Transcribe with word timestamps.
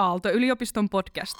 Aalto-yliopiston 0.00 0.88
podcast. 0.88 1.34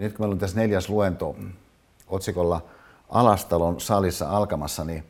Nyt 0.00 0.12
kun 0.12 0.22
meillä 0.22 0.32
on 0.32 0.38
tässä 0.38 0.56
neljäs 0.56 0.88
luento 0.88 1.36
otsikolla 2.06 2.62
Alastalon 3.08 3.80
salissa 3.80 4.30
alkamassa, 4.30 4.84
niin 4.84 5.04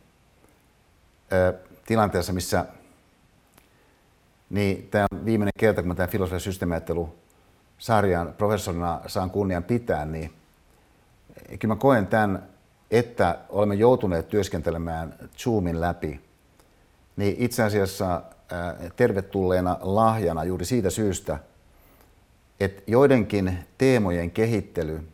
ö, 1.32 1.54
tilanteessa, 1.86 2.32
missä 2.32 2.66
niin 4.50 4.88
tämä 4.90 5.06
on 5.12 5.24
viimeinen 5.24 5.52
kerta, 5.58 5.82
kun 5.82 5.88
mä 5.88 5.94
tämän 5.94 6.10
filosofian 6.10 7.12
sarjan 7.78 8.34
professorina 8.38 9.00
saan 9.06 9.30
kunnian 9.30 9.64
pitää, 9.64 10.04
niin 10.04 10.32
kyllä 11.58 11.74
mä 11.74 11.76
koen 11.76 12.06
tämän, 12.06 12.48
että 12.90 13.38
olemme 13.48 13.74
joutuneet 13.74 14.28
työskentelemään 14.28 15.14
Zoomin 15.38 15.80
läpi, 15.80 16.20
niin 17.16 17.36
itse 17.38 17.62
asiassa 17.62 18.22
tervetulleena 18.96 19.78
lahjana 19.80 20.44
juuri 20.44 20.64
siitä 20.64 20.90
syystä, 20.90 21.38
että 22.60 22.82
joidenkin 22.86 23.58
teemojen 23.78 24.30
kehittely 24.30 25.08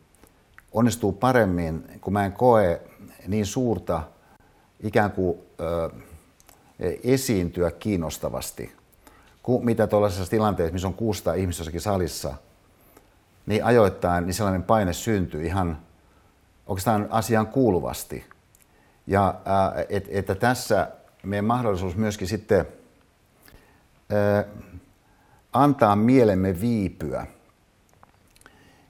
onnistuu 0.73 1.13
paremmin, 1.13 1.85
kun 2.01 2.13
mä 2.13 2.25
en 2.25 2.33
koe 2.33 2.81
niin 3.27 3.47
suurta 3.47 4.03
ikään 4.83 5.11
kuin 5.11 5.39
ö, 5.61 5.91
esiintyä 7.05 7.71
kiinnostavasti, 7.71 8.73
kuin 9.43 9.65
mitä 9.65 9.87
tuollaisessa 9.87 10.31
tilanteessa, 10.31 10.73
missä 10.73 10.89
on 10.89 10.95
600 10.95 11.35
ihmistä 11.35 11.61
jossakin 11.61 11.81
salissa, 11.81 12.35
niin 13.47 13.65
ajoittain 13.65 14.27
niin 14.27 14.35
sellainen 14.35 14.63
paine 14.63 14.93
syntyy 14.93 15.47
ihan 15.47 15.79
oikeastaan 16.67 17.07
asiaan 17.11 17.47
kuuluvasti. 17.47 18.25
Ja 19.07 19.35
ää, 19.45 19.85
et, 19.89 20.07
että 20.09 20.35
tässä 20.35 20.91
meidän 21.23 21.45
mahdollisuus 21.45 21.97
myöskin 21.97 22.29
sitten 22.29 22.67
antaa 25.53 25.97
mielemme 25.97 26.61
viipyä, 26.61 27.27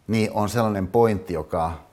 niin 0.06 0.32
on 0.32 0.48
sellainen 0.48 0.88
pointti, 0.88 1.34
joka 1.34 1.88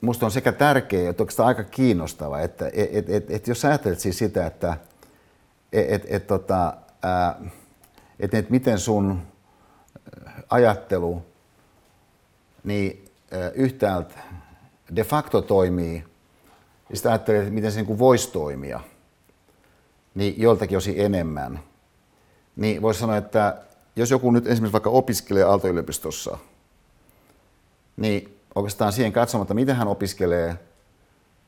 musta 0.00 0.26
on 0.26 0.32
sekä 0.32 0.52
tärkeä 0.52 1.10
että 1.10 1.22
oikeastaan 1.22 1.46
aika 1.46 1.64
kiinnostava. 1.64 2.40
Että 2.40 2.70
et, 2.72 3.10
et, 3.10 3.30
et, 3.30 3.46
jos 3.48 3.64
ajattelet 3.64 4.00
siis 4.00 4.18
sitä, 4.18 4.46
että 4.46 4.76
et, 5.72 6.06
et, 6.08 6.26
tota, 6.26 6.74
et, 8.20 8.34
et 8.34 8.50
miten 8.50 8.78
sun 8.78 9.22
ajattelu 10.50 11.22
niin 12.64 13.04
yhtäältä 13.54 14.14
de 14.96 15.04
facto 15.04 15.42
toimii, 15.42 16.04
ja 16.90 16.96
sitten 16.96 17.12
ajattelee, 17.12 17.40
että 17.40 17.52
miten 17.52 17.72
se 17.72 17.82
niin 17.82 17.98
voisi 17.98 18.32
toimia, 18.32 18.80
niin 20.14 20.34
joltakin 20.36 20.78
osin 20.78 20.94
enemmän. 20.96 21.60
Niin 22.58 22.82
voisi 22.82 23.00
sanoa, 23.00 23.16
että 23.16 23.56
jos 23.96 24.10
joku 24.10 24.30
nyt 24.30 24.46
esimerkiksi 24.46 24.72
vaikka 24.72 24.90
opiskelee 24.90 25.42
Aalto-yliopistossa, 25.42 26.38
niin 27.96 28.38
oikeastaan 28.54 28.92
siihen 28.92 29.12
katsomatta, 29.12 29.54
miten 29.54 29.76
hän 29.76 29.88
opiskelee, 29.88 30.58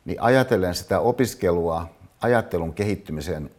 niin 0.05 0.23
ajatellen 0.23 0.75
sitä 0.75 1.01
opiskelua 1.01 1.89
ajattelun 2.21 2.75
kehittymisen 2.75 3.51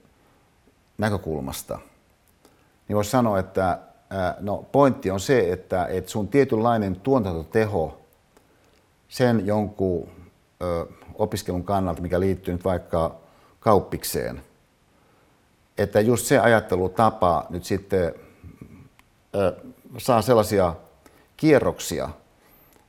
näkökulmasta, 0.97 1.79
niin 2.87 2.95
voisi 2.95 3.11
sanoa, 3.11 3.39
että 3.39 3.79
no, 4.39 4.65
pointti 4.71 5.11
on 5.11 5.19
se, 5.19 5.51
että, 5.51 5.85
että 5.85 6.11
sun 6.11 6.27
tietynlainen 6.27 6.95
tuotantoteho 6.95 8.01
sen 9.09 9.45
jonkun 9.45 10.09
ö, 10.61 10.85
opiskelun 11.15 11.63
kannalta, 11.63 12.01
mikä 12.01 12.19
liittyy 12.19 12.53
nyt 12.53 12.65
vaikka 12.65 13.15
kauppikseen, 13.59 14.43
että 15.77 15.99
just 15.99 16.25
se 16.25 16.39
ajattelutapa 16.39 17.45
nyt 17.49 17.63
sitten 17.63 18.13
ö, 19.35 19.55
saa 19.97 20.21
sellaisia 20.21 20.75
kierroksia, 21.37 22.09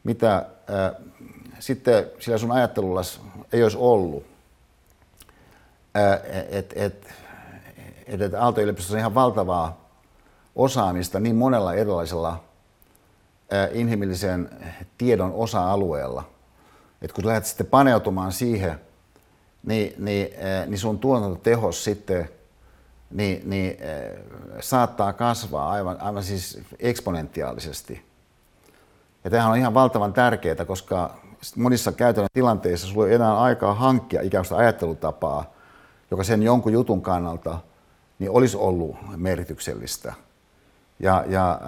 mitä 0.05 0.47
ö, 0.71 0.95
sitten 1.59 2.11
sillä 2.19 2.39
sun 2.39 2.53
ajattelulla 2.53 3.01
ei 3.53 3.63
olisi 3.63 3.79
ollut. 3.81 4.25
Että 5.95 6.77
et, 6.77 7.07
et, 8.07 8.23
et 8.23 8.35
Aalto-yliopistossa 8.35 8.95
on 8.95 8.99
ihan 8.99 9.15
valtavaa 9.15 9.91
osaamista 10.57 11.21
niin 11.21 11.37
monella 11.37 11.75
erilaisella 11.75 12.45
inhimillisen 13.73 14.51
tiedon 14.99 15.33
osa-alueella. 15.33 16.25
että 17.03 17.15
kun 17.15 17.27
lähdet 17.27 17.47
sitten 17.47 17.67
paneutumaan 17.67 18.33
siihen, 18.33 18.81
niin, 19.63 19.95
niin, 19.99 20.29
niin 20.67 20.79
sun 20.79 20.99
tuotantotehos 20.99 21.85
sitten 21.85 22.29
niin, 23.13 23.51
niin, 23.51 23.77
saattaa 24.61 25.13
kasvaa 25.13 25.71
aivan, 25.71 26.01
aivan 26.01 26.23
siis 26.23 26.61
eksponentiaalisesti. 26.79 28.05
Ja 29.25 29.31
tämähän 29.31 29.53
on 29.53 29.59
ihan 29.59 29.75
valtavan 29.75 30.13
tärkeää, 30.13 30.65
koska 30.65 31.15
monissa 31.57 31.93
käytännön 31.93 32.29
tilanteissa 32.33 32.87
sulla 32.87 33.09
ei 33.09 33.15
enää 33.15 33.41
aikaa 33.41 33.75
hankkia 33.75 34.21
kuin 34.21 34.59
ajattelutapaa, 34.59 35.53
joka 36.11 36.25
sen 36.25 36.43
jonkun 36.43 36.73
jutun 36.73 37.03
kannalta 37.03 37.59
niin 38.19 38.31
olisi 38.31 38.57
ollut 38.57 38.97
merkityksellistä. 39.17 40.15
Ja, 41.01 41.25
ja 41.29 41.61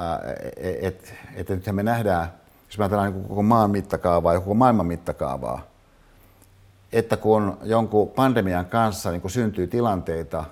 että 0.56 0.86
et, 0.86 1.14
et 1.34 1.48
nythän 1.48 1.74
me 1.74 1.82
nähdään, 1.82 2.32
jos 2.66 2.78
me 2.78 2.84
ajatellaan 2.84 3.12
niin 3.12 3.28
koko 3.28 3.42
maan 3.42 3.70
mittakaavaa 3.70 4.32
ja 4.32 4.40
koko 4.40 4.54
maailman 4.54 4.86
mittakaavaa, 4.86 5.62
että 6.92 7.16
kun 7.16 7.58
jonkun 7.62 8.08
pandemian 8.08 8.66
kanssa 8.66 9.10
niin 9.10 9.20
kun 9.20 9.30
syntyy 9.30 9.66
tilanteita, 9.66 10.44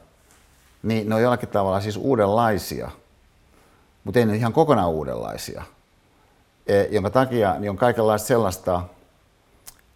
niin 0.82 1.08
ne 1.08 1.14
on 1.14 1.22
jollakin 1.22 1.48
tavalla 1.48 1.80
siis 1.80 1.96
uudenlaisia, 1.96 2.90
mutta 4.04 4.20
ei 4.20 4.26
ne 4.26 4.36
ihan 4.36 4.52
kokonaan 4.52 4.90
uudenlaisia. 4.90 5.62
E, 6.66 6.82
jonka 6.82 7.10
takia 7.10 7.58
niin 7.58 7.70
on 7.70 7.76
kaikenlaista 7.76 8.28
sellaista 8.28 8.82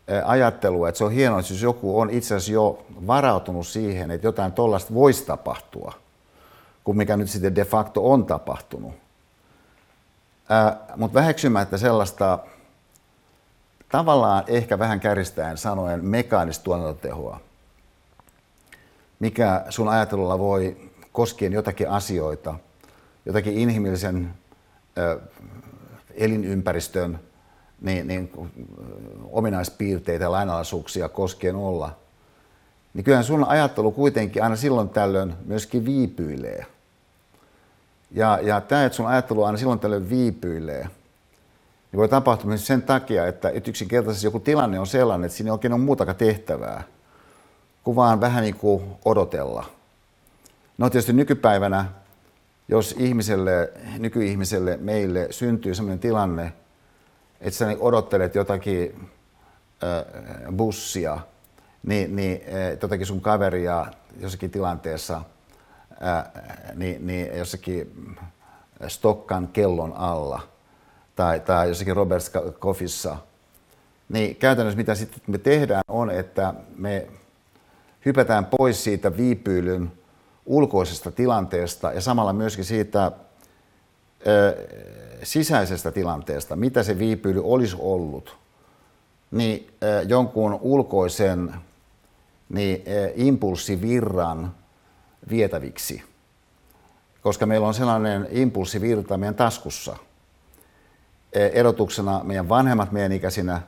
e, 0.08 0.18
ajattelua, 0.24 0.88
että 0.88 0.98
se 0.98 1.04
on 1.04 1.12
hienoa, 1.12 1.40
että 1.40 1.52
jos 1.52 1.62
joku 1.62 2.00
on 2.00 2.10
itse 2.10 2.34
asiassa 2.34 2.52
jo 2.52 2.86
varautunut 3.06 3.66
siihen, 3.66 4.10
että 4.10 4.26
jotain 4.26 4.52
tuollaista 4.52 4.94
voisi 4.94 5.26
tapahtua– 5.26 5.92
kuin 6.86 6.96
mikä 6.96 7.16
nyt 7.16 7.30
sitten 7.30 7.54
de 7.54 7.64
facto 7.64 8.12
on 8.12 8.26
tapahtunut. 8.26 8.94
Mutta 10.96 11.14
väheksymättä 11.14 11.78
sellaista 11.78 12.38
tavallaan 13.88 14.44
ehkä 14.46 14.78
vähän 14.78 15.00
käristäen 15.00 15.56
sanoen 15.56 16.04
mekaanista 16.04 16.64
tuotantotehoa, 16.64 17.40
mikä 19.18 19.64
sun 19.68 19.88
ajattelulla 19.88 20.38
voi 20.38 20.90
koskien 21.12 21.52
jotakin 21.52 21.90
asioita, 21.90 22.54
jotakin 23.26 23.58
inhimillisen 23.58 24.34
ö, 24.98 25.20
elinympäristön 26.14 27.20
niin, 27.80 28.08
niin, 28.08 28.30
ominaispiirteitä 29.30 30.24
ja 30.24 30.32
lainalaisuuksia 30.32 31.08
koskien 31.08 31.56
olla, 31.56 31.96
niin 32.94 33.04
kyllähän 33.04 33.24
sun 33.24 33.44
ajattelu 33.44 33.92
kuitenkin 33.92 34.42
aina 34.42 34.56
silloin 34.56 34.88
tällöin 34.88 35.34
myöskin 35.46 35.84
viipyilee– 35.84 36.66
ja, 38.10 38.38
ja 38.42 38.60
tämä, 38.60 38.84
että 38.84 38.96
sun 38.96 39.06
ajattelu 39.06 39.44
aina 39.44 39.58
silloin 39.58 39.78
tällöin 39.78 40.10
viipyilee, 40.10 40.82
niin 41.92 41.98
voi 41.98 42.08
tapahtua 42.08 42.48
myös 42.48 42.66
sen 42.66 42.82
takia, 42.82 43.26
että, 43.26 43.50
että 43.50 43.70
yksinkertaisesti 43.70 44.26
joku 44.26 44.40
tilanne 44.40 44.80
on 44.80 44.86
sellainen, 44.86 45.24
että 45.24 45.36
siinä 45.36 45.48
ei 45.48 45.52
oikein 45.52 45.72
ole 45.72 45.80
muutakaan 45.80 46.16
tehtävää, 46.16 46.82
kuin 47.86 47.96
vaan 47.96 48.20
vähän 48.20 48.42
niin 48.42 48.56
kuin 48.56 48.82
odotella. 49.04 49.64
No 50.78 50.90
tietysti 50.90 51.12
nykypäivänä, 51.12 51.84
jos 52.68 52.94
ihmiselle, 52.98 53.72
nykyihmiselle, 53.98 54.76
meille 54.76 55.26
syntyy 55.30 55.74
sellainen 55.74 55.98
tilanne, 55.98 56.52
että 57.40 57.58
sä 57.58 57.76
odottelet 57.80 58.34
jotakin 58.34 59.10
äh, 59.84 60.54
bussia, 60.56 61.18
niin, 61.82 62.16
niin 62.16 62.40
äh, 62.48 62.78
jotakin 62.82 63.06
sun 63.06 63.20
kaveria 63.20 63.86
jossakin 64.20 64.50
tilanteessa– 64.50 65.22
niin, 66.74 67.06
niin 67.06 67.36
jossakin 67.38 68.16
Stokkan 68.88 69.48
kellon 69.48 69.92
alla 69.92 70.40
tai, 71.16 71.40
tai 71.40 71.68
jossakin 71.68 71.96
Roberts 71.96 72.32
Coffissa, 72.60 73.16
niin 74.08 74.36
käytännössä 74.36 74.76
mitä 74.76 74.94
sitten 74.94 75.20
me 75.26 75.38
tehdään 75.38 75.82
on, 75.88 76.10
että 76.10 76.54
me 76.76 77.06
hypätään 78.06 78.46
pois 78.46 78.84
siitä 78.84 79.16
viipyilyn 79.16 79.92
ulkoisesta 80.46 81.12
tilanteesta 81.12 81.92
ja 81.92 82.00
samalla 82.00 82.32
myöskin 82.32 82.64
siitä 82.64 83.12
ö, 84.26 84.66
sisäisestä 85.22 85.90
tilanteesta, 85.92 86.56
mitä 86.56 86.82
se 86.82 86.98
viipyily 86.98 87.40
olisi 87.44 87.76
ollut, 87.78 88.36
niin 89.30 89.70
ö, 89.82 90.02
jonkun 90.08 90.58
ulkoisen 90.60 91.54
niin, 92.48 92.82
ö, 92.88 93.12
impulssivirran 93.16 94.54
vietäviksi, 95.30 96.02
koska 97.22 97.46
meillä 97.46 97.66
on 97.66 97.74
sellainen 97.74 98.28
impulssivirta 98.30 99.18
meidän 99.18 99.34
taskussa. 99.34 99.96
Erotuksena 101.32 102.20
meidän 102.24 102.48
vanhemmat 102.48 102.92
meidän 102.92 103.12
ikäisinä, 103.12 103.62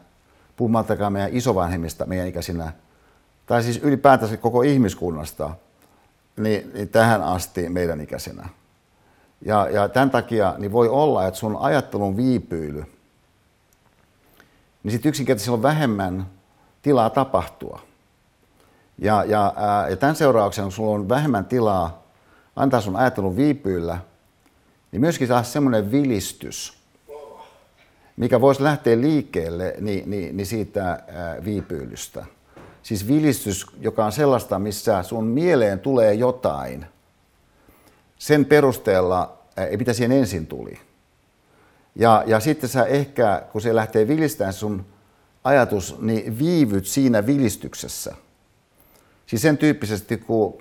puhumattakaan 0.57 1.13
meidän 1.13 1.31
isovanhemmista 1.33 2.07
meidän 2.07 2.27
ikäisinä, 2.27 2.73
tai 3.49 3.63
siis 3.63 3.81
ylipäätänsä 3.83 4.37
koko 4.37 4.63
ihmiskunnasta, 4.63 5.51
niin, 6.37 6.71
niin 6.75 6.89
tähän 6.89 7.23
asti 7.23 7.69
meidän 7.69 8.01
ikäisenä. 8.01 8.49
Ja, 9.45 9.69
ja 9.71 9.89
tämän 9.89 10.11
takia 10.11 10.55
niin 10.59 10.73
voi 10.73 10.89
olla, 10.89 11.27
että 11.27 11.41
sun 11.41 11.57
ajattelun 11.61 12.17
viipyily, 12.17 12.85
niin 14.83 14.93
sitten 14.93 15.09
yksinkertaisesti 15.09 15.51
on 15.51 15.63
vähemmän 15.63 16.27
tilaa 16.83 17.11
tapahtua. 17.11 17.81
Ja, 18.99 19.25
ja, 19.25 19.53
ää, 19.57 19.89
ja 19.89 19.97
tämän 19.97 20.17
seurauksena, 20.17 20.65
kun 20.65 20.73
sulla 20.73 20.95
on 20.95 21.09
vähemmän 21.09 21.45
tilaa 21.45 22.03
antaa 22.57 22.81
sun 22.81 22.97
ajattelun 22.97 23.37
viipyillä, 23.37 23.99
niin 24.93 25.01
myöskin 25.01 25.29
saa 25.29 25.43
semmoinen 25.43 25.91
vilistys, 25.91 26.79
mikä 28.17 28.41
voisi 28.41 28.63
lähteä 28.63 29.01
liikkeelle 29.01 29.75
niin, 29.81 30.11
niin, 30.11 30.37
niin 30.37 30.47
siitä 30.47 30.85
ää, 30.89 31.45
viipyilystä. 31.45 32.25
Siis 32.89 33.09
vilistys, 33.09 33.67
joka 33.81 34.05
on 34.05 34.13
sellaista, 34.13 34.59
missä 34.59 35.03
sun 35.03 35.25
mieleen 35.25 35.81
tulee 35.81 36.15
jotain, 36.15 36.87
sen 38.19 38.45
perusteella, 38.45 39.39
ää, 39.57 39.67
mitä 39.79 39.93
siihen 39.93 40.13
ensin 40.13 40.47
tuli. 40.47 40.79
Ja, 41.95 42.25
ja 42.27 42.41
sitten 42.41 42.69
sä 42.69 42.85
ehkä, 42.85 43.43
kun 43.53 43.61
se 43.61 43.75
lähtee 43.75 44.09
vilistämään 44.09 44.53
sun 44.53 44.87
ajatus, 45.45 46.01
niin 46.01 46.39
viivyt 46.39 46.87
siinä 46.87 47.27
vilistyksessä– 47.27 48.15
Siis 49.29 49.43
sen 49.43 49.59
tyyppisesti, 49.59 50.17
kun, 50.17 50.59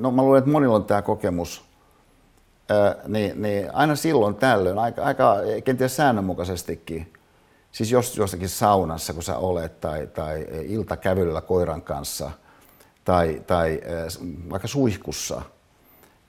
no 0.00 0.10
mä 0.10 0.22
luulen, 0.22 0.38
että 0.38 0.50
monilla 0.50 0.74
on 0.76 0.84
tämä 0.84 1.02
kokemus, 1.02 1.64
ää, 2.68 2.96
niin, 3.08 3.42
niin 3.42 3.74
aina 3.74 3.96
silloin 3.96 4.34
tällöin, 4.34 4.78
aika, 4.78 5.02
aika 5.02 5.36
kenties 5.64 5.96
säännönmukaisestikin, 5.96 7.12
siis 7.72 7.90
jos 7.90 8.16
jossakin 8.16 8.48
saunassa, 8.48 9.12
kun 9.12 9.22
sä 9.22 9.38
olet, 9.38 9.80
tai, 9.80 10.06
tai 10.06 10.46
iltakävelyllä 10.62 11.40
koiran 11.40 11.82
kanssa, 11.82 12.30
tai, 13.04 13.42
tai 13.46 13.80
vaikka 14.50 14.68
suihkussa, 14.68 15.42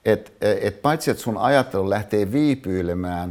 että 0.06 0.32
et 0.42 0.82
paitsi 0.82 1.12
että 1.12 1.24
sun 1.24 1.38
ajattelu 1.38 1.90
lähtee 1.90 2.32
viipyilemään, 2.32 3.30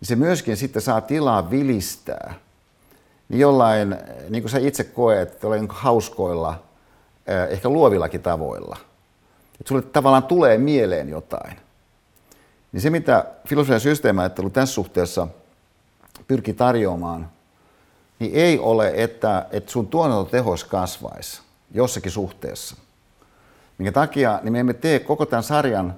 niin 0.00 0.08
se 0.08 0.16
myöskin 0.16 0.56
sitten 0.56 0.82
saa 0.82 1.00
tilaa 1.00 1.50
vilistää. 1.50 2.34
Niin 3.28 3.40
jollain, 3.40 3.96
niin 4.28 4.42
kuin 4.42 4.50
sä 4.50 4.58
itse 4.58 4.84
koet, 4.84 5.42
jollain 5.42 5.66
hauskoilla– 5.70 6.62
ehkä 7.50 7.68
luovillakin 7.68 8.22
tavoilla. 8.22 8.76
Että 9.60 9.68
sulle 9.68 9.82
tavallaan 9.82 10.22
tulee 10.22 10.58
mieleen 10.58 11.08
jotain. 11.08 11.56
Niin 12.72 12.80
se, 12.80 12.90
mitä 12.90 13.24
filosofian 13.48 13.80
systeemiajattelu 13.80 14.50
tässä 14.50 14.74
suhteessa 14.74 15.28
pyrkii 16.28 16.54
tarjoamaan, 16.54 17.30
niin 18.18 18.34
ei 18.34 18.58
ole, 18.58 18.92
että, 18.94 19.46
että 19.50 19.72
sun 19.72 19.86
tuotantotehos 19.86 20.64
kasvaisi 20.64 21.42
jossakin 21.74 22.12
suhteessa. 22.12 22.76
Minkä 23.78 23.92
takia 23.92 24.40
niin 24.42 24.52
me 24.52 24.60
emme 24.60 24.74
tee 24.74 24.98
koko 24.98 25.26
tämän 25.26 25.42
sarjan 25.42 25.94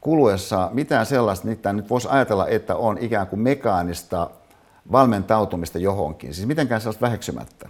kuluessa 0.00 0.70
mitään 0.72 1.06
sellaista, 1.06 1.48
mitä 1.48 1.72
nyt 1.72 1.90
voisi 1.90 2.08
ajatella, 2.10 2.46
että 2.46 2.76
on 2.76 2.98
ikään 2.98 3.26
kuin 3.26 3.40
mekaanista 3.40 4.30
valmentautumista 4.92 5.78
johonkin. 5.78 6.34
Siis 6.34 6.46
mitenkään 6.46 6.80
sellaista 6.80 7.06
väheksymättä. 7.06 7.68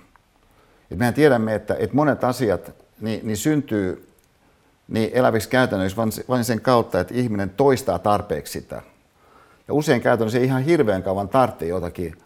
Et 0.90 0.98
mehän 0.98 1.14
tiedämme, 1.14 1.54
että, 1.54 1.76
että 1.78 1.96
monet 1.96 2.24
asiat 2.24 2.72
niin, 3.00 3.20
niin 3.22 3.36
syntyy 3.36 4.08
niin 4.88 5.10
eläviksi 5.12 5.48
käytännössä 5.48 5.96
vain, 5.96 6.10
vain 6.28 6.44
sen 6.44 6.60
kautta, 6.60 7.00
että 7.00 7.14
ihminen 7.14 7.50
toistaa 7.50 7.98
tarpeeksi 7.98 8.52
sitä. 8.52 8.82
Ja 9.68 9.74
usein 9.74 10.00
käytännössä 10.00 10.38
ei 10.38 10.44
ihan 10.44 10.62
hirveän 10.62 11.02
kauan 11.02 11.28
tarvitse 11.28 11.66
jotakin 11.66 12.16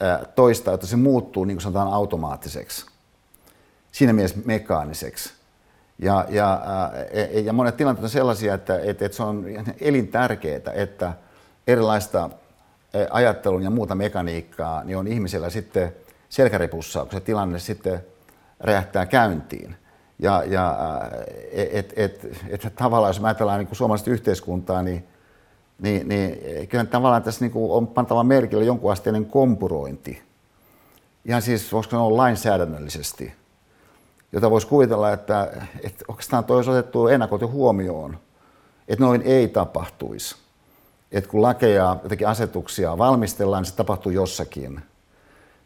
ää, 0.00 0.24
toistaa, 0.34 0.74
että 0.74 0.86
se 0.86 0.96
muuttuu 0.96 1.44
niin 1.44 1.56
kuin 1.56 1.62
sanotaan 1.62 1.92
automaattiseksi. 1.92 2.86
Siinä 3.92 4.12
mielessä 4.12 4.38
mekaaniseksi. 4.44 5.32
Ja, 5.98 6.26
ja, 6.28 6.60
e, 7.10 7.22
e, 7.22 7.40
ja 7.40 7.52
monet 7.52 7.76
tilanteet 7.76 8.04
on 8.04 8.10
sellaisia, 8.10 8.54
että, 8.54 8.80
että, 8.80 9.04
että 9.04 9.16
se 9.16 9.22
on 9.22 9.44
elintärkeää, 9.80 10.72
että 10.74 11.12
erilaista 11.66 12.30
ajattelun 13.10 13.62
ja 13.62 13.70
muuta 13.70 13.94
mekaniikkaa 13.94 14.84
niin 14.84 14.96
on 14.96 15.06
ihmisellä 15.06 15.50
sitten– 15.50 15.92
selkäripussa, 16.28 17.00
kun 17.00 17.12
se 17.12 17.20
tilanne 17.20 17.58
sitten 17.58 18.04
räjähtää 18.60 19.06
käyntiin. 19.06 19.76
Ja, 20.18 20.42
ja 20.46 20.78
et, 21.52 21.68
et, 21.72 21.92
et, 21.96 22.64
et, 22.64 22.74
tavallaan, 22.76 23.10
jos 23.10 23.20
me 23.20 23.28
ajatellaan 23.28 23.58
niin 23.58 23.76
suomalaista 23.76 24.10
yhteiskuntaa, 24.10 24.82
niin, 24.82 25.08
niin, 25.82 26.08
niin 26.08 26.38
kyllä 26.68 26.84
tavallaan 26.84 27.22
tässä 27.22 27.44
niin 27.44 27.52
on 27.54 27.86
pantava 27.86 28.24
merkille 28.24 28.64
jonkun 28.64 28.92
asteinen 28.92 29.26
kompurointi. 29.26 30.22
Ihan 31.24 31.42
siis, 31.42 31.72
voisiko 31.72 31.90
sanoa 31.90 32.16
lainsäädännöllisesti, 32.16 33.32
jota 34.32 34.50
voisi 34.50 34.66
kuvitella, 34.66 35.12
että, 35.12 35.52
että 35.82 36.04
oikeastaan 36.08 36.44
toi 36.44 36.56
olisi 36.56 36.70
otettu 36.70 37.08
ennakolta 37.08 37.46
huomioon, 37.46 38.18
että 38.88 39.04
noin 39.04 39.22
ei 39.22 39.48
tapahtuisi. 39.48 40.36
Että 41.12 41.30
kun 41.30 41.42
lakeja, 41.42 41.96
jotenkin 42.02 42.28
asetuksia 42.28 42.98
valmistellaan, 42.98 43.62
niin 43.62 43.70
se 43.70 43.76
tapahtuu 43.76 44.12
jossakin– 44.12 44.80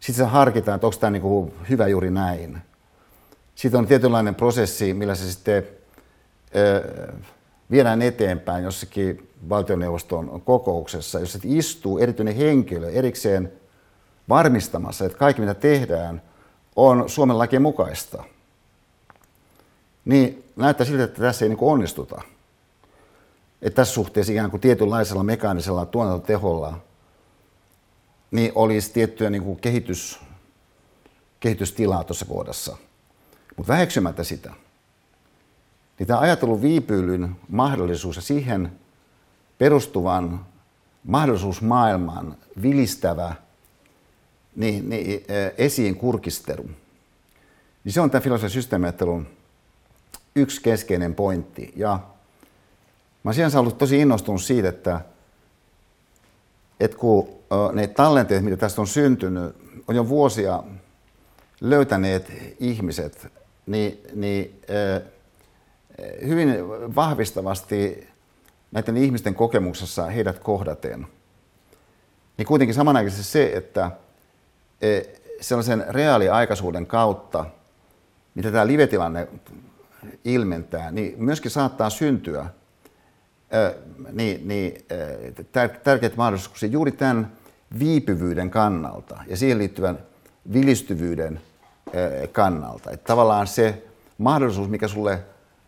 sitten 0.03 0.25
se 0.25 0.31
harkitaan, 0.31 0.75
että 0.75 0.87
onko 0.87 0.99
tämä 0.99 1.11
niin 1.11 1.23
kuin 1.23 1.55
hyvä 1.71 1.89
juuri 1.89 2.11
näin. 2.11 2.59
Sitten 3.55 3.79
on 3.79 3.87
tietynlainen 3.87 4.35
prosessi, 4.35 4.95
millä 4.95 5.15
se 5.15 5.33
sitten 5.33 5.67
ö, 6.57 7.13
viedään 7.71 8.03
eteenpäin 8.03 8.65
jossakin 8.65 9.31
valtioneuvoston 9.49 10.43
kokouksessa, 10.45 11.21
jossa 11.21 11.39
istuu 11.45 11.99
erityinen 11.99 12.37
henkilö 12.37 12.91
erikseen 12.91 13.53
varmistamassa, 14.29 15.05
että 15.05 15.19
kaikki 15.19 15.41
mitä 15.41 15.55
tehdään 15.55 16.23
on 16.77 17.09
Suomen 17.09 17.39
lakien 17.39 17.63
mukaista. 17.63 18.25
Niin 20.05 20.45
näyttää 20.57 20.87
siltä, 20.87 21.05
että 21.05 21.23
tässä 21.23 21.45
ei 21.45 21.49
niin 21.49 21.59
onnistuta. 21.61 22.23
Että 23.63 23.77
tässä 23.77 23.95
suhteessa 23.95 24.33
ikään 24.33 24.51
kuin 24.51 24.61
tietynlaisella 24.61 25.23
mekaanisella 25.23 25.87
tuotantoteholla– 25.87 26.79
niin 28.33 28.53
olisi 28.55 28.93
tiettyä 28.93 29.31
niin 29.31 29.43
kuin 29.43 29.61
kehitys, 29.61 30.21
kehitystilaa 31.41 32.05
tuossa 32.05 32.25
kohdassa. 32.25 32.77
Mutta 33.57 33.73
väheksymättä 33.73 34.25
sitä, 34.25 34.53
niin 35.99 36.07
tämä 36.07 36.21
ajattelun 36.21 36.63
viipyilyn 36.63 37.37
mahdollisuus 37.49 38.17
ja 38.17 38.23
siihen 38.23 38.73
perustuvan 39.63 40.47
mahdollisuusmaailman 41.05 42.37
vilistävä 42.63 43.35
niin, 44.57 44.91
niin, 44.91 45.25
esiin 45.59 45.97
kurkistelu, 45.97 46.71
niin 47.85 47.93
se 47.93 48.01
on 48.01 48.11
tämän 48.11 48.23
filosofian 48.23 48.51
systeemiajattelun 48.51 49.27
yksi 50.37 50.63
keskeinen 50.63 51.15
pointti. 51.15 51.73
Ja 51.77 52.01
mä 53.23 53.31
olen 53.31 53.57
ollut 53.57 53.79
tosi 53.79 53.99
innostunut 53.99 54.43
siitä, 54.43 54.69
että, 54.69 55.01
että 56.81 56.97
kun 56.97 57.29
ne 57.73 57.87
tallenteet, 57.87 58.45
mitä 58.45 58.57
tästä 58.57 58.81
on 58.81 58.87
syntynyt, 58.87 59.57
on 59.89 59.97
jo 59.97 60.09
vuosia 60.09 60.63
löytäneet 61.61 62.33
ihmiset, 62.61 63.33
niin, 63.67 64.01
niin 64.15 64.61
hyvin 66.27 66.49
vahvistavasti 66.95 68.12
näiden 68.73 68.97
ihmisten 68.97 69.35
kokemuksessa 69.35 70.07
heidät 70.07 70.39
kohdaten. 70.39 71.07
Niin 72.37 72.47
kuitenkin 72.47 72.75
samanaikaisesti 72.75 73.25
se, 73.25 73.53
että 73.55 73.91
sellaisen 75.41 75.85
reaaliaikaisuuden 75.89 76.87
kautta, 76.87 77.45
mitä 78.35 78.53
tämä 78.53 78.67
live-tilanne 78.67 79.29
ilmentää, 80.25 80.91
niin 80.91 81.15
myöskin 81.17 81.51
saattaa 81.51 81.91
syntyä 81.91 82.47
niin, 84.13 84.49
niin, 84.49 84.85
tärkeitä 85.85 86.17
mahdollisuuksia 86.17 86.69
juuri 86.69 86.93
tämän 86.93 87.33
viipyvyyden 87.79 88.51
kannalta 88.51 89.19
ja 89.27 89.37
siihen 89.37 89.59
liittyvän 89.59 89.99
vilistyvyyden 90.53 91.41
kannalta. 92.33 92.91
Että 92.91 93.07
tavallaan 93.07 93.47
se 93.47 93.83
mahdollisuus, 94.19 94.69
mikä 94.69 94.89
sulle 94.89 95.19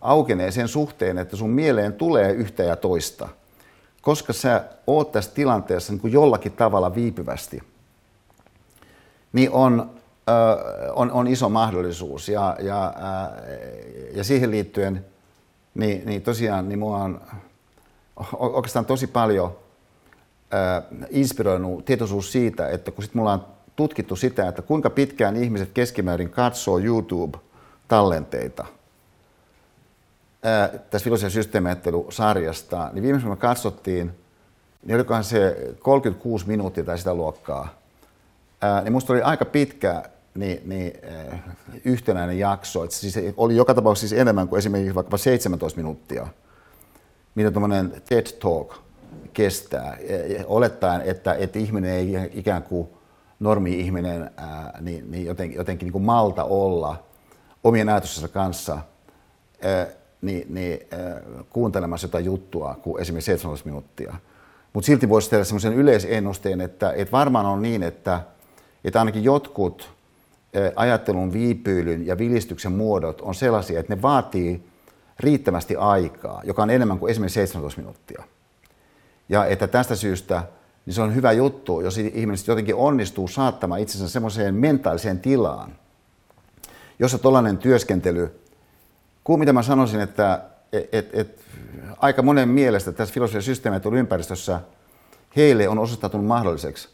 aukenee 0.05 0.51
sen 0.51 0.69
suhteen, 0.69 1.19
että 1.19 1.37
sun 1.37 1.51
mieleen 1.51 1.93
tulee 1.93 2.33
yhtä 2.33 2.63
ja 2.63 2.77
toista, 2.77 3.29
koska 4.03 4.33
sä 4.33 4.65
oot 4.87 5.13
tässä 5.13 5.31
tilanteessa 5.35 5.93
niin 5.93 6.01
kuin 6.01 6.13
jollakin 6.13 6.53
tavalla 6.53 6.95
viipyvästi, 6.95 7.63
niin 9.33 9.51
on, 9.51 9.91
on, 10.95 11.13
on 11.13 11.27
iso 11.27 11.49
mahdollisuus. 11.49 12.29
Ja, 12.29 12.57
ja, 12.61 12.95
ja 14.15 14.25
siihen 14.25 14.51
liittyen, 14.51 15.05
niin, 15.75 16.07
niin 16.07 16.23
tosiaan 16.23 16.69
niin 16.69 16.79
mua 16.79 16.99
on 16.99 17.21
oikeastaan 18.33 18.87
tosi 18.87 19.07
paljon 19.07 19.57
inspiroinut 21.11 21.85
tietoisuus 21.85 22.33
siitä, 22.33 22.69
että 22.69 22.91
kun 22.91 23.05
sit 23.05 23.15
mulla 23.15 23.33
on 23.33 23.45
tutkittu 23.77 24.17
sitä, 24.17 24.49
että 24.49 24.63
kuinka 24.63 24.91
pitkään 24.91 25.37
ihmiset 25.37 25.71
keskimäärin 25.75 26.31
katsoo 26.31 26.79
YouTube-tallenteita 26.79 28.65
tässä 30.91 31.05
filosofian 31.05 31.31
systeemiajattelusarjasta, 31.31 32.91
niin 32.93 33.03
viimeisen 33.03 33.31
me 33.31 33.37
katsottiin, 33.37 34.11
niin 34.83 34.97
olikohan 34.97 35.25
se 35.25 35.75
36 35.79 36.47
minuuttia 36.47 36.85
tai 36.85 36.99
sitä 36.99 37.15
luokkaa, 37.15 37.69
ää, 38.61 38.83
niin 38.83 38.93
musta 38.93 39.13
oli 39.13 39.23
aika 39.23 39.45
pitkä 39.45 40.03
niin, 40.35 40.61
niin 40.65 40.93
yhtenäinen 41.85 42.39
jakso. 42.39 42.85
Että 42.85 42.97
siis 42.97 43.19
oli 43.37 43.57
joka 43.57 43.75
tapauksessa 43.75 44.09
siis 44.09 44.21
enemmän 44.21 44.49
kuin 44.49 44.59
esimerkiksi 44.59 44.95
vaikka 44.95 45.17
17 45.17 45.77
minuuttia, 45.77 46.27
mitä 47.35 47.51
tuommoinen 47.51 48.03
TED 48.09 48.27
Talk 48.27 48.75
kestää, 49.33 49.97
olettaen, 50.47 51.01
että, 51.01 51.35
että 51.35 51.59
ihminen 51.59 51.91
ei 51.91 52.31
ikään 52.33 52.63
kuin 52.63 52.89
normi-ihminen 53.41 54.31
niin, 54.81 55.11
niin 55.11 55.27
jotenkin, 55.27 55.57
jotenkin 55.57 55.87
niin 55.87 55.93
kuin 55.93 56.05
malta 56.05 56.45
olla 56.45 57.05
omien 57.65 57.89
ajatustensa 57.89 58.29
kanssa 58.29 58.79
niin, 60.25 60.47
niin, 60.55 60.81
ää, 60.91 61.21
kuuntelemassa 61.51 62.05
jotain 62.05 62.25
juttua 62.25 62.79
kuin 62.83 63.03
esimerkiksi 63.03 63.27
17 63.27 63.67
minuuttia. 63.69 64.15
Mutta 64.73 64.87
silti 64.87 65.09
voisi 65.09 65.31
tehdä 65.31 65.45
sellaisen 65.45 65.75
yleisennusteen, 65.75 66.61
että, 66.61 66.93
että 66.93 67.13
varmaan 67.13 67.47
on 67.47 67.63
niin, 67.63 67.83
että, 67.83 68.21
että 68.85 68.99
ainakin 68.99 69.25
jotkut 69.25 69.95
ajattelun 70.77 71.33
viipyilyn 71.33 72.07
ja 72.07 72.19
vilistyksen 72.19 72.73
muodot 72.73 73.21
on 73.21 73.35
sellaisia, 73.35 73.81
että 73.81 73.95
ne 73.95 74.03
vaatii 74.03 74.65
riittävästi 75.21 75.77
aikaa, 75.77 76.41
joka 76.45 76.63
on 76.63 76.71
enemmän 76.71 76.99
kuin 76.99 77.11
esimerkiksi 77.11 77.35
17 77.35 77.81
minuuttia. 77.81 78.25
Ja 79.29 79.47
että 79.47 79.67
tästä 79.67 79.97
syystä 79.97 80.43
niin 80.87 80.95
se 80.95 81.03
on 81.03 81.15
hyvä 81.15 81.33
juttu, 81.33 81.81
jos 81.81 81.99
ihminen 81.99 82.45
jotenkin 82.47 82.75
onnistuu 82.75 83.29
saattamaan 83.29 83.81
itsensä 83.81 84.09
semmoiseen 84.09 84.55
mentaaliseen 84.55 85.21
tilaan, 85.21 85.77
jossa 86.99 87.19
tällainen 87.19 87.59
työskentely, 87.59 88.41
kuin 89.25 89.41
mitä 89.41 89.53
mä 89.53 89.63
sanoisin, 89.63 90.01
että 90.01 90.41
et, 90.73 90.89
et, 90.93 91.11
et, 91.13 91.41
aika 91.99 92.23
monen 92.23 92.49
mielestä 92.49 92.93
tässä 92.93 93.15
filosofian 93.15 93.43
systeemiattelun 93.43 93.99
ympäristössä 93.99 94.61
heille 95.37 95.69
on 95.69 95.79
osoittautunut 95.79 96.27
mahdolliseksi, 96.27 96.89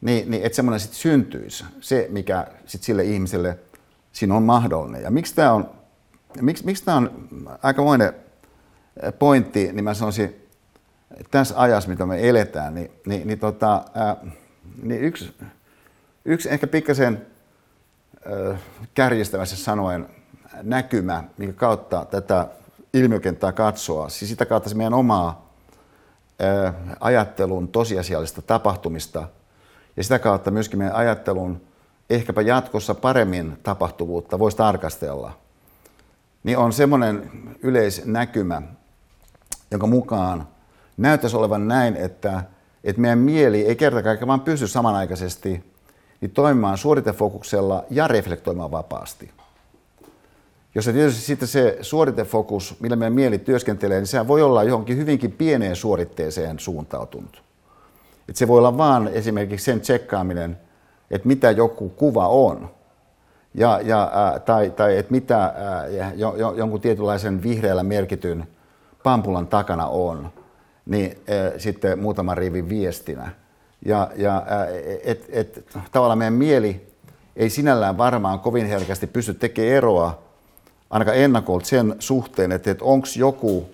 niin, 0.00 0.30
niin 0.30 0.42
että 0.42 0.56
semmoinen 0.56 0.80
sitten 0.80 0.98
syntyisi, 0.98 1.64
se 1.80 2.06
mikä 2.10 2.46
sit 2.66 2.82
sille 2.82 3.04
ihmiselle 3.04 3.58
siinä 4.12 4.34
on 4.34 4.42
mahdollinen. 4.42 5.02
Ja 5.02 5.10
miksi 5.10 5.34
tämä 5.34 5.52
on, 5.52 5.70
miksi, 6.40 6.64
miksi 6.64 6.84
tämä 6.84 6.96
on 6.96 7.28
aikamoinen 7.62 8.12
pointti, 9.18 9.72
niin 9.72 9.84
mä 9.84 9.94
sanoisin, 9.94 10.48
tässä 11.30 11.54
ajassa, 11.60 11.90
mitä 11.90 12.06
me 12.06 12.28
eletään, 12.28 12.74
niin, 12.74 12.90
niin, 13.06 13.26
niin, 13.26 13.38
tota, 13.38 13.84
ää, 13.94 14.16
niin 14.82 15.00
yksi, 15.00 15.34
yksi 16.24 16.50
ehkä 16.50 16.66
pikkasen 16.66 17.26
kärjistävässä 18.94 19.56
sanoen 19.56 20.06
näkymä, 20.62 21.24
minkä 21.38 21.52
kautta 21.52 22.06
tätä 22.10 22.46
ilmiökenttää 22.94 23.52
katsoa, 23.52 24.08
siis 24.08 24.30
sitä 24.30 24.46
kautta 24.46 24.68
se 24.68 24.76
meidän 24.76 24.94
omaa 24.94 25.52
ää, 26.38 26.74
ajattelun 27.00 27.68
tosiasiallista 27.68 28.42
tapahtumista 28.42 29.28
ja 29.96 30.02
sitä 30.02 30.18
kautta 30.18 30.50
myöskin 30.50 30.78
meidän 30.78 30.96
ajattelun 30.96 31.60
ehkäpä 32.10 32.42
jatkossa 32.42 32.94
paremmin 32.94 33.58
tapahtuvuutta 33.62 34.38
voisi 34.38 34.56
tarkastella, 34.56 35.32
niin 36.44 36.58
on 36.58 36.72
semmoinen 36.72 37.30
yleisnäkymä, 37.62 38.62
jonka 39.70 39.86
mukaan 39.86 40.48
näyttäisi 40.96 41.36
olevan 41.36 41.68
näin, 41.68 41.96
että, 41.96 42.42
että 42.84 43.00
meidän 43.00 43.18
mieli 43.18 43.66
ei 43.66 43.76
kerta 43.76 44.02
kaikkiaan 44.02 44.28
vaan 44.28 44.40
pysty 44.40 44.66
samanaikaisesti 44.66 45.64
niin 46.20 46.30
toimimaan 46.30 46.78
suoritefokuksella 46.78 47.84
ja 47.90 48.08
reflektoimaan 48.08 48.70
vapaasti. 48.70 49.30
Jos 50.74 50.84
se 50.84 50.92
tietysti 50.92 51.20
sitten 51.20 51.48
se 51.48 51.78
suoritefokus, 51.80 52.80
millä 52.80 52.96
meidän 52.96 53.12
mieli 53.12 53.38
työskentelee, 53.38 53.98
niin 53.98 54.06
sehän 54.06 54.28
voi 54.28 54.42
olla 54.42 54.62
johonkin 54.62 54.96
hyvinkin 54.96 55.32
pieneen 55.32 55.76
suoritteeseen 55.76 56.58
suuntautunut. 56.58 57.42
Et 58.28 58.36
se 58.36 58.48
voi 58.48 58.58
olla 58.58 58.78
vaan 58.78 59.08
esimerkiksi 59.08 59.64
sen 59.64 59.80
tsekkaaminen, 59.80 60.58
että 61.10 61.28
mitä 61.28 61.50
joku 61.50 61.88
kuva 61.88 62.28
on, 62.28 62.70
ja, 63.54 63.80
ja, 63.84 64.10
ää, 64.14 64.38
tai, 64.38 64.70
tai 64.70 64.96
että 64.96 65.12
mitä 65.12 65.44
ää, 65.44 65.86
jo, 66.14 66.34
jo, 66.36 66.54
jonkun 66.54 66.80
tietynlaisen 66.80 67.42
vihreällä 67.42 67.82
merkityn 67.82 68.48
pampulan 69.02 69.46
takana 69.46 69.86
on 69.86 70.32
niin 70.86 71.10
äh, 71.10 71.52
sitten 71.58 71.98
muutama 71.98 72.34
rivin 72.34 72.68
viestinä. 72.68 73.30
Ja, 73.84 74.10
ja 74.16 74.36
äh, 74.36 74.68
et, 75.04 75.26
et, 75.28 75.66
tavallaan 75.92 76.18
meidän 76.18 76.34
mieli 76.34 76.88
ei 77.36 77.50
sinällään 77.50 77.98
varmaan 77.98 78.40
kovin 78.40 78.66
herkästi 78.66 79.06
pysty 79.06 79.34
tekemään 79.34 79.72
eroa 79.72 80.27
ainakaan 80.90 81.16
ennakolta 81.16 81.66
sen 81.66 81.96
suhteen, 81.98 82.52
että, 82.52 82.70
että 82.70 82.84
onko 82.84 83.06
joku 83.16 83.68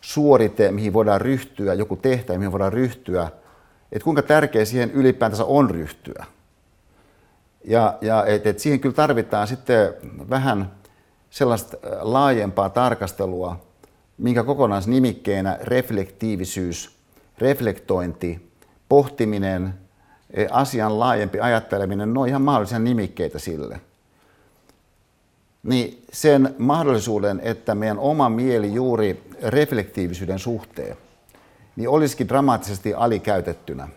suorite, 0.00 0.70
mihin 0.70 0.92
voidaan 0.92 1.20
ryhtyä, 1.20 1.74
joku 1.74 1.96
tehtävä, 1.96 2.38
mihin 2.38 2.52
voidaan 2.52 2.72
ryhtyä, 2.72 3.30
että 3.92 4.04
kuinka 4.04 4.22
tärkeä 4.22 4.64
siihen 4.64 4.90
ylipäätänsä 4.90 5.44
on 5.44 5.70
ryhtyä. 5.70 6.26
Ja, 7.64 7.98
ja 8.00 8.26
että 8.26 8.50
et 8.50 8.58
siihen 8.58 8.80
kyllä 8.80 8.94
tarvitaan 8.94 9.48
sitten 9.48 9.94
vähän 10.30 10.70
sellaista 11.30 11.76
laajempaa 12.00 12.68
tarkastelua 12.68 13.66
minkä 14.18 14.44
kokonaisnimikkeenä 14.44 15.58
reflektiivisyys, 15.62 16.96
reflektointi, 17.38 18.50
pohtiminen, 18.88 19.74
e, 20.30 20.46
asian 20.50 21.00
laajempi 21.00 21.40
ajatteleminen, 21.40 22.14
ne 22.14 22.20
on 22.20 22.28
ihan 22.28 22.42
mahdollisia 22.42 22.78
nimikkeitä 22.78 23.38
sille. 23.38 23.80
Niin 25.66 26.04
sen 26.12 26.54
mahdollisuuden, 26.58 27.40
että 27.44 27.74
meidän 27.74 27.98
oma 27.98 28.28
mieli 28.28 28.74
juuri 28.74 29.30
reflektiivisyyden 29.42 30.38
suhteen, 30.38 30.96
niin 31.76 31.88
olisikin 31.88 32.28
dramaattisesti 32.28 32.94
alikäytettynä, 32.94 33.88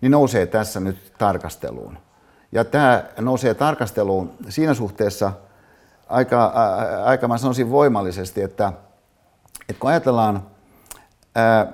niin 0.00 0.12
nousee 0.12 0.46
tässä 0.46 0.80
nyt 0.80 1.12
tarkasteluun. 1.18 1.98
Ja 2.52 2.64
tämä 2.64 3.04
nousee 3.20 3.54
tarkasteluun 3.54 4.32
siinä 4.48 4.74
suhteessa 4.74 5.32
aika, 6.08 6.52
aika 7.04 7.28
mä 7.28 7.38
sanoisin 7.38 7.70
voimallisesti, 7.70 8.42
että 8.42 8.72
että 9.68 9.80
kun 9.80 9.90
ajatellaan 9.90 10.46
ää, 11.34 11.72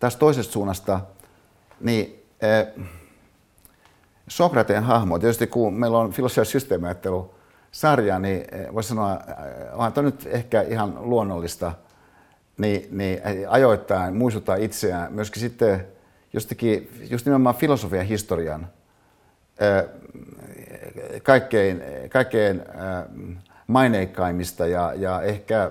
tästä 0.00 0.18
toisesta 0.18 0.52
suunnasta, 0.52 1.00
niin 1.80 2.24
ää, 2.42 2.66
Sokrateen 4.28 4.84
hahmo, 4.84 5.18
tietysti 5.18 5.46
kun 5.46 5.74
meillä 5.74 5.98
on 5.98 6.12
filosofia 6.12 6.44
systeemiajattelu 6.44 7.33
sarja, 7.74 8.18
niin 8.18 8.44
voisi 8.74 8.88
sanoa, 8.88 9.20
onhan 9.72 9.92
tämä 9.92 10.04
nyt 10.04 10.28
ehkä 10.30 10.62
ihan 10.62 10.94
luonnollista, 11.00 11.72
niin, 12.58 12.88
niin 12.90 13.20
ajoittain 13.48 14.16
muistuttaa 14.16 14.56
itseään 14.56 15.12
myöskin 15.12 15.40
sitten 15.40 15.86
jostakin, 16.32 16.90
just 17.10 17.26
nimenomaan 17.26 17.54
filosofian 17.54 18.06
historian 18.06 18.66
kaikkein, 21.22 21.82
kaikkein 22.08 22.62
maineikkaimmista 23.66 24.66
ja, 24.66 24.92
ja 24.96 25.22
ehkä 25.22 25.70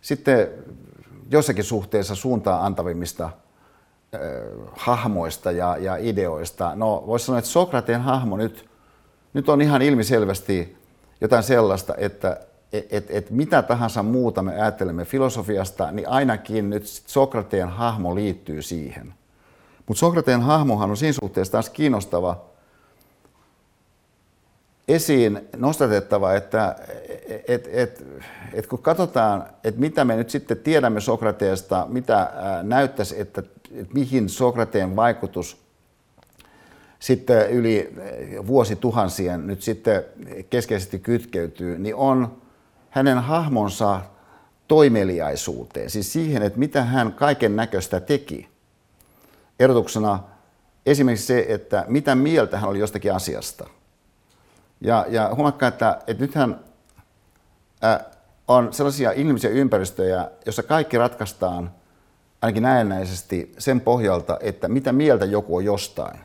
sitten 0.00 0.48
jossakin 1.30 1.64
suhteessa 1.64 2.14
suuntaan 2.14 2.64
antavimmista 2.64 3.30
hahmoista 4.76 5.52
ja, 5.52 5.76
ja 5.76 5.96
ideoista. 5.96 6.72
No 6.74 7.04
voisi 7.06 7.26
sanoa, 7.26 7.38
että 7.38 7.50
Sokrateen 7.50 8.00
hahmo 8.00 8.36
nyt, 8.36 8.68
nyt 9.32 9.48
on 9.48 9.62
ihan 9.62 9.82
ilmiselvästi 9.82 10.77
jotain 11.20 11.42
sellaista, 11.42 11.94
että 11.96 12.40
et, 12.72 12.86
et, 12.90 13.06
et 13.10 13.30
mitä 13.30 13.62
tahansa 13.62 14.02
muuta 14.02 14.42
me 14.42 14.60
ajattelemme 14.60 15.04
filosofiasta, 15.04 15.92
niin 15.92 16.08
ainakin 16.08 16.70
nyt 16.70 16.86
Sokrateen 16.86 17.68
hahmo 17.68 18.14
liittyy 18.14 18.62
siihen. 18.62 19.14
Mutta 19.86 20.00
Sokrateen 20.00 20.40
hahmohan 20.40 20.90
on 20.90 20.96
siinä 20.96 21.12
suhteessa 21.12 21.52
taas 21.52 21.70
kiinnostava, 21.70 22.44
esiin 24.88 25.40
nostatettava, 25.56 26.34
että 26.34 26.76
et, 27.48 27.68
et, 27.72 28.04
et 28.52 28.66
kun 28.66 28.82
katsotaan, 28.82 29.44
että 29.64 29.80
mitä 29.80 30.04
me 30.04 30.16
nyt 30.16 30.30
sitten 30.30 30.56
tiedämme 30.56 31.00
Sokrateesta, 31.00 31.86
mitä 31.88 32.32
näyttäisi, 32.62 33.20
että, 33.20 33.42
että 33.74 33.94
mihin 33.94 34.28
Sokrateen 34.28 34.96
vaikutus 34.96 35.67
sitten 36.98 37.50
yli 37.50 37.94
vuosituhansien 38.46 39.46
nyt 39.46 39.62
sitten 39.62 40.04
keskeisesti 40.50 40.98
kytkeytyy, 40.98 41.78
niin 41.78 41.94
on 41.94 42.36
hänen 42.90 43.18
hahmonsa 43.18 44.00
toimeliaisuuteen, 44.68 45.90
siis 45.90 46.12
siihen, 46.12 46.42
että 46.42 46.58
mitä 46.58 46.84
hän 46.84 47.12
kaiken 47.12 47.56
näköistä 47.56 48.00
teki. 48.00 48.48
Erotuksena 49.60 50.22
esimerkiksi 50.86 51.26
se, 51.26 51.46
että 51.48 51.84
mitä 51.88 52.14
mieltä 52.14 52.58
hän 52.58 52.70
oli 52.70 52.78
jostakin 52.78 53.14
asiasta– 53.14 53.66
ja, 54.80 55.06
ja 55.08 55.30
huomatkaa, 55.34 55.68
että, 55.68 55.98
että 56.06 56.22
nythän 56.22 56.60
ää, 57.82 58.04
on 58.48 58.72
sellaisia 58.72 59.10
inhimillisiä 59.10 59.50
ympäristöjä, 59.50 60.30
jossa 60.46 60.62
kaikki 60.62 60.98
ratkaistaan 60.98 61.70
ainakin 62.42 62.62
näennäisesti 62.62 63.52
sen 63.58 63.80
pohjalta, 63.80 64.38
että 64.40 64.68
mitä 64.68 64.92
mieltä 64.92 65.24
joku 65.24 65.56
on 65.56 65.64
jostain. 65.64 66.20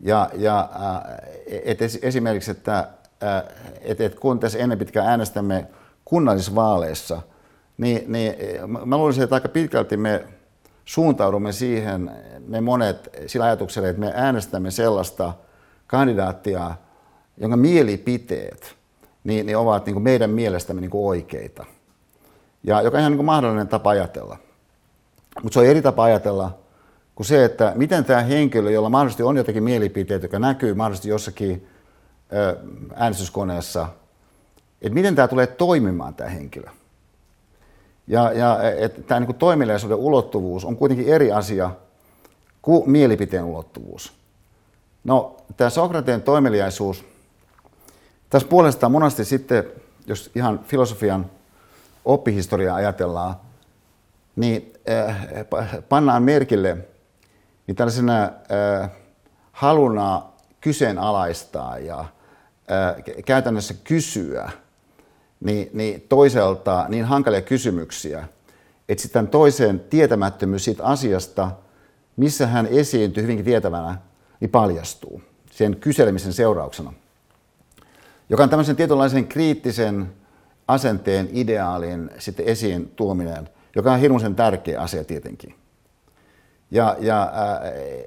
Ja, 0.00 0.30
ja 0.34 0.68
et 1.46 1.78
esimerkiksi, 2.02 2.50
että 2.50 2.88
et, 3.80 4.00
et 4.00 4.18
kun 4.18 4.40
tässä 4.40 4.58
ennen 4.58 4.78
pitkään 4.78 5.08
äänestämme 5.08 5.66
kunnallisvaaleissa, 6.04 7.22
niin, 7.78 8.12
niin 8.12 8.34
mä 8.86 8.96
luulisin, 8.96 9.22
että 9.22 9.34
aika 9.34 9.48
pitkälti 9.48 9.96
me 9.96 10.24
suuntaudumme 10.84 11.52
siihen, 11.52 12.10
me 12.46 12.60
monet 12.60 13.08
sillä 13.26 13.46
ajatuksella, 13.46 13.88
että 13.88 14.00
me 14.00 14.12
äänestämme 14.14 14.70
sellaista 14.70 15.32
kandidaattia, 15.86 16.74
jonka 17.36 17.56
mielipiteet 17.56 18.76
niin, 19.24 19.46
niin 19.46 19.56
ovat 19.56 19.86
niin 19.86 19.94
kuin 19.94 20.02
meidän 20.02 20.30
mielestämme 20.30 20.80
niin 20.80 20.90
kuin 20.90 21.08
oikeita. 21.08 21.64
Ja 22.62 22.82
joka 22.82 22.96
on 22.96 23.00
ihan 23.00 23.12
niin 23.12 23.18
kuin 23.18 23.26
mahdollinen 23.26 23.68
tapa 23.68 23.90
ajatella. 23.90 24.36
Mutta 25.42 25.54
se 25.54 25.60
on 25.60 25.66
eri 25.66 25.82
tapa 25.82 26.04
ajatella 26.04 26.58
kuin 27.18 27.26
se, 27.26 27.44
että 27.44 27.72
miten 27.76 28.04
tämä 28.04 28.22
henkilö, 28.22 28.70
jolla 28.70 28.88
mahdollisesti 28.88 29.22
on 29.22 29.36
jotakin 29.36 29.62
mielipiteet, 29.62 30.22
joka 30.22 30.38
näkyy 30.38 30.74
mahdollisesti 30.74 31.08
jossakin 31.08 31.68
äänestyskoneessa, 32.94 33.88
että 34.82 34.94
miten 34.94 35.14
tämä 35.14 35.28
tulee 35.28 35.46
toimimaan 35.46 36.14
tämä 36.14 36.30
henkilö. 36.30 36.66
Ja, 38.06 38.32
ja 38.32 38.58
että 38.62 39.02
tämä 39.02 39.20
niin 39.20 39.34
toimeliaisuuden 39.34 39.96
ulottuvuus 39.96 40.64
on 40.64 40.76
kuitenkin 40.76 41.08
eri 41.08 41.32
asia 41.32 41.70
kuin 42.62 42.90
mielipiteen 42.90 43.44
ulottuvuus. 43.44 44.12
No, 45.04 45.36
tämä 45.56 45.70
Sokrateen 45.70 46.22
toimeliaisuus, 46.22 47.04
tässä 48.30 48.48
puolestaan 48.48 48.92
monesti 48.92 49.24
sitten, 49.24 49.64
jos 50.06 50.30
ihan 50.34 50.58
filosofian 50.58 51.30
oppihistoriaa 52.04 52.76
ajatellaan, 52.76 53.34
niin 54.36 54.72
äh, 54.90 55.26
pannaan 55.88 56.22
merkille 56.22 56.78
niin 57.68 57.76
tällaisena 57.76 58.22
äh, 58.22 58.90
haluna 59.52 60.22
kyseenalaistaa 60.60 61.78
ja 61.78 62.00
äh, 62.00 63.24
käytännössä 63.24 63.74
kysyä 63.84 64.50
niin, 65.40 65.70
niin 65.72 66.06
toiselta 66.08 66.86
niin 66.88 67.04
hankalia 67.04 67.40
kysymyksiä, 67.40 68.28
että 68.88 69.02
sitten 69.02 69.28
toisen 69.28 69.80
tietämättömyys 69.80 70.64
siitä 70.64 70.84
asiasta, 70.84 71.50
missä 72.16 72.46
hän 72.46 72.66
esiintyy 72.66 73.22
hyvinkin 73.22 73.44
tietävänä, 73.44 73.98
niin 74.40 74.50
paljastuu 74.50 75.22
sen 75.50 75.76
kyselemisen 75.76 76.32
seurauksena. 76.32 76.92
Joka 78.28 78.42
on 78.42 78.50
tämmöisen 78.50 78.76
tietynlaisen 78.76 79.26
kriittisen 79.28 80.12
asenteen, 80.68 81.28
ideaalin 81.32 82.10
sitten 82.18 82.46
esiin 82.46 82.92
tuominen, 82.96 83.48
joka 83.76 83.92
on 83.92 84.00
hirmuisen 84.00 84.34
tärkeä 84.34 84.80
asia 84.80 85.04
tietenkin. 85.04 85.54
Ja, 86.70 86.96
ja 87.00 87.32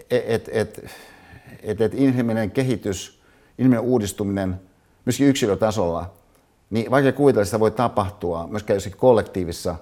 että 0.10 0.52
et, 0.54 0.80
et, 1.64 1.82
et 1.82 1.94
inhimillinen 1.94 2.52
kehitys, 2.52 3.22
inhimillinen 3.58 3.90
uudistuminen 3.90 4.62
myöskin 5.06 5.28
yksilötasolla, 5.28 6.14
niin 6.70 6.92
vaikka 6.92 7.12
kuvitella, 7.12 7.46
sitä 7.46 7.60
voi 7.60 7.72
tapahtua 7.72 8.48
myöskään 8.48 8.76
jossakin 8.76 9.00
kollektiivissa, 9.00 9.76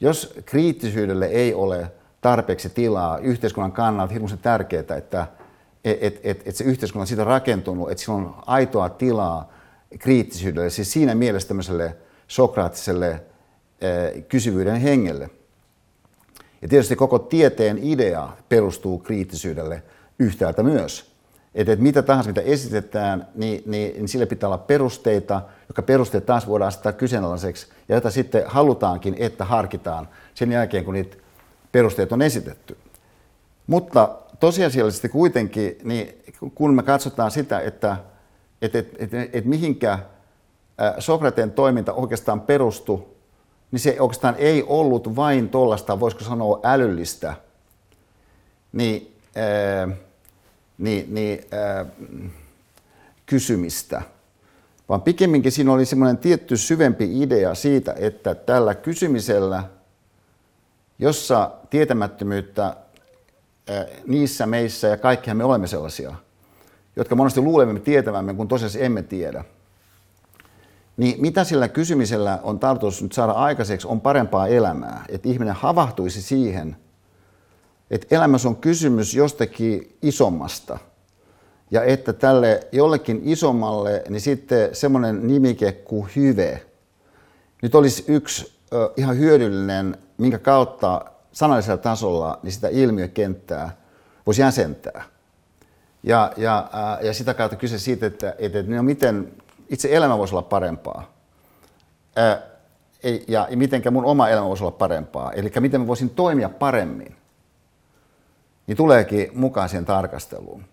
jos 0.00 0.34
kriittisyydelle 0.44 1.26
ei 1.26 1.54
ole 1.54 1.92
tarpeeksi 2.20 2.70
tilaa 2.70 3.18
yhteiskunnan 3.18 3.72
kannalta 3.72 4.12
hirmuisen 4.12 4.38
tärkeää, 4.38 4.96
että 4.96 5.26
et, 5.84 5.98
et, 6.02 6.20
et, 6.24 6.42
et 6.48 6.56
se 6.56 6.64
yhteiskunta 6.64 7.02
on 7.02 7.06
siitä 7.06 7.24
rakentunut, 7.24 7.90
että 7.90 8.04
sillä 8.04 8.14
on 8.14 8.34
aitoa 8.46 8.88
tilaa 8.88 9.52
kriittisyydelle, 9.98 10.70
siis 10.70 10.92
siinä 10.92 11.14
mielessä 11.14 11.48
tämmöiselle 11.48 11.96
sokraattiselle 12.28 13.10
eh, 13.80 14.24
kysyvyyden 14.28 14.76
hengelle. 14.76 15.30
Ja 16.64 16.68
tietysti 16.68 16.96
koko 16.96 17.18
tieteen 17.18 17.78
idea 17.82 18.28
perustuu 18.48 18.98
kriittisyydelle 18.98 19.82
yhtäältä 20.18 20.62
myös. 20.62 21.14
Että, 21.54 21.72
että 21.72 21.82
mitä 21.82 22.02
tahansa, 22.02 22.30
mitä 22.30 22.40
esitetään, 22.40 23.28
niin, 23.34 23.62
niin, 23.66 23.94
niin 23.96 24.08
sille 24.08 24.26
pitää 24.26 24.48
olla 24.48 24.58
perusteita, 24.58 25.42
jotka 25.68 25.82
perusteet 25.82 26.26
taas 26.26 26.46
voidaan 26.46 26.68
asettaa 26.68 26.92
kyseenalaiseksi, 26.92 27.66
ja 27.88 27.94
jota 27.94 28.10
sitten 28.10 28.42
halutaankin, 28.46 29.16
että 29.18 29.44
harkitaan 29.44 30.08
sen 30.34 30.52
jälkeen, 30.52 30.84
kun 30.84 30.94
niitä 30.94 31.16
perusteet 31.72 32.12
on 32.12 32.22
esitetty. 32.22 32.76
Mutta 33.66 34.18
tosiasiallisesti 34.40 35.08
kuitenkin, 35.08 35.78
niin 35.82 36.22
kun 36.54 36.74
me 36.74 36.82
katsotaan 36.82 37.30
sitä, 37.30 37.60
että 37.60 37.96
et, 38.62 38.74
et, 38.74 38.88
et, 38.98 39.10
et 39.32 39.44
mihinkä 39.44 39.98
Sokrateen 40.98 41.52
toiminta 41.52 41.92
oikeastaan 41.92 42.40
perustui, 42.40 43.13
niin 43.74 43.80
se 43.80 43.96
oikeastaan 44.00 44.34
ei 44.38 44.64
ollut 44.66 45.16
vain 45.16 45.48
tuollaista, 45.48 46.00
voisiko 46.00 46.24
sanoa 46.24 46.60
älyllistä, 46.64 47.34
niin, 48.72 49.16
ää, 49.36 49.88
niin, 50.78 51.14
niin 51.14 51.44
ää, 51.50 51.86
kysymistä, 53.26 54.02
vaan 54.88 55.02
pikemminkin 55.02 55.52
siinä 55.52 55.72
oli 55.72 55.84
semmoinen 55.84 56.18
tietty 56.18 56.56
syvempi 56.56 57.22
idea 57.22 57.54
siitä, 57.54 57.94
että 57.98 58.34
tällä 58.34 58.74
kysymisellä, 58.74 59.64
jossa 60.98 61.50
tietämättömyyttä 61.70 62.76
niissä 64.06 64.46
meissä, 64.46 64.88
ja 64.88 64.96
kaikkihan 64.96 65.36
me 65.36 65.44
olemme 65.44 65.66
sellaisia, 65.66 66.14
jotka 66.96 67.14
monesti 67.14 67.40
luulemme 67.40 67.80
tietävämme, 67.80 68.34
kun 68.34 68.48
tosiaan 68.48 68.84
emme 68.84 69.02
tiedä. 69.02 69.44
Niin 70.96 71.20
mitä 71.20 71.44
sillä 71.44 71.68
kysymisellä 71.68 72.38
on 72.42 72.58
tarkoitus 72.58 73.02
nyt 73.02 73.12
saada 73.12 73.32
aikaiseksi, 73.32 73.86
on 73.86 74.00
parempaa 74.00 74.46
elämää. 74.48 75.04
Että 75.08 75.28
ihminen 75.28 75.54
havahtuisi 75.54 76.22
siihen, 76.22 76.76
että 77.90 78.16
elämässä 78.16 78.48
on 78.48 78.56
kysymys 78.56 79.14
jostakin 79.14 79.96
isommasta. 80.02 80.78
Ja 81.70 81.82
että 81.82 82.12
tälle 82.12 82.66
jollekin 82.72 83.20
isommalle, 83.24 84.02
niin 84.08 84.20
sitten 84.20 84.74
semmoinen 84.74 85.26
nimike 85.26 85.72
kuin 85.72 86.10
hyve, 86.16 86.62
nyt 87.62 87.74
olisi 87.74 88.04
yksi 88.08 88.52
ö, 88.72 88.90
ihan 88.96 89.18
hyödyllinen, 89.18 89.98
minkä 90.18 90.38
kautta 90.38 91.04
sanallisella 91.32 91.78
tasolla 91.78 92.38
niin 92.42 92.52
sitä 92.52 92.68
ilmiökenttää 92.68 93.76
voisi 94.26 94.40
jäsentää. 94.40 95.04
Ja, 96.02 96.32
ja, 96.36 96.70
ja 97.02 97.14
sitä 97.14 97.34
kautta 97.34 97.56
kyse 97.56 97.78
siitä, 97.78 98.06
että, 98.06 98.34
että 98.38 98.62
no 98.62 98.82
miten 98.82 99.32
itse 99.68 99.88
elämä 99.96 100.18
voisi 100.18 100.34
olla 100.34 100.42
parempaa. 100.42 101.12
Ää, 102.16 102.42
ja, 103.28 103.46
ja 103.50 103.56
miten 103.56 103.82
mun 103.92 104.04
oma 104.04 104.28
elämä 104.28 104.48
voisi 104.48 104.64
olla 104.64 104.76
parempaa. 104.78 105.32
Eli 105.32 105.52
miten 105.60 105.80
mä 105.80 105.86
voisin 105.86 106.10
toimia 106.10 106.48
paremmin. 106.48 107.16
Niin 108.66 108.76
tuleekin 108.76 109.30
mukaan 109.34 109.68
siihen 109.68 109.84
tarkasteluun. 109.84 110.64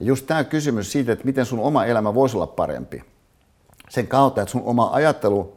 Ja 0.00 0.06
just 0.06 0.26
tämä 0.26 0.44
kysymys 0.44 0.92
siitä, 0.92 1.12
että 1.12 1.24
miten 1.24 1.46
sun 1.46 1.60
oma 1.60 1.84
elämä 1.84 2.14
voisi 2.14 2.36
olla 2.36 2.46
parempi. 2.46 3.04
Sen 3.88 4.06
kautta, 4.06 4.42
että 4.42 4.52
sun 4.52 4.62
oma 4.64 4.90
ajattelu 4.92 5.56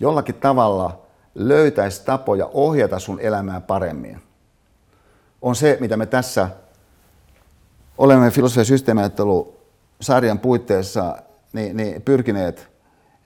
jollakin 0.00 0.34
tavalla 0.34 1.00
löytäisi 1.34 2.04
tapoja 2.04 2.50
ohjata 2.52 2.98
sun 2.98 3.20
elämää 3.20 3.60
paremmin. 3.60 4.22
On 5.42 5.56
se, 5.56 5.76
mitä 5.80 5.96
me 5.96 6.06
tässä 6.06 6.48
olemme 7.98 8.30
filosofia- 8.30 8.60
ja 8.60 8.64
systeemiajattelu-sarjan 8.64 10.38
puitteissa 10.38 11.16
niin, 11.58 11.76
niin 11.76 12.02
pyrkineet 12.02 12.68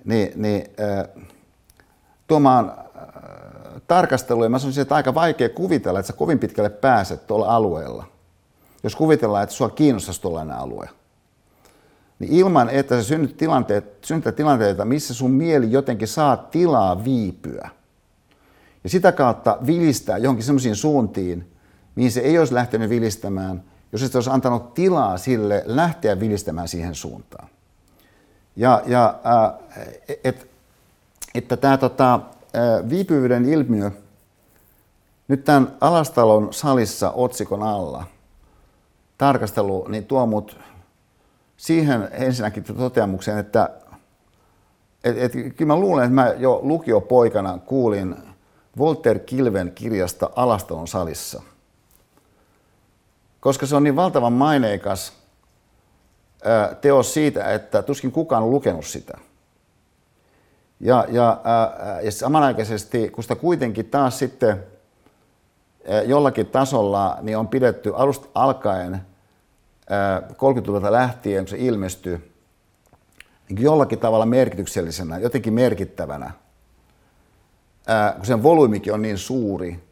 niin, 0.05 0.33
niin, 0.37 0.65
äh, 0.81 1.25
tuomaan 2.27 2.73
äh, 2.79 3.83
tarkasteluja. 3.87 4.49
Mä 4.49 4.59
sanoisin, 4.59 4.83
että 4.83 4.95
aika 4.95 5.15
vaikea 5.15 5.49
kuvitella, 5.49 5.99
että 5.99 6.07
sä 6.07 6.13
kovin 6.13 6.39
pitkälle 6.39 6.71
pääset 6.71 7.27
tuolla 7.27 7.47
alueella. 7.47 8.05
Jos 8.83 8.97
kuvitellaan, 8.97 9.43
että 9.43 9.55
sua 9.55 9.69
kiinnostaisi 9.69 10.23
tuollainen 10.23 10.57
alue. 10.57 10.89
Niin 12.19 12.33
ilman, 12.33 12.71
että 12.71 12.97
sä 12.97 13.09
synnyt 13.09 13.37
tilanteet, 13.37 14.05
synnyttää 14.05 14.33
tilanteita, 14.33 14.85
missä 14.85 15.15
sun 15.15 15.31
mieli 15.31 15.73
jotenkin 15.73 16.09
saa 16.09 16.37
tilaa 16.37 17.05
viipyä. 17.05 17.69
Ja 18.85 18.91
sitä 18.91 19.13
kautta 19.13 19.59
vilistää 19.67 20.19
johonkin 20.19 20.45
sellaisiin 20.45 20.77
suuntiin, 20.77 21.53
mihin 21.95 22.13
se 22.13 22.21
ei 22.21 22.39
olisi 22.39 22.55
lähtenyt 22.55 22.91
vilistämään, 22.91 23.63
jos 23.93 24.01
se 24.01 24.19
olisi 24.19 24.31
antanut 24.31 24.75
tilaa 24.75 25.19
sille 25.19 25.63
lähteä 25.67 26.21
vilistämään 26.21 26.69
siihen 26.69 26.95
suuntaan. 26.95 27.49
Ja, 28.57 28.83
ja 28.87 29.15
äh, 29.27 29.89
et, 30.25 30.49
että 31.35 31.57
tämä 31.57 31.77
tota, 31.77 32.15
äh, 32.15 32.89
viipyvyyden 32.89 33.45
ilmiö 33.45 33.91
nyt 35.29 35.45
tämän 35.45 35.77
Alastalon 35.81 36.53
salissa 36.53 37.11
otsikon 37.11 37.63
alla 37.63 38.05
tarkastelu 39.19 39.87
niin 39.89 40.05
tuo 40.05 40.27
mut 40.27 40.59
siihen 41.57 42.09
ensinnäkin 42.13 42.65
toteamukseen, 42.65 43.39
että 43.39 43.71
et, 45.05 45.19
et, 45.19 45.33
kyllä 45.33 45.75
mä 45.75 45.81
luulen, 45.81 46.05
että 46.05 46.15
mä 46.15 46.35
jo 46.39 46.61
lukiopoikana 46.63 47.59
kuulin 47.59 48.17
Walter 48.79 49.19
Kilven 49.19 49.73
kirjasta 49.75 50.31
Alastalon 50.37 50.89
salissa. 50.89 51.43
Koska 53.41 53.67
se 53.67 53.77
on 53.77 53.83
niin 53.83 53.97
valtavan 53.97 54.33
maineikas 54.33 55.13
teos 56.81 57.15
siitä, 57.15 57.53
että 57.53 57.83
tuskin 57.83 58.13
kukaan 58.13 58.43
on 58.43 58.51
lukenut 58.51 58.87
sitä. 58.87 59.19
Ja, 60.81 61.07
ja, 61.09 61.41
ja 62.03 62.13
samanaikaisesti, 62.13 63.11
kun 63.11 63.25
sitä 63.25 63.35
kuitenkin 63.35 63.87
taas 63.87 64.19
sitten 64.19 64.65
jollakin 66.07 66.47
tasolla 66.47 67.19
niin 67.21 67.39
on 67.39 67.49
pidetty 67.49 67.93
alusta 67.97 68.29
alkaen 68.35 69.03
30-luvulta 70.33 70.93
lähtien, 70.93 71.45
kun 71.45 71.49
se 71.49 71.57
ilmestyi, 71.59 72.33
niin 73.49 73.63
jollakin 73.63 73.99
tavalla 73.99 74.27
merkityksellisenä, 74.27 75.19
jotenkin 75.19 75.53
merkittävänä, 75.53 76.31
kun 78.17 78.27
sen 78.27 78.43
volyymikin 78.43 78.93
on 78.93 79.03
niin 79.03 79.19
suuri, 79.19 79.85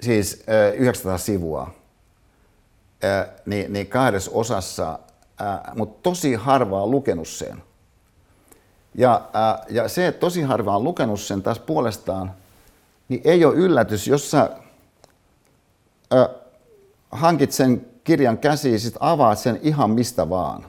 siis 0.00 0.44
900 0.78 1.18
sivua, 1.18 1.70
niin, 3.46 3.72
niin 3.72 3.86
kahdessa 3.86 4.30
osassa 4.34 4.98
mutta 5.74 6.02
tosi 6.02 6.34
harva 6.34 6.82
on 6.82 6.90
lukenut 6.90 7.28
sen. 7.28 7.62
Ja, 8.94 9.28
ää, 9.32 9.64
ja 9.70 9.88
se, 9.88 10.06
että 10.06 10.20
tosi 10.20 10.42
harva 10.42 10.76
on 10.76 10.84
lukenut 10.84 11.20
sen 11.20 11.42
taas 11.42 11.58
puolestaan, 11.58 12.32
niin 13.08 13.20
ei 13.24 13.44
ole 13.44 13.54
yllätys, 13.54 14.06
jos 14.08 14.30
sä 14.30 14.50
ää, 16.10 16.28
hankit 17.10 17.52
sen 17.52 17.86
kirjan 18.04 18.38
käsiin, 18.38 18.80
sit 18.80 18.96
avaat 19.00 19.38
sen 19.38 19.60
ihan 19.62 19.90
mistä 19.90 20.30
vaan. 20.30 20.66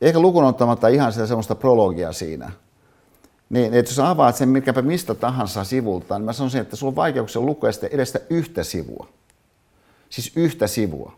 Eikä 0.00 0.20
lukun 0.20 0.44
ottamatta 0.44 0.88
ihan 0.88 1.12
sitä 1.12 1.26
semmoista 1.26 1.54
prologia 1.54 2.12
siinä. 2.12 2.50
Niin, 3.50 3.74
että 3.74 3.90
jos 3.90 3.98
avaat 3.98 4.36
sen 4.36 4.48
mikäpä 4.48 4.82
mistä 4.82 5.14
tahansa 5.14 5.64
sivulta, 5.64 6.18
niin 6.18 6.24
mä 6.24 6.32
sanoisin, 6.32 6.60
että 6.60 6.76
sulla 6.76 6.90
on 6.90 6.96
vaikeuksia 6.96 7.42
lukea 7.42 7.72
sitä 7.72 7.86
edestä 7.86 8.20
yhtä 8.30 8.64
sivua. 8.64 9.08
Siis 10.10 10.32
yhtä 10.36 10.66
sivua. 10.66 11.12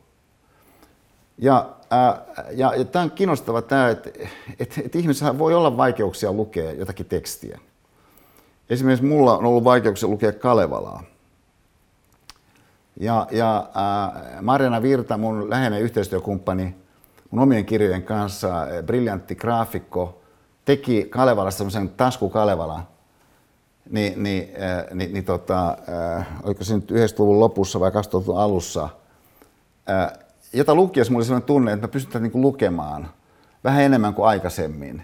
Ja, 1.42 1.68
ää, 1.90 2.22
ja, 2.50 2.74
ja 2.74 2.84
tämä 2.84 3.02
on 3.02 3.10
kiinnostava 3.10 3.62
tämä, 3.62 3.88
että, 3.88 4.10
että, 4.58 4.80
että 4.84 4.98
ihmisellä 4.98 5.38
voi 5.38 5.54
olla 5.54 5.76
vaikeuksia 5.76 6.32
lukea 6.32 6.72
jotakin 6.72 7.06
tekstiä. 7.06 7.58
Esimerkiksi 8.70 9.06
mulla 9.06 9.38
on 9.38 9.44
ollut 9.44 9.64
vaikeuksia 9.64 10.08
lukea 10.08 10.32
Kalevalaa. 10.32 11.02
Ja, 12.96 13.26
ja 13.30 13.68
ää, 13.74 14.38
Marjana 14.42 14.82
Virta, 14.82 15.18
mun 15.18 15.50
läheinen 15.50 15.82
yhteistyökumppani, 15.82 16.74
mun 17.30 17.42
omien 17.42 17.64
kirjojen 17.64 18.02
kanssa, 18.02 18.66
briljantti 18.86 19.34
graafikko, 19.34 20.20
teki 20.64 21.06
Kalevalasta 21.10 21.58
semmoisen 21.58 21.88
tasku 21.88 22.30
Kalevala, 22.30 22.86
niin, 23.90 24.22
niin, 24.22 24.48
äh, 24.62 24.94
niin, 24.94 25.12
niin 25.12 25.24
tota, 25.24 25.76
äh, 26.18 26.26
oliko 26.42 26.64
se 26.64 26.74
nyt 26.74 26.90
90-luvun 26.90 27.40
lopussa 27.40 27.80
vai 27.80 27.90
2000-luvun 27.90 28.40
alussa, 28.40 28.88
äh, 29.90 30.12
jota 30.52 30.74
lukiessa 30.74 31.12
mulla 31.12 31.20
oli 31.20 31.26
sellainen 31.26 31.46
tunne, 31.46 31.72
että 31.72 31.86
mä 31.86 31.92
pystyn 31.92 32.22
niin 32.22 32.32
lukemaan 32.34 33.10
vähän 33.64 33.82
enemmän 33.82 34.14
kuin 34.14 34.28
aikaisemmin. 34.28 35.02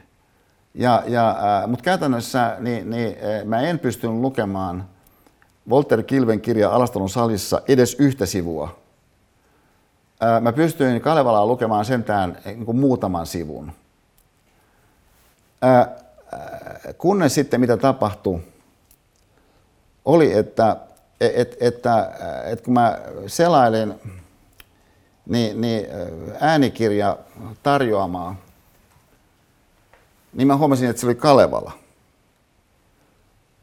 Ja, 0.74 1.02
ja, 1.06 1.36
Mutta 1.66 1.82
käytännössä 1.82 2.56
niin, 2.60 2.90
niin, 2.90 3.16
mä 3.44 3.60
en 3.60 3.78
pystynyt 3.78 4.16
lukemaan 4.16 4.88
Walter 5.70 6.02
Kilven 6.02 6.40
kirja 6.40 6.70
Alastalon 6.70 7.08
salissa 7.08 7.62
edes 7.68 7.96
yhtä 7.98 8.26
sivua. 8.26 8.78
Mä 10.40 10.52
pystyin 10.52 11.00
Kalevalaa 11.00 11.46
lukemaan 11.46 11.84
sentään 11.84 12.38
niin 12.44 12.66
kuin 12.66 12.76
muutaman 12.76 13.26
sivun. 13.26 13.72
Kunnes 16.98 17.34
sitten 17.34 17.60
mitä 17.60 17.76
tapahtui, 17.76 18.40
oli, 20.04 20.32
että, 20.32 20.76
et, 21.20 21.56
että, 21.60 22.12
että 22.44 22.64
kun 22.64 22.74
mä 22.74 22.98
selailin 23.26 23.94
niin, 25.26 25.60
niin 25.60 25.86
äänikirja 26.40 27.16
tarjoamaan, 27.62 28.38
niin 30.32 30.46
mä 30.46 30.56
huomasin, 30.56 30.88
että 30.88 31.00
se 31.00 31.06
oli 31.06 31.14
Kalevala. 31.14 31.72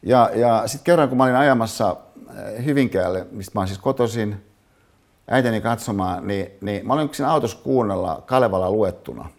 Ja, 0.04 0.32
ja 0.36 0.64
sitten 0.68 0.84
kerran, 0.84 1.10
kun 1.10 1.18
mä 1.18 1.24
olin 1.24 1.36
ajamassa 1.36 1.98
Hyvinkäälle, 2.66 3.28
mistä 3.32 3.60
mä 3.60 3.68
siis 3.68 3.80
kotoisin 3.80 4.46
äiteni 5.28 5.62
katsomaan, 5.62 6.28
niin, 6.28 6.52
niin 6.62 6.88
mä 6.88 6.94
olin 6.94 7.10
siinä 7.14 7.32
autossa 7.32 7.58
kuunnella 7.64 8.24
Kalevala 8.26 8.72
luettuna. 8.72 9.30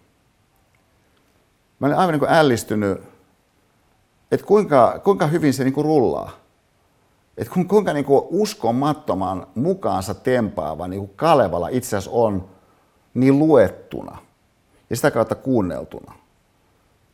Mä 1.78 1.86
olin 1.86 1.98
aivan 1.98 2.12
niin 2.12 2.20
kuin 2.20 2.32
ällistynyt, 2.32 3.00
että 4.32 4.46
kuinka, 4.46 5.00
kuinka 5.04 5.26
hyvin 5.26 5.54
se 5.54 5.64
niin 5.64 5.74
kuin 5.74 5.84
rullaa. 5.84 6.43
Että 7.38 7.54
kuinka 7.68 7.92
niin 7.92 8.04
kuin 8.04 8.24
uskomattoman 8.30 9.46
mukaansa 9.54 10.14
tempaava 10.14 10.88
niin 10.88 11.00
kuin 11.00 11.12
Kalevala 11.16 11.68
itse 11.68 11.96
asiassa 11.96 12.16
on 12.16 12.48
niin 13.14 13.38
luettuna 13.38 14.18
ja 14.90 14.96
sitä 14.96 15.10
kautta 15.10 15.34
kuunneltuna. 15.34 16.12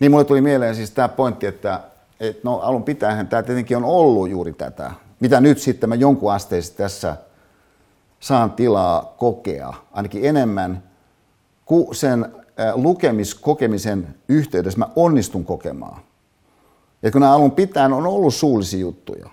Niin 0.00 0.10
mulle 0.10 0.24
tuli 0.24 0.40
mieleen 0.40 0.74
siis 0.74 0.90
tämä 0.90 1.08
pointti, 1.08 1.46
että, 1.46 1.80
että 2.20 2.40
no 2.44 2.58
alun 2.58 2.82
pitäen 2.82 3.28
tämä 3.28 3.42
tietenkin 3.42 3.76
on 3.76 3.84
ollut 3.84 4.30
juuri 4.30 4.52
tätä, 4.52 4.92
mitä 5.20 5.40
nyt 5.40 5.58
sitten 5.58 5.88
mä 5.88 5.94
jonkun 5.94 6.32
asteisesti 6.32 6.76
tässä 6.76 7.16
saan 8.20 8.52
tilaa 8.52 9.14
kokea, 9.16 9.74
ainakin 9.92 10.24
enemmän 10.24 10.82
kuin 11.64 11.94
sen 11.94 12.34
lukemiskokemisen 12.74 14.14
yhteydessä 14.28 14.78
mä 14.78 14.88
onnistun 14.96 15.44
kokemaan. 15.44 16.00
Ja 17.02 17.10
kun 17.10 17.20
nämä 17.20 17.34
alun 17.34 17.50
pitäen 17.50 17.92
on 17.92 18.06
ollut 18.06 18.34
suullisia 18.34 18.80
juttuja, 18.80 19.28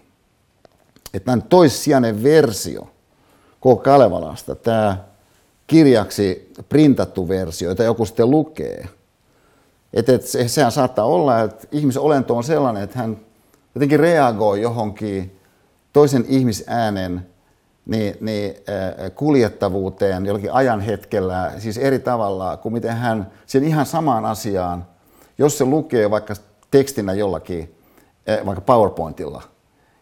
että 1.13 1.32
näin 1.32 1.41
toissijainen 1.41 2.24
versio 2.24 2.88
koko 3.60 3.82
Kalevalasta, 3.82 4.56
tämä 4.56 4.98
kirjaksi 5.67 6.54
printattu 6.70 7.28
versio, 7.28 7.70
jota 7.70 7.84
joku 7.84 8.06
sitten 8.06 8.32
lukee. 8.32 8.88
Että 9.93 10.13
et 10.13 10.26
se, 10.26 10.48
sehän 10.48 10.72
saattaa 10.72 11.06
olla, 11.06 11.41
että 11.41 11.67
ihmisen 11.72 12.02
olento 12.02 12.38
on 12.38 12.43
sellainen, 12.43 12.84
että 12.84 13.00
hän 13.00 13.17
jotenkin 13.76 14.00
reagoi 14.00 14.62
johonkin 14.62 15.39
toisen 15.93 16.26
ihmisäänen 16.28 17.28
niin, 17.86 18.17
niin, 18.22 18.56
äh, 18.70 19.12
kuljettavuuteen 19.15 20.26
jollakin 20.26 20.54
ajan 20.54 20.82
hetkellä, 20.82 21.52
siis 21.58 21.78
eri 21.78 22.00
tavalla 22.00 22.58
kuin 22.58 22.74
miten 22.74 22.98
hän 22.98 23.32
sen 23.46 23.63
ihan 23.63 23.86
samaan 23.86 24.26
asiaan, 24.26 24.86
jos 25.38 25.58
se 25.58 25.65
lukee 25.65 26.12
vaikka 26.12 26.34
tekstinä 26.72 27.13
jollakin, 27.13 27.76
äh, 28.30 28.46
vaikka 28.46 28.62
PowerPointilla– 28.62 29.41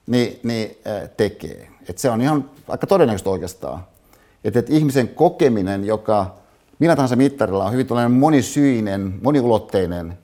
niin, 0.07 0.39
niin 0.43 0.77
tekee. 1.17 1.67
Et 1.89 1.97
se 1.97 2.09
on 2.09 2.21
ihan 2.21 2.49
aika 2.67 2.87
todennäköistä 2.87 3.29
oikeastaan. 3.29 3.83
Että 4.43 4.59
et 4.59 4.69
ihmisen 4.69 5.07
kokeminen, 5.07 5.85
joka 5.85 6.35
millä 6.79 6.95
tahansa 6.95 7.15
mittarilla 7.15 7.65
on 7.65 7.71
hyvin 7.71 7.87
tällainen 7.87 8.11
monisyinen, 8.11 9.19
moniulotteinen, 9.21 10.17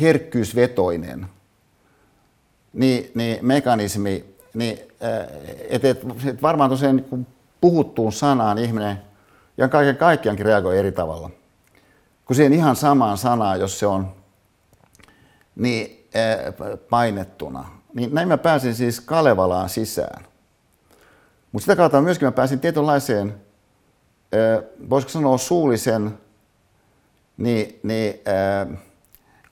herkkyysvetoinen 0.00 1.26
niin, 2.72 3.10
niin 3.14 3.38
mekanismi, 3.46 4.24
niin 4.54 4.78
että 5.68 5.88
et, 5.88 5.98
et 6.26 6.42
varmaan 6.42 6.70
tosiaan 6.70 7.02
kun 7.02 7.26
puhuttuun 7.60 8.12
sanaan 8.12 8.58
ihminen 8.58 8.98
ja 9.56 9.68
kaiken 9.68 9.96
kaikkiaankin 9.96 10.46
reagoi 10.46 10.78
eri 10.78 10.92
tavalla. 10.92 11.30
Kun 12.24 12.36
siihen 12.36 12.52
ihan 12.52 12.76
samaan 12.76 13.18
sanaan, 13.18 13.60
jos 13.60 13.78
se 13.78 13.86
on 13.86 14.08
niin 15.56 16.08
painettuna, 16.90 17.73
niin 17.94 18.14
näin 18.14 18.28
mä 18.28 18.38
pääsin 18.38 18.74
siis 18.74 19.00
Kalevalaan 19.00 19.68
sisään. 19.68 20.24
Mutta 21.52 21.64
sitä 21.64 21.76
kautta 21.76 22.02
myöskin 22.02 22.28
mä 22.28 22.32
pääsin 22.32 22.60
tietynlaiseen, 22.60 23.34
voisiko 24.90 25.10
sanoa 25.10 25.38
suullisen, 25.38 26.18
niin, 27.36 27.80
niin, 27.82 28.20
äh, 28.28 28.78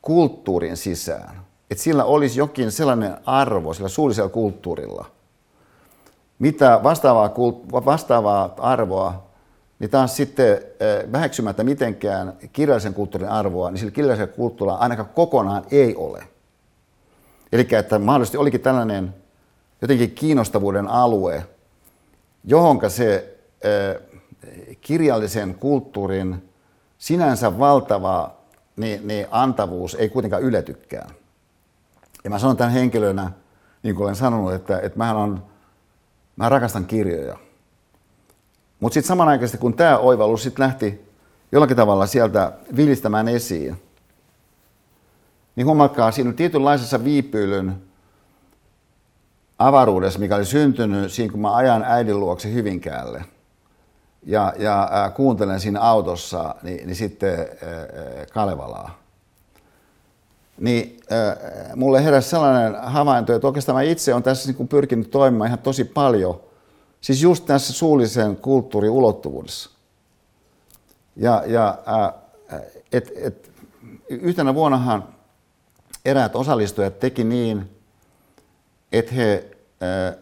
kulttuurin 0.02 0.76
sisään. 0.76 1.42
Että 1.70 1.84
sillä 1.84 2.04
olisi 2.04 2.38
jokin 2.38 2.72
sellainen 2.72 3.16
arvo 3.26 3.74
sillä 3.74 3.88
suullisella 3.88 4.28
kulttuurilla, 4.28 5.06
mitä 6.38 6.80
vastaavaa, 6.82 7.34
vastaavaa 7.72 8.54
arvoa, 8.58 9.26
niin 9.78 9.90
taas 9.90 10.16
sitten 10.16 10.58
väheksymättä 11.12 11.64
mitenkään 11.64 12.32
kirjallisen 12.52 12.94
kulttuurin 12.94 13.30
arvoa, 13.30 13.70
niin 13.70 13.78
sillä 13.78 13.92
kirjallisella 13.92 14.32
kulttuurilla 14.32 14.78
ainakaan 14.78 15.08
kokonaan 15.14 15.64
ei 15.70 15.96
ole. 15.96 16.31
Eli 17.52 17.66
että 17.78 17.98
mahdollisesti 17.98 18.36
olikin 18.36 18.60
tällainen 18.60 19.14
jotenkin 19.82 20.10
kiinnostavuuden 20.10 20.88
alue, 20.88 21.46
johonka 22.44 22.88
se 22.88 23.38
kirjallisen 24.80 25.54
kulttuurin 25.54 26.48
sinänsä 26.98 27.58
valtava 27.58 28.34
niin, 28.76 29.08
niin 29.08 29.26
antavuus 29.30 29.94
ei 29.94 30.08
kuitenkaan 30.08 30.42
yletykään. 30.42 31.10
Ja 32.24 32.30
mä 32.30 32.38
sanon 32.38 32.56
tämän 32.56 32.72
henkilönä, 32.72 33.30
niin 33.82 33.94
kuin 33.94 34.04
olen 34.04 34.16
sanonut, 34.16 34.54
että, 34.54 34.78
että 34.78 34.98
mähän 34.98 35.16
on, 35.16 35.44
mä 36.36 36.48
rakastan 36.48 36.86
kirjoja. 36.86 37.38
Mutta 38.80 38.94
sitten 38.94 39.08
samanaikaisesti, 39.08 39.58
kun 39.58 39.74
tämä 39.74 39.98
oivallus 39.98 40.42
sitten 40.42 40.62
lähti 40.62 41.12
jollakin 41.52 41.76
tavalla 41.76 42.06
sieltä 42.06 42.52
vilistämään 42.76 43.28
esiin, 43.28 43.82
niin 45.56 45.66
huomatkaa, 45.66 46.12
siinä 46.12 46.30
on 46.30 46.36
tietynlaisessa 46.36 47.04
viipyilyn 47.04 47.82
avaruudessa, 49.58 50.18
mikä 50.18 50.36
oli 50.36 50.44
syntynyt 50.44 51.12
siinä, 51.12 51.32
kun 51.32 51.40
mä 51.40 51.56
ajan 51.56 51.84
äidin 51.84 52.20
luokse 52.20 52.52
Hyvinkäälle 52.52 53.24
ja, 54.26 54.52
ja 54.58 54.90
äh, 55.04 55.14
kuuntelen 55.14 55.60
siinä 55.60 55.80
autossa, 55.80 56.54
niin, 56.62 56.86
niin 56.86 56.96
sitten 56.96 57.38
äh, 57.38 58.26
Kalevalaa. 58.32 58.98
Niin 60.60 61.00
äh, 61.12 61.76
mulle 61.76 62.04
heräsi 62.04 62.30
sellainen 62.30 62.82
havainto, 62.82 63.34
että 63.34 63.46
oikeastaan 63.46 63.76
mä 63.76 63.82
itse 63.82 64.12
olen 64.12 64.22
tässä 64.22 64.52
niin 64.52 64.68
pyrkinyt 64.68 65.10
toimimaan 65.10 65.48
ihan 65.48 65.58
tosi 65.58 65.84
paljon, 65.84 66.40
siis 67.00 67.22
just 67.22 67.46
tässä 67.46 67.72
suullisen 67.72 68.36
kulttuurin 68.36 68.90
ulottuvuudessa. 68.90 69.70
Ja, 71.16 71.42
ja 71.46 71.78
äh, 71.88 72.60
et, 72.92 73.12
et, 73.16 73.50
yhtenä 74.08 74.54
vuonnahan 74.54 75.04
eräät 76.04 76.36
osallistujat 76.36 77.00
teki 77.00 77.24
niin, 77.24 77.70
että 78.92 79.14
he, 79.14 79.50
äh, 79.82 80.18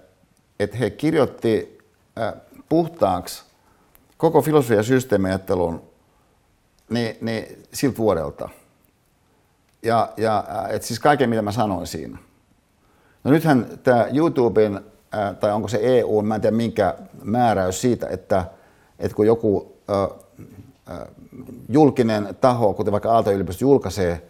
että 0.60 0.76
he 0.76 0.90
kirjoitti 0.90 1.78
äh, 2.18 2.34
puhtaaksi 2.68 3.44
koko 4.16 4.40
filosofia- 4.40 4.76
ja 4.76 4.82
systeemiajattelun 4.82 5.82
niin, 6.90 7.16
niin 7.20 7.62
siltä 7.72 7.98
vuodelta. 7.98 8.48
Ja, 9.82 10.12
ja 10.16 10.44
et 10.70 10.82
siis 10.82 11.00
kaiken, 11.00 11.30
mitä 11.30 11.42
mä 11.42 11.52
sanoin 11.52 11.86
siinä. 11.86 12.18
No 13.24 13.30
nythän 13.30 13.66
tämä 13.82 14.06
YouTuben, 14.12 14.80
tai 15.40 15.52
onko 15.52 15.68
se 15.68 15.78
EU, 15.82 16.22
mä 16.22 16.34
en 16.34 16.40
tiedä 16.40 16.56
minkä 16.56 16.94
määräys 17.22 17.80
siitä, 17.80 18.08
että, 18.08 18.44
että 18.98 19.16
kun 19.16 19.26
joku 19.26 19.76
julkinen 21.68 22.36
taho, 22.40 22.74
kuten 22.74 22.92
vaikka 22.92 23.12
Aalto-yliopisto, 23.12 23.64
julkaisee 23.64 24.29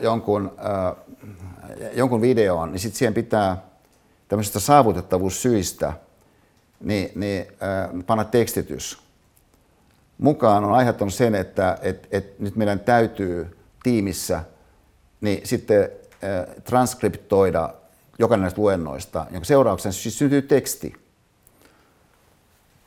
jonkun, 0.00 0.52
jonkun 1.92 2.20
videon, 2.20 2.72
niin 2.72 2.80
sitten 2.80 2.98
siihen 2.98 3.14
pitää 3.14 3.62
tämmöisistä 4.28 4.60
saavutettavuussyistä 4.60 5.92
niin, 6.80 7.12
niin, 7.14 7.46
panna 8.06 8.24
tekstitys. 8.24 8.98
Mukaan 10.18 10.64
on 10.64 10.72
aiheuttanut 10.74 11.14
sen, 11.14 11.34
että 11.34 11.78
et, 11.82 12.08
et 12.10 12.40
nyt 12.40 12.56
meidän 12.56 12.80
täytyy 12.80 13.58
tiimissä 13.82 14.44
niin 15.20 15.46
sitten 15.46 15.88
transkriptoida 16.64 17.74
jokainen 18.18 18.42
näistä 18.42 18.60
luennoista, 18.60 19.26
jonka 19.30 19.44
seurauksena 19.44 19.92
siis 19.92 20.18
syntyy 20.18 20.42
teksti. 20.42 20.92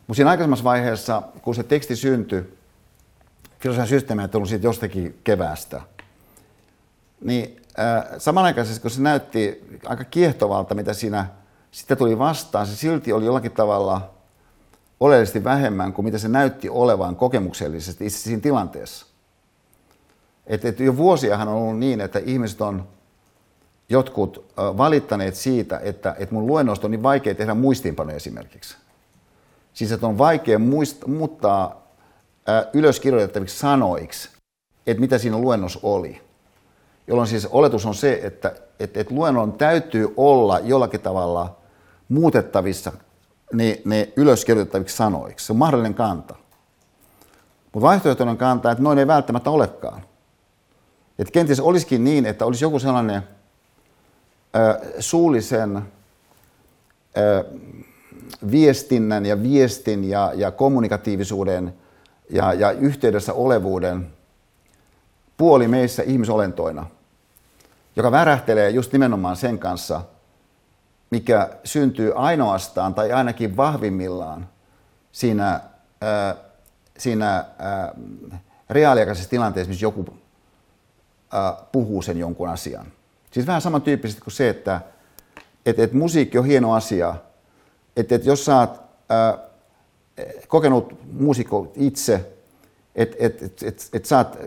Mutta 0.08 0.16
siinä 0.16 0.30
aikaisemmassa 0.30 0.64
vaiheessa, 0.64 1.22
kun 1.42 1.56
se 1.56 1.64
teksti 1.64 1.96
syntyi, 1.96 2.58
filosofian 3.60 3.88
systeemi 3.88 4.24
on 4.34 4.48
siitä 4.48 4.68
jostakin 4.68 5.20
keväästä, 5.24 5.82
niin 7.24 7.62
äh, 7.80 8.04
samanaikaisesti 8.18 8.82
kun 8.82 8.92
se 8.92 9.02
näytti 9.02 9.66
aika 9.86 10.04
kiehtovalta, 10.04 10.76
mitä 10.76 10.94
siinä 10.94 11.26
sitten 11.72 11.98
tuli 11.98 12.20
vastaan, 12.20 12.68
se 12.68 12.76
silti 12.76 13.14
oli 13.14 13.26
jollakin 13.26 13.52
tavalla 13.52 14.14
oleellisesti 15.00 15.44
vähemmän 15.44 15.94
kuin 15.94 16.06
mitä 16.06 16.18
se 16.18 16.28
näytti 16.28 16.70
olevan 16.70 17.16
kokemuksellisesti 17.16 18.06
itse 18.06 18.18
siinä 18.18 18.42
tilanteessa. 18.42 19.06
Et, 20.48 20.66
et 20.66 20.80
jo 20.80 20.98
vuosiahan 20.98 21.48
on 21.48 21.56
ollut 21.56 21.80
niin, 21.80 22.02
että 22.02 22.20
ihmiset 22.26 22.62
on 22.62 22.88
jotkut 23.90 24.46
valittaneet 24.58 25.36
siitä, 25.36 25.80
että, 25.84 26.16
että 26.20 26.36
mun 26.36 26.48
luennoista 26.48 26.88
on 26.88 26.92
niin 26.92 27.04
vaikea 27.04 27.36
tehdä 27.36 27.54
muistiinpanoja 27.54 28.16
esimerkiksi. 28.16 28.78
Siis 29.74 29.92
että 29.92 30.08
on 30.08 30.18
vaikea 30.18 30.60
muist, 30.60 31.08
muuttaa 31.08 31.88
ylöskirjoitettaviksi 32.74 33.60
sanoiksi, 33.60 34.30
että 34.88 35.02
mitä 35.02 35.18
siinä 35.18 35.38
luennossa 35.38 35.80
oli. 35.84 36.22
Jolloin 37.08 37.28
siis 37.28 37.46
oletus 37.46 37.86
on 37.86 37.96
se, 37.96 38.20
että, 38.24 38.56
että, 38.80 39.00
että 39.00 39.16
luennon 39.16 39.54
täytyy 39.54 40.14
olla 40.18 40.60
jollakin 40.60 41.02
tavalla 41.02 41.56
muutettavissa 42.10 42.92
ne, 43.54 43.82
ne 43.86 44.14
ylöskirjoitettaviksi 44.16 44.98
sanoiksi. 44.98 45.46
Se 45.46 45.54
on 45.54 45.58
mahdollinen 45.58 45.94
kanta. 45.94 46.36
Mutta 47.74 47.88
vaihtoehtoinen 47.88 48.38
kanta, 48.38 48.72
että 48.72 48.84
noin 48.84 49.00
ei 49.00 49.08
välttämättä 49.08 49.50
olekaan. 49.50 50.02
Että 51.20 51.32
kenties 51.32 51.60
olisikin 51.60 52.04
niin, 52.04 52.26
että 52.26 52.46
olisi 52.46 52.66
joku 52.66 52.80
sellainen 52.80 53.24
ö, 54.56 54.80
suullisen 55.00 55.82
ö, 57.18 57.46
viestinnän 58.52 59.26
ja 59.26 59.44
viestin 59.44 60.04
ja, 60.04 60.32
ja 60.36 60.52
kommunikatiivisuuden 60.52 61.74
ja, 62.30 62.54
ja 62.54 62.72
yhteydessä 62.72 63.34
olevuuden 63.34 64.08
puoli 65.38 65.68
meissä 65.68 66.04
ihmisolentoina, 66.04 66.86
joka 67.96 68.12
värähtelee 68.12 68.70
just 68.70 68.92
nimenomaan 68.92 69.36
sen 69.36 69.60
kanssa, 69.60 70.02
mikä 71.10 71.50
syntyy 71.64 72.12
ainoastaan 72.16 72.94
tai 72.94 73.12
ainakin 73.12 73.58
vahvimmillaan 73.58 74.50
siinä, 75.12 75.60
ää, 76.02 76.36
siinä 76.98 77.46
ää, 77.60 77.94
reaaliaikaisessa 78.70 79.30
tilanteessa, 79.30 79.70
missä 79.70 79.86
joku 79.86 80.06
ää, 81.32 81.56
puhuu 81.72 82.02
sen 82.02 82.18
jonkun 82.18 82.50
asian. 82.50 82.86
Siis 83.32 83.48
vähän 83.48 83.62
samantyyppisesti 83.62 84.22
kuin 84.22 84.34
se, 84.34 84.50
että 84.50 84.82
et, 85.66 85.80
et 85.80 85.94
musiikki 85.94 86.38
on 86.38 86.46
hieno 86.46 86.74
asia, 86.74 87.16
että 87.98 88.16
et 88.16 88.26
jos 88.26 88.46
sä 88.46 88.60
oot 88.60 88.82
ää, 89.10 89.38
kokenut 90.48 90.94
muusikko 91.12 91.72
itse, 91.76 92.34
että 92.96 93.18
et, 93.20 93.44
et, 93.44 93.64
et, 93.64 93.90
et 93.94 94.06
sä 94.06 94.18
oot 94.18 94.38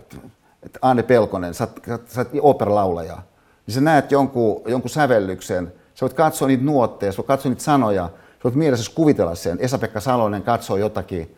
et 0.63 0.79
Anne 0.83 1.03
Pelkonen, 1.03 1.55
sä 1.55 1.69
oot, 1.89 2.09
sä 2.09 2.21
oot 2.21 2.29
operalaulaja, 2.41 3.19
niin 3.66 3.74
sä 3.74 3.81
näet 3.81 4.12
jonkun, 4.12 4.62
jonkun 4.66 4.90
sävellyksen, 4.90 5.72
sä 5.94 6.00
voit 6.00 6.12
katsoa 6.12 6.48
niitä 6.48 6.64
nuotteja, 6.64 7.12
sä 7.12 7.16
voit 7.16 7.26
katsoa 7.26 7.50
niitä 7.50 7.62
sanoja, 7.62 8.07
sä 8.07 8.44
voit 8.44 8.55
mielessä 8.55 8.92
kuvitella 8.94 9.35
sen. 9.35 9.59
Esa-Pekka 9.61 10.00
Salonen 10.00 10.42
katsoo 10.42 10.76
jotakin, 10.76 11.37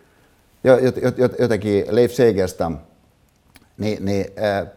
jotakin 1.38 1.84
Leif 1.88 2.12
Segerstam, 2.12 2.78
niin, 3.78 4.04
niin, 4.04 4.26
äh, 4.42 4.68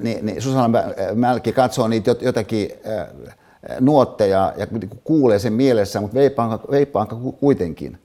niin, 0.00 0.26
niin 0.26 0.42
Susanna 0.42 0.80
Mälki 1.14 1.52
katsoo 1.52 1.88
niitä 1.88 2.16
jotakin 2.20 2.70
äh, 2.86 3.06
nuotteja 3.80 4.52
ja 4.56 4.66
kuulee 5.04 5.38
sen 5.38 5.52
mielessä, 5.52 6.00
mutta 6.00 6.16
veippaan 6.70 7.08
kuitenkin. 7.40 7.98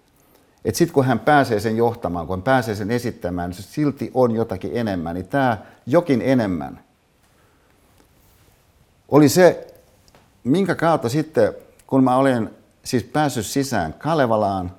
Että 0.66 0.78
sitten 0.78 0.94
kun 0.94 1.06
hän 1.06 1.20
pääsee 1.20 1.60
sen 1.60 1.78
johtamaan, 1.78 2.28
kun 2.28 2.36
hän 2.36 2.44
pääsee 2.44 2.76
sen 2.76 2.92
esittämään, 2.92 3.50
niin 3.50 3.64
se 3.64 3.64
silti 3.64 4.12
on 4.14 4.32
jotakin 4.32 4.72
enemmän. 4.74 5.16
Niin 5.16 5.28
tämä 5.28 5.58
jokin 5.86 6.22
enemmän 6.22 6.85
oli 9.10 9.30
se, 9.30 9.74
minkä 10.44 10.76
kautta 10.76 11.10
sitten, 11.10 11.54
kun 11.88 12.04
mä 12.04 12.18
olin 12.18 12.50
siis 12.84 13.04
päässyt 13.04 13.46
sisään 13.46 13.94
Kalevalaan 13.94 14.72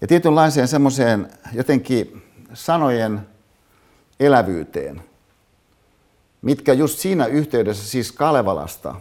ja 0.00 0.06
tietynlaiseen 0.06 0.68
semmoiseen 0.68 1.28
jotenkin 1.52 2.22
sanojen 2.54 3.26
elävyyteen, 4.20 5.02
mitkä 6.42 6.72
just 6.72 6.98
siinä 6.98 7.26
yhteydessä 7.26 7.88
siis 7.88 8.12
Kalevalasta, 8.12 8.94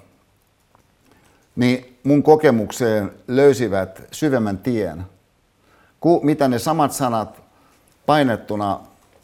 niin 1.55 1.97
mun 2.03 2.23
kokemukseen 2.23 3.11
löysivät 3.27 4.03
syvemmän 4.11 4.57
tien– 4.57 5.03
kuin 6.01 6.25
mitä 6.25 6.47
ne 6.47 6.59
samat 6.59 6.91
sanat 6.91 7.41
painettuna 8.05 8.79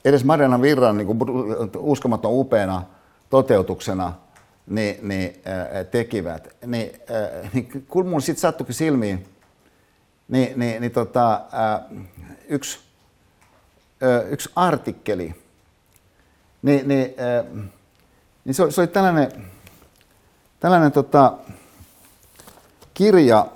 edes 0.05 0.23
Mariana 0.23 0.61
Virran 0.61 0.97
niin 0.97 1.07
uskomaton 1.77 2.31
upeana 2.33 2.83
toteutuksena 3.29 4.13
niin, 4.67 5.07
niin, 5.07 5.41
ää, 5.45 5.83
tekivät. 5.83 6.55
Niin, 6.65 6.91
ää, 7.09 7.49
niin 7.53 7.85
kun 7.87 8.07
mun 8.07 8.21
sitten 8.21 8.41
sattuikin 8.41 8.75
silmiin, 8.75 9.29
niin, 10.27 10.59
niin, 10.59 10.81
niin 10.81 10.91
tota, 10.91 11.41
ää, 11.51 11.89
yksi, 12.49 12.79
ää, 14.01 14.21
yksi 14.21 14.49
artikkeli, 14.55 15.35
niin, 16.61 16.87
niin, 16.87 17.13
ää, 17.17 17.43
niin 18.45 18.53
se, 18.53 18.71
se 18.71 18.81
oli 18.81 18.87
tällainen, 18.87 19.31
tällainen 20.59 20.91
tota, 20.91 21.33
kirja, 22.93 23.47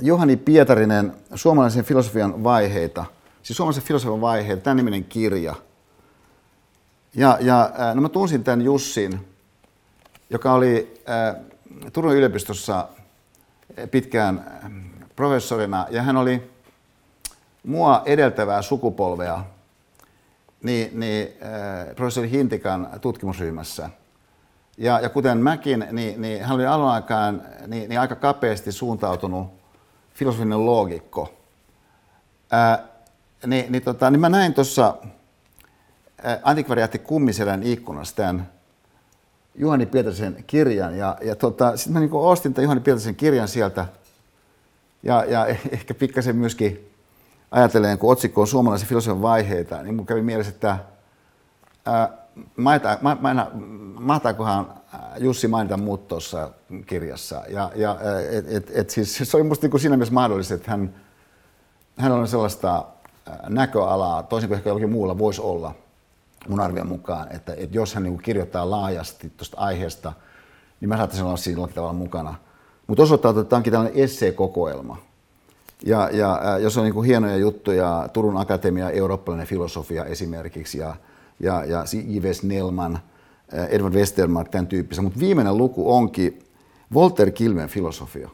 Johani 0.00 0.36
Pietarinen, 0.36 1.12
Suomalaisen 1.34 1.84
filosofian 1.84 2.44
vaiheita, 2.44 3.04
siis 3.42 3.56
Suomalaisen 3.56 3.84
filosofian 3.84 4.20
vaiheita, 4.20 4.62
tämän 4.62 4.76
niminen 4.76 5.04
kirja. 5.04 5.54
Ja, 7.14 7.38
ja 7.40 7.70
no 7.94 8.00
mä 8.00 8.08
tunsin 8.08 8.44
tämän 8.44 8.62
Jussin, 8.62 9.26
joka 10.30 10.52
oli 10.52 11.02
äh, 11.08 11.36
Turun 11.92 12.16
yliopistossa 12.16 12.88
pitkään 13.90 14.60
professorina, 15.16 15.86
ja 15.90 16.02
hän 16.02 16.16
oli 16.16 16.50
mua 17.62 18.02
edeltävää 18.04 18.62
sukupolvea 18.62 19.44
niin, 20.62 21.00
niin, 21.00 21.28
äh, 21.42 21.96
professori 21.96 22.30
Hintikan 22.30 22.88
tutkimusryhmässä– 23.00 23.90
ja, 24.78 25.00
ja 25.00 25.08
kuten 25.08 25.38
mäkin, 25.38 25.86
niin, 25.92 26.22
niin 26.22 26.44
hän 26.44 26.54
oli 26.54 26.66
alun 26.66 26.88
aikaan 26.88 27.42
niin, 27.66 27.88
niin 27.88 28.00
aika 28.00 28.16
kapeasti 28.16 28.72
suuntautunut 28.72 29.46
filosofinen 30.14 30.66
loogikko. 30.66 31.34
Ää, 32.50 32.84
niin, 33.46 33.72
niin, 33.72 33.82
tota, 33.82 34.10
niin 34.10 34.20
mä 34.20 34.28
näin 34.28 34.54
tuossa 34.54 34.96
antikvariaatti 36.42 36.98
Kummiselän 36.98 37.62
ikkunassa 37.62 38.16
tämän 38.16 38.48
Juhani 39.54 39.86
Pietarisen 39.86 40.44
kirjan. 40.46 40.98
Ja, 40.98 41.16
ja 41.22 41.36
tota, 41.36 41.76
sitten 41.76 41.92
mä 41.92 42.00
niin 42.00 42.12
ostin 42.12 42.54
tämän 42.54 42.64
Juhani 42.64 42.80
Pietarisen 42.80 43.14
kirjan 43.14 43.48
sieltä. 43.48 43.86
Ja, 45.02 45.24
ja 45.24 45.46
ehkä 45.46 45.94
pikkasen 45.94 46.36
myöskin 46.36 46.90
ajatellen, 47.50 47.98
kun 47.98 48.12
otsikko 48.12 48.40
on 48.40 48.46
suomalaisen 48.46 48.88
filosofian 48.88 49.22
vaiheita, 49.22 49.82
niin 49.82 49.94
mun 49.94 50.06
kävi 50.06 50.22
mielessä, 50.22 50.52
että 50.52 50.78
ää, 51.86 52.08
maita, 52.56 52.98
ma, 53.00 53.16
ma, 53.20 53.46
mahtaakohan 54.00 54.72
äh, 54.94 55.00
Jussi 55.18 55.48
mainita 55.48 55.76
muut 55.76 56.08
tuossa 56.08 56.50
kirjassa. 56.86 57.42
Ja, 57.48 57.70
ja 57.74 57.90
äh, 57.90 58.36
et, 58.36 58.44
et, 58.48 58.70
et 58.74 58.90
siis, 58.90 59.16
se 59.16 59.36
oli 59.36 59.44
minusta 59.44 59.66
niin 59.66 59.80
siinä 59.80 59.96
mielessä 59.96 60.14
mahdollista, 60.14 60.54
että 60.54 60.70
hän, 60.70 60.94
hän 61.96 62.12
on 62.12 62.28
sellaista 62.28 62.84
äh, 63.28 63.36
näköalaa, 63.48 64.22
toisin 64.22 64.48
kuin 64.48 64.56
ehkä 64.56 64.70
jollakin 64.70 64.92
muulla 64.92 65.18
voisi 65.18 65.40
olla 65.40 65.74
mun 66.48 66.60
arvion 66.60 66.88
mukaan, 66.88 67.32
että, 67.32 67.54
että 67.56 67.76
jos 67.76 67.94
hän 67.94 68.04
niin 68.04 68.22
kirjoittaa 68.22 68.70
laajasti 68.70 69.32
tuosta 69.36 69.58
aiheesta, 69.58 70.12
niin 70.80 70.88
mä 70.88 70.96
saattaisin 70.96 71.26
olla 71.26 71.36
siinä 71.36 71.66
tavalla 71.66 71.92
mukana. 71.92 72.34
Mutta 72.86 73.02
osoittaa, 73.02 73.30
että 73.30 73.44
tämä 73.44 73.58
onkin 73.58 73.72
tällainen 73.72 74.02
esseekokoelma. 74.02 74.96
Ja, 75.86 76.10
ja 76.12 76.58
jos 76.58 76.78
on 76.78 76.84
niin 76.84 76.94
kuin 76.94 77.06
hienoja 77.06 77.36
juttuja, 77.36 78.08
Turun 78.12 78.36
Akatemia, 78.36 78.90
eurooppalainen 78.90 79.46
filosofia 79.46 80.04
esimerkiksi, 80.04 80.78
ja, 80.78 80.96
ja, 81.40 81.64
ja 81.64 81.84
Ives 82.08 82.42
Nelman, 82.42 82.98
Edward 83.68 83.94
Westermark, 83.94 84.48
tämän 84.48 84.66
tyyppisiä. 84.66 85.02
Mutta 85.02 85.20
viimeinen 85.20 85.56
luku 85.56 85.94
onkin 85.94 86.38
Walter 86.94 87.30
Kilmen 87.30 87.68
filosofia. 87.68 88.28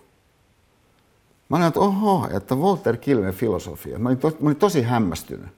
Mä 1.48 1.56
olin, 1.56 1.66
että 1.66 1.80
oho, 1.80 2.28
että 2.36 2.54
Walter 2.54 2.96
Kilmen 2.96 3.34
filosofia. 3.34 3.98
Mä 3.98 4.08
olin, 4.08 4.18
to, 4.18 4.28
mä 4.28 4.46
olin 4.48 4.56
tosi 4.56 4.82
hämmästynyt. 4.82 5.48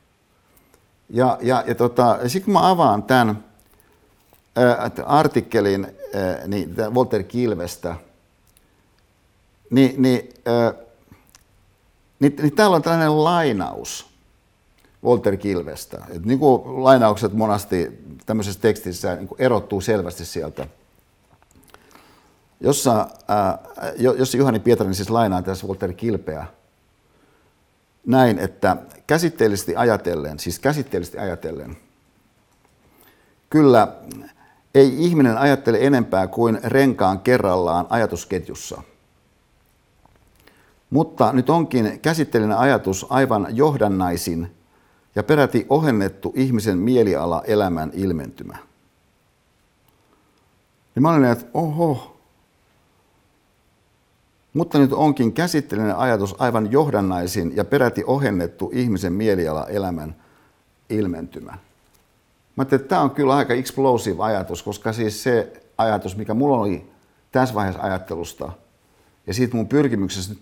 Ja, 1.10 1.38
ja, 1.42 1.64
ja, 1.66 1.74
tota, 1.74 2.18
sitten 2.22 2.42
kun 2.42 2.52
mä 2.52 2.70
avaan 2.70 3.02
tämän 3.02 3.44
artikkelin 5.06 5.86
ää, 6.14 6.46
niin, 6.46 6.76
Walter 6.94 7.22
Kilvestä, 7.22 7.94
niin, 9.70 10.02
niin, 10.02 10.28
ää, 10.46 10.74
niin, 12.20 12.36
niin 12.36 12.56
täällä 12.56 12.76
on 12.76 12.82
tällainen 12.82 13.24
lainaus 13.24 14.10
Walter 15.04 15.36
Kilvestä. 15.36 16.04
Et 16.10 16.24
niin 16.24 16.38
kuin 16.38 16.84
lainaukset 16.84 17.32
monasti 17.32 18.04
tämmöisessä 18.26 18.60
tekstissä 18.60 19.14
niin 19.14 19.28
kuin 19.28 19.40
erottuu 19.42 19.80
selvästi 19.80 20.24
sieltä. 20.24 20.66
Jossa, 22.60 23.08
ää, 23.28 23.58
jossa 23.98 24.38
Juhani 24.38 24.60
Pietarin 24.60 24.94
siis 24.94 25.10
lainaa 25.10 25.42
tässä 25.42 25.66
Walter 25.66 25.92
Kilpeä 25.92 26.46
näin, 28.06 28.38
että 28.38 28.76
käsitteellisesti 29.06 29.76
ajatellen, 29.76 30.38
siis 30.38 30.58
käsitteellisesti 30.58 31.18
ajatellen, 31.18 31.76
kyllä 33.50 33.88
ei 34.74 35.04
ihminen 35.04 35.38
ajattele 35.38 35.78
enempää 35.80 36.26
kuin 36.26 36.60
renkaan 36.64 37.20
kerrallaan 37.20 37.86
ajatusketjussa. 37.90 38.82
Mutta 40.90 41.32
nyt 41.32 41.50
onkin 41.50 42.00
käsitteellinen 42.00 42.58
ajatus 42.58 43.06
aivan 43.08 43.46
johdannaisin 43.50 44.54
ja 45.14 45.22
peräti 45.22 45.66
ohennettu 45.68 46.32
ihmisen 46.36 46.78
mieliala 46.78 47.42
elämän 47.46 47.90
ilmentymä. 47.94 48.56
Ja 50.94 51.00
mä 51.00 51.10
olin, 51.10 51.24
että 51.24 51.46
oho, 51.54 52.19
mutta 54.54 54.78
nyt 54.78 54.92
onkin 54.92 55.32
käsitteellinen 55.32 55.96
ajatus 55.96 56.34
aivan 56.38 56.72
johdannaisin 56.72 57.56
ja 57.56 57.64
peräti 57.64 58.04
ohennettu 58.06 58.70
ihmisen 58.74 59.12
mieliala 59.12 59.66
elämän 59.66 60.16
ilmentymä. 60.90 61.58
Mä 62.56 62.62
että 62.62 62.78
tämä 62.78 63.00
on 63.00 63.10
kyllä 63.10 63.36
aika 63.36 63.54
explosive 63.54 64.22
ajatus, 64.22 64.62
koska 64.62 64.92
siis 64.92 65.22
se 65.22 65.62
ajatus, 65.78 66.16
mikä 66.16 66.34
mulla 66.34 66.58
oli 66.58 66.90
tässä 67.32 67.54
vaiheessa 67.54 67.82
ajattelusta, 67.82 68.52
ja 69.26 69.34
siitä 69.34 69.56
mun 69.56 69.68
pyrkimyksessä 69.68 70.34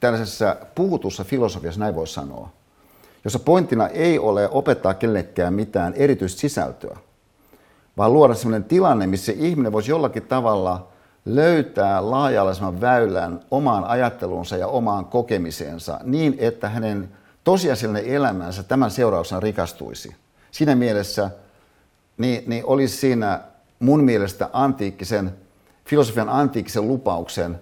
tällaisessa 0.00 0.56
puhutussa 0.74 1.24
filosofiassa, 1.24 1.80
näin 1.80 1.94
voisi 1.94 2.14
sanoa, 2.14 2.48
jossa 3.24 3.38
pointtina 3.38 3.88
ei 3.88 4.18
ole 4.18 4.48
opettaa 4.48 4.94
kellekään 4.94 5.54
mitään 5.54 5.94
erityistä 5.94 6.40
sisältöä, 6.40 6.96
vaan 7.96 8.12
luoda 8.12 8.34
sellainen 8.34 8.68
tilanne, 8.68 9.06
missä 9.06 9.32
ihminen 9.36 9.72
voisi 9.72 9.90
jollakin 9.90 10.22
tavalla 10.22 10.88
löytää 11.24 12.10
laaja 12.10 12.44
väylän 12.80 13.40
omaan 13.50 13.84
ajatteluunsa 13.84 14.56
ja 14.56 14.66
omaan 14.66 15.04
kokemiseensa 15.04 16.00
niin, 16.04 16.36
että 16.38 16.68
hänen 16.68 17.08
tosiasiallinen 17.44 18.12
elämänsä 18.12 18.62
tämän 18.62 18.90
seurauksena 18.90 19.40
rikastuisi. 19.40 20.16
Siinä 20.50 20.74
mielessä 20.74 21.30
niin, 22.18 22.42
niin 22.46 22.64
olisi 22.66 22.96
siinä 22.96 23.40
mun 23.78 24.04
mielestä 24.04 24.50
antiikkisen, 24.52 25.34
filosofian 25.86 26.28
antiikkisen 26.28 26.88
lupauksen 26.88 27.60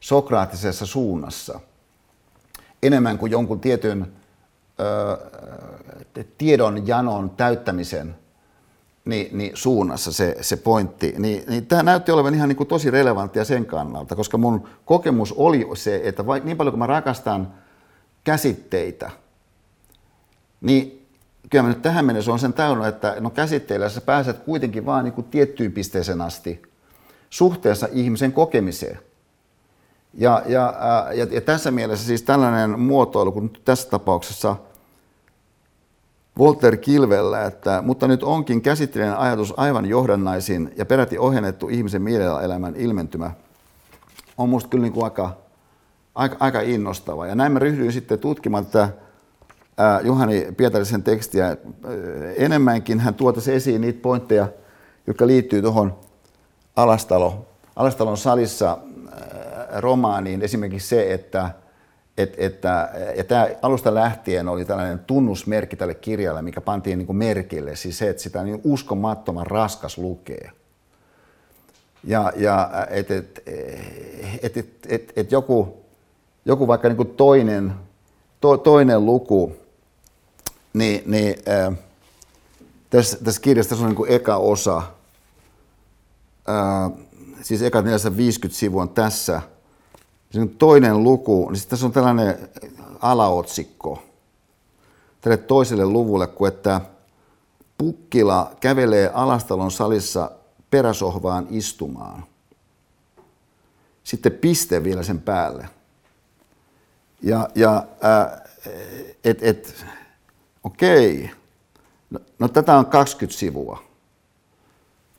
sokraattisessa 0.00 0.86
suunnassa 0.86 1.60
enemmän 2.82 3.18
kuin 3.18 3.32
jonkun 3.32 3.60
tietyn 3.60 4.12
ö, 4.80 5.18
tiedon 6.38 6.86
janon 6.86 7.30
täyttämisen 7.30 8.16
niin, 9.04 9.38
niin 9.38 9.50
suunnassa 9.54 10.12
se, 10.12 10.36
se 10.40 10.56
pointti, 10.56 11.14
niin, 11.18 11.44
niin 11.48 11.66
tämä 11.66 11.82
näytti 11.82 12.12
olevan 12.12 12.34
ihan 12.34 12.48
niin 12.48 12.56
kuin 12.56 12.66
tosi 12.66 12.90
relevanttia 12.90 13.44
sen 13.44 13.66
kannalta, 13.66 14.16
koska 14.16 14.38
mun 14.38 14.68
kokemus 14.84 15.32
oli 15.32 15.68
se, 15.74 16.00
että 16.04 16.26
vaikka 16.26 16.46
niin 16.46 16.56
paljon 16.56 16.72
kuin 16.72 16.78
mä 16.78 16.86
rakastan 16.86 17.54
käsitteitä, 18.24 19.10
niin 20.60 21.06
kyllä 21.50 21.62
mä 21.62 21.68
nyt 21.68 21.82
tähän 21.82 22.04
mennessä 22.04 22.32
on 22.32 22.38
sen 22.38 22.52
täynnä, 22.52 22.88
että 22.88 23.16
no 23.20 23.30
käsitteillä 23.30 23.88
sä 23.88 24.00
pääset 24.00 24.38
kuitenkin 24.38 24.86
vaan 24.86 25.04
niin 25.04 25.14
kuin 25.14 25.26
tiettyyn 25.26 25.72
pisteeseen 25.72 26.20
asti 26.20 26.62
suhteessa 27.30 27.88
ihmisen 27.92 28.32
kokemiseen. 28.32 28.98
Ja, 30.14 30.42
ja, 30.46 30.74
ja, 31.14 31.26
ja 31.30 31.40
tässä 31.40 31.70
mielessä 31.70 32.06
siis 32.06 32.22
tällainen 32.22 32.80
muotoilu, 32.80 33.32
kun 33.32 33.50
tässä 33.64 33.90
tapauksessa– 33.90 34.56
Walter 36.38 36.76
Kilvellä, 36.76 37.44
että 37.44 37.82
mutta 37.82 38.08
nyt 38.08 38.22
onkin 38.22 38.62
käsitteellinen 38.62 39.18
ajatus 39.18 39.54
aivan 39.56 39.86
johdannaisin 39.86 40.72
ja 40.76 40.86
peräti 40.86 41.18
ohennettu 41.18 41.68
ihmisen 41.68 42.02
elämän 42.42 42.76
ilmentymä, 42.76 43.30
on 44.38 44.48
minusta 44.48 44.68
kyllä 44.68 44.82
niin 44.82 44.92
kuin 44.92 45.04
aika, 45.04 45.36
aika, 46.14 46.36
aika 46.40 46.60
innostava. 46.60 47.26
Ja 47.26 47.34
näin 47.34 47.52
mä 47.52 47.58
ryhdyin 47.58 47.92
sitten 47.92 48.18
tutkimaan 48.18 48.66
tätä 48.66 48.88
ää, 49.76 50.00
Juhani 50.00 50.46
Pietarisen 50.56 51.02
tekstiä. 51.02 51.56
Enemmänkin 52.36 53.00
hän 53.00 53.14
tuotaisi 53.14 53.52
esiin 53.52 53.80
niitä 53.80 54.02
pointteja, 54.02 54.48
jotka 55.06 55.26
liittyy 55.26 55.62
tuohon 55.62 55.98
Alastalo, 56.76 57.46
Alastalon 57.76 58.16
salissa 58.16 58.78
ää, 59.10 59.80
romaaniin. 59.80 60.42
Esimerkiksi 60.42 60.88
se, 60.88 61.12
että 61.12 61.50
et, 62.18 62.34
että, 62.38 62.90
ja 63.16 63.24
tämä 63.24 63.48
alusta 63.62 63.94
lähtien 63.94 64.48
oli 64.48 64.64
tällainen 64.64 64.98
tunnusmerkki 64.98 65.76
tälle 65.76 65.94
kirjalle, 65.94 66.42
mikä 66.42 66.60
pantiin 66.60 66.98
niin 66.98 67.06
kuin 67.06 67.16
merkille, 67.16 67.76
siis 67.76 67.98
se, 67.98 68.08
että 68.08 68.22
sitä 68.22 68.42
niin 68.42 68.60
uskomattoman 68.64 69.46
raskas 69.46 69.98
lukee. 69.98 70.50
Ja, 72.04 72.32
ja 72.36 72.70
että 72.90 73.14
et, 73.16 73.42
et, 74.42 74.56
et, 74.56 74.76
et, 74.88 75.12
et 75.16 75.32
joku, 75.32 75.76
joku 76.44 76.66
vaikka 76.66 76.88
niin 76.88 76.96
kuin 76.96 77.14
toinen, 77.16 77.72
to, 78.40 78.56
toinen 78.56 79.06
luku, 79.06 79.56
niin, 80.72 81.02
niin 81.06 81.34
äh, 81.48 81.78
tässä, 82.90 83.18
tässä 83.24 83.40
kirjassa 83.40 83.70
tässä 83.70 83.84
on 83.84 83.88
niin 83.88 83.96
kuin 83.96 84.12
eka 84.12 84.36
osa, 84.36 84.76
äh, 86.48 86.92
siis 87.42 87.62
eka 87.62 87.82
450 87.82 88.58
sivua 88.58 88.82
on 88.82 88.88
tässä– 88.88 89.42
toinen 90.58 91.02
luku, 91.02 91.48
niin 91.48 91.56
sitten 91.56 91.70
tässä 91.70 91.86
on 91.86 91.92
tällainen 91.92 92.48
alaotsikko 93.00 94.02
tälle 95.20 95.36
toiselle 95.36 95.86
luvulle, 95.86 96.26
kun 96.26 96.48
että 96.48 96.80
Pukkila 97.78 98.52
kävelee 98.60 99.10
Alastalon 99.14 99.70
salissa 99.70 100.30
peräsohvaan 100.70 101.46
istumaan. 101.50 102.24
Sitten 104.04 104.32
piste 104.32 104.84
vielä 104.84 105.02
sen 105.02 105.20
päälle. 105.20 105.68
Ja, 107.22 107.48
ja 107.54 107.86
äh, 108.04 108.40
et, 109.24 109.42
et, 109.42 109.84
okei, 110.64 111.30
no, 112.10 112.20
no 112.38 112.48
tätä 112.48 112.76
on 112.76 112.86
20 112.86 113.38
sivua. 113.38 113.82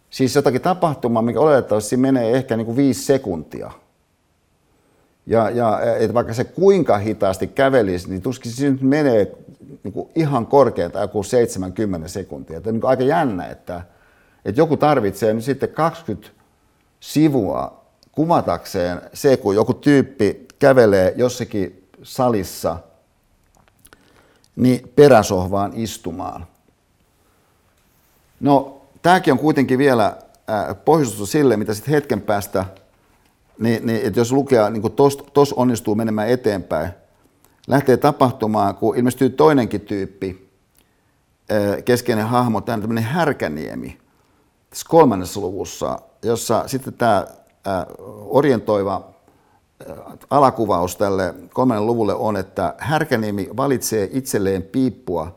Siis 0.09 0.35
jotakin 0.35 0.61
tapahtumaa, 0.61 1.21
mikä 1.21 1.39
oletettavasti 1.39 1.97
menee 1.97 2.37
ehkä 2.37 2.57
niin 2.57 2.65
kuin 2.65 2.77
viisi 2.77 3.03
sekuntia– 3.03 3.71
ja, 5.25 5.49
ja 5.49 5.79
että 5.99 6.13
vaikka 6.13 6.33
se 6.33 6.43
kuinka 6.43 6.97
hitaasti 6.97 7.47
kävelisi, 7.47 8.09
niin 8.09 8.21
tuskin 8.21 8.51
se 8.51 8.69
nyt 8.69 8.81
menee 8.81 9.37
niin 9.83 9.93
kuin 9.93 10.09
ihan 10.15 10.45
korkeinta 10.45 10.99
joku 10.99 11.23
70 11.23 12.07
sekuntia. 12.07 12.57
Että 12.57 12.69
on 12.69 12.73
niin 12.73 12.85
aika 12.85 13.03
jännä, 13.03 13.47
että, 13.47 13.81
että 14.45 14.61
joku 14.61 14.77
tarvitsee 14.77 15.33
nyt 15.33 15.43
sitten 15.43 15.69
20 15.69 16.29
sivua 16.99 17.85
kuvatakseen 18.11 19.01
se, 19.13 19.37
kun 19.37 19.55
joku 19.55 19.73
tyyppi 19.73 20.47
kävelee 20.59 21.13
jossakin 21.17 21.87
salissa 22.03 22.77
niin 24.55 24.91
peräsohvaan 24.95 25.71
istumaan. 25.75 26.47
No, 28.39 28.81
tämäkin 29.01 29.33
on 29.33 29.39
kuitenkin 29.39 29.77
vielä 29.77 30.17
pohjustus 30.85 31.31
sille, 31.31 31.57
mitä 31.57 31.73
sitten 31.73 31.93
hetken 31.93 32.21
päästä– 32.21 32.65
niin, 33.59 33.85
niin 33.85 34.01
että 34.05 34.19
jos 34.19 34.31
lukea 34.31 34.69
niin 34.69 34.91
tos, 35.33 35.53
onnistuu 35.53 35.95
menemään 35.95 36.29
eteenpäin, 36.29 36.89
lähtee 37.67 37.97
tapahtumaan, 37.97 38.75
kun 38.75 38.97
ilmestyy 38.97 39.29
toinenkin 39.29 39.81
tyyppi, 39.81 40.49
keskeinen 41.85 42.27
hahmo, 42.27 42.61
tämä 42.61 42.77
tämmöinen 42.77 43.03
härkäniemi, 43.03 43.97
tässä 44.69 44.85
kolmannessa 44.89 45.39
luvussa, 45.39 45.99
jossa 46.23 46.67
sitten 46.67 46.93
tämä 46.93 47.27
orientoiva 48.25 49.15
alakuvaus 50.29 50.95
tälle 50.95 51.33
kolmannen 51.53 51.85
luvulle 51.85 52.13
on, 52.13 52.37
että 52.37 52.73
Härkäniemi 52.77 53.49
valitsee 53.57 54.09
itselleen 54.13 54.63
piippua 54.63 55.35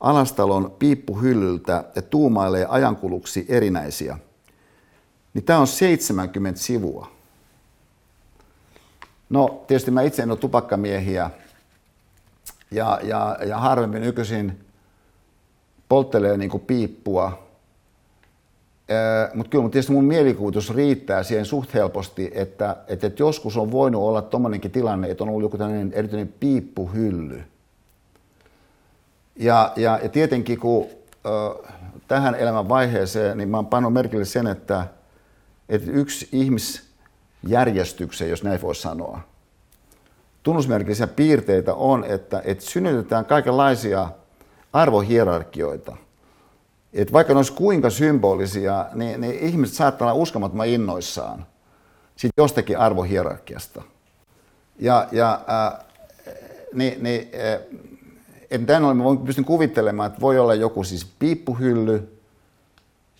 alastalon 0.00 0.70
piippuhyllyltä 0.78 1.84
ja 1.96 2.02
tuumailee 2.02 2.66
ajankuluksi 2.68 3.46
erinäisiä. 3.48 4.18
Niin 5.34 5.44
tämä 5.44 5.58
on 5.58 5.66
70 5.66 6.60
sivua. 6.60 7.15
No 9.28 9.64
tietysti 9.66 9.90
mä 9.90 10.02
itse 10.02 10.22
en 10.22 10.30
ole 10.30 10.38
tupakkamiehiä, 10.38 11.30
ja, 12.70 13.00
ja, 13.02 13.38
ja 13.46 13.58
harvemmin 13.58 14.02
nykyisin 14.02 14.60
polttelee 15.88 16.36
niin 16.36 16.60
piippua. 16.66 17.46
Mutta 19.34 19.50
kyllä 19.50 19.68
tietysti 19.68 19.92
mun 19.92 20.04
mielikuvitus 20.04 20.74
riittää 20.74 21.22
siihen 21.22 21.44
suht 21.44 21.74
helposti, 21.74 22.30
että, 22.34 22.76
että, 22.88 23.06
että 23.06 23.22
joskus 23.22 23.56
on 23.56 23.72
voinut 23.72 24.02
olla 24.02 24.22
tuommoinenkin 24.22 24.70
tilanne, 24.70 25.10
että 25.10 25.24
on 25.24 25.30
ollut 25.30 25.42
joku 25.42 25.58
tämmöinen 25.58 25.92
erityinen 25.92 26.34
piippuhylly. 26.40 27.42
Ja, 29.36 29.72
ja, 29.76 30.00
ja 30.02 30.08
tietenkin 30.08 30.60
kun 30.60 30.86
ö, 31.26 31.68
tähän 32.08 32.34
elämän 32.34 32.68
vaiheeseen, 32.68 33.38
niin 33.38 33.48
mä 33.48 33.56
oon 33.56 33.66
pannut 33.66 33.92
merkille 33.92 34.24
sen, 34.24 34.46
että, 34.46 34.86
että 35.68 35.90
yksi 35.90 36.28
ihmisjärjestyksen, 37.46 38.30
jos 38.30 38.42
näin 38.42 38.62
voi 38.62 38.74
sanoa, 38.74 39.20
tunnusmerkillisiä 40.42 41.06
piirteitä 41.06 41.74
on, 41.74 42.04
että, 42.04 42.42
että 42.44 42.64
synnytetään 42.64 43.24
kaikenlaisia 43.24 44.08
arvohierarkioita. 44.72 45.96
Että 46.92 47.12
vaikka 47.12 47.32
ne 47.32 47.36
olisi 47.36 47.52
kuinka 47.52 47.90
symbolisia, 47.90 48.86
niin, 48.94 49.20
niin 49.20 49.38
ihmiset 49.38 49.76
saattaa 49.76 50.12
olla 50.12 50.22
uskomattoman 50.22 50.66
innoissaan 50.66 51.46
siitä 52.16 52.34
jostakin 52.38 52.78
arvohierarkiasta. 52.78 53.82
Ja, 54.78 55.08
ja 55.12 55.40
äh, 55.48 55.84
niin, 56.74 57.02
niin, 57.02 57.28
äh, 57.34 57.60
että 58.50 58.66
tämän 58.66 58.84
olemme 58.84 59.26
pystyn 59.26 59.44
kuvittelemaan, 59.44 60.06
että 60.06 60.20
voi 60.20 60.38
olla 60.38 60.54
joku 60.54 60.84
siis 60.84 61.06
piippuhylly, 61.18 62.18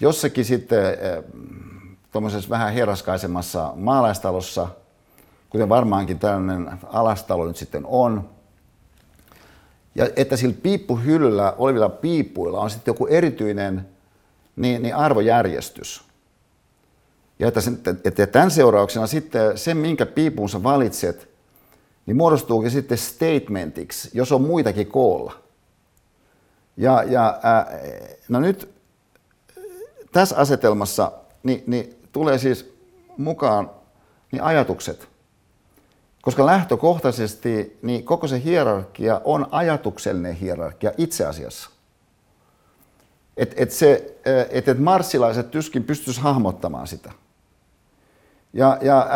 jossakin 0.01 0.45
sitten 0.45 0.85
äh, 0.85 1.25
tuommoisessa 2.17 2.51
vähän 2.51 2.73
heraskaisemmassa 2.73 3.73
maalaistalossa– 3.77 4.69
kuten 5.51 5.69
varmaankin 5.69 6.19
tällainen 6.19 6.71
alastalo 6.83 7.47
nyt 7.47 7.57
sitten 7.57 7.83
on. 7.87 8.31
Ja 9.95 10.09
että 10.17 10.37
sillä 10.37 10.55
piippuhyllyllä 10.63 11.55
olevilla 11.59 11.89
piippuilla 11.89 12.61
on 12.61 12.71
sitten 12.71 12.93
joku 12.93 13.07
erityinen 13.07 13.89
niin, 14.57 14.83
niin 14.83 14.97
arvojärjestys. 14.97 16.05
Ja 17.39 17.49
että, 17.49 17.61
sen, 17.61 17.81
että 18.05 18.27
tämän 18.27 18.51
seurauksena 18.51 19.07
sitten 19.07 19.59
se, 19.59 19.75
minkä 19.75 20.07
piipun 20.07 20.49
sä 20.49 20.63
valitset, 20.63 21.29
niin 22.07 22.17
muodostuukin 22.17 22.71
sitten 22.71 22.99
statementiksi, 22.99 24.11
jos 24.15 24.33
on 24.33 24.43
muitakin 24.43 24.87
koolla. 24.87 25.33
Ja, 26.77 27.03
ja 27.03 27.41
ää, 27.43 27.79
no 28.29 28.41
nyt 28.41 28.75
tässä 30.13 30.37
asetelmassa 30.37 31.13
niin, 31.43 31.65
niin 31.67 31.96
tulee 32.17 32.39
siis 32.39 32.75
mukaan 33.17 33.71
niin 34.33 34.43
ajatukset– 34.43 35.09
koska 36.27 36.47
lähtökohtaisesti 36.47 37.79
niin 37.83 38.05
koko 38.05 38.29
se 38.29 38.43
hierarkia 38.45 39.21
on 39.25 39.47
ajatuksellinen 39.51 40.35
hierarkia 40.35 40.93
itse 40.99 41.27
asiassa. 41.27 41.71
Että 43.37 43.55
et 43.59 43.71
se, 43.71 44.19
et, 44.51 44.69
et 44.69 44.79
marssilaiset 44.79 45.51
tyskin 45.51 45.85
pystyisi 45.85 46.21
hahmottamaan 46.21 46.87
sitä. 46.87 47.13
Ja, 48.53 48.79
ja 48.81 49.09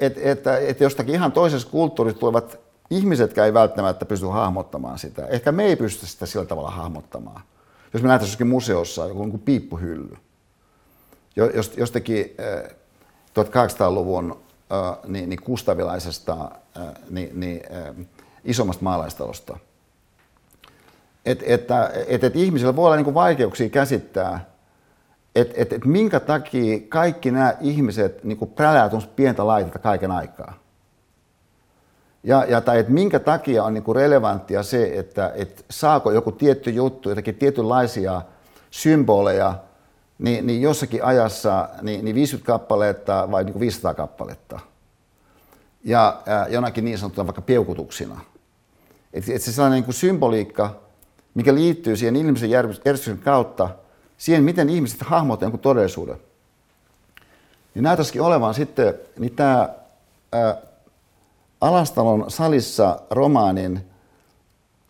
että 0.00 0.20
et, 0.22 0.46
et 0.68 0.80
jostakin 0.80 1.14
ihan 1.14 1.32
toisessa 1.32 1.68
kulttuurista 1.68 2.20
tulevat 2.20 2.58
ihmisetkään 2.90 3.46
ei 3.46 3.54
välttämättä 3.54 4.04
pysty 4.04 4.26
hahmottamaan 4.26 4.98
sitä. 4.98 5.26
Ehkä 5.26 5.52
me 5.52 5.64
ei 5.64 5.76
pysty 5.76 6.06
sitä 6.06 6.26
sillä 6.26 6.44
tavalla 6.44 6.70
hahmottamaan. 6.70 7.42
Jos 7.92 8.02
me 8.02 8.08
nähtäisiin 8.08 8.46
museossa 8.46 9.06
joku 9.06 9.24
niin 9.24 9.38
piippuhylly, 9.38 10.16
jostakin 11.76 12.36
1800-luvun 13.34 14.44
niin, 15.06 15.28
niin 15.28 15.42
kustavilaisesta 15.42 16.50
niin, 17.10 17.40
niin, 17.40 17.62
isommasta 18.44 18.84
maalaistalosta. 18.84 19.58
Et, 21.26 21.42
että 21.46 21.90
et, 22.06 22.24
et 22.24 22.36
ihmisillä 22.36 22.76
voi 22.76 22.86
olla 22.86 22.96
niin 22.96 23.14
vaikeuksia 23.14 23.68
käsittää, 23.68 24.44
että 25.34 25.54
et, 25.56 25.72
et 25.72 25.84
minkä 25.84 26.20
takia 26.20 26.80
kaikki 26.88 27.30
nämä 27.30 27.54
ihmiset 27.60 28.24
niin 28.24 28.38
prälää 28.54 28.90
pientä 29.16 29.46
laitetta 29.46 29.78
kaiken 29.78 30.10
aikaa. 30.10 30.54
Ja, 32.22 32.44
ja 32.48 32.60
tai 32.60 32.78
että 32.78 32.92
minkä 32.92 33.18
takia 33.18 33.64
on 33.64 33.74
niin 33.74 33.84
relevanttia 33.94 34.62
se, 34.62 34.98
että 34.98 35.32
et 35.34 35.64
saako 35.70 36.10
joku 36.10 36.32
tietty 36.32 36.70
juttu, 36.70 37.08
jotakin 37.08 37.34
tietynlaisia 37.34 38.22
symboleja– 38.70 39.54
niin, 40.18 40.46
niin 40.46 40.62
jossakin 40.62 41.04
ajassa 41.04 41.68
niin, 41.82 42.04
niin 42.04 42.14
50 42.14 42.46
kappaletta 42.46 43.28
vai 43.30 43.44
niin 43.44 43.60
500 43.60 43.94
kappaletta. 43.94 44.60
Ja 45.84 46.22
ää, 46.26 46.48
jonakin 46.48 46.84
niin 46.84 46.98
sanottuna 46.98 47.26
vaikka 47.26 47.42
peukutuksina. 47.42 48.20
Että 49.12 49.32
et 49.34 49.42
se 49.42 49.52
sellainen 49.52 49.76
niin 49.76 49.84
kuin 49.84 49.94
symboliikka, 49.94 50.80
mikä 51.34 51.54
liittyy 51.54 51.96
siihen 51.96 52.16
ihmisen 52.16 52.50
järjestyksen 52.50 53.18
kautta, 53.18 53.70
siihen, 54.18 54.44
miten 54.44 54.68
ihmiset 54.68 55.00
hahmottavat 55.00 55.42
jonkun 55.42 55.60
todellisuuden. 55.60 56.16
Niin 57.74 57.82
näytäisikin 57.82 58.22
olevan 58.22 58.54
sitten 58.54 58.94
niin 59.18 59.36
tämä 59.36 59.68
Alastalon 61.60 62.30
salissa 62.30 63.00
romaanin 63.10 63.80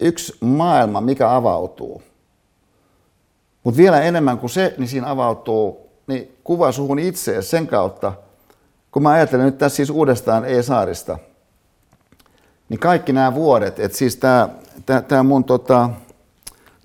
yksi 0.00 0.36
maailma, 0.40 1.00
mikä 1.00 1.34
avautuu– 1.34 2.02
mutta 3.64 3.78
vielä 3.78 4.00
enemmän 4.00 4.38
kuin 4.38 4.50
se, 4.50 4.74
niin 4.78 4.88
siinä 4.88 5.10
avautuu 5.10 5.90
niin 6.06 6.36
kuva 6.44 6.72
suhun 6.72 6.98
itse 6.98 7.42
sen 7.42 7.66
kautta, 7.66 8.12
kun 8.90 9.02
mä 9.02 9.10
ajattelen 9.10 9.46
nyt 9.46 9.58
tässä 9.58 9.76
siis 9.76 9.90
uudestaan 9.90 10.44
E-saarista, 10.44 11.18
niin 12.68 12.80
kaikki 12.80 13.12
nämä 13.12 13.34
vuodet, 13.34 13.80
että 13.80 13.98
siis 13.98 14.16
tämä, 14.16 14.48
tämä, 14.86 15.02
tämä 15.02 15.22
mun 15.22 15.44
tota, 15.44 15.90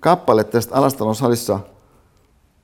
kappale 0.00 0.44
tästä 0.44 0.74
Alastalon 0.74 1.14
salissa 1.14 1.60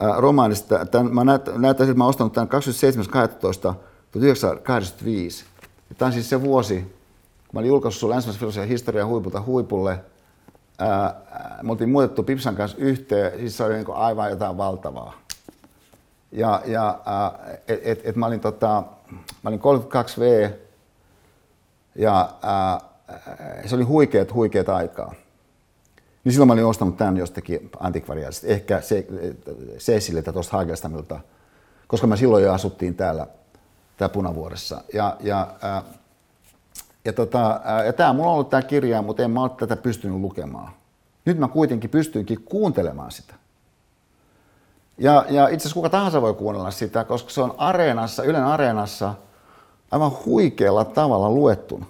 ää, 0.00 0.20
romaanista, 0.20 0.86
tämän, 0.86 1.14
mä 1.14 1.24
näytän, 1.24 1.62
näyttäisin, 1.62 1.90
että 1.90 1.98
mä 1.98 2.04
oon 2.04 2.10
ostanut 2.10 2.32
tämän 2.32 2.48
27.12.1985. 2.48 5.44
Tämä 5.98 6.06
on 6.06 6.12
siis 6.12 6.28
se 6.28 6.42
vuosi, 6.42 6.80
kun 6.80 6.90
mä 7.52 7.60
olin 7.60 7.68
julkaissut 7.68 8.10
länsimäisen 8.10 8.40
filosofian 8.40 8.68
historian 8.68 9.08
huipulta 9.08 9.42
huipulle– 9.42 10.00
ää, 10.78 11.14
me 11.62 11.70
oltiin 11.70 11.90
muutettu 11.90 12.22
Pipsan 12.22 12.56
kanssa 12.56 12.78
yhteen, 12.80 13.38
siis 13.38 13.56
se 13.56 13.64
oli 13.64 13.74
niin 13.74 13.86
aivan 13.94 14.30
jotain 14.30 14.56
valtavaa. 14.56 15.14
Ja, 16.32 16.62
ja 16.66 17.00
et, 17.68 17.80
et, 17.82 18.00
et 18.04 18.16
mä, 18.16 18.26
olin, 18.26 18.40
tota, 18.40 18.82
mä 19.42 19.50
olin 19.50 19.60
32V 19.60 20.52
ja 21.94 22.30
ää, 22.42 22.80
se 23.66 23.74
oli 23.74 23.84
huikeet, 23.84 24.34
huikeet 24.34 24.68
aikaa. 24.68 25.14
Niin 26.24 26.32
silloin 26.32 26.46
mä 26.46 26.52
olin 26.52 26.64
ostanut 26.64 26.96
tämän 26.96 27.16
jostakin 27.16 27.70
antikvariaatista, 27.80 28.46
ehkä 28.46 28.80
se, 28.80 29.06
Cecililtä 29.78 30.32
tuosta 30.32 30.56
Hagestamilta, 30.56 31.20
koska 31.86 32.06
me 32.06 32.16
silloin 32.16 32.44
jo 32.44 32.52
asuttiin 32.52 32.94
täällä, 32.94 33.26
täällä 33.96 34.12
Punavuoressa. 34.12 34.84
Ja, 34.92 35.16
ja 35.20 35.54
ää, 35.62 35.82
ja, 37.06 37.12
tota, 37.12 37.60
ja 37.86 37.92
tämä 37.92 38.12
mulla 38.12 38.28
on 38.28 38.34
ollut 38.34 38.50
tämä 38.50 38.62
kirja, 38.62 39.02
mutta 39.02 39.22
en 39.22 39.30
mä 39.30 39.42
ole 39.42 39.50
tätä 39.50 39.76
pystynyt 39.76 40.20
lukemaan. 40.20 40.72
Nyt 41.24 41.38
mä 41.38 41.48
kuitenkin 41.48 41.90
pystyinkin 41.90 42.42
kuuntelemaan 42.44 43.10
sitä. 43.10 43.34
Ja, 44.98 45.24
ja 45.28 45.48
itse 45.48 45.62
asiassa 45.62 45.74
kuka 45.74 45.90
tahansa 45.90 46.22
voi 46.22 46.34
kuunnella 46.34 46.70
sitä, 46.70 47.04
koska 47.04 47.30
se 47.30 47.40
on 47.40 47.54
areenassa, 47.58 48.22
Ylen 48.22 48.44
areenassa 48.44 49.14
aivan 49.90 50.12
huikealla 50.24 50.84
tavalla 50.84 51.30
luettuna. 51.30 51.86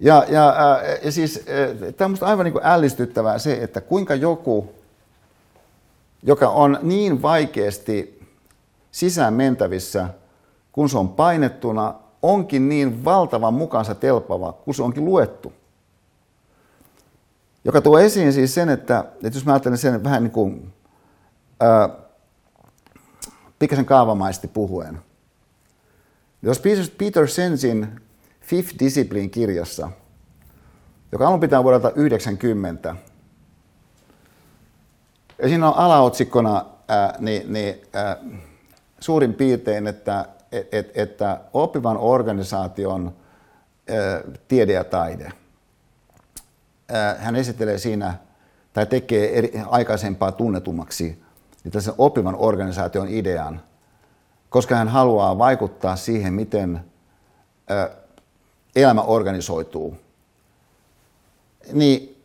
Ja, 0.00 0.24
ja, 0.28 0.54
ja 1.02 1.12
siis 1.12 1.44
tämä 1.96 2.10
on 2.20 2.28
aivan 2.28 2.44
niin 2.44 2.52
kuin 2.52 2.66
ällistyttävää 2.66 3.38
se, 3.38 3.62
että 3.62 3.80
kuinka 3.80 4.14
joku, 4.14 4.72
joka 6.22 6.48
on 6.48 6.78
niin 6.82 7.22
vaikeasti 7.22 8.28
sisään 8.90 9.34
mentävissä, 9.34 10.08
kun 10.72 10.88
se 10.88 10.98
on 10.98 11.08
painettuna, 11.08 11.94
onkin 12.24 12.68
niin 12.68 13.04
valtavan 13.04 13.54
mukansa 13.54 13.94
telpava, 13.94 14.52
kun 14.52 14.74
se 14.74 14.82
onkin 14.82 15.04
luettu. 15.04 15.52
Joka 17.64 17.80
tuo 17.80 17.98
esiin 17.98 18.32
siis 18.32 18.54
sen, 18.54 18.68
että, 18.68 19.04
että 19.22 19.36
jos 19.36 19.46
mä 19.46 19.52
ajattelen 19.52 19.78
sen 19.78 20.04
vähän 20.04 20.22
niin 20.22 20.30
kuin 20.30 20.72
pikkasen 23.58 23.84
kaavamaisesti 23.84 24.48
puhuen. 24.48 24.98
Jos 26.42 26.62
Peter 26.98 27.28
Sensin 27.28 28.00
Fifth 28.40 28.74
Discipline-kirjassa, 28.78 29.90
joka 31.12 31.28
alun 31.28 31.40
pitää 31.40 31.62
vuodelta 31.62 31.90
90, 31.90 32.96
ja 35.42 35.48
siinä 35.48 35.68
on 35.68 35.76
alaotsikkona 35.76 36.64
ää, 36.88 37.16
niin, 37.18 37.52
niin, 37.52 37.74
ää, 37.92 38.16
suurin 39.00 39.34
piirtein, 39.34 39.86
että 39.86 40.33
et, 40.72 40.90
että 40.94 41.40
oppivan 41.52 41.96
organisaation 41.96 43.16
tiede 44.48 44.72
ja 44.72 44.84
taide, 44.84 45.32
hän 47.18 47.36
esittelee 47.36 47.78
siinä 47.78 48.14
tai 48.72 48.86
tekee 48.86 49.38
eri, 49.38 49.52
aikaisempaa 49.66 50.32
tunnetummaksi 50.32 51.04
niin 51.64 51.72
tällaisen 51.72 51.94
oppivan 51.98 52.36
organisaation 52.38 53.08
idean, 53.08 53.60
koska 54.48 54.76
hän 54.76 54.88
haluaa 54.88 55.38
vaikuttaa 55.38 55.96
siihen, 55.96 56.32
miten 56.32 56.80
elämä 58.76 59.02
organisoituu. 59.02 59.96
niin 61.72 62.22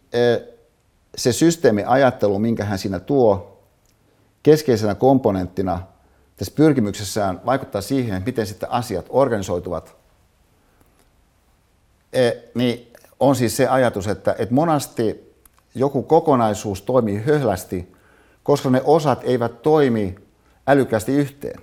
se 1.18 1.34
systeemiajattelu, 1.34 2.40
minkä 2.40 2.66
hän 2.66 2.80
siinä 2.80 3.00
tuo 3.00 3.60
keskeisenä 4.44 4.96
komponenttina 4.96 5.82
tässä 6.40 6.54
pyrkimyksessään 6.56 7.42
vaikuttaa 7.46 7.82
siihen, 7.82 8.24
miten 8.26 8.48
sitten 8.48 8.72
asiat 8.72 9.06
organisoituvat, 9.10 9.96
niin 12.56 12.94
on 13.20 13.36
siis 13.36 13.58
se 13.58 13.68
ajatus, 13.68 14.08
että, 14.08 14.36
että 14.40 14.56
monasti 14.56 15.34
joku 15.76 16.04
kokonaisuus 16.04 16.82
toimii 16.82 17.24
höhlästi, 17.24 17.94
koska 18.44 18.70
ne 18.70 18.82
osat 18.86 19.20
eivät 19.24 19.62
toimi 19.62 20.16
älykkäästi 20.68 21.12
yhteen. 21.12 21.62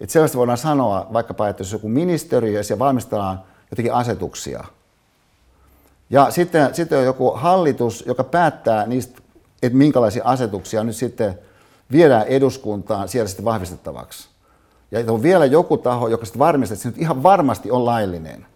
Et 0.00 0.10
sellaista 0.10 0.38
voidaan 0.38 0.58
sanoa 0.58 1.06
vaikkapa, 1.12 1.48
että 1.48 1.60
jos 1.60 1.72
joku 1.72 1.88
ministeriö 1.88 2.60
ja 2.70 2.78
valmistellaan 2.78 3.42
jotenkin 3.70 3.94
asetuksia. 3.94 4.64
Ja 6.10 6.30
sitten, 6.30 6.74
sitten 6.74 6.98
on 6.98 7.04
joku 7.04 7.30
hallitus, 7.30 8.04
joka 8.06 8.24
päättää 8.24 8.86
niistä, 8.86 9.22
että 9.62 9.78
minkälaisia 9.78 10.24
asetuksia 10.24 10.84
nyt 10.84 10.96
sitten 10.96 11.38
viedään 11.92 12.26
eduskuntaan 12.26 13.08
siellä 13.08 13.28
sitten 13.28 13.44
vahvistettavaksi. 13.44 14.28
Ja 14.90 15.12
on 15.12 15.22
vielä 15.22 15.44
joku 15.44 15.78
taho, 15.78 16.08
joka 16.08 16.24
sitten 16.24 16.38
varmistaa, 16.38 16.74
että 16.74 16.82
se 16.82 16.88
nyt 16.88 16.98
ihan 16.98 17.22
varmasti 17.22 17.70
on 17.70 17.84
laillinen. 17.84 18.46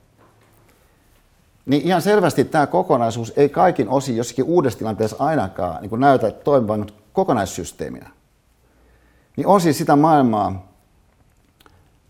Niin 1.67 1.83
ihan 1.83 2.03
selvästi 2.03 2.45
tämä 2.45 2.67
kokonaisuus 2.67 3.33
ei 3.37 3.49
kaikin 3.49 3.89
osin 3.89 4.17
jossakin 4.17 4.45
uudessa 4.45 4.79
tilanteessa 4.79 5.17
ainakaan 5.19 5.83
niin 5.83 6.01
näytä 6.01 6.31
toimivan 6.31 6.87
kokonaissysteeminä. 7.13 8.11
Niin 9.37 9.47
on 9.47 9.61
siis 9.61 9.79
sitä 9.79 9.97
maailmaa, 9.97 10.73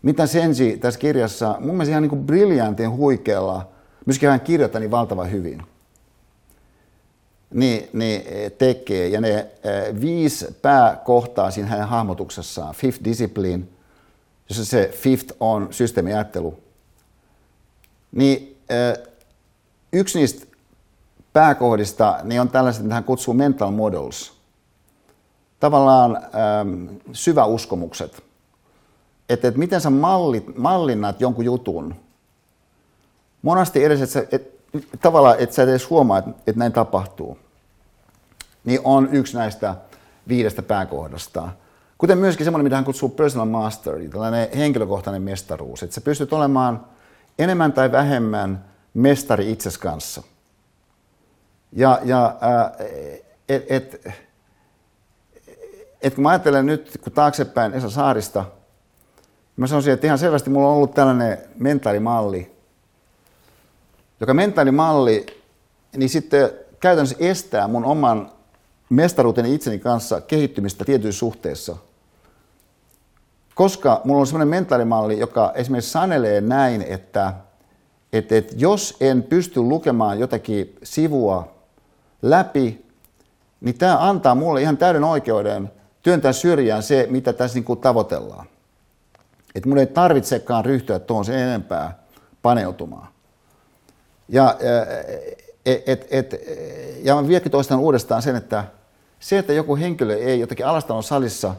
mitä 0.01 0.25
Sensi 0.25 0.77
tässä 0.77 0.99
kirjassa, 0.99 1.55
mun 1.59 1.71
mielestä 1.75 1.91
ihan 1.91 2.01
niin 2.01 2.09
kuin 2.09 2.25
briljantin 2.25 2.91
huikealla, 2.91 3.67
myöskin 4.05 4.29
hän 4.29 4.41
kirjoittaa 4.41 4.79
niin 4.79 4.91
valtavan 4.91 5.31
hyvin, 5.31 5.63
niin, 7.53 7.89
niin 7.93 8.21
tekee. 8.57 9.07
Ja 9.07 9.21
ne 9.21 9.35
äh, 9.37 10.01
viisi 10.01 10.57
pääkohtaa 10.61 11.51
siinä 11.51 11.69
hänen 11.69 11.87
hahmotuksessaan, 11.87 12.75
fifth 12.75 13.03
discipline, 13.03 13.63
jossa 14.49 14.65
se 14.65 14.91
fifth 14.93 15.35
on 15.39 15.67
systeemiajattelu, 15.71 16.59
niin 18.11 18.57
äh, 18.71 19.07
yksi 19.93 20.19
niistä 20.19 20.45
pääkohdista 21.33 22.19
niin 22.23 22.41
on 22.41 22.49
tällaiset, 22.49 22.83
mitä 22.83 22.95
hän 22.95 23.03
kutsuu 23.03 23.33
mental 23.33 23.71
models. 23.71 24.37
Tavallaan 25.59 26.15
ähm, 26.15 26.87
syväuskomukset 27.13 28.23
että, 29.29 29.47
että 29.47 29.59
miten 29.59 29.81
sä 29.81 29.89
mallit, 29.89 30.57
mallinnat 30.57 31.21
jonkun 31.21 31.45
jutun. 31.45 31.95
Monasti 33.41 33.83
edes, 33.83 34.01
että 34.01 34.35
et, 34.35 34.56
tavallaan, 35.01 35.35
että 35.39 35.55
sä 35.55 35.63
edes 35.63 35.89
huomaa, 35.89 36.17
että, 36.17 36.31
että 36.31 36.59
näin 36.59 36.73
tapahtuu, 36.73 37.37
niin 38.65 38.79
on 38.83 39.09
yksi 39.11 39.37
näistä 39.37 39.75
viidestä 40.27 40.61
pääkohdasta. 40.61 41.49
Kuten 41.97 42.17
myöskin 42.17 42.43
semmoinen, 42.43 42.63
mitä 42.63 42.75
hän 42.75 42.85
kutsuu 42.85 43.09
personal 43.09 43.45
mastery, 43.45 44.09
tällainen 44.09 44.47
henkilökohtainen 44.57 45.21
mestaruus. 45.21 45.83
Että 45.83 45.93
sä 45.93 46.01
pystyt 46.01 46.33
olemaan 46.33 46.85
enemmän 47.39 47.73
tai 47.73 47.91
vähemmän 47.91 48.65
mestari 48.93 49.51
itses 49.51 49.77
kanssa. 49.77 50.23
Ja, 51.71 51.99
ja 52.03 52.35
et, 53.49 53.65
et, 53.69 54.07
et 56.01 56.15
kun 56.15 56.23
mä 56.23 56.29
ajattelen 56.29 56.65
nyt, 56.65 56.99
kun 57.03 57.13
taaksepäin 57.13 57.73
Esa 57.73 57.89
Saarista– 57.89 58.45
Mä 59.57 59.67
sanoisin, 59.67 59.93
että 59.93 60.07
ihan 60.07 60.19
selvästi 60.19 60.49
mulla 60.49 60.67
on 60.67 60.73
ollut 60.73 60.93
tällainen 60.93 61.37
mentaalimalli, 61.59 62.56
joka 64.19 64.33
mentaalimalli, 64.33 65.25
niin 65.97 66.09
sitten 66.09 66.49
käytännössä 66.79 67.15
estää 67.19 67.67
mun 67.67 67.85
oman 67.85 68.31
mestaruuteni 68.89 69.53
itseni 69.53 69.79
kanssa 69.79 70.21
kehittymistä 70.21 70.85
tietyissä 70.85 71.19
suhteissa. 71.19 71.77
Koska 73.55 74.01
mulla 74.03 74.19
on 74.19 74.27
sellainen 74.27 74.47
mentaalimalli, 74.47 75.19
joka 75.19 75.51
esimerkiksi 75.55 75.91
sanelee 75.91 76.41
näin, 76.41 76.81
että, 76.81 77.33
että, 78.13 78.35
että 78.37 78.55
jos 78.57 78.97
en 79.01 79.23
pysty 79.23 79.59
lukemaan 79.61 80.19
jotakin 80.19 80.75
sivua 80.83 81.55
läpi, 82.21 82.85
niin 83.61 83.77
tämä 83.77 84.09
antaa 84.09 84.35
mulle 84.35 84.61
ihan 84.61 84.77
täyden 84.77 85.03
oikeuden 85.03 85.71
työntää 86.01 86.33
syrjään 86.33 86.83
se, 86.83 87.07
mitä 87.09 87.33
tässä 87.33 87.55
niin 87.55 87.63
kuin 87.63 87.79
tavoitellaan. 87.79 88.47
Että 89.55 89.69
mun 89.69 89.77
ei 89.77 89.87
tarvitsekaan 89.87 90.65
ryhtyä 90.65 90.99
tuohon 90.99 91.25
sen 91.25 91.39
enempää 91.39 92.03
paneutumaan. 92.41 93.07
Ja, 94.29 94.55
et, 95.65 95.89
et, 95.89 96.07
et, 96.11 96.35
ja 97.03 97.15
mä 97.15 97.27
vieläkin 97.27 97.51
toistan 97.51 97.79
uudestaan 97.79 98.21
sen, 98.21 98.35
että 98.35 98.63
se, 99.19 99.37
että 99.37 99.53
joku 99.53 99.75
henkilö 99.75 100.15
ei 100.15 100.39
jotenkin 100.39 100.65
alastalon 100.65 101.03
salissa 101.03 101.55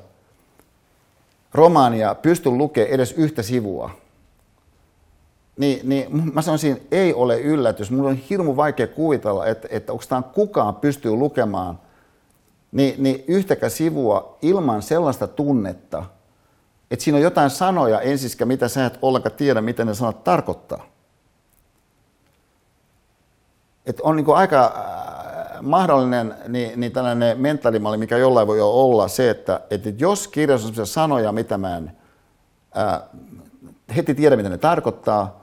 romaania 1.55 2.15
pysty 2.15 2.51
lukemaan 2.51 2.91
edes 2.91 3.13
yhtä 3.13 3.43
sivua, 3.43 3.91
niin, 5.57 5.89
niin 5.89 6.33
mä 6.35 6.43
sanoisin, 6.43 6.87
ei 6.91 7.15
ole 7.15 7.41
yllätys. 7.41 7.91
Mun 7.91 8.07
on 8.07 8.17
hirmu 8.17 8.57
vaikea 8.57 8.87
kuvitella, 8.87 9.47
että, 9.47 9.69
että 9.71 9.93
onko 9.93 10.29
kukaan 10.35 10.75
pystyy 10.75 11.13
lukemaan 11.13 11.79
niin, 12.73 13.03
niin 13.03 13.25
yhtäkään 13.29 13.71
sivua 13.71 14.39
ilman 14.43 14.83
sellaista 14.83 15.27
tunnetta– 15.27 16.05
että 16.91 17.05
siinä 17.05 17.17
on 17.17 17.23
jotain 17.23 17.51
sanoja 17.51 18.01
ensiskä, 18.01 18.45
mitä 18.45 18.69
sä 18.69 18.87
et 18.87 18.99
ollenkaan 19.03 19.35
tiedä, 19.35 19.61
mitä 19.61 19.85
ne 19.85 19.95
sanat 19.95 20.25
tarkoittaa. 20.25 20.87
Että 23.89 24.03
on 24.05 24.17
niin 24.17 24.35
aika 24.35 24.65
äh, 24.65 25.63
mahdollinen 25.63 26.35
niin, 26.49 26.81
niin 26.81 26.93
tällainen 26.93 27.41
mentaalimalli, 27.41 27.97
mikä 27.97 28.17
jollain 28.17 28.47
voi 28.47 28.61
olla 28.61 29.09
se, 29.09 29.31
että, 29.31 29.61
että 29.71 29.93
jos 29.99 30.29
kirjassa 30.29 30.81
on 30.81 30.87
sanoja, 30.87 31.33
mitä 31.33 31.59
mä 31.59 31.77
en 31.77 31.93
ää, 32.75 32.95
äh, 32.95 33.03
heti 33.97 34.15
tiedä, 34.15 34.37
mitä 34.37 34.49
ne 34.49 34.59
tarkoittaa, 34.59 35.41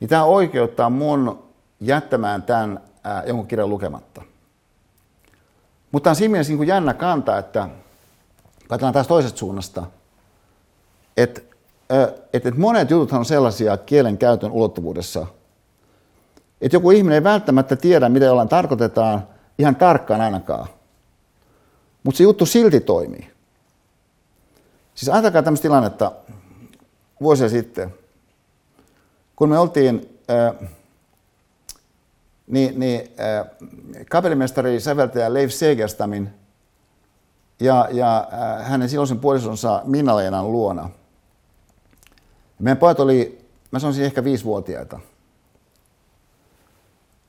niin 0.00 0.08
tämä 0.08 0.24
oikeuttaa 0.24 0.90
mun 0.90 1.42
jättämään 1.80 2.42
tämän 2.42 2.80
ää, 3.04 3.18
äh, 3.18 3.26
jonkun 3.26 3.46
kirjan 3.46 3.70
lukematta. 3.70 4.22
Mutta 5.92 6.10
on 6.10 6.16
siinä 6.16 6.32
mielessä 6.32 6.52
niin 6.52 6.66
jännä 6.66 6.94
kanta, 6.94 7.38
että 7.38 7.68
katsotaan 8.68 8.92
taas 8.94 9.06
toisesta 9.06 9.38
suunnasta– 9.38 9.86
että 11.16 11.40
et, 12.32 12.46
et 12.46 12.56
monet 12.56 12.90
jutut 12.90 13.12
on 13.12 13.24
sellaisia 13.24 13.76
kielen 13.76 14.18
käytön 14.18 14.52
ulottuvuudessa, 14.52 15.26
että 16.60 16.76
joku 16.76 16.90
ihminen 16.90 17.14
ei 17.14 17.24
välttämättä 17.24 17.76
tiedä, 17.76 18.08
mitä 18.08 18.24
jollain 18.24 18.48
tarkoitetaan 18.48 19.28
ihan 19.58 19.76
tarkkaan 19.76 20.20
ainakaan. 20.20 20.68
Mutta 22.02 22.18
se 22.18 22.24
juttu 22.24 22.46
silti 22.46 22.80
toimii. 22.80 23.30
Siis 24.94 25.08
ajatelkaa 25.08 25.42
tämmöistä 25.42 25.62
tilannetta 25.62 26.12
vuosia 27.20 27.48
sitten, 27.48 27.94
kun 29.36 29.48
me 29.48 29.58
oltiin 29.58 30.18
äh, 30.30 30.68
niin, 32.46 32.80
niin 32.80 33.00
äh, 33.00 33.46
kapellimestari 34.10 34.80
säveltäjä 34.80 35.34
Leif 35.34 35.52
Segerstamin 35.52 36.30
ja, 37.60 37.88
ja 37.92 38.28
äh, 38.32 38.68
hänen 38.68 38.88
silloisen 38.88 39.18
puolisonsa 39.18 39.82
Minna-Leenan 39.84 40.52
luona– 40.52 40.90
meidän 42.58 42.76
pojat 42.76 43.00
oli, 43.00 43.46
mä 43.70 43.78
sanoisin 43.78 44.04
ehkä 44.04 44.24
viisivuotiaita. 44.24 45.00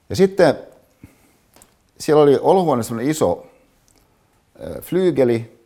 Ja 0.09 0.15
sitten 0.15 0.55
siellä 1.99 2.23
oli 2.23 2.37
olohuoneessa 2.41 2.95
iso 3.01 3.47
flyygeli. 4.81 5.57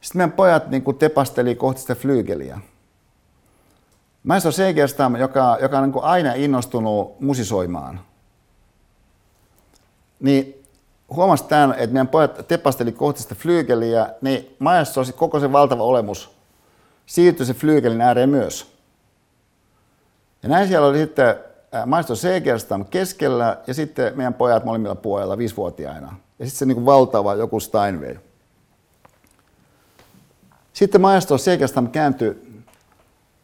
Sitten 0.00 0.18
meidän 0.18 0.32
pojat 0.32 0.70
niin 0.70 0.82
kuin 0.82 0.98
tepasteli 0.98 1.54
kohti 1.54 1.80
sitä 1.80 1.94
flyygeliä. 1.94 2.60
Maestro 4.22 4.52
Segerstam, 4.52 5.16
joka, 5.16 5.58
joka 5.62 5.78
on 5.78 5.84
niin 5.84 5.92
kuin 5.92 6.04
aina 6.04 6.34
innostunut 6.34 7.20
musisoimaan, 7.20 8.00
niin 10.20 10.64
huomasi 11.10 11.44
tämän, 11.44 11.72
että 11.72 11.92
meidän 11.92 12.08
pojat 12.08 12.48
tepasteli 12.48 12.92
kohti 12.92 13.22
sitä 13.22 13.34
flyygeliä, 13.34 14.14
niin 14.20 14.56
maestro 14.58 15.04
koko 15.16 15.40
se 15.40 15.52
valtava 15.52 15.82
olemus 15.82 16.30
siirtyi 17.06 17.46
se 17.46 17.54
flyykelin 17.54 18.00
ääreen 18.00 18.28
myös. 18.28 18.72
Ja 20.42 20.48
näin 20.48 20.68
siellä 20.68 20.86
oli 20.86 20.98
sitten 20.98 21.34
maistro 21.86 22.16
Segerstam 22.16 22.84
keskellä 22.84 23.58
ja 23.66 23.74
sitten 23.74 24.12
meidän 24.16 24.34
pojat 24.34 24.64
molemmilla 24.64 24.94
puolella 24.94 25.38
viisivuotiaina. 25.38 26.16
Ja 26.38 26.46
sitten 26.46 26.58
se 26.58 26.66
niin 26.66 26.74
kuin 26.74 26.86
valtava 26.86 27.34
joku 27.34 27.60
Steinway. 27.60 28.16
Sitten 30.72 31.00
maestro 31.00 31.38
Segerstam 31.38 31.88
kääntyi 31.88 32.50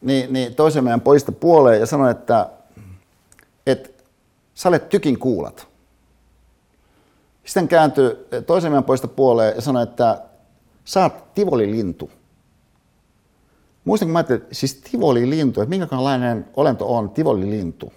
niin, 0.00 0.32
niin 0.32 0.54
toisen 0.54 0.84
meidän 0.84 1.00
pojista 1.00 1.32
puoleen 1.32 1.80
ja 1.80 1.86
sanoi, 1.86 2.10
että, 2.10 2.50
että 3.66 3.88
sä 4.54 4.68
olet 4.68 4.88
tykin 4.88 5.18
kuulat. 5.18 5.66
Sitten 7.44 7.68
kääntyi 7.68 8.16
toisen 8.46 8.72
meidän 8.72 8.84
pojista 8.84 9.08
puoleen 9.08 9.54
ja 9.54 9.60
sanoi, 9.60 9.82
että 9.82 10.22
sä 10.84 11.02
oot 11.02 11.34
tivoli-lintu. 11.34 12.10
Muistan, 13.84 14.06
kun 14.06 14.12
mä 14.12 14.18
ajattelin, 14.18 14.44
siis 14.52 14.74
tivoli-lintu, 14.74 15.60
että 15.60 15.70
minkälainen 15.70 16.48
olento 16.56 16.96
on 16.96 17.10
tivoli-lintu. 17.10 17.92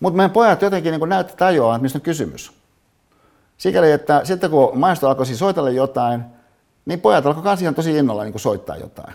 Mutta 0.00 0.16
meidän 0.16 0.30
pojat 0.30 0.62
jotenkin 0.62 0.92
niin 0.92 1.08
näytti 1.08 1.34
tajuaa, 1.36 1.76
että 1.76 1.82
mistä 1.82 1.98
on 1.98 2.02
kysymys. 2.02 2.52
Sikäli, 3.56 3.92
että 3.92 4.24
sitten 4.24 4.50
kun 4.50 4.78
maestro 4.78 5.08
alkoi 5.08 5.26
siis 5.26 5.38
soitella 5.38 5.70
jotain, 5.70 6.24
niin 6.86 7.00
pojat 7.00 7.26
alkoi 7.26 7.42
myös 7.42 7.62
ihan 7.62 7.74
tosi 7.74 7.96
innolla 7.96 8.24
niin 8.24 8.40
soittaa 8.40 8.76
jotain. 8.76 9.14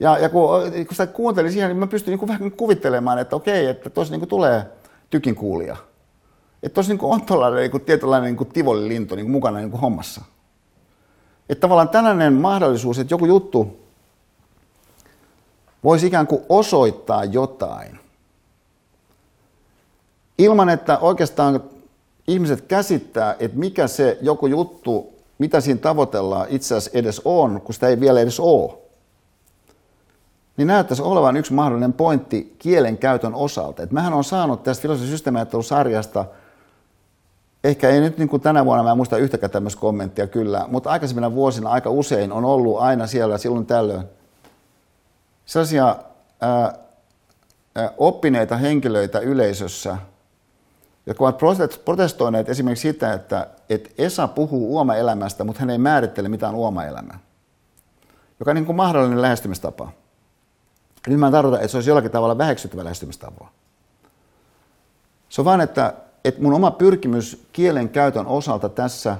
Ja, 0.00 0.18
ja 0.18 0.28
kun, 0.28 0.48
kun 0.72 0.86
sitä 0.90 1.06
kuuntelin 1.06 1.52
siihen, 1.52 1.68
niin 1.68 1.76
mä 1.76 1.86
pystyin 1.86 2.18
niin 2.18 2.28
vähän 2.28 2.52
kuvittelemaan, 2.52 3.18
että 3.18 3.36
okei, 3.36 3.66
että 3.66 3.90
tuossa 3.90 4.16
niin 4.16 4.28
tulee 4.28 4.66
tykin 5.10 5.34
kuulija. 5.34 5.76
Että 6.62 6.74
tuossa 6.74 6.92
niin 6.92 7.04
on 7.04 7.22
tuollainen 7.22 7.70
niin 7.70 7.80
tietynlainen 7.80 8.26
niin 8.26 8.36
kuin 8.36 8.48
tivolilintu 8.52 9.14
niin 9.14 9.30
mukana 9.30 9.58
niin 9.58 9.72
hommassa. 9.72 10.20
Että 11.48 11.60
tavallaan 11.60 11.88
tällainen 11.88 12.32
mahdollisuus, 12.32 12.98
että 12.98 13.14
joku 13.14 13.26
juttu 13.26 13.80
voisi 15.84 16.06
ikään 16.06 16.26
kuin 16.26 16.42
osoittaa 16.48 17.24
jotain, 17.24 18.00
ilman 20.38 20.68
että 20.68 20.98
oikeastaan 20.98 21.60
ihmiset 22.28 22.60
käsittää, 22.60 23.36
että 23.38 23.58
mikä 23.58 23.86
se 23.86 24.18
joku 24.22 24.46
juttu, 24.46 25.12
mitä 25.38 25.60
siinä 25.60 25.80
tavoitellaan 25.80 26.46
itse 26.48 26.74
asiassa 26.74 26.98
edes 26.98 27.20
on, 27.24 27.60
kun 27.60 27.74
sitä 27.74 27.88
ei 27.88 28.00
vielä 28.00 28.20
edes 28.20 28.40
ole, 28.40 28.72
niin 30.56 30.66
näyttäisi 30.66 31.02
olevan 31.02 31.36
yksi 31.36 31.52
mahdollinen 31.52 31.92
pointti 31.92 32.56
kielen 32.58 32.98
käytön 32.98 33.34
osalta. 33.34 33.82
Et 33.82 33.90
mähän 33.90 34.12
on 34.12 34.24
saanut 34.24 34.62
tästä 34.62 34.82
filosofisen 34.82 35.62
sarjasta 35.62 36.24
ehkä 37.64 37.88
ei 37.88 38.00
nyt 38.00 38.18
niin 38.18 38.28
kuin 38.28 38.42
tänä 38.42 38.64
vuonna, 38.64 38.84
mä 38.84 38.90
en 38.90 38.96
muista 38.96 39.16
yhtäkään 39.16 39.50
tämmöistä 39.50 39.80
kommenttia 39.80 40.26
kyllä, 40.26 40.64
mutta 40.68 40.90
aikaisemmina 40.90 41.34
vuosina 41.34 41.70
aika 41.70 41.90
usein 41.90 42.32
on 42.32 42.44
ollut 42.44 42.78
aina 42.78 43.06
siellä 43.06 43.38
silloin 43.38 43.66
tällöin 43.66 44.04
sellaisia 45.46 45.96
ää, 46.40 46.74
ää, 47.74 47.92
oppineita 47.98 48.56
henkilöitä 48.56 49.18
yleisössä, 49.18 49.96
jotka 51.06 51.24
ovat 51.24 51.38
protestoineet 51.84 52.48
esimerkiksi 52.48 52.88
sitä, 52.92 53.12
että, 53.12 53.46
että 53.70 53.90
Esa 53.98 54.28
puhuu 54.28 54.74
uoma-elämästä, 54.74 55.44
mutta 55.44 55.60
hän 55.60 55.70
ei 55.70 55.78
määrittele 55.78 56.28
mitään 56.28 56.54
uoma-elämää, 56.54 57.18
joka 58.40 58.50
on 58.50 58.54
niin 58.54 58.66
kuin 58.66 58.76
mahdollinen 58.76 59.22
lähestymistapa. 59.22 59.92
Nyt 61.06 61.18
mä 61.18 61.26
en 61.26 61.32
tarkoita, 61.32 61.58
että 61.58 61.68
se 61.68 61.76
olisi 61.76 61.90
jollakin 61.90 62.10
tavalla 62.10 62.38
väheksyttävä 62.38 62.84
lähestymistapa. 62.84 63.48
Se 65.28 65.40
on 65.40 65.44
vain, 65.44 65.60
että, 65.60 65.94
että 66.24 66.42
mun 66.42 66.54
oma 66.54 66.70
pyrkimys 66.70 67.46
kielen 67.52 67.88
käytön 67.88 68.26
osalta 68.26 68.68
tässä 68.68 69.16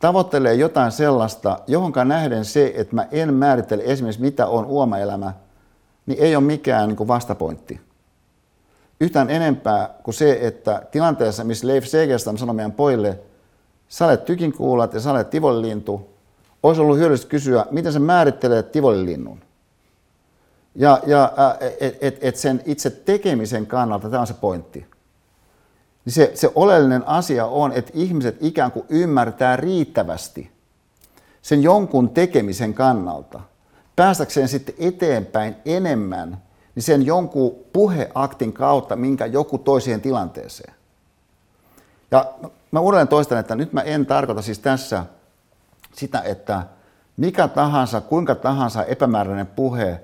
tavoittelee 0.00 0.54
jotain 0.54 0.92
sellaista, 0.92 1.58
johonka 1.66 2.04
nähden 2.04 2.44
se, 2.44 2.72
että 2.76 2.94
mä 2.94 3.06
en 3.10 3.34
määrittele 3.34 3.82
esimerkiksi 3.86 4.20
mitä 4.20 4.46
on 4.46 4.66
uoma-elämä, 4.66 5.32
niin 6.06 6.18
ei 6.22 6.36
ole 6.36 6.44
mikään 6.44 6.88
niin 6.88 6.96
kuin 6.96 7.08
vastapointti 7.08 7.89
yhtään 9.00 9.30
enempää 9.30 9.94
kuin 10.02 10.14
se, 10.14 10.38
että 10.40 10.82
tilanteessa, 10.90 11.44
missä 11.44 11.66
Leif 11.66 11.84
Segerstam 11.84 12.36
sanoi 12.36 12.54
meidän 12.54 12.72
pojille, 12.72 13.18
sä 13.88 14.06
olet 14.06 14.24
tykinkuulat 14.24 14.94
ja 14.94 15.00
sä 15.00 15.10
olet 15.10 15.30
tivolilintu, 15.30 16.10
olisi 16.62 16.80
ollut 16.80 16.98
hyödyllistä 16.98 17.28
kysyä, 17.28 17.66
miten 17.70 17.92
se 17.92 17.98
määrittelee 17.98 18.62
tivolilinnun. 18.62 19.40
Ja, 20.74 21.00
ja 21.06 21.32
että 21.70 21.98
et, 22.00 22.18
et 22.20 22.36
sen 22.36 22.62
itse 22.64 22.90
tekemisen 22.90 23.66
kannalta 23.66 24.10
tämä 24.10 24.20
on 24.20 24.26
se 24.26 24.34
pointti. 24.34 24.86
Niin 26.04 26.12
se, 26.12 26.30
se 26.34 26.52
oleellinen 26.54 27.08
asia 27.08 27.46
on, 27.46 27.72
että 27.72 27.90
ihmiset 27.94 28.36
ikään 28.40 28.72
kuin 28.72 28.86
ymmärtää 28.88 29.56
riittävästi 29.56 30.50
sen 31.42 31.62
jonkun 31.62 32.10
tekemisen 32.10 32.74
kannalta, 32.74 33.40
päästäkseen 33.96 34.48
sitten 34.48 34.74
eteenpäin 34.78 35.56
enemmän– 35.64 36.36
niin 36.74 36.82
sen 36.82 37.06
jonkun 37.06 37.54
puheaktin 37.72 38.52
kautta, 38.52 38.96
minkä 38.96 39.26
joku 39.26 39.58
toi 39.58 39.80
siihen 39.80 40.00
tilanteeseen. 40.00 40.74
Ja 42.10 42.34
mä 42.70 42.80
uudelleen 42.80 43.08
toistan, 43.08 43.38
että 43.38 43.54
nyt 43.54 43.72
mä 43.72 43.80
en 43.80 44.06
tarkoita 44.06 44.42
siis 44.42 44.58
tässä 44.58 45.04
sitä, 45.92 46.20
että 46.20 46.66
mikä 47.16 47.48
tahansa, 47.48 48.00
kuinka 48.00 48.34
tahansa 48.34 48.84
epämääräinen 48.84 49.46
puhe 49.46 50.00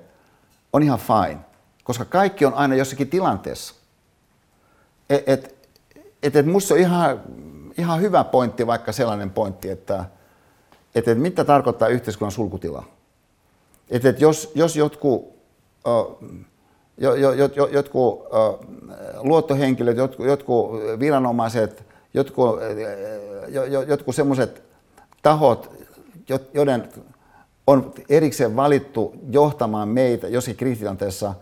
on 0.73 0.83
ihan 0.83 0.99
fine, 0.99 1.39
koska 1.83 2.05
kaikki 2.05 2.45
on 2.45 2.53
aina 2.53 2.75
jossakin 2.75 3.09
tilanteessa. 3.09 3.75
Et, 5.09 5.23
et, 5.29 5.67
et, 6.23 6.35
et 6.35 6.45
musta 6.45 6.73
on 6.73 6.79
ihan, 6.79 7.21
ihan 7.77 8.01
hyvä 8.01 8.23
pointti, 8.23 8.67
vaikka 8.67 8.91
sellainen 8.91 9.29
pointti, 9.29 9.69
että 9.69 10.05
et, 10.95 11.07
et 11.07 11.17
mitä 11.17 11.43
tarkoittaa 11.43 11.87
yhteiskunnan 11.87 12.31
sulkutila. 12.31 12.83
Et, 13.89 14.05
et 14.05 14.21
jos, 14.21 14.51
jos 14.55 14.75
jotkut 14.75 15.37
jo, 15.85 15.91
jo, 15.91 16.19
jo, 16.19 16.19
jotkut 17.71 18.25
luottohenkilöt, 19.21 19.97
jotkut, 19.97 20.25
jotkut 20.25 20.71
viranomaiset, 20.99 21.83
jotkut, 22.13 22.59
jo, 23.47 23.65
jo, 23.65 23.81
jotkut 23.81 24.15
semmoiset 24.15 24.63
tahot, 25.21 25.71
joiden 26.53 26.89
on 27.67 27.93
erikseen 28.09 28.55
valittu 28.55 29.15
johtamaan 29.29 29.89
meitä 29.89 30.27
jossakin 30.27 30.57
kriisitilanteessa, 30.57 31.33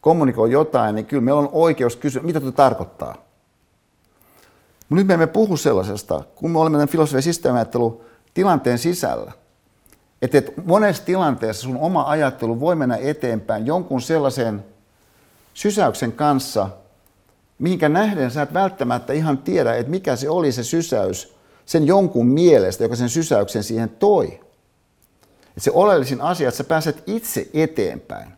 kommunikoi 0.00 0.52
jotain, 0.52 0.94
niin 0.94 1.06
kyllä 1.06 1.20
meillä 1.20 1.40
on 1.40 1.48
oikeus 1.52 1.96
kysyä, 1.96 2.22
mitä 2.22 2.40
tuo 2.40 2.52
tarkoittaa. 2.52 3.14
Mutta 4.88 5.00
nyt 5.00 5.06
me 5.06 5.14
emme 5.14 5.26
puhu 5.26 5.56
sellaisesta, 5.56 6.24
kun 6.34 6.50
me 6.50 6.58
olemme 6.58 6.76
tämän 6.76 6.88
filosofian 6.88 7.96
tilanteen 8.34 8.78
sisällä. 8.78 9.32
Että 10.22 10.38
et 10.38 10.66
monessa 10.66 11.04
tilanteessa 11.04 11.62
sun 11.62 11.76
oma 11.76 12.02
ajattelu 12.02 12.60
voi 12.60 12.76
mennä 12.76 12.96
eteenpäin 12.96 13.66
jonkun 13.66 14.00
sellaisen 14.00 14.64
sysäyksen 15.54 16.12
kanssa, 16.12 16.68
mihinkä 17.58 17.88
nähden 17.88 18.30
sä 18.30 18.42
et 18.42 18.54
välttämättä 18.54 19.12
ihan 19.12 19.38
tiedä, 19.38 19.74
että 19.74 19.90
mikä 19.90 20.16
se 20.16 20.30
oli 20.30 20.52
se 20.52 20.64
sysäys 20.64 21.34
sen 21.66 21.86
jonkun 21.86 22.26
mielestä, 22.26 22.84
joka 22.84 22.96
sen 22.96 23.08
sysäyksen 23.08 23.62
siihen 23.62 23.88
toi. 23.88 24.40
Et 25.56 25.62
se 25.62 25.70
oleellisin 25.74 26.20
asia, 26.20 26.48
että 26.48 26.58
sä 26.58 26.64
pääset 26.64 27.02
itse 27.06 27.48
eteenpäin 27.54 28.32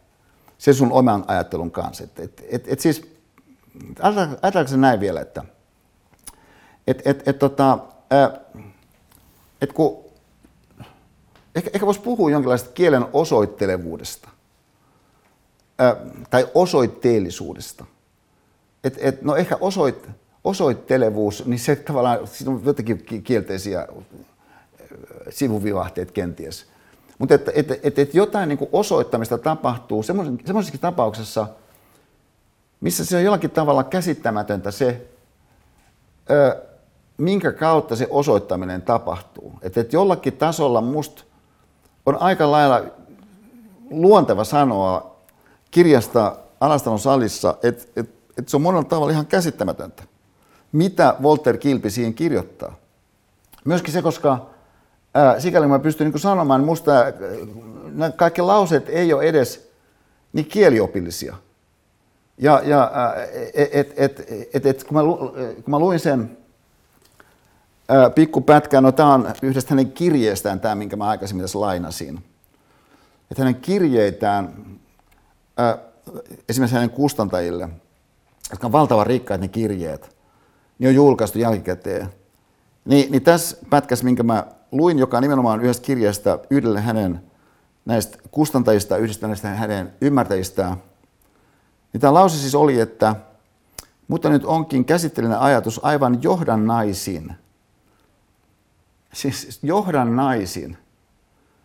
sen 0.59 0.75
sun 0.75 0.93
oman 0.93 1.25
ajattelun 1.27 1.71
kanssa. 1.71 2.05
Et, 2.05 2.19
et, 2.19 2.45
et, 2.51 2.65
et 2.69 2.81
siis, 2.81 3.11
ajatellaanko 4.03 4.71
se 4.71 4.77
näin 4.77 5.01
vielä, 5.01 5.21
että 5.21 5.45
et, 6.87 7.03
et, 7.05 7.29
et, 7.29 7.39
tota, 7.39 7.79
ää, 8.11 8.41
et 9.61 9.73
kun, 9.73 10.05
ehkä, 11.55 11.71
ehkä 11.75 11.87
voisi 11.87 12.01
puhua 12.01 12.31
jonkinlaista 12.31 12.71
kielen 12.71 13.07
osoittelevuudesta 13.13 14.29
tai 16.31 16.49
osoitteellisuudesta. 16.55 17.85
Et, 18.85 18.99
et, 19.01 19.23
no 19.23 19.37
ehkä 19.37 19.57
osoit, 19.61 20.09
osoittelevuus, 20.45 21.47
niin 21.47 21.59
se 21.59 21.77
tavallaan, 21.77 22.27
siinä 22.27 22.55
on 22.55 22.63
jotenkin 22.65 23.23
kielteisiä 23.23 23.89
sivuvivahteet 25.31 26.11
kenties. 26.11 26.67
Mutta 27.19 27.35
että 27.35 27.53
et, 27.55 27.71
et, 27.83 27.99
et 27.99 28.15
jotain 28.15 28.49
niin 28.49 28.59
osoittamista 28.73 29.39
tapahtuu 29.39 30.03
semmoisessa 30.03 30.79
tapauksessa, 30.81 31.47
missä 32.81 33.05
se 33.05 33.17
on 33.17 33.25
jollakin 33.25 33.51
tavalla 33.51 33.85
käsittämätöntä 33.85 34.71
se, 34.71 35.07
ö, 36.31 36.63
minkä 37.19 37.53
kautta 37.53 37.97
se 37.97 38.07
osoittaminen 38.11 38.83
tapahtuu. 38.83 39.53
Että 39.63 39.81
et 39.81 39.93
jollakin 39.93 40.33
tasolla 40.33 40.81
musta 40.81 41.25
on 42.07 42.17
aika 42.21 42.51
lailla 42.51 42.83
luonteva 43.91 44.45
sanoa 44.45 45.14
kirjasta 45.75 46.37
Alastalon 46.61 46.99
salissa, 46.99 47.57
että 47.63 47.85
et, 47.97 48.11
et 48.39 48.49
se 48.49 48.57
on 48.57 48.63
monella 48.63 48.85
tavalla 48.85 49.13
ihan 49.13 49.27
käsittämätöntä, 49.27 50.03
mitä 50.73 51.15
Walter 51.23 51.59
Kilpi 51.59 51.91
siihen 51.91 52.15
kirjoittaa. 52.15 52.77
Myöskin 53.65 53.93
se, 53.93 54.03
koska 54.03 54.47
ää, 55.15 55.41
sikäli 55.41 55.67
mä 55.67 55.79
pystyn 55.79 56.11
niin 56.11 56.21
sanomaan, 56.21 56.67
niin 56.67 58.13
kaikki 58.17 58.43
lauseet 58.43 58.89
ei 58.89 59.13
ole 59.13 59.25
edes 59.25 59.71
niin 60.33 60.47
kieliopillisia. 60.47 61.37
Ja, 62.39 62.63
ja 62.65 62.93
et, 63.55 63.93
et, 63.97 64.31
et, 64.55 64.67
et, 64.67 64.85
kun, 64.85 64.97
kun 65.55 65.71
mä 65.71 65.79
luin 65.79 66.01
sen 66.01 66.37
pikkupätkän, 68.15 68.83
no 68.83 68.93
tämä 68.93 69.15
on 69.15 69.33
yhdestä 69.43 69.71
hänen 69.71 69.93
kirjeestään 69.93 70.61
tämä, 70.61 70.75
minkä 70.75 70.97
mä 70.97 71.07
aikaisemmin 71.07 71.45
tässä 71.45 71.61
lainasin. 71.61 72.25
Että 73.31 73.43
hänen 73.43 73.55
kirjeitään 73.55 74.55
esimerkiksi 76.49 76.75
hänen 76.75 76.91
kustantajille, 76.91 77.69
jotka 78.51 78.67
on 78.67 78.73
valtavan 78.73 79.07
rikkaat 79.07 79.41
ne 79.41 79.49
kirjeet, 79.49 80.17
niin 80.79 80.89
on 80.89 80.95
julkaistu 80.95 81.39
jälkikäteen. 81.39 82.09
Niin, 82.85 83.11
niin 83.13 83.23
tässä 83.23 83.57
pätkässä, 83.71 84.05
minkä 84.05 84.23
mä 84.23 84.47
luin, 84.73 84.99
joka 84.99 85.17
on 85.17 85.23
nimenomaan 85.23 85.61
yhdestä 85.61 85.87
kirjasta 85.87 86.39
yhdelle 86.51 86.81
hänen 86.81 87.23
näistä 87.85 88.19
kustantajista, 88.31 88.97
yhdestä 88.97 89.27
näistä 89.27 89.49
hänen 89.49 89.93
ymmärtäjistään, 90.01 90.77
niin 91.93 92.01
tämä 92.01 92.15
lause 92.15 92.39
siis 92.39 92.55
oli, 92.55 92.81
että 92.81 93.17
mutta 94.09 94.31
nyt 94.31 94.45
onkin 94.45 94.85
käsitteellinen 94.85 95.39
ajatus 95.39 95.81
aivan 95.83 96.23
johdannaisin. 96.23 97.35
Siis 99.13 99.59
johdannaisin. 99.63 100.79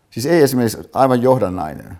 Siis 0.09 0.25
ei 0.25 0.41
esimerkiksi 0.41 0.89
aivan 0.93 1.21
johdannainen, 1.21 1.97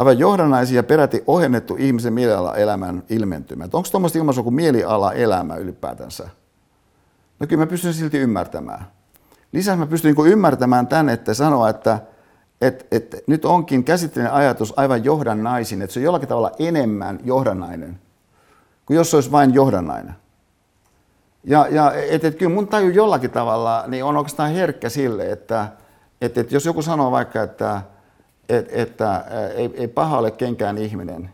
aivan 0.00 0.18
johdannaisia 0.18 0.76
ja 0.76 0.82
peräti 0.82 1.24
ohennettu 1.26 1.76
ihmisen 1.78 2.12
mieliala-elämän 2.12 3.02
ilmentymä. 3.08 3.64
Onko 3.64 3.88
tuommoista 3.90 4.18
ilmaisua 4.18 4.44
kuin 4.44 4.54
mieliala-elämä 4.54 5.56
ylipäätänsä? 5.56 6.28
No 7.40 7.46
kyllä 7.46 7.62
mä 7.62 7.66
pystyn 7.66 7.94
silti 7.94 8.18
ymmärtämään. 8.18 8.86
Lisäksi 9.52 9.78
mä 9.78 9.86
pystyn 9.86 10.14
niin 10.14 10.32
ymmärtämään 10.32 10.86
tämän, 10.86 11.08
että 11.08 11.34
sanoa, 11.34 11.68
että 11.68 11.98
et, 12.60 12.86
et, 12.90 13.16
nyt 13.26 13.44
onkin 13.44 13.84
käsitteellinen 13.84 14.38
ajatus 14.38 14.74
aivan 14.76 15.04
johdannaisin, 15.04 15.82
että 15.82 15.94
se 15.94 16.00
on 16.00 16.04
jollakin 16.04 16.28
tavalla 16.28 16.52
enemmän 16.58 17.20
johdannainen 17.24 17.98
kuin 18.86 18.96
jos 18.96 19.10
se 19.10 19.16
olisi 19.16 19.32
vain 19.32 19.54
johdannainen. 19.54 20.14
Ja, 21.44 21.66
ja 21.70 21.92
et, 21.92 22.24
et, 22.24 22.34
kyllä 22.38 22.54
mun 22.54 22.68
taju 22.68 22.88
jollakin 22.88 23.30
tavalla 23.30 23.84
niin 23.86 24.04
on 24.04 24.16
oikeastaan 24.16 24.50
herkkä 24.50 24.88
sille, 24.88 25.32
että 25.32 25.68
et, 26.20 26.38
et 26.38 26.52
jos 26.52 26.66
joku 26.66 26.82
sanoo 26.82 27.10
vaikka, 27.10 27.42
että 27.42 27.82
et, 28.50 28.68
että 28.72 29.24
ei, 29.54 29.70
ei 29.74 29.88
paha 29.88 30.18
ole 30.18 30.30
kenkään 30.30 30.78
ihminen, 30.78 31.30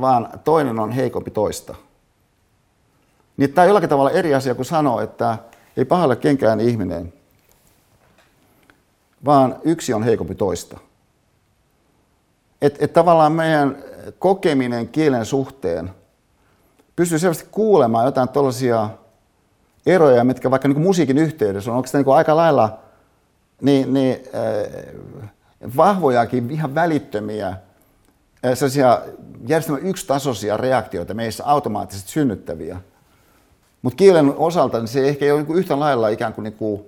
vaan 0.00 0.28
toinen 0.44 0.78
on 0.78 0.92
heikompi 0.92 1.30
toista. 1.30 1.74
Niin 3.36 3.52
tämä 3.52 3.62
on 3.62 3.68
jollakin 3.68 3.88
tavalla 3.88 4.10
eri 4.10 4.34
asia 4.34 4.54
kuin 4.54 4.66
sanoa, 4.66 5.02
että 5.02 5.38
ei 5.76 5.84
paha 5.84 6.04
ole 6.04 6.16
kenkään 6.16 6.60
ihminen, 6.60 7.12
vaan 9.24 9.56
yksi 9.64 9.94
on 9.94 10.02
heikompi 10.02 10.34
toista. 10.34 10.78
Että 12.62 12.84
et 12.84 12.92
tavallaan 12.92 13.32
meidän 13.32 13.84
kokeminen 14.18 14.88
kielen 14.88 15.26
suhteen 15.26 15.90
pystyy 16.96 17.18
selvästi 17.18 17.48
kuulemaan 17.50 18.04
jotain 18.04 18.28
tällaisia 18.28 18.90
eroja, 19.86 20.24
mitkä 20.24 20.50
vaikka 20.50 20.68
niin 20.68 20.80
musiikin 20.80 21.18
yhteydessä 21.18 21.70
on 21.70 21.76
oikeastaan 21.76 22.04
niin 22.04 22.14
aika 22.14 22.36
lailla 22.36 22.83
niin, 23.60 23.94
niin, 23.94 24.20
äh, 24.34 24.94
vahvojakin, 25.76 26.50
ihan 26.50 26.74
välittömiä, 26.74 27.48
äh, 27.48 27.58
sellaisia 28.54 29.02
järjestelmän 29.46 29.86
yksitasoisia 29.86 30.56
reaktioita 30.56 31.14
meissä 31.14 31.44
automaattisesti 31.46 32.10
synnyttäviä. 32.10 32.80
Mutta 33.82 33.96
kielen 33.96 34.34
osalta 34.36 34.78
niin 34.78 34.88
se 34.88 35.08
ehkä 35.08 35.24
ei 35.24 35.32
ole 35.32 35.42
niin 35.42 35.58
yhtä 35.58 35.80
lailla 35.80 36.08
ikään 36.08 36.34
kuin, 36.34 36.42
niin 36.42 36.52
kuin 36.52 36.82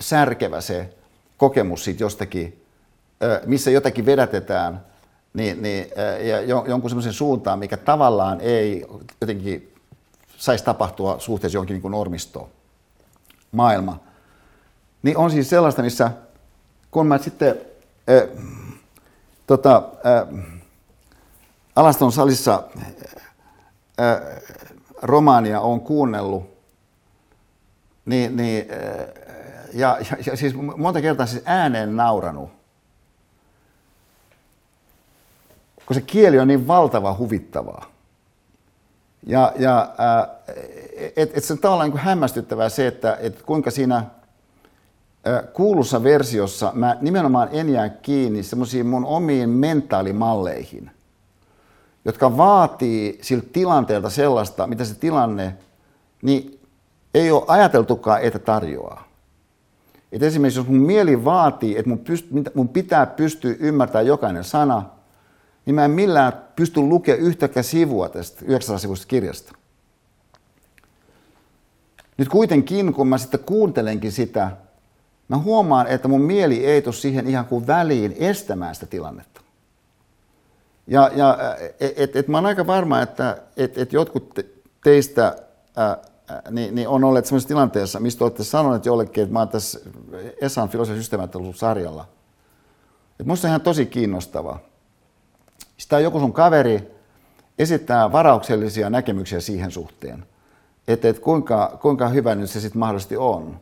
särkevä 0.00 0.60
se 0.60 0.94
kokemus 1.36 1.84
siitä 1.84 2.02
jostakin, 2.02 2.64
missä 3.46 3.70
jotakin 3.70 4.06
vedätetään 4.06 4.80
niin, 5.34 5.62
niin, 5.62 5.86
ja 6.22 6.40
jonkun 6.42 6.90
semmoisen 6.90 7.12
suuntaan, 7.12 7.58
mikä 7.58 7.76
tavallaan 7.76 8.40
ei 8.40 8.86
jotenkin 9.20 9.74
saisi 10.36 10.64
tapahtua 10.64 11.18
suhteessa 11.18 11.56
johonkin 11.56 11.80
niin 11.82 11.90
normistoon. 11.92 12.48
Maailma. 13.52 14.00
Niin 15.04 15.16
on 15.16 15.30
siis 15.30 15.50
sellaista, 15.50 15.82
missä 15.82 16.10
kun 16.90 17.06
mä 17.06 17.18
sitten 17.18 17.60
äh, 18.10 18.44
tota, 19.46 19.82
äh, 20.06 20.44
Alaston 21.76 22.12
salissa 22.12 22.62
äh, 24.00 24.20
romaania 25.02 25.60
on 25.60 25.80
kuunnellut, 25.80 26.54
niin, 28.06 28.36
niin 28.36 28.66
äh, 28.72 29.06
ja, 29.72 29.98
ja, 30.10 30.16
ja 30.26 30.36
siis 30.36 30.54
monta 30.76 31.00
kertaa 31.00 31.26
siis 31.26 31.42
ääneen 31.46 31.96
nauranut. 31.96 32.50
Kun 35.86 35.94
se 35.94 36.00
kieli 36.00 36.38
on 36.38 36.48
niin 36.48 36.66
valtava 36.66 37.16
huvittavaa. 37.18 37.86
Ja, 39.26 39.52
ja 39.58 39.94
et, 41.16 41.36
et 41.36 41.44
se 41.44 41.52
on 41.52 41.58
tavallaan 41.58 41.90
niin 41.90 41.98
hämmästyttävää 41.98 42.68
se, 42.68 42.86
että 42.86 43.18
et 43.20 43.42
kuinka 43.42 43.70
siinä 43.70 44.04
kuulussa 45.52 46.02
versiossa 46.02 46.72
mä 46.74 46.96
nimenomaan 47.00 47.48
en 47.52 47.68
jää 47.68 47.88
kiinni 47.88 48.42
semmoisiin 48.42 48.86
mun 48.86 49.04
omiin 49.04 49.48
mentaalimalleihin, 49.48 50.90
jotka 52.04 52.36
vaatii 52.36 53.18
siltä 53.22 53.46
tilanteelta 53.52 54.10
sellaista, 54.10 54.66
mitä 54.66 54.84
se 54.84 54.94
tilanne 54.94 55.54
niin 56.22 56.60
ei 57.14 57.30
ole 57.30 57.44
ajateltukaan, 57.46 58.22
että 58.22 58.38
tarjoaa. 58.38 59.08
Et 60.12 60.22
esimerkiksi 60.22 60.60
jos 60.60 60.66
mun 60.66 60.80
mieli 60.80 61.24
vaatii, 61.24 61.78
että 61.78 61.88
mun, 61.88 61.98
pyst, 61.98 62.26
mun 62.54 62.68
pitää 62.68 63.06
pystyä 63.06 63.54
ymmärtämään 63.58 64.06
jokainen 64.06 64.44
sana, 64.44 64.82
niin 65.66 65.74
mä 65.74 65.84
en 65.84 65.90
millään 65.90 66.32
pysty 66.56 66.80
lukemaan 66.80 67.26
yhtäkään 67.26 67.64
sivua 67.64 68.08
tästä 68.08 68.44
900 68.44 68.78
sivuista 68.78 69.06
kirjasta. 69.06 69.52
Nyt 72.16 72.28
kuitenkin, 72.28 72.94
kun 72.94 73.08
mä 73.08 73.18
sitten 73.18 73.40
kuuntelenkin 73.40 74.12
sitä, 74.12 74.50
mä 75.28 75.38
huomaan, 75.38 75.86
että 75.86 76.08
mun 76.08 76.20
mieli 76.20 76.66
ei 76.66 76.82
tule 76.82 76.94
siihen 76.94 77.26
ihan 77.26 77.44
kuin 77.44 77.66
väliin 77.66 78.14
estämään 78.18 78.74
sitä 78.74 78.86
tilannetta. 78.86 79.40
Ja, 80.86 81.10
ja 81.14 81.38
et, 81.80 81.92
et, 81.96 82.16
et 82.16 82.28
mä 82.28 82.36
oon 82.36 82.46
aika 82.46 82.66
varma, 82.66 83.02
että 83.02 83.42
et, 83.56 83.78
et 83.78 83.92
jotkut 83.92 84.38
teistä 84.84 85.36
ää, 85.76 85.98
niin, 86.50 86.74
niin 86.74 86.88
on 86.88 87.04
olleet 87.04 87.26
sellaisessa 87.26 87.48
tilanteessa, 87.48 88.00
mistä 88.00 88.24
olette 88.24 88.44
sanoneet 88.44 88.86
jollekin, 88.86 89.22
että 89.22 89.32
mä 89.32 89.38
oon 89.38 89.48
tässä 89.48 89.80
Esan 90.40 90.68
filosofisen 90.68 91.28
sarjalla. 91.54 92.08
Että 93.10 93.24
musta 93.24 93.46
on 93.46 93.50
ihan 93.50 93.60
tosi 93.60 93.86
kiinnostavaa. 93.86 94.58
Sitä 95.76 96.00
joku 96.00 96.20
sun 96.20 96.32
kaveri 96.32 96.90
esittää 97.58 98.12
varauksellisia 98.12 98.90
näkemyksiä 98.90 99.40
siihen 99.40 99.70
suhteen, 99.70 100.26
että, 100.88 101.08
että 101.08 101.22
kuinka, 101.22 101.78
kuinka 101.82 102.08
hyvä 102.08 102.34
nyt 102.34 102.50
se 102.50 102.60
sitten 102.60 102.78
mahdollisesti 102.78 103.16
on. 103.16 103.60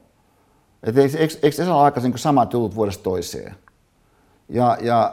Että 0.82 1.00
eikö, 1.00 1.18
eikö, 1.18 1.34
eikö 1.42 1.74
ole 1.74 1.84
aika 1.84 2.00
niin 2.00 2.18
samat 2.18 2.52
jutut 2.52 2.74
vuodesta 2.74 3.02
toiseen? 3.02 3.54
Ja, 4.48 4.78
ja, 4.80 5.12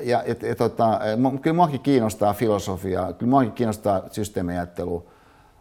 ja 0.00 0.22
et, 0.22 0.44
et, 0.44 0.58
tota, 0.58 1.00
kyllä 1.42 1.56
muakin 1.56 1.80
kiinnostaa 1.80 2.34
filosofia, 2.34 3.12
kyllä 3.18 3.30
muakin 3.30 3.52
kiinnostaa 3.52 4.02
systeemiajattelu, 4.10 5.08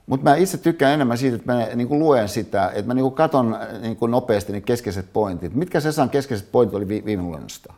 mutta 0.07 0.29
mä 0.29 0.35
itse 0.35 0.57
tykkään 0.57 0.93
enemmän 0.93 1.17
siitä, 1.17 1.35
että 1.35 1.53
mä 1.53 1.67
niin 1.75 1.87
kuin 1.87 1.99
luen 1.99 2.29
sitä, 2.29 2.67
että 2.67 2.87
mä 2.87 2.93
niin 2.93 3.03
kuin 3.03 3.13
katon 3.13 3.57
niin 3.81 3.95
kuin 3.95 4.11
nopeasti 4.11 4.53
ne 4.53 4.61
keskeiset 4.61 5.13
pointit. 5.13 5.53
Mitkä 5.53 5.79
Sesan 5.79 6.09
keskeiset 6.09 6.51
pointit 6.51 6.75
oli 6.75 6.87
viime 6.87 7.23
luonnosta? 7.23 7.73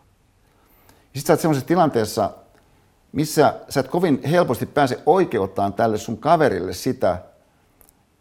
Sitten 1.13 1.28
sä 1.28 1.34
oot 1.34 1.39
semmoisessa 1.39 1.67
tilanteessa, 1.67 2.32
missä 3.11 3.53
sä 3.69 3.80
et 3.80 3.88
kovin 3.88 4.21
helposti 4.24 4.65
pääse 4.65 4.99
oikeuttaan 5.05 5.74
tälle 5.74 5.97
sun 5.97 6.17
kaverille 6.17 6.74
sitä, 6.74 7.17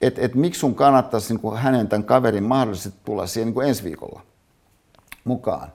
että 0.02 0.20
et 0.20 0.34
miksi 0.34 0.60
sun 0.60 0.74
kannattaisi 0.74 1.34
niin 1.34 1.56
hänen 1.56 1.88
tämän 1.88 2.04
kaverin 2.04 2.44
mahdollisesti 2.44 2.98
tulla 3.04 3.26
siihen 3.26 3.46
niin 3.46 3.54
kuin 3.54 3.68
ensi 3.68 3.84
viikolla 3.84 4.20
mukaan. 5.24 5.68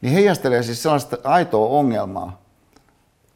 Niin 0.00 0.12
heijastelee 0.12 0.62
siis 0.62 0.82
sellaista 0.82 1.16
aitoa 1.24 1.68
ongelmaa, 1.68 2.42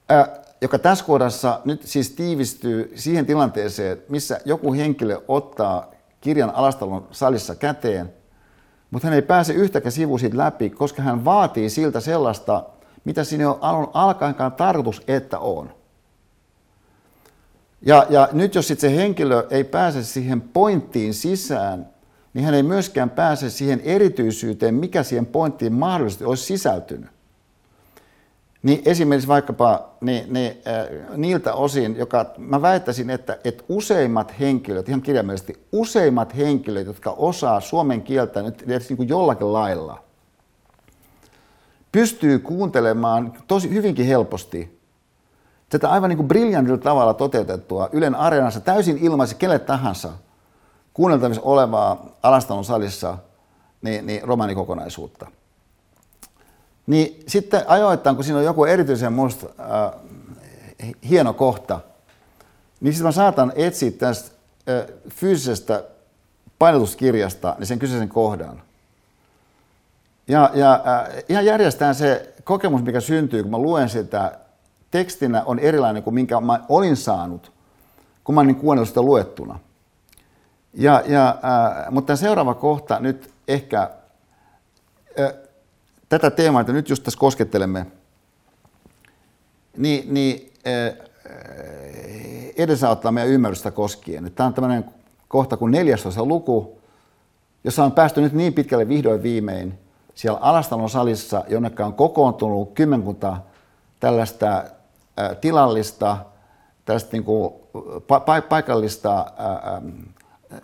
ää, 0.09 0.29
joka 0.61 0.79
tässä 0.79 1.05
kohdassa 1.05 1.61
nyt 1.65 1.83
siis 1.83 2.11
tiivistyy 2.11 2.93
siihen 2.95 3.27
tilanteeseen, 3.27 3.99
missä 4.09 4.41
joku 4.45 4.75
henkilö 4.75 5.21
ottaa 5.29 5.91
kirjan 6.21 6.51
alastalon 6.55 7.09
salissa 7.11 7.55
käteen, 7.55 8.13
mutta 8.91 9.07
hän 9.09 9.15
ei 9.15 9.23
pääse 9.23 9.53
yhtäkään 9.53 9.93
sivu 9.93 10.19
siitä 10.19 10.37
läpi, 10.39 10.71
koska 10.71 11.03
hän 11.03 11.25
vaatii 11.25 11.71
siltä 11.71 12.01
sellaista, 12.01 12.65
mitä 13.05 13.25
siinä 13.25 13.51
on 13.51 13.59
alun 13.61 13.91
alkaenkaan 13.95 14.53
tarkoitus, 14.53 15.03
että 15.09 15.39
on. 15.39 15.84
Ja, 17.87 18.07
ja 18.11 18.29
nyt 18.33 18.55
jos 18.55 18.69
sitten 18.69 18.91
se 18.91 18.97
henkilö 18.97 19.47
ei 19.51 19.65
pääse 19.65 20.05
siihen 20.05 20.41
pointtiin 20.41 21.15
sisään, 21.15 21.89
niin 22.35 22.45
hän 22.45 22.55
ei 22.55 22.63
myöskään 22.63 23.11
pääse 23.11 23.51
siihen 23.51 23.81
erityisyyteen, 23.81 24.75
mikä 24.75 25.03
siihen 25.03 25.27
pointtiin 25.27 25.73
mahdollisesti 25.73 26.25
olisi 26.25 26.45
sisältynyt. 26.45 27.11
Niin 28.63 28.83
esimerkiksi 28.85 29.29
vaikkapa 29.29 29.91
niin, 30.01 30.33
niin, 30.33 30.63
äh, 30.67 31.17
niiltä 31.17 31.55
osin, 31.55 31.97
joka 31.97 32.27
mä 32.39 32.63
väittäisin, 32.63 33.11
että, 33.11 33.39
että 33.45 33.65
useimmat 33.69 34.41
henkilöt, 34.41 34.89
ihan 34.89 35.03
kirjaimellisesti 35.03 35.67
useimmat 35.73 36.37
henkilöt, 36.37 36.87
jotka 36.87 37.11
osaa 37.11 37.61
suomen 37.61 38.03
kieltä 38.03 38.43
nyt 38.43 38.63
edes 38.63 38.89
niin 38.89 38.97
kuin 38.97 39.09
jollakin 39.09 39.53
lailla, 39.53 40.05
pystyy 41.93 42.39
kuuntelemaan 42.39 43.33
tosi 43.47 43.71
hyvinkin 43.71 44.07
helposti 44.07 44.81
tätä 45.79 45.91
aivan 45.91 46.11
niin 46.11 46.27
kuin 46.27 46.81
tavalla 46.81 47.15
toteutettua 47.15 47.89
Ylen 47.93 48.15
areenassa 48.15 48.61
täysin 48.61 48.99
ilmaisi 48.99 49.35
kelle 49.35 49.59
tahansa 49.59 50.13
kuunneltavissa 50.93 51.43
olevaa 51.45 52.07
Alastalon 52.23 52.65
salissa 52.65 53.19
niin, 53.83 54.07
niin 54.07 54.23
romaanikokonaisuutta. 54.23 55.27
Niin 56.87 57.23
sitten 57.27 57.63
ajoittain, 57.67 58.17
kun 58.17 58.25
siinä 58.25 58.39
on 58.39 58.45
joku 58.45 58.65
erityisen 58.65 59.13
musta 59.13 59.47
äh, 59.61 60.01
hieno 61.09 61.33
kohta, 61.33 61.81
niin 62.81 62.93
sitten 62.93 63.07
mä 63.07 63.13
saatan 63.13 63.53
etsiä 63.57 63.91
tästä 63.91 64.37
äh, 64.69 64.87
fyysisestä 65.09 65.85
painotuskirjasta 66.59 67.57
niin 67.59 67.67
sen 67.67 67.79
kyseisen 67.79 68.09
kohdan. 68.09 68.63
Ja, 70.29 70.51
ja 70.55 70.73
äh, 70.73 71.25
ihan 71.29 71.45
järjestään 71.47 71.95
se 71.95 72.35
kokemus, 72.45 72.83
mikä 72.83 73.01
syntyy, 73.01 73.43
kun 73.43 73.51
mä 73.51 73.59
luen 73.59 73.89
sitä 73.89 74.44
tekstinä, 74.95 75.43
on 75.45 75.59
erilainen 75.59 76.03
kuin 76.03 76.15
minkä 76.15 76.41
mä 76.41 76.61
olin 76.69 76.97
saanut, 76.97 77.53
kun 78.25 78.35
mä 78.35 78.41
olin 78.41 78.57
kuunnellut 78.57 78.89
sitä 78.89 79.03
luettuna. 79.03 79.59
Ja, 80.75 81.03
ja, 81.07 81.29
äh, 81.29 81.91
mutta 81.91 82.17
seuraava 82.17 82.55
kohta 82.55 83.01
nyt 83.01 83.31
ehkä 83.49 83.91
äh, 85.21 85.33
tätä 86.09 86.31
teemaa, 86.31 86.61
että 86.61 86.73
nyt 86.73 86.89
just 86.91 87.03
tässä 87.03 87.19
koskettelemme, 87.19 87.87
niin, 89.77 90.15
niin 90.15 90.53
edesauttaa 92.57 93.13
meidän 93.13 93.33
ymmärrystä 93.33 93.71
koskien. 93.71 94.33
Tämä 94.35 94.47
on 94.47 94.55
tämmöinen 94.55 94.85
kohta 95.29 95.57
kuin 95.57 95.73
14 95.73 96.25
luku, 96.25 96.79
jossa 97.65 97.85
on 97.85 97.93
päästy 97.93 98.21
nyt 98.21 98.33
niin 98.33 98.53
pitkälle 98.55 98.89
vihdoin 98.89 99.23
viimein 99.23 99.79
siellä 100.15 100.39
Alastalon 100.41 100.91
salissa, 100.91 101.45
jonne 101.49 101.71
on 101.79 101.95
kokoontunut 101.95 102.73
kymmenkunta 102.75 103.37
tällaista 104.01 104.65
tilallista, 105.41 106.19
tällaista 106.85 107.11
niin 107.13 107.25
kuin, 107.25 107.55
pa- 107.77 108.43
paikallista 108.49 109.27
ää, 109.39 109.83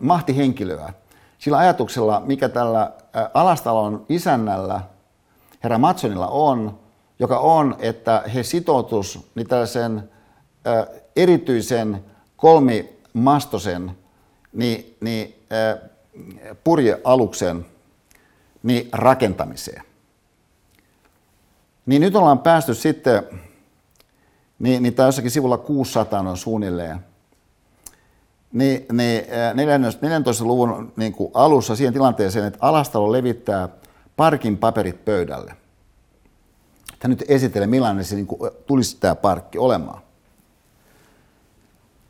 mahtihenkilöä. 0.01 0.92
Sillä 1.38 1.59
ajatuksella, 1.59 2.22
mikä 2.26 2.48
tällä 2.48 2.92
Alastalon 3.34 4.07
isännällä, 4.09 4.80
herra 5.64 5.78
Matsonilla 5.78 6.28
on, 6.28 6.78
joka 7.18 7.38
on, 7.38 7.76
että 7.78 8.22
he 8.34 8.42
sitoutus 8.42 9.30
niin 9.34 9.48
tällaisen 9.48 10.11
ää, 10.64 10.86
erityisen 11.16 12.05
kolmimastosen 12.36 13.96
niin, 14.53 14.96
niin, 15.01 15.44
ää, 15.51 15.76
purjealuksen 16.64 17.66
niin 18.62 18.88
rakentamiseen. 18.92 19.82
Niin 21.86 22.03
nyt 22.03 22.16
ollaan 22.16 22.38
päästy 22.38 22.74
sitten, 22.74 23.22
niin, 24.61 24.82
niin 24.82 24.94
tämä 24.94 25.08
jossakin 25.08 25.30
sivulla 25.30 25.58
600 25.58 26.20
on 26.20 26.36
suunnilleen, 26.36 27.00
niin, 28.52 28.86
niin 28.92 29.24
14. 29.54 30.44
luvun 30.44 30.92
niin 30.96 31.12
kuin 31.12 31.30
alussa 31.34 31.76
siihen 31.76 31.92
tilanteeseen, 31.92 32.46
että 32.46 32.58
alastalo 32.61 33.12
levittää 33.12 33.68
parkin 34.16 34.58
paperit 34.58 35.04
pöydälle. 35.04 35.54
Tämä 36.98 37.08
nyt 37.08 37.24
esittelee, 37.28 37.66
millainen 37.66 38.04
se 38.04 38.14
niin 38.14 38.26
kuin, 38.26 38.50
tulisi 38.66 38.96
tämä 39.00 39.14
parkki 39.14 39.58
olemaan. 39.58 40.02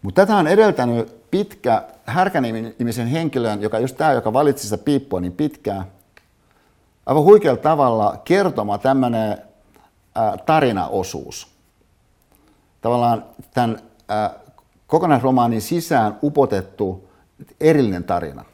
Mutta 0.02 0.22
tätä 0.22 0.36
on 0.36 0.46
edeltänyt 0.46 1.30
pitkä 1.30 1.84
Härkänimisen 2.06 3.06
henkilön, 3.06 3.62
joka 3.62 3.78
just 3.78 3.96
tämä, 3.96 4.12
joka 4.12 4.32
valitsi 4.32 4.64
sitä 4.64 4.78
piippua 4.78 5.20
niin 5.20 5.32
pitkään, 5.32 5.84
aivan 7.06 7.22
huikealla 7.22 7.60
tavalla 7.60 8.20
kertoma 8.24 8.78
tämmöinen 8.78 9.38
tarinaosuus. 10.46 11.49
Tavallaan 12.80 13.24
tämän 13.54 13.78
ää, 14.08 14.34
kokonaisromaanin 14.86 15.62
sisään 15.62 16.18
upotettu 16.22 17.08
erillinen 17.60 18.04
tarina, 18.04 18.44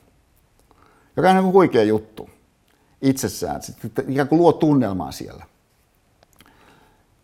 joka 1.17 1.31
on 1.31 1.45
huikea 1.45 1.83
juttu 1.83 2.31
itsessään. 3.03 3.63
Sitten 3.63 4.11
ikään 4.13 4.29
kuin 4.29 4.39
luo 4.39 4.53
tunnelmaa 4.53 5.13
siellä. 5.13 5.45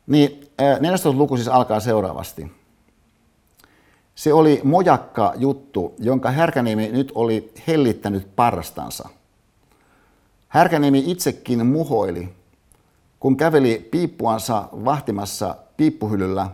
Niin 0.06 0.50
14. 0.80 1.12
luku 1.12 1.36
siis 1.36 1.48
alkaa 1.48 1.80
seuraavasti. 1.80 2.52
Se 4.14 4.32
oli 4.32 4.60
mojakka 4.64 5.32
juttu, 5.36 5.94
jonka 5.98 6.30
Härkäniemi 6.30 6.88
nyt 6.88 7.12
oli 7.14 7.52
hellittänyt 7.66 8.36
parstansa. 8.36 9.08
Härkäniemi 10.48 11.04
itsekin 11.06 11.66
muhoili, 11.66 12.28
kun 13.20 13.36
käveli 13.36 13.88
piippuansa 13.90 14.68
vahtimassa 14.72 15.56
piippuhyllyllä, 15.76 16.50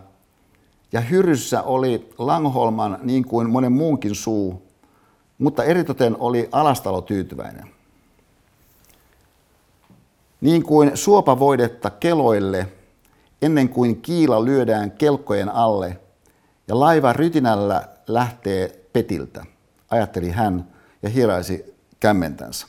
hyryssä 1.01 1.63
oli 1.63 2.09
Langholman 2.17 2.99
niin 3.03 3.25
kuin 3.25 3.49
monen 3.49 3.71
muunkin 3.71 4.15
suu, 4.15 4.67
mutta 5.37 5.63
eritoten 5.63 6.15
oli 6.19 6.49
alastalo 6.51 7.01
tyytyväinen. 7.01 7.69
Niin 10.41 10.63
kuin 10.63 10.97
suopavoidetta 10.97 11.89
keloille, 11.89 12.67
ennen 13.41 13.69
kuin 13.69 14.01
kiila 14.01 14.45
lyödään 14.45 14.91
kelkkojen 14.91 15.49
alle– 15.49 15.99
ja 16.69 16.79
laiva 16.79 17.13
rytinällä 17.13 17.87
lähtee 18.07 18.85
petiltä, 18.93 19.45
ajatteli 19.89 20.31
hän 20.31 20.67
ja 21.03 21.09
hiraisi 21.09 21.75
kämmentänsä. 21.99 22.67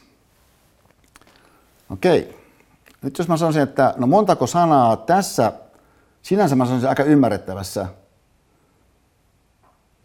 Okei. 1.91 2.41
Nyt 3.03 3.19
jos 3.19 3.29
mä 3.29 3.37
sanoisin, 3.37 3.63
että 3.63 3.95
no 3.97 4.07
montako 4.07 4.47
sanaa 4.47 4.97
tässä, 4.97 5.53
sinänsä 6.23 6.57
mä 6.57 6.65
sanoisin 6.65 6.89
aika 6.89 7.05
ymmärrettävässä, 7.05 7.87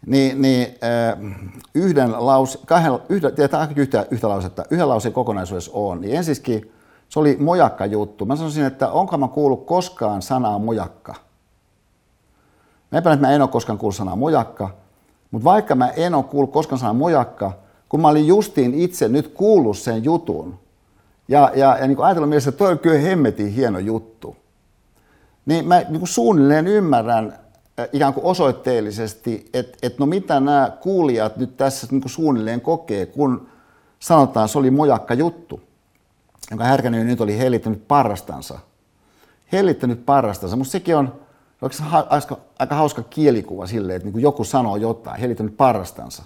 niin, 0.06 0.42
niin 0.42 0.66
äh, 0.84 1.34
yhden 1.74 2.12
laus, 2.26 2.62
kahden, 2.66 2.92
yhden, 3.08 3.32
tämä 3.50 3.68
yhtä, 3.76 4.06
yhtä 4.10 4.28
lausetta, 4.28 4.64
yhden 4.70 4.88
lauseen 4.88 5.12
kokonaisuudessa 5.12 5.70
on, 5.74 6.00
niin 6.00 6.16
ensiskin 6.16 6.72
se 7.08 7.20
oli 7.20 7.36
mojakka 7.40 7.86
juttu. 7.86 8.26
Mä 8.26 8.36
sanoisin, 8.36 8.64
että 8.64 8.90
onko 8.90 9.18
mä 9.18 9.28
kuullut 9.28 9.66
koskaan 9.66 10.22
sanaa 10.22 10.58
mojakka? 10.58 11.14
Mä 12.92 12.98
epäilen, 12.98 13.16
että 13.16 13.26
mä 13.26 13.34
en 13.34 13.42
ole 13.42 13.50
koskaan 13.50 13.78
kuullut 13.78 13.96
sanaa 13.96 14.16
mojakka, 14.16 14.70
mutta 15.30 15.44
vaikka 15.44 15.74
mä 15.74 15.88
en 15.88 16.14
ole 16.14 16.24
kuullut 16.24 16.52
koskaan 16.52 16.78
sanaa 16.78 16.94
mojakka, 16.94 17.52
kun 17.88 18.00
mä 18.00 18.08
olin 18.08 18.26
justiin 18.26 18.74
itse 18.74 19.08
nyt 19.08 19.28
kuullut 19.28 19.78
sen 19.78 20.04
jutun, 20.04 20.58
ja, 21.28 21.52
ja, 21.54 21.78
ja 21.78 21.86
niin 21.86 22.00
ajatellut 22.00 22.28
mielessä, 22.28 22.48
että 22.48 22.58
toi 22.58 22.72
on 22.72 22.78
kyllä 22.78 22.98
hemmetin 22.98 23.48
hieno 23.48 23.78
juttu, 23.78 24.36
niin 25.46 25.68
mä 25.68 25.82
niin 25.88 26.06
suunnilleen 26.06 26.66
ymmärrän 26.66 27.38
ikään 27.92 28.14
kuin 28.14 28.24
osoitteellisesti, 28.24 29.50
että, 29.54 29.78
että 29.82 29.96
no 29.98 30.06
mitä 30.06 30.40
nämä 30.40 30.72
kuulijat 30.80 31.36
nyt 31.36 31.56
tässä 31.56 31.86
niin 31.90 32.00
kuin 32.00 32.10
suunnilleen 32.10 32.60
kokee, 32.60 33.06
kun 33.06 33.48
sanotaan, 34.00 34.48
se 34.48 34.58
oli 34.58 34.70
mojakka 34.70 35.14
juttu, 35.14 35.60
jonka 36.50 36.64
Härkänen 36.64 37.06
nyt 37.06 37.20
oli 37.20 37.38
hellittänyt 37.38 37.88
parrastansa. 37.88 38.58
Hellittänyt 39.52 40.06
parrastansa. 40.06 40.56
Musta 40.56 40.72
sekin 40.72 40.96
on, 40.96 41.20
aika, 42.08 42.38
aika 42.58 42.74
hauska 42.74 43.02
kielikuva 43.02 43.66
silleen, 43.66 43.96
että 43.96 44.08
niin 44.08 44.22
joku 44.22 44.44
sanoo 44.44 44.76
jotain, 44.76 45.20
he 45.20 45.26
nyt 45.26 45.56
parrastansa. 45.56 46.22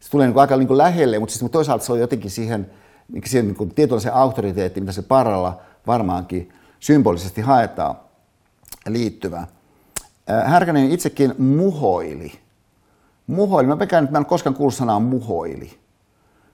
Se 0.00 0.10
tulee 0.10 0.26
niin 0.26 0.32
kuin 0.32 0.40
aika 0.40 0.56
niin 0.56 0.68
kuin 0.68 0.78
lähelle, 0.78 1.18
mutta 1.18 1.34
siis 1.34 1.50
toisaalta 1.50 1.84
se 1.84 1.92
on 1.92 2.00
jotenkin 2.00 2.30
siihen, 2.30 2.70
niin 3.08 3.22
siihen 3.26 3.46
niin 3.46 3.56
kuin 3.56 3.74
tietynlaiseen 3.74 4.14
auktoriteettiin, 4.14 4.84
mitä 4.84 4.92
se 4.92 5.02
paralla 5.02 5.60
varmaankin 5.86 6.52
symbolisesti 6.80 7.40
haetaan 7.40 7.96
liittyvä. 8.88 9.46
Härkänen 10.44 10.90
itsekin 10.90 11.34
muhoili. 11.38 12.32
Muhoili. 13.26 13.68
Mä 13.68 13.76
pekään, 13.76 14.04
että 14.04 14.12
mä 14.12 14.18
en 14.18 14.26
koskaan 14.26 14.54
kuullut 14.54 14.74
sanaa 14.74 15.00
muhoili. 15.00 15.70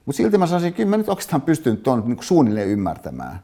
Mutta 0.05 0.17
silti 0.17 0.37
mä 0.37 0.47
sanoisin, 0.47 0.67
että 0.67 0.77
kyllä 0.77 0.89
mä 0.89 0.97
nyt 0.97 1.09
oikeastaan 1.09 1.41
pystyn 1.41 1.77
tuon 1.77 2.03
niin 2.05 2.17
suunnilleen 2.21 2.67
ymmärtämään 2.67 3.39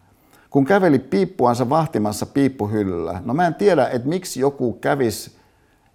kun 0.54 0.66
käveli 0.66 1.00
piippuansa 1.00 1.70
vahtimassa 1.70 2.26
piippuhyllyllä. 2.26 3.22
No 3.26 3.34
mä 3.34 3.48
en 3.48 3.56
tiedä, 3.56 3.88
että 3.88 4.08
miksi 4.08 4.40
joku 4.40 4.74
kävisi 4.74 5.32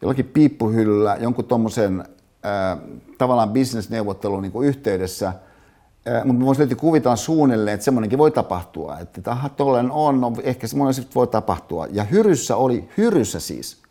jollakin 0.03 0.24
piippuhyllyllä 0.24 1.16
jonkun 1.20 1.45
tuommoisen 1.45 2.01
äh, 2.01 2.78
tavallaan 3.18 3.51
bisnesneuvottelun 3.51 4.43
niin 4.43 4.64
yhteydessä, 4.64 5.28
äh, 5.28 6.24
mutta 6.24 6.45
voisin 6.45 6.61
löytyä 6.61 6.76
kuvitella 6.76 7.16
suunnilleen, 7.16 7.74
että 7.74 7.84
semmoinenkin 7.84 8.18
voi 8.18 8.30
tapahtua. 8.30 8.99
Että 8.99 9.22
taha 9.22 9.49
tollen 9.49 9.91
on, 9.91 10.20
no 10.20 10.32
ehkä 10.43 10.66
semmoinen 10.66 11.05
voi 11.14 11.26
tapahtua. 11.26 11.86
Ja 11.91 12.05
hyryssä 12.05 12.57
oli, 12.57 12.89
hyryssä 12.97 13.41
siis. 13.41 13.82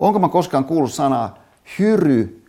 Onko 0.00 0.18
mä 0.18 0.28
koskaan 0.28 0.64
kuullut 0.64 0.92
sanaa 0.92 1.38
hyry, 1.78 2.44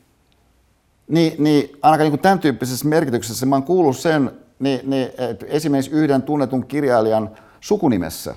niin, 1.07 1.43
niin 1.43 1.79
ainakaan 1.81 2.11
niin 2.11 2.19
tämän 2.19 2.39
tyyppisessä 2.39 2.87
merkityksessä 2.87 3.45
mä 3.45 3.55
oon 3.55 3.63
kuullut 3.63 3.97
sen 3.97 4.31
niin, 4.59 4.89
niin, 4.89 5.09
esimerkiksi 5.45 5.91
yhden 5.91 6.21
tunnetun 6.21 6.65
kirjailijan 6.65 7.29
sukunimessä. 7.59 8.35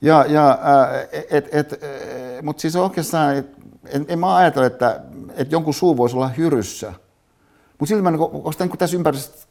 Ja, 0.00 0.24
ja, 0.28 0.58
et, 1.30 1.48
et, 1.52 1.80
mutta 2.42 2.60
siis 2.60 2.76
oikeastaan, 2.76 3.36
en, 3.86 4.06
en 4.08 4.18
mä 4.18 4.36
ajatella, 4.36 4.66
että, 4.66 5.00
että 5.34 5.54
jonkun 5.54 5.74
suu 5.74 5.96
voisi 5.96 6.16
olla 6.16 6.28
hyryssä. 6.28 6.92
Mutta 7.78 7.88
silti 7.88 8.02
mä 8.02 8.10
niin, 8.10 8.20
niin 8.58 8.78
tässä 8.78 8.96
ympäristössä 8.96 9.48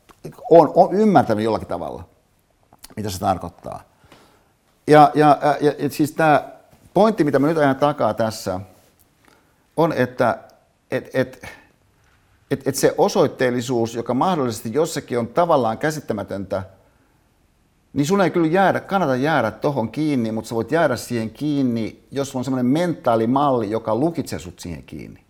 on, 0.49 0.71
on 0.75 0.93
ymmärtänyt 0.93 1.43
jollakin 1.43 1.67
tavalla, 1.67 2.03
mitä 2.95 3.09
se 3.09 3.19
tarkoittaa. 3.19 3.83
Ja, 4.87 5.11
ja, 5.15 5.37
ja, 5.61 5.73
ja 5.79 5.89
siis 5.89 6.11
tämä 6.11 6.50
pointti, 6.93 7.23
mitä 7.23 7.39
mä 7.39 7.47
nyt 7.47 7.57
ajan 7.57 7.75
takaa 7.75 8.13
tässä, 8.13 8.59
on, 9.77 9.93
että 9.93 10.39
et, 10.91 11.09
et, 11.13 11.47
että 12.51 12.69
et 12.69 12.75
se 12.75 12.95
osoitteellisuus, 12.97 13.95
joka 13.95 14.13
mahdollisesti 14.13 14.73
jossakin 14.73 15.19
on 15.19 15.27
tavallaan 15.27 15.77
käsittämätöntä, 15.77 16.63
niin 17.93 18.05
sun 18.05 18.21
ei 18.21 18.31
kyllä 18.31 18.47
jäädä, 18.47 18.79
kannata 18.79 19.15
jäädä 19.15 19.51
tohon 19.51 19.91
kiinni, 19.91 20.31
mutta 20.31 20.47
sä 20.47 20.55
voit 20.55 20.71
jäädä 20.71 20.95
siihen 20.95 21.29
kiinni, 21.29 22.03
jos 22.11 22.29
sulla 22.29 22.39
on 22.39 22.43
semmoinen 22.43 22.71
mentaalimalli, 22.71 23.71
joka 23.71 23.95
lukitsee 23.95 24.39
sut 24.39 24.59
siihen 24.59 24.83
kiinni. 24.83 25.23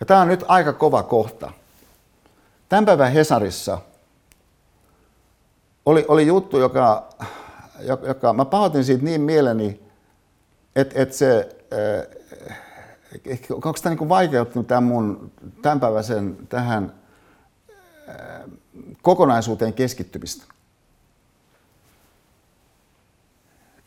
Ja 0.00 0.06
tämä 0.06 0.20
on 0.20 0.28
nyt 0.28 0.44
aika 0.48 0.72
kova 0.72 1.02
kohta. 1.02 1.52
Tämän 2.68 2.86
päivän 2.86 3.12
Hesarissa 3.12 3.78
oli, 5.86 6.04
oli 6.08 6.26
juttu, 6.26 6.58
joka, 6.58 7.08
joka, 7.80 8.32
mä 8.32 8.44
pahoitin 8.44 8.84
siitä 8.84 9.04
niin 9.04 9.20
mieleni, 9.20 9.80
että, 10.76 11.02
että 11.02 11.16
se, 11.16 11.56
onko 13.50 13.72
tämä 13.82 13.94
niin 13.94 14.08
vaikeuttanut 14.08 14.66
tämän 14.66 14.84
mun 14.84 15.32
tämänpäiväisen 15.62 16.36
tähän 16.48 16.94
kokonaisuuteen 19.02 19.72
keskittymistä? 19.72 20.56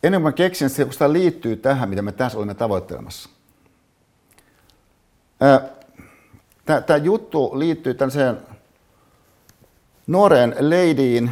ennen 0.02 0.20
kuin 0.20 0.28
mä 0.28 0.32
keksin, 0.32 0.66
että 0.66 0.76
se 0.76 0.92
sitä 0.92 1.12
liittyy 1.12 1.56
tähän, 1.56 1.88
mitä 1.88 2.02
me 2.02 2.12
tässä 2.12 2.38
olemme 2.38 2.54
tavoittelemassa. 2.54 3.30
Tämä 6.86 6.96
juttu 7.02 7.58
liittyy 7.58 7.94
tällaiseen 7.94 8.36
nuoreen 10.06 10.56
ladyin 10.60 11.30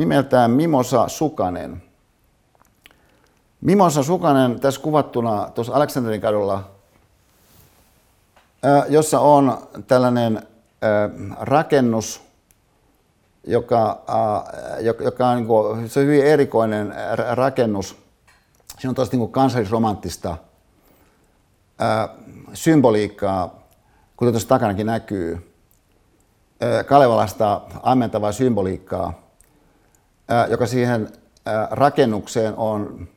nimeltään 0.00 0.50
Mimosa 0.50 1.08
Sukanen. 1.08 1.82
Mimosa 3.60 4.02
Sukanen 4.02 4.60
tässä 4.60 4.80
kuvattuna 4.80 5.50
tuossa 5.54 5.74
Aleksanterin 5.74 6.20
kadulla, 6.20 6.70
jossa 8.88 9.20
on 9.20 9.58
tällainen 9.86 10.42
rakennus, 11.40 12.22
joka, 13.46 14.02
joka 15.00 15.28
on, 15.28 15.36
niin 15.36 15.46
kuin, 15.46 15.88
se 15.88 16.00
on 16.00 16.06
hyvin 16.06 16.26
erikoinen 16.26 16.94
rakennus. 17.34 17.96
Siinä 18.78 18.90
on 18.90 18.94
tosi 18.94 19.16
niin 19.16 19.32
kansallisromanttista 19.32 20.36
symboliikkaa, 22.54 23.54
kuten 24.16 24.32
tuossa 24.32 24.48
takanakin 24.48 24.86
näkyy. 24.86 25.52
Kalevalasta 26.86 27.60
ammentavaa 27.82 28.32
symboliikkaa, 28.32 29.29
joka 30.50 30.66
siihen 30.66 31.08
rakennukseen 31.70 32.56
on, 32.56 33.08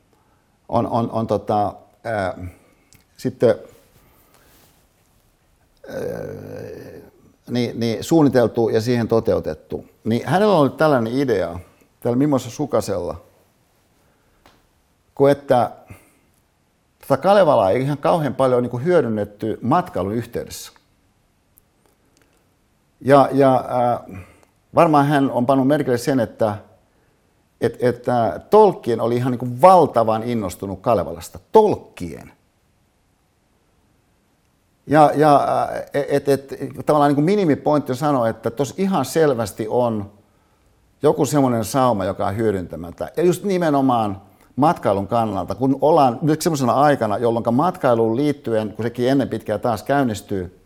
on, 0.68 0.86
on, 0.86 1.10
on 1.10 1.26
tota, 1.26 1.74
sitten 3.16 3.54
niin, 7.50 7.80
niin 7.80 8.04
suunniteltu 8.04 8.68
ja 8.68 8.80
siihen 8.80 9.08
toteutettu. 9.08 9.86
Niin 10.04 10.26
hänellä 10.26 10.54
oli 10.54 10.70
tällainen 10.70 11.12
idea, 11.12 11.58
tällä 12.00 12.16
Mimosa 12.16 12.50
Sukasella, 12.50 13.20
kun 15.14 15.30
että 15.30 15.70
tätä 17.00 17.16
Kalevalaa 17.16 17.70
ei 17.70 17.82
ihan 17.82 17.98
kauhean 17.98 18.34
paljon 18.34 18.62
niin 18.62 18.70
kuin 18.70 18.84
hyödynnetty 18.84 19.58
matkailun 19.62 20.14
yhteydessä. 20.14 20.72
Ja, 23.00 23.28
ja 23.32 23.54
äh, 23.54 24.20
varmaan 24.74 25.06
hän 25.06 25.30
on 25.30 25.46
pannut 25.46 25.66
merkille 25.66 25.98
sen, 25.98 26.20
että 26.20 26.56
et, 27.66 27.82
että 27.82 28.40
Tolkien 28.50 29.00
oli 29.00 29.16
ihan 29.16 29.32
niin 29.32 29.60
valtavan 29.60 30.22
innostunut 30.22 30.80
Kalevalasta. 30.80 31.38
Tolkien. 31.52 32.32
Ja, 34.86 35.10
ja 35.14 35.48
et, 35.94 36.28
et, 36.28 36.54
tavallaan 36.86 37.14
niin 37.14 37.24
minimipointti 37.24 37.94
sanoa, 37.94 38.28
että 38.28 38.50
tuossa 38.50 38.74
ihan 38.78 39.04
selvästi 39.04 39.66
on 39.68 40.10
joku 41.02 41.26
semmoinen 41.26 41.64
sauma, 41.64 42.04
joka 42.04 42.26
on 42.26 42.36
hyödyntämättä. 42.36 43.12
Ja 43.16 43.22
just 43.22 43.44
nimenomaan 43.44 44.22
matkailun 44.56 45.08
kannalta, 45.08 45.54
kun 45.54 45.78
ollaan 45.80 46.18
nyt 46.22 46.42
semmoisena 46.42 46.72
aikana, 46.72 47.18
jolloin 47.18 47.54
matkailuun 47.54 48.16
liittyen, 48.16 48.72
kun 48.76 48.84
sekin 48.84 49.10
ennen 49.10 49.28
pitkään 49.28 49.60
taas 49.60 49.82
käynnistyy, 49.82 50.60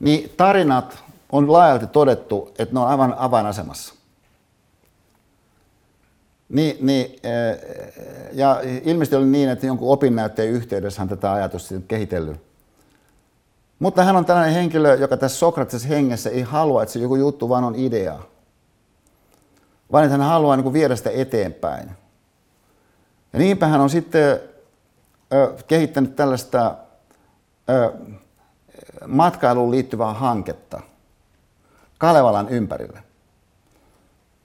niin 0.00 0.30
tarinat 0.36 1.04
on 1.32 1.52
laajalti 1.52 1.86
todettu, 1.86 2.50
että 2.58 2.74
ne 2.74 2.80
on 2.80 2.88
aivan 2.88 3.14
avainasemassa. 3.18 3.94
Niin, 6.52 6.76
niin, 6.80 7.20
ja 8.32 8.60
ilmeisesti 8.84 9.16
oli 9.16 9.26
niin, 9.26 9.48
että 9.48 9.66
jonkun 9.66 9.92
opinnäytteen 9.92 10.48
yhteydessä 10.48 11.00
hän 11.00 11.08
tätä 11.08 11.32
ajatusta 11.32 11.74
kehitellyt. 11.88 12.40
Mutta 13.78 14.04
hän 14.04 14.16
on 14.16 14.24
tällainen 14.24 14.54
henkilö, 14.54 14.94
joka 14.94 15.16
tässä 15.16 15.38
Sokrates 15.38 15.88
hengessä 15.88 16.30
ei 16.30 16.42
halua, 16.42 16.82
että 16.82 16.92
se 16.92 16.98
joku 16.98 17.16
juttu 17.16 17.48
vaan 17.48 17.64
on 17.64 17.74
idea. 17.74 18.18
Vaan 19.92 20.04
että 20.04 20.18
hän 20.18 20.26
haluaa 20.26 20.56
niin 20.56 20.62
kuin 20.64 20.72
viedä 20.72 20.96
sitä 20.96 21.10
eteenpäin. 21.10 21.90
Ja 23.32 23.38
niinpä 23.38 23.66
hän 23.66 23.80
on 23.80 23.90
sitten 23.90 24.40
ö, 25.32 25.54
kehittänyt 25.66 26.16
tällaista 26.16 26.74
ö, 27.70 27.92
matkailuun 29.06 29.70
liittyvää 29.70 30.12
hanketta 30.12 30.80
Kalevalan 31.98 32.48
ympärille. 32.48 33.11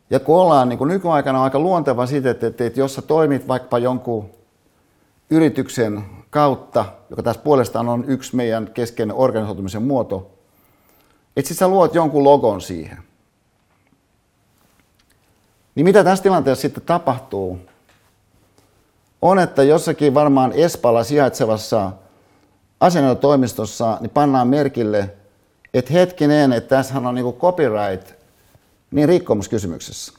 Ja 0.10 0.20
kun 0.20 0.36
ollaan 0.40 0.70
niin 0.70 0.78
kuin 0.78 0.88
nykyaikana 0.88 1.38
on 1.38 1.44
aika 1.44 1.60
luonteva 1.60 2.06
siitä, 2.06 2.30
että, 2.30 2.48
että, 2.48 2.66
että 2.66 2.80
jos 2.80 2.96
sä 2.96 3.02
toimit 3.02 3.48
vaikka 3.48 3.78
jonkun 3.78 4.30
yrityksen 5.30 6.06
kautta, 6.30 6.86
joka 7.10 7.24
tässä 7.24 7.42
puolestaan 7.42 7.90
on 7.90 8.06
yksi 8.08 8.36
meidän 8.36 8.70
keskeinen 8.74 9.16
organisoitumisen 9.16 9.84
muoto, 9.84 10.32
että 11.38 11.48
sit 11.48 11.58
sä 11.58 11.68
luot 11.68 11.96
jonkun 11.96 12.24
logon 12.24 12.62
siihen. 12.62 12.98
Niin 15.76 15.84
mitä 15.84 16.04
tässä 16.04 16.24
tilanteessa 16.24 16.62
sitten 16.62 16.84
tapahtuu, 16.84 17.60
on, 19.22 19.40
että 19.40 19.64
jossakin 19.64 20.14
varmaan 20.14 20.52
Espalla 20.52 21.04
sijaitsevassa 21.04 21.92
asianajotoimistossa 22.80 23.98
niin 24.02 24.10
pannaan 24.10 24.48
merkille, 24.48 25.14
että 25.74 25.94
hetkinen, 25.94 26.54
että 26.54 26.76
tässähän 26.76 27.06
on 27.06 27.16
niin 27.16 27.34
copyright 27.34 28.17
niin 28.92 29.10
rikkomuskysymyksessä, 29.10 30.14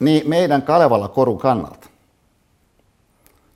niin 0.00 0.28
meidän 0.28 0.62
Kalevala 0.62 1.08
korun 1.08 1.38
kannalta. 1.38 1.88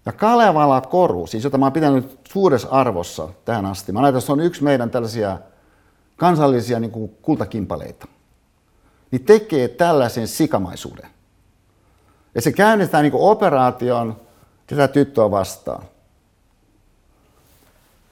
Ja 0.07 0.13
Kalevala 0.13 0.81
koru, 0.81 1.27
siis 1.27 1.45
jota 1.45 1.59
mä 1.59 1.67
oon 1.67 1.73
pitänyt 1.73 2.19
suuressa 2.29 2.69
arvossa 2.69 3.29
tähän 3.45 3.67
asti, 3.67 3.93
mä 3.93 4.01
näytän, 4.01 4.19
että 4.19 4.27
se 4.27 4.33
on 4.33 4.41
yksi 4.41 4.65
meidän 4.65 4.91
tällaisia 4.91 5.39
kansallisia 6.17 6.81
niin 6.81 6.91
kuin 6.91 7.17
kultakimpaleita, 7.23 8.07
niin 9.11 9.25
tekee 9.25 9.69
tällaisen 9.69 10.29
sikamaisuuden. 10.29 11.11
Ja 12.35 12.41
se 12.41 12.53
käynnistää 12.53 13.03
niin 13.03 13.13
operaation 13.15 14.17
tätä 14.67 14.89
tyttöä 14.89 15.31
vastaan. 15.31 15.83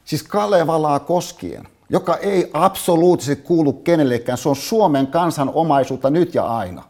Siis 0.05 0.23
Kalevalaa 0.23 1.01
koskien 1.01 1.69
joka 1.91 2.17
ei 2.17 2.51
absoluuttisesti 2.53 3.43
kuulu 3.43 3.73
kenellekään. 3.73 4.39
Se 4.39 4.49
on 4.49 4.57
Suomen 4.57 5.07
kansan 5.07 5.51
omaisuutta 5.55 6.11
nyt 6.11 6.35
ja 6.35 6.47
aina. 6.47 6.85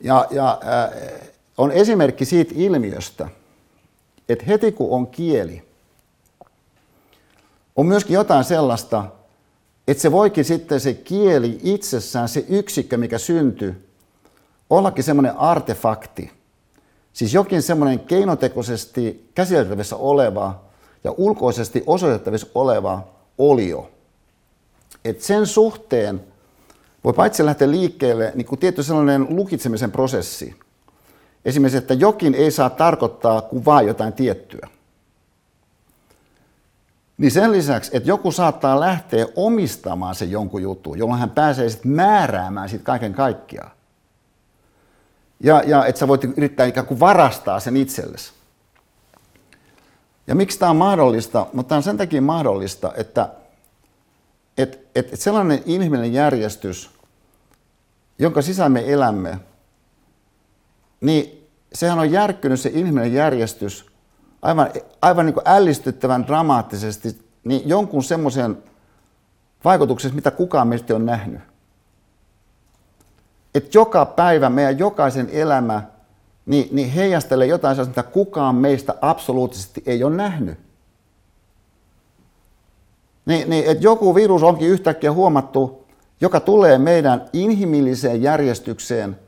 Ja, 0.00 0.26
ja 0.30 0.60
äh, 0.62 1.28
on 1.58 1.72
esimerkki 1.72 2.24
siitä 2.24 2.52
ilmiöstä, 2.56 3.28
että 4.28 4.44
heti 4.44 4.72
kun 4.72 4.90
on 4.90 5.06
kieli, 5.06 5.62
on 7.76 7.86
myöskin 7.86 8.14
jotain 8.14 8.44
sellaista, 8.44 9.04
että 9.88 10.00
se 10.00 10.12
voikin 10.12 10.44
sitten 10.44 10.80
se 10.80 10.94
kieli 10.94 11.58
itsessään, 11.62 12.28
se 12.28 12.44
yksikkö, 12.48 12.96
mikä 12.96 13.18
syntyy, 13.18 13.88
ollakin 14.70 15.04
semmoinen 15.04 15.36
artefakti. 15.36 16.30
Siis 17.12 17.34
jokin 17.34 17.62
semmoinen 17.62 18.00
keinotekoisesti 18.00 19.30
käsiteltävissä 19.34 19.96
oleva 19.96 20.60
ja 21.04 21.14
ulkoisesti 21.16 21.82
osoitettavissa 21.86 22.46
oleva 22.54 23.04
olio. 23.38 23.90
Et 25.04 25.20
sen 25.20 25.46
suhteen 25.46 26.20
voi 27.04 27.12
paitsi 27.12 27.44
lähteä 27.44 27.70
liikkeelle 27.70 28.32
niin 28.34 28.46
kuin 28.46 28.58
tietty 28.58 28.82
sellainen 28.82 29.26
lukitsemisen 29.36 29.92
prosessi. 29.92 30.60
Esimerkiksi, 31.44 31.78
että 31.78 31.94
jokin 31.94 32.34
ei 32.34 32.50
saa 32.50 32.70
tarkoittaa 32.70 33.42
kuin 33.42 33.64
vain 33.64 33.86
jotain 33.86 34.12
tiettyä. 34.12 34.68
Niin 37.18 37.30
sen 37.30 37.52
lisäksi, 37.52 37.90
että 37.96 38.08
joku 38.08 38.32
saattaa 38.32 38.80
lähteä 38.80 39.26
omistamaan 39.36 40.14
sen 40.14 40.30
jonkun 40.30 40.62
jutun, 40.62 40.98
jolloin 40.98 41.20
hän 41.20 41.30
pääsee 41.30 41.68
sitten 41.68 41.92
määräämään 41.92 42.68
siitä 42.68 42.84
kaiken 42.84 43.14
kaikkiaan. 43.14 43.70
Ja, 45.40 45.62
ja 45.66 45.86
että 45.86 45.98
sä 45.98 46.08
voit 46.08 46.24
yrittää 46.24 46.66
ikään 46.66 46.86
kuin 46.86 47.00
varastaa 47.00 47.60
sen 47.60 47.76
itsellesi. 47.76 48.32
Ja 50.26 50.34
miksi 50.34 50.58
tämä 50.58 50.70
on 50.70 50.76
mahdollista? 50.76 51.46
Mutta 51.52 51.68
tämä 51.68 51.76
on 51.76 51.82
sen 51.82 51.96
takia 51.96 52.22
mahdollista, 52.22 52.92
että 52.96 53.28
et, 54.58 54.88
et, 54.94 55.12
et 55.12 55.20
sellainen 55.20 55.62
inhimillinen 55.66 56.12
järjestys, 56.12 56.90
jonka 58.18 58.42
sisään 58.42 58.72
me 58.72 58.92
elämme, 58.92 59.38
niin 61.00 61.48
sehän 61.74 61.98
on 61.98 62.10
järkkynyt 62.10 62.60
se 62.60 62.68
inhimillinen 62.68 63.14
järjestys 63.14 63.86
aivan, 64.42 64.70
aivan 65.02 65.26
niin 65.26 65.34
kuin 65.34 65.48
ällistyttävän 65.48 66.26
dramaattisesti 66.26 67.22
niin 67.44 67.68
jonkun 67.68 68.04
semmoisen 68.04 68.62
vaikutuksessa, 69.64 70.14
mitä 70.14 70.30
kukaan 70.30 70.68
meistä 70.68 70.94
on 70.94 71.06
nähnyt. 71.06 71.40
Että 73.54 73.78
joka 73.78 74.06
päivä 74.06 74.50
meidän 74.50 74.78
jokaisen 74.78 75.28
elämä 75.32 75.82
niin, 76.46 76.68
niin 76.72 76.90
heijastelee 76.90 77.46
jotain 77.46 77.76
sellaista, 77.76 78.02
mitä 78.02 78.12
kukaan 78.12 78.54
meistä 78.54 78.94
absoluuttisesti 79.00 79.82
ei 79.86 80.04
ole 80.04 80.16
nähnyt. 80.16 80.58
Niin, 83.26 83.50
niin, 83.50 83.64
että 83.66 83.84
joku 83.84 84.14
virus 84.14 84.42
onkin 84.42 84.68
yhtäkkiä 84.68 85.12
huomattu, 85.12 85.84
joka 86.20 86.40
tulee 86.40 86.78
meidän 86.78 87.28
inhimilliseen 87.32 88.22
järjestykseen 88.22 89.18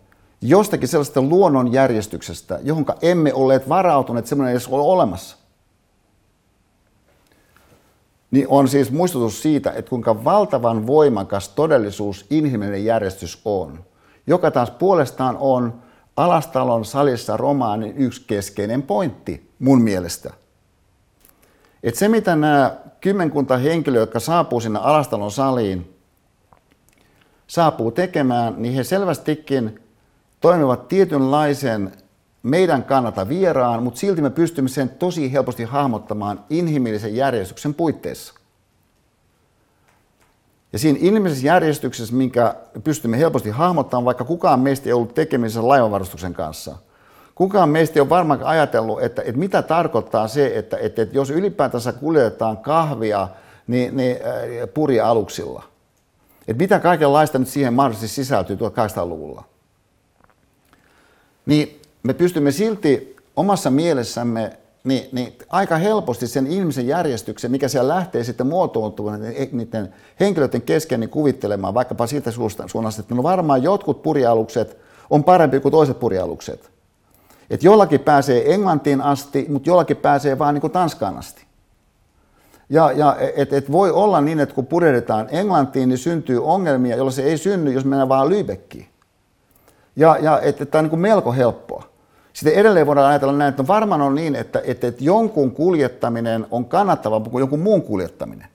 jostakin 0.41 0.89
sellaista 0.89 1.23
luonnonjärjestyksestä, 1.23 2.59
johon 2.63 2.87
emme 3.03 3.35
olleet 3.35 3.69
varautuneet, 3.69 4.27
semmoinen 4.27 4.53
edes 4.53 4.69
ole 4.69 4.83
olemassa. 4.83 5.37
Niin 8.31 8.47
on 8.49 8.69
siis 8.69 8.91
muistutus 8.91 9.43
siitä, 9.43 9.71
että 9.71 9.89
kuinka 9.89 10.25
valtavan 10.25 10.87
voimakas 10.87 11.49
todellisuus 11.49 12.27
inhimillinen 12.31 12.85
järjestys 12.85 13.41
on. 13.45 13.85
joka 14.27 14.51
taas 14.51 14.71
puolestaan 14.71 15.37
on 15.41 15.84
Alastalon 16.17 16.85
salissa 16.85 17.37
romaanin 17.37 17.97
yksi 17.97 18.25
keskeinen 18.27 18.83
pointti 18.83 19.51
mun 19.59 19.83
mielestä. 19.83 20.33
Et 21.83 21.95
se, 21.95 22.09
mitä 22.09 22.37
nämä 22.37 22.77
kymmenkunta 23.01 23.57
henkilöä, 23.57 24.01
jotka 24.01 24.21
saapuu 24.21 24.61
sinne 24.61 24.79
Alastalon 24.83 25.31
saliin, 25.31 25.97
saapuu 27.47 27.91
tekemään, 27.91 28.55
niin 28.57 28.75
he 28.75 28.85
selvästikin 28.85 29.81
toimivat 30.41 30.89
tietynlaisen 30.89 31.93
meidän 32.43 32.85
kannalta 32.85 33.29
vieraan, 33.29 33.83
mutta 33.83 34.01
silti 34.01 34.23
me 34.23 34.31
pystymme 34.31 34.69
sen 34.69 34.89
tosi 34.89 35.33
helposti 35.33 35.65
hahmottamaan 35.65 36.45
inhimillisen 36.51 37.17
järjestyksen 37.17 37.75
puitteissa. 37.75 38.35
Ja 40.75 40.79
siinä 40.79 40.99
inhimillisessä 41.03 41.47
järjestyksessä, 41.47 42.15
minkä 42.15 42.55
pystymme 42.85 43.19
helposti 43.19 43.51
hahmottamaan, 43.51 44.05
vaikka 44.05 44.25
kukaan 44.25 44.61
meistä 44.61 44.89
ei 44.89 44.93
ollut 44.93 45.15
tekemisessä 45.15 45.69
laivanvarustuksen 45.69 46.35
kanssa, 46.35 46.77
kukaan 47.35 47.69
meistä 47.69 47.95
ei 47.97 48.01
ole 48.01 48.09
varmaan 48.09 48.43
ajatellut, 48.43 49.03
että, 49.03 49.23
että 49.23 49.39
mitä 49.39 49.63
tarkoittaa 49.63 50.29
se, 50.29 50.59
että, 50.59 50.77
että, 50.77 51.03
että 51.03 51.17
jos 51.17 51.31
ylipäätänsä 51.31 51.93
kuljetetaan 51.93 52.57
kahvia 52.57 53.29
niin, 53.67 53.97
niin, 53.97 54.17
äh, 54.17 54.69
purialuksilla, 54.75 55.63
että 56.49 56.63
mitä 56.63 56.81
kaikenlaista 56.81 57.39
nyt 57.39 57.49
siihen 57.49 57.75
mahdollisesti 57.75 58.09
sisältyy 58.09 58.57
1800-luvulla, 58.57 59.45
niin 61.47 61.81
me 62.03 62.15
pystymme 62.15 62.53
silti 62.53 63.17
omassa 63.37 63.71
mielessämme 63.71 64.59
niin, 64.85 65.09
niin 65.13 65.39
aika 65.49 65.77
helposti 65.77 66.27
sen 66.27 66.47
ihmisen 66.47 66.87
järjestyksen, 66.87 67.51
mikä 67.51 67.69
siellä 67.69 67.95
lähtee 67.95 68.25
sitten 68.25 68.47
muotoutumaan 68.47 69.21
niiden 69.53 69.95
henkilöiden 70.21 70.63
kesken, 70.63 71.01
niin 71.01 71.11
kuvittelemaan 71.11 71.75
vaikkapa 71.75 72.07
siitä 72.07 72.31
suunnasta, 72.67 73.01
että 73.01 73.15
no 73.15 73.23
varmaan 73.23 73.63
jotkut 73.63 74.03
purialukset 74.03 74.79
on 75.11 75.25
parempi 75.25 75.61
kuin 75.61 75.73
toiset 75.73 76.01
purialukset. 76.01 76.71
Että 77.51 77.67
jollakin 77.67 78.01
pääsee 78.01 78.55
Englantiin 78.55 79.01
asti, 79.01 79.47
mutta 79.49 79.71
jollakin 79.71 79.97
pääsee 79.97 80.39
vaan 80.39 80.55
niin 80.55 80.61
kuin 80.61 80.73
Tanskaan 80.73 81.17
asti. 81.17 81.45
Ja, 82.69 82.93
ja 82.93 83.17
et, 83.37 83.53
et 83.53 83.73
voi 83.73 83.91
olla 83.91 84.21
niin, 84.21 84.41
että 84.41 84.55
kun 84.55 84.67
purjehditaan 84.67 85.29
Englantiin, 85.31 85.89
niin 85.89 85.99
syntyy 85.99 86.45
ongelmia, 86.45 86.97
joilla 86.97 87.11
se 87.11 87.23
ei 87.23 87.39
synny, 87.39 87.73
jos 87.73 87.85
mennään 87.85 88.09
vaan 88.09 88.29
Lübeckiin. 88.29 88.85
Ja, 89.97 90.17
ja 90.21 90.41
että 90.41 90.67
tämä 90.67 90.81
on 90.81 90.85
niin 90.85 90.91
kuin 90.91 91.01
melko 91.01 91.33
helppoa. 91.33 91.94
Sitten 92.35 92.55
edelleen 92.55 92.87
voidaan 92.87 93.11
ajatella 93.11 93.33
näin, 93.33 93.51
että 93.51 93.67
varmaan 93.67 94.01
on 94.01 94.15
niin, 94.15 94.35
että, 94.37 94.63
että, 94.65 94.87
että 94.87 95.05
jonkun 95.05 95.51
kuljettaminen 95.51 96.47
on 96.51 96.65
kannattavampaa 96.65 97.31
kuin 97.31 97.41
jonkun 97.43 97.61
muun 97.61 97.83
kuljettaminen. 97.83 98.49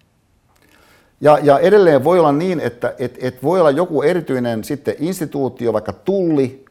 Ja, 1.22 1.38
ja 1.42 1.60
edelleen 1.60 2.04
voi 2.04 2.20
olla 2.20 2.32
niin, 2.32 2.60
että 2.60 2.94
että 3.00 3.20
että 3.22 3.42
voi 3.44 3.60
olla 3.60 3.72
joku 3.72 4.02
erityinen 4.02 4.64
sitten 4.64 4.96
instituutio, 5.00 5.74
vaikka 5.74 5.94
tulli, 5.94 6.66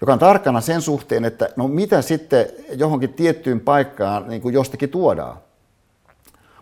joka 0.00 0.12
on 0.12 0.18
tarkkana 0.18 0.60
sen 0.60 0.82
suhteen, 0.82 1.24
että 1.24 1.48
no 1.56 1.68
mitä 1.68 2.02
sitten 2.02 2.46
johonkin 2.76 3.12
tiettyyn 3.12 3.60
paikkaan 3.60 4.28
niin 4.28 4.42
kuin 4.42 4.54
jostakin 4.54 4.88
tuodaan. 4.88 5.36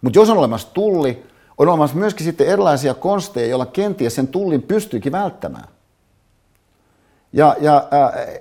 Mutta 0.02 0.18
jos 0.18 0.30
on 0.30 0.38
olemassa 0.38 0.68
tulli, 0.74 1.22
on 1.58 1.68
olemassa 1.68 1.96
myöskin 1.96 2.24
sitten 2.26 2.46
erilaisia 2.46 2.94
konsteja, 2.94 3.46
joilla 3.46 3.66
kenties 3.66 4.14
sen 4.14 4.28
tullin 4.28 4.62
pystyykin 4.62 5.12
välttämään. 5.12 5.68
Ja, 7.32 7.56
ja 7.60 7.88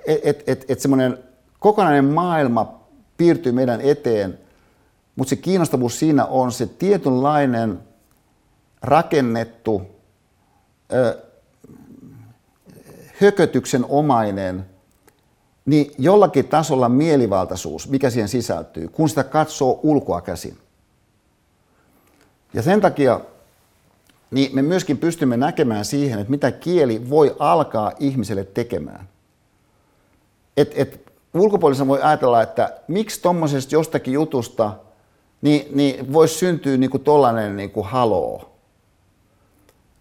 että 0.06 0.44
et, 0.46 0.64
et 0.68 0.80
semmoinen 0.80 1.18
kokonainen 1.58 2.04
maailma 2.04 2.80
piirtyy 3.16 3.52
meidän 3.52 3.80
eteen, 3.80 4.38
mutta 5.16 5.30
se 5.30 5.36
kiinnostavuus 5.36 5.98
siinä 5.98 6.24
on 6.24 6.52
se 6.52 6.66
tietynlainen 6.66 7.78
rakennettu, 8.82 9.82
ö, 10.92 11.18
hökötyksen 13.20 13.84
omainen, 13.88 14.66
niin 15.66 15.92
jollakin 15.98 16.48
tasolla 16.48 16.88
mielivaltaisuus, 16.88 17.88
mikä 17.88 18.10
siihen 18.10 18.28
sisältyy, 18.28 18.88
kun 18.88 19.08
sitä 19.08 19.24
katsoo 19.24 19.80
ulkoa 19.82 20.20
käsin. 20.20 20.58
Ja 22.54 22.62
sen 22.62 22.80
takia 22.80 23.20
niin 24.30 24.54
me 24.54 24.62
myöskin 24.62 24.98
pystymme 24.98 25.36
näkemään 25.36 25.84
siihen, 25.84 26.18
että 26.18 26.30
mitä 26.30 26.52
kieli 26.52 27.10
voi 27.10 27.36
alkaa 27.38 27.92
ihmiselle 27.98 28.44
tekemään. 28.44 29.08
Et, 30.56 30.72
et 30.74 31.12
ulkopuolisena 31.34 31.88
voi 31.88 32.02
ajatella, 32.02 32.42
että 32.42 32.80
miksi 32.88 33.22
tuommoisesta 33.22 33.74
jostakin 33.74 34.14
jutusta 34.14 34.72
niin, 35.42 35.68
niin 35.76 36.12
voisi 36.12 36.34
syntyä 36.34 36.76
niin 36.76 36.90
kuin 36.90 37.02
tollainen 37.02 37.56
niin 37.56 37.70
kuin 37.70 37.86
haloo. 37.86 38.50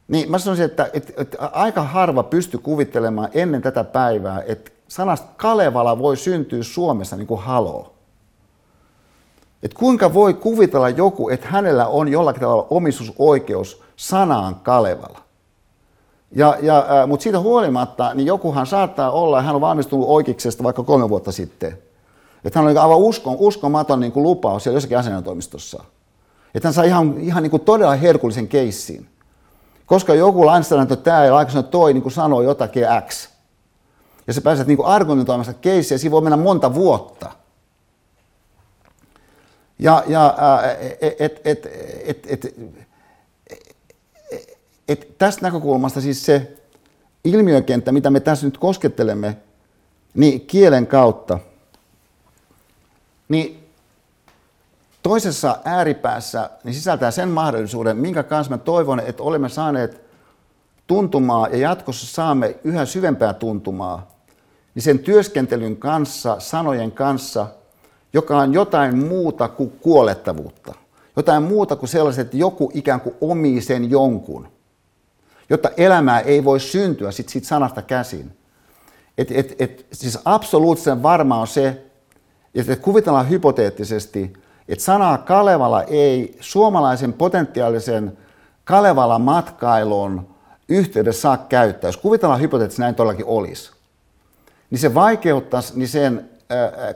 Niin 0.07 0.31
mä 0.31 0.39
sanoisin, 0.39 0.65
että, 0.65 0.89
että, 0.93 1.13
että 1.21 1.37
aika 1.47 1.83
harva 1.83 2.23
pystyy 2.23 2.59
kuvittelemaan 2.59 3.29
ennen 3.33 3.61
tätä 3.61 3.83
päivää, 3.83 4.43
että 4.47 4.71
sanasta 4.87 5.27
Kalevala 5.37 5.99
voi 5.99 6.17
syntyä 6.17 6.63
Suomessa 6.63 7.15
niin 7.15 7.27
kuin 7.27 7.41
haloo. 7.41 7.98
Et 9.63 9.73
kuinka 9.73 10.13
voi 10.13 10.33
kuvitella 10.33 10.89
joku, 10.89 11.29
että 11.29 11.47
hänellä 11.47 11.87
on 11.87 12.07
jollakin 12.07 12.41
tavalla 12.41 12.67
omistusoikeus 12.69 13.81
sanaan 13.95 14.55
Kalevala. 14.55 15.19
Ja, 16.31 16.57
ja, 16.61 16.85
Mutta 17.07 17.23
siitä 17.23 17.39
huolimatta, 17.39 18.13
niin 18.13 18.25
jokuhan 18.25 18.67
saattaa 18.67 19.11
olla, 19.11 19.41
hän 19.41 19.55
on 19.55 19.61
valmistunut 19.61 20.09
oikeuksesta 20.09 20.63
vaikka 20.63 20.83
kolme 20.83 21.09
vuotta 21.09 21.31
sitten. 21.31 21.77
Että 22.43 22.59
hän 22.59 22.69
on 22.69 22.77
aivan 22.77 22.97
uskon, 22.97 23.35
uskomaton 23.39 23.99
niin 23.99 24.11
kuin 24.11 24.23
lupaus 24.23 24.63
siellä 24.63 24.75
jossakin 24.75 24.97
asianajotoimistossa. 24.97 25.83
Että 26.55 26.67
hän 26.67 26.73
saa 26.73 26.83
ihan, 26.83 27.15
ihan 27.17 27.43
niin 27.43 27.51
kuin 27.51 27.61
todella 27.61 27.95
herkullisen 27.95 28.47
keissin. 28.47 29.09
Koska 29.85 30.15
joku 30.15 30.45
lainsäädäntö 30.45 30.95
tämä 30.95 31.25
ja 31.25 31.35
aikaisemmin 31.35 31.71
toi 31.71 31.93
niin 31.93 32.01
kuin 32.01 32.13
sanoo 32.13 32.41
jotakin 32.41 32.83
X. 33.07 33.29
Ja 34.27 34.33
sä 34.33 34.41
pääset 34.41 34.67
niin 34.67 34.85
argumentoimassa 34.85 35.53
keissiä, 35.53 35.95
ja 35.95 35.99
siinä 35.99 36.11
voi 36.11 36.21
mennä 36.21 36.37
monta 36.37 36.73
vuotta. 36.73 37.31
Ja, 39.79 40.03
ja 40.07 40.35
et, 41.01 41.19
et, 41.19 41.41
et, 41.45 41.67
et, 42.25 42.45
et, 42.45 42.55
et 44.87 45.17
tästä 45.17 45.41
näkökulmasta 45.41 46.01
siis 46.01 46.25
se 46.25 46.57
ilmiökenttä, 47.23 47.91
mitä 47.91 48.09
me 48.09 48.19
tässä 48.19 48.47
nyt 48.47 48.57
koskettelemme, 48.57 49.37
niin 50.13 50.41
kielen 50.41 50.87
kautta, 50.87 51.39
niin 53.29 53.69
toisessa 55.03 55.57
ääripäässä 55.65 56.49
niin 56.63 56.73
sisältää 56.73 57.11
sen 57.11 57.29
mahdollisuuden, 57.29 57.97
minkä 57.97 58.23
kanssa 58.23 58.51
mä 58.51 58.57
toivon, 58.57 58.99
että 58.99 59.23
olemme 59.23 59.49
saaneet 59.49 60.01
tuntumaa 60.87 61.47
ja 61.47 61.57
jatkossa 61.57 62.07
saamme 62.07 62.55
yhä 62.63 62.85
syvempää 62.85 63.33
tuntumaa, 63.33 64.15
niin 64.75 64.83
sen 64.83 64.99
työskentelyn 64.99 65.77
kanssa, 65.77 66.39
sanojen 66.39 66.91
kanssa, 66.91 67.47
joka 68.13 68.37
on 68.37 68.53
jotain 68.53 68.97
muuta 68.97 69.47
kuin 69.47 69.71
kuolettavuutta. 69.81 70.73
Jotain 71.15 71.43
muuta 71.43 71.75
kuin 71.75 71.89
sellaiset, 71.89 72.25
että 72.25 72.37
joku 72.37 72.71
ikään 72.73 73.01
kuin 73.01 73.15
omii 73.21 73.61
sen 73.61 73.89
jonkun– 73.89 74.47
jotta 75.49 75.69
elämää 75.77 76.19
ei 76.19 76.43
voi 76.43 76.59
syntyä 76.59 77.11
sit 77.11 77.29
siitä 77.29 77.47
sanasta 77.47 77.81
käsin. 77.81 78.37
Et, 79.17 79.31
et, 79.31 79.55
et, 79.59 79.85
siis 79.91 80.19
absoluuttisen 80.25 81.03
varma 81.03 81.41
on 81.41 81.47
se, 81.47 81.85
että 82.55 82.75
kuvitellaan 82.75 83.29
hypoteettisesti, 83.29 84.33
että 84.67 84.85
sanaa 84.85 85.17
Kalevala 85.17 85.83
ei 85.83 86.37
suomalaisen 86.39 87.13
potentiaalisen 87.13 88.17
Kalevala 88.63 89.19
matkailun 89.19 90.27
yhteydessä 90.69 91.21
saa 91.21 91.37
käyttää. 91.37 91.87
Jos 91.87 91.97
kuvitellaan 91.97 92.41
hypoteettisesti 92.41 92.81
näin 92.81 92.95
todellakin 92.95 93.25
olisi, 93.25 93.71
niin 94.69 94.79
se 94.79 94.93
vaikeuttaisi 94.93 95.73
niin 95.79 95.87
sen 95.87 96.29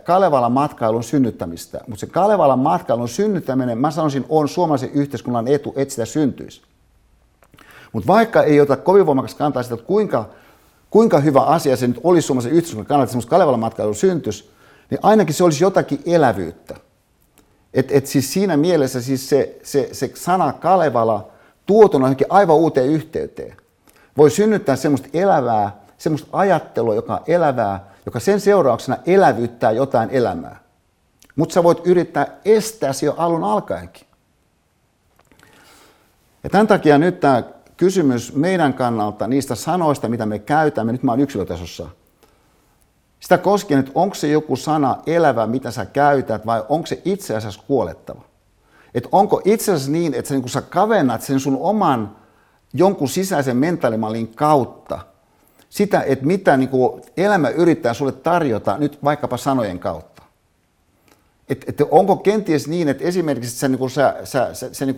Kalevalan 0.04 0.52
matkailun 0.52 1.04
synnyttämistä. 1.04 1.82
Mutta 1.88 2.00
se 2.00 2.08
Kalevalan 2.08 2.60
matkailun 2.60 3.10
synnyttäminen, 3.10 3.78
mä 3.78 3.92
sanoisin, 3.92 4.26
on 4.30 4.50
suomalaisen 4.50 4.92
yhteiskunnan 4.94 5.48
etu, 5.48 5.74
että 5.76 5.92
sitä 5.92 6.06
syntyisi. 6.06 6.62
Mutta 7.94 8.08
vaikka 8.08 8.44
ei 8.44 8.62
ota 8.62 8.78
kovin 8.78 9.06
voimakas 9.06 9.36
kantaa 9.36 9.64
sitä, 9.64 9.76
että 9.76 9.88
kuinka, 9.88 10.30
kuinka 10.90 11.20
hyvä 11.20 11.42
asia 11.42 11.78
se 11.78 11.88
nyt 11.88 12.00
olisi 12.04 12.26
suomalaisen 12.26 12.52
yhteiskunnan 12.52 12.86
kannalta, 12.86 13.04
että 13.04 13.12
semmoista 13.12 13.30
Kalevalan 13.30 13.60
matkailu 13.60 13.94
syntyisi, 13.94 14.50
niin 14.90 15.00
ainakin 15.04 15.34
se 15.34 15.44
olisi 15.44 15.64
jotakin 15.64 16.02
elävyyttä. 16.06 16.76
Et, 17.74 17.92
et 17.92 18.06
siis 18.06 18.34
siinä 18.34 18.58
mielessä 18.58 19.02
siis 19.02 19.30
se, 19.30 19.60
se, 19.64 19.90
se 19.92 20.12
sana 20.16 20.54
Kalevala 20.54 21.28
tuotuna 21.66 22.06
johonkin 22.06 22.28
aivan 22.30 22.56
uuteen 22.56 22.90
yhteyteen 22.90 23.58
voi 24.18 24.32
synnyttää 24.32 24.76
semmoista 24.76 25.08
elävää, 25.14 25.80
semmoista 25.98 26.28
ajattelua, 26.32 26.96
joka 26.96 27.14
on 27.14 27.24
elävää, 27.28 27.93
joka 28.06 28.20
sen 28.20 28.40
seurauksena 28.40 28.98
elävyyttää 29.06 29.72
jotain 29.72 30.10
elämää. 30.10 30.60
Mutta 31.36 31.54
sä 31.54 31.64
voit 31.64 31.88
yrittää 31.88 32.28
estää 32.46 32.94
se 32.94 33.06
jo 33.06 33.14
alun 33.18 33.44
alkaenkin. 33.44 34.08
Ja 36.44 36.50
tämän 36.50 36.68
takia 36.68 36.98
nyt 36.98 37.20
tämä 37.20 37.44
kysymys 37.78 38.36
meidän 38.36 38.74
kannalta 38.74 39.28
niistä 39.28 39.56
sanoista, 39.56 40.10
mitä 40.10 40.26
me 40.26 40.40
käytämme, 40.40 40.92
nyt 40.92 41.04
mä 41.04 41.12
oon 41.12 41.20
yksilötasossa, 41.20 41.88
sitä 43.20 43.38
koskien, 43.38 43.80
että 43.80 43.92
onko 43.96 44.16
se 44.16 44.28
joku 44.28 44.56
sana 44.56 44.98
elävä, 45.06 45.48
mitä 45.48 45.72
sä 45.72 45.86
käytät, 45.86 46.46
vai 46.46 46.64
onko 46.70 46.88
se 46.88 47.02
itse 47.06 47.36
asiassa 47.36 47.62
kuolettava. 47.68 48.22
Että 48.94 49.10
onko 49.12 49.42
itse 49.46 49.72
asiassa 49.72 49.92
niin, 49.92 50.14
että 50.14 50.30
sä, 50.30 50.36
niin 50.36 50.50
sä 50.50 50.62
kavennat 50.62 51.22
sen 51.22 51.40
sun 51.40 51.58
oman 51.62 52.16
jonkun 52.74 53.10
sisäisen 53.10 53.58
mentaalimallin 53.58 54.36
kautta 54.36 55.00
sitä, 55.74 56.02
että 56.02 56.26
mitä 56.26 56.58
niin 56.58 56.70
kuin 56.70 57.02
elämä 57.18 57.50
yrittää 57.50 57.94
sulle 57.94 58.12
tarjota 58.12 58.78
nyt 58.78 59.04
vaikkapa 59.04 59.38
sanojen 59.38 59.80
kautta. 59.80 60.24
Et, 61.50 61.66
et 61.68 61.82
onko 61.92 62.16
kenties 62.16 62.68
niin, 62.68 62.90
että 62.90 63.04
esimerkiksi 63.04 63.56
sä, 63.56 63.68
niin 63.68 63.90
sä, 63.90 64.16
sä, 64.24 64.54
sä, 64.54 64.74
sä 64.74 64.86
niin 64.86 64.96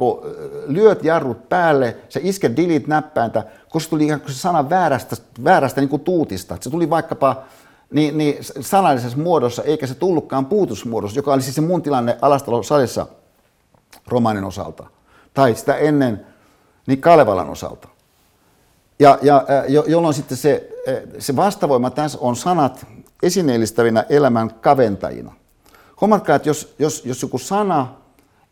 lyöt 0.68 1.04
jarrut 1.04 1.50
päälle, 1.50 1.98
sä 2.10 2.20
isket 2.24 2.58
delete-näppäintä, 2.58 3.44
koska 3.70 3.90
tuli 3.90 4.06
ihan 4.06 4.22
se 4.28 4.34
sana 4.34 4.70
väärästä, 4.70 5.16
väärästä 5.44 5.82
niin 5.82 6.00
tuutista. 6.00 6.58
Se 6.62 6.70
tuli 6.70 6.90
vaikkapa 6.90 7.44
niin, 7.92 8.18
niin 8.18 8.38
sanallisessa 8.62 9.18
muodossa, 9.18 9.64
eikä 9.64 9.88
se 9.88 9.96
tullutkaan 9.96 10.46
puutusmuodossa, 10.46 11.20
joka 11.20 11.34
oli 11.34 11.42
siis 11.42 11.56
se 11.56 11.62
mun 11.62 11.82
tilanne 11.82 12.18
salissa 12.62 13.08
romaanin 14.08 14.44
osalta. 14.44 14.86
Tai 15.34 15.56
sitä 15.56 15.76
ennen 15.76 16.26
niin 16.88 17.02
Kalevalan 17.02 17.50
osalta. 17.50 17.95
Ja, 19.00 19.20
ja 19.22 19.46
jo, 19.68 19.84
jolloin 19.88 20.14
sitten 20.14 20.38
se, 20.38 20.70
se 21.20 21.36
vastavoima 21.36 21.90
tässä 21.90 22.18
on 22.22 22.36
sanat 22.36 22.86
esineellistävinä 23.24 24.06
elämän 24.10 24.54
kaventajina. 24.54 25.34
Huomatkaa, 26.02 26.36
että 26.36 26.50
jos, 26.50 26.76
jos, 26.80 27.06
jos 27.06 27.22
joku 27.22 27.38
sana 27.38 27.96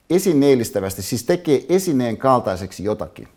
esineellistävästi, 0.09 1.01
siis 1.01 1.23
tekee 1.23 1.65
esineen 1.69 2.17
kaltaiseksi 2.17 2.83
jotakin, 2.83 3.27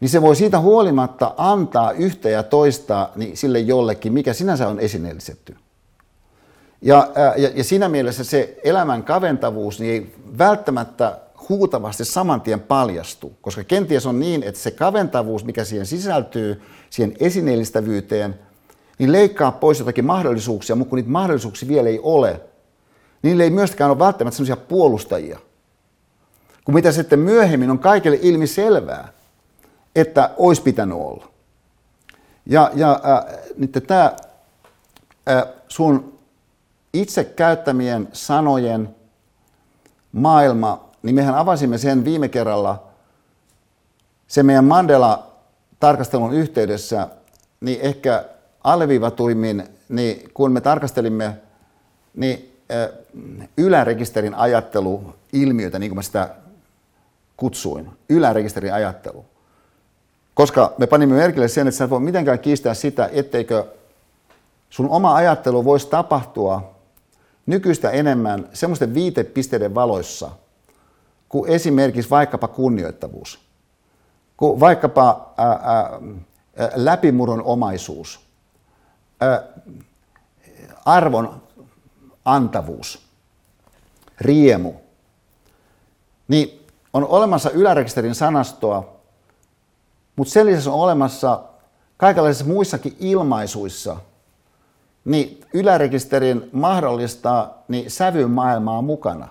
niin 0.00 0.08
se 0.08 0.22
voi 0.22 0.36
siitä 0.36 0.60
huolimatta 0.60 1.34
antaa 1.36 1.92
yhtä 1.92 2.28
ja 2.28 2.42
toista 2.42 3.08
niin 3.16 3.36
sille 3.36 3.60
jollekin, 3.60 4.12
mikä 4.12 4.32
sinänsä 4.32 4.68
on 4.68 4.80
esineellisetty. 4.80 5.56
Ja, 6.82 7.08
ja, 7.36 7.50
ja 7.54 7.64
siinä 7.64 7.88
mielessä 7.88 8.24
se 8.24 8.58
elämän 8.64 9.02
kaventavuus 9.02 9.80
niin 9.80 9.92
ei 9.92 10.14
välttämättä 10.38 11.18
huutavasti 11.48 12.04
saman 12.04 12.40
tien 12.40 12.60
paljastu, 12.60 13.32
koska 13.40 13.64
kenties 13.64 14.06
on 14.06 14.20
niin, 14.20 14.42
että 14.42 14.60
se 14.60 14.70
kaventavuus, 14.70 15.44
mikä 15.44 15.64
siihen 15.64 15.86
sisältyy, 15.86 16.62
siihen 16.90 17.16
esineellistävyyteen, 17.20 18.38
niin 18.98 19.12
leikkaa 19.12 19.52
pois 19.52 19.78
jotakin 19.78 20.04
mahdollisuuksia, 20.04 20.76
mutta 20.76 20.90
kun 20.90 20.96
niitä 20.96 21.10
mahdollisuuksia 21.10 21.68
vielä 21.68 21.88
ei 21.88 22.00
ole, 22.02 22.40
niin 23.22 23.40
ei 23.40 23.50
myöskään 23.50 23.90
ole 23.90 23.98
välttämättä 23.98 24.36
sellaisia 24.36 24.56
puolustajia. 24.56 25.38
Kun 26.64 26.74
mitä 26.74 26.92
sitten 26.92 27.18
myöhemmin 27.18 27.70
on 27.70 27.78
kaikille 27.78 28.18
ilmi 28.22 28.46
selvää, 28.46 29.08
että 29.96 30.30
olisi 30.36 30.62
pitänyt 30.62 30.98
olla. 30.98 31.28
Ja, 32.46 32.70
ja 32.74 33.00
äh, 33.04 33.38
nyt 33.56 33.84
tämä 33.86 34.12
äh, 35.28 35.44
sun 35.68 36.18
itse 36.92 37.24
käyttämien 37.24 38.08
sanojen 38.12 38.96
maailma, 40.12 40.85
niin 41.06 41.14
mehän 41.14 41.34
avasimme 41.34 41.78
sen 41.78 42.04
viime 42.04 42.28
kerralla, 42.28 42.82
se 44.26 44.42
meidän 44.42 44.64
Mandela-tarkastelun 44.64 46.34
yhteydessä, 46.34 47.08
niin 47.60 47.80
ehkä 47.80 48.24
alleviivatuimmin, 48.64 49.68
niin 49.88 50.30
kun 50.34 50.52
me 50.52 50.60
tarkastelimme 50.60 51.36
niin, 52.14 52.60
äh, 52.72 53.48
ylärekisterin 53.56 54.34
ajatteluilmiötä, 54.34 55.78
niin 55.78 55.90
kuin 55.90 55.96
mä 55.98 56.02
sitä 56.02 56.34
kutsuin, 57.36 57.90
ylärekisterin 58.08 58.74
ajattelu. 58.74 59.24
Koska 60.34 60.74
me 60.78 60.86
panimme 60.86 61.14
merkille 61.14 61.48
sen, 61.48 61.68
että 61.68 61.78
sä 61.78 61.84
et 61.84 61.90
voi 61.90 62.00
mitenkään 62.00 62.38
kiistää 62.38 62.74
sitä, 62.74 63.10
etteikö 63.12 63.64
sun 64.70 64.88
oma 64.88 65.14
ajattelu 65.14 65.64
voisi 65.64 65.88
tapahtua 65.88 66.74
nykyistä 67.46 67.90
enemmän 67.90 68.48
semmoisten 68.52 68.94
viitepisteiden 68.94 69.74
valoissa 69.74 70.30
kuin 71.28 71.50
esimerkiksi 71.50 72.10
vaikkapa 72.10 72.48
kunnioittavuus, 72.48 73.38
kuin 74.36 74.60
vaikkapa 74.60 75.34
ää, 75.36 75.48
ää, 75.48 76.00
läpimurron 76.74 77.42
omaisuus, 77.42 78.20
ää, 79.20 79.42
arvon 80.84 81.42
antavuus, 82.24 83.06
riemu. 84.20 84.72
Niin 86.28 86.66
on 86.92 87.06
olemassa 87.06 87.50
ylärekisterin 87.50 88.14
sanastoa, 88.14 88.96
mutta 90.16 90.32
sen 90.32 90.46
lisäksi 90.46 90.68
on 90.68 90.74
olemassa 90.74 91.42
kaikenlaisissa 91.96 92.44
muissakin 92.44 92.96
ilmaisuissa, 93.00 93.96
niin 95.04 95.40
ylärekisterin 95.54 96.48
mahdollistaa 96.52 97.62
niin 97.68 97.90
sävymaailmaa 97.90 98.82
mukana. 98.82 99.28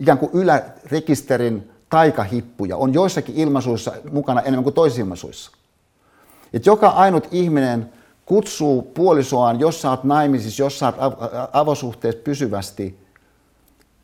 Ikään 0.00 0.18
kuin 0.18 0.30
ylärekisterin 0.34 1.70
taikahippuja 1.90 2.76
on 2.76 2.94
joissakin 2.94 3.34
ilmaisuissa 3.34 3.92
mukana 4.12 4.40
enemmän 4.40 4.62
kuin 4.62 4.74
toisissa 4.74 5.02
ilmaisuissa. 5.02 5.50
Et 6.52 6.66
joka 6.66 6.88
ainut 6.88 7.28
ihminen 7.30 7.92
kutsuu 8.26 8.82
puolisoaan, 8.82 9.60
jos 9.60 9.82
sä 9.82 9.90
oot 9.90 10.04
naimisissa, 10.04 10.62
jos 10.62 10.78
sä 10.78 10.86
oot 10.86 11.18
avosuhteessa 11.52 12.20
pysyvästi, 12.24 12.98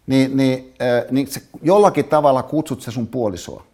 niin, 0.07 0.37
niin, 0.37 0.75
äh, 0.83 1.11
niin 1.11 1.27
sä 1.27 1.41
jollakin 1.63 2.05
tavalla 2.05 2.43
kutsut 2.43 2.83
se 2.83 2.91
sun 2.91 3.07
puolisoa. 3.07 3.65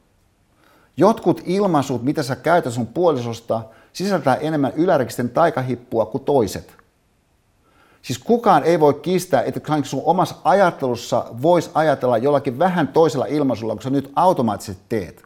Jotkut 0.97 1.43
ilmaisut, 1.45 2.03
mitä 2.03 2.23
sä 2.23 2.37
käytät 2.37 2.73
sun 2.73 2.87
puolisosta, 2.87 3.63
sisältää 3.93 4.35
enemmän 4.35 4.73
ylärekisterin 4.77 5.31
taikahippua 5.31 6.07
kuin 6.07 6.25
toiset. 6.25 6.80
Siis 8.03 8.19
kukaan 8.19 8.65
ei 8.65 8.81
voi 8.81 8.95
kiistää, 8.95 9.43
että 9.43 9.61
sun 9.83 10.03
omassa 10.05 10.35
ajattelussa 10.45 11.27
voisi 11.43 11.71
ajatella 11.75 12.19
jollakin 12.19 12.59
vähän 12.59 12.89
toisella 12.89 13.27
ilmaisulla, 13.27 13.75
kun 13.75 13.83
sä 13.83 13.91
nyt 13.91 14.13
automaattisesti 14.17 14.83
teet. 14.89 15.23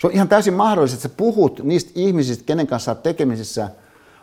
Se 0.00 0.06
on 0.06 0.12
ihan 0.12 0.28
täysin 0.28 0.54
mahdollista, 0.54 0.94
että 0.94 1.08
sä 1.08 1.14
puhut 1.16 1.60
niistä 1.62 1.90
ihmisistä, 1.94 2.44
kenen 2.44 2.66
kanssa 2.66 2.90
olet 2.90 3.02
tekemisissä, 3.02 3.68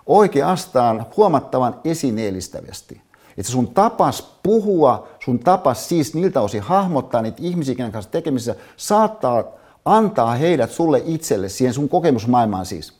oikeastaan 0.05 1.05
huomattavan 1.17 1.75
esineellistävästi. 1.83 3.01
Että 3.37 3.51
sun 3.51 3.67
tapas 3.67 4.37
puhua, 4.43 5.07
sun 5.25 5.39
tapas 5.39 5.89
siis 5.89 6.13
niiltä 6.13 6.41
osin 6.41 6.61
hahmottaa 6.61 7.21
niitä 7.21 7.41
ihmisiä, 7.41 7.75
kenen 7.75 7.91
kanssa 7.91 8.11
tekemisissä, 8.11 8.55
saattaa 8.77 9.43
antaa 9.85 10.35
heidät 10.35 10.71
sulle 10.71 11.01
itselle, 11.05 11.49
siihen 11.49 11.73
sun 11.73 11.89
kokemusmaailmaan 11.89 12.65
siis, 12.65 12.93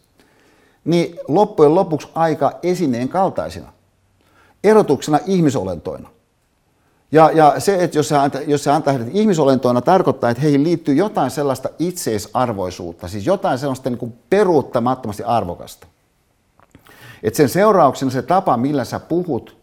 niin 0.85 1.19
loppujen 1.27 1.75
lopuksi 1.75 2.07
aika 2.15 2.59
esineen 2.63 3.09
kaltaisina, 3.09 3.73
erotuksena 4.63 5.19
ihmisolentoina. 5.25 6.09
Ja, 7.11 7.31
ja 7.33 7.59
se, 7.59 7.83
että 7.83 7.97
jos 7.97 8.07
se, 8.07 8.17
antaa, 8.17 8.41
jos 8.41 8.63
se 8.63 8.71
antaa 8.71 8.93
heidät 8.93 9.15
ihmisolentoina, 9.15 9.81
tarkoittaa, 9.81 10.29
että 10.29 10.41
heihin 10.43 10.63
liittyy 10.63 10.95
jotain 10.95 11.31
sellaista 11.31 11.69
itseisarvoisuutta, 11.79 13.07
siis 13.07 13.25
jotain 13.25 13.59
sellaista 13.59 13.89
niin 13.89 13.97
kuin 13.97 14.13
peruuttamattomasti 14.29 15.23
arvokasta. 15.23 15.87
Että 17.23 17.37
sen 17.37 17.49
seurauksena 17.49 18.11
se 18.11 18.21
tapa, 18.21 18.57
millä 18.57 18.85
sä 18.85 18.99
puhut, 18.99 19.57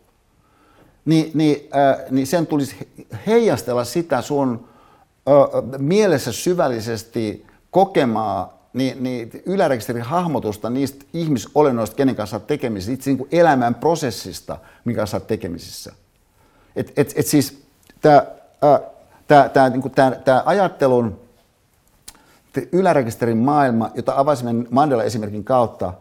niin, 1.04 1.30
niin, 1.34 1.68
äh, 1.76 2.10
niin 2.10 2.26
sen 2.26 2.46
tulisi 2.46 2.88
heijastella 3.26 3.84
sitä 3.84 4.22
sun 4.22 4.68
mielessä 5.78 6.32
syvällisesti 6.32 7.46
kokemaa 7.70 8.57
niin, 8.72 9.02
niin 9.02 9.30
ylärekisterin 9.46 10.02
hahmotusta 10.02 10.70
niistä 10.70 11.04
ihmisolennoista, 11.12 11.96
kenen 11.96 12.16
kanssa 12.16 12.36
olet 12.36 12.46
tekemisissä, 12.46 12.92
itse 12.92 13.10
niin 13.10 13.18
kuin 13.18 13.28
elämän 13.32 13.74
prosessista, 13.74 14.58
minkä 14.84 15.00
kanssa 15.00 15.16
olet 15.16 15.26
tekemisissä. 15.26 15.92
Et, 16.76 16.92
et, 16.96 17.12
et 17.16 17.26
siis 17.26 17.62
tämä 18.00 19.48
tää, 19.48 19.70
niin 19.70 19.82
ajattelun 20.44 21.20
ylärekisterin 22.72 23.38
maailma, 23.38 23.90
jota 23.94 24.12
avasimme 24.16 24.66
Mandela-esimerkin 24.70 25.44
kautta, 25.44 25.92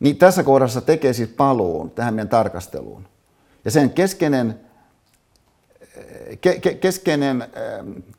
niin 0.00 0.16
tässä 0.16 0.42
kohdassa 0.42 0.80
tekee 0.80 1.12
siis 1.12 1.28
paluun 1.28 1.90
tähän 1.90 2.14
meidän 2.14 2.28
tarkasteluun. 2.28 3.08
Ja 3.64 3.70
sen 3.70 3.90
keskeinen 3.90 4.60
ke- 6.40 6.60
ke- 6.60 6.74
keskeinen 6.74 7.42
äh, 7.42 7.48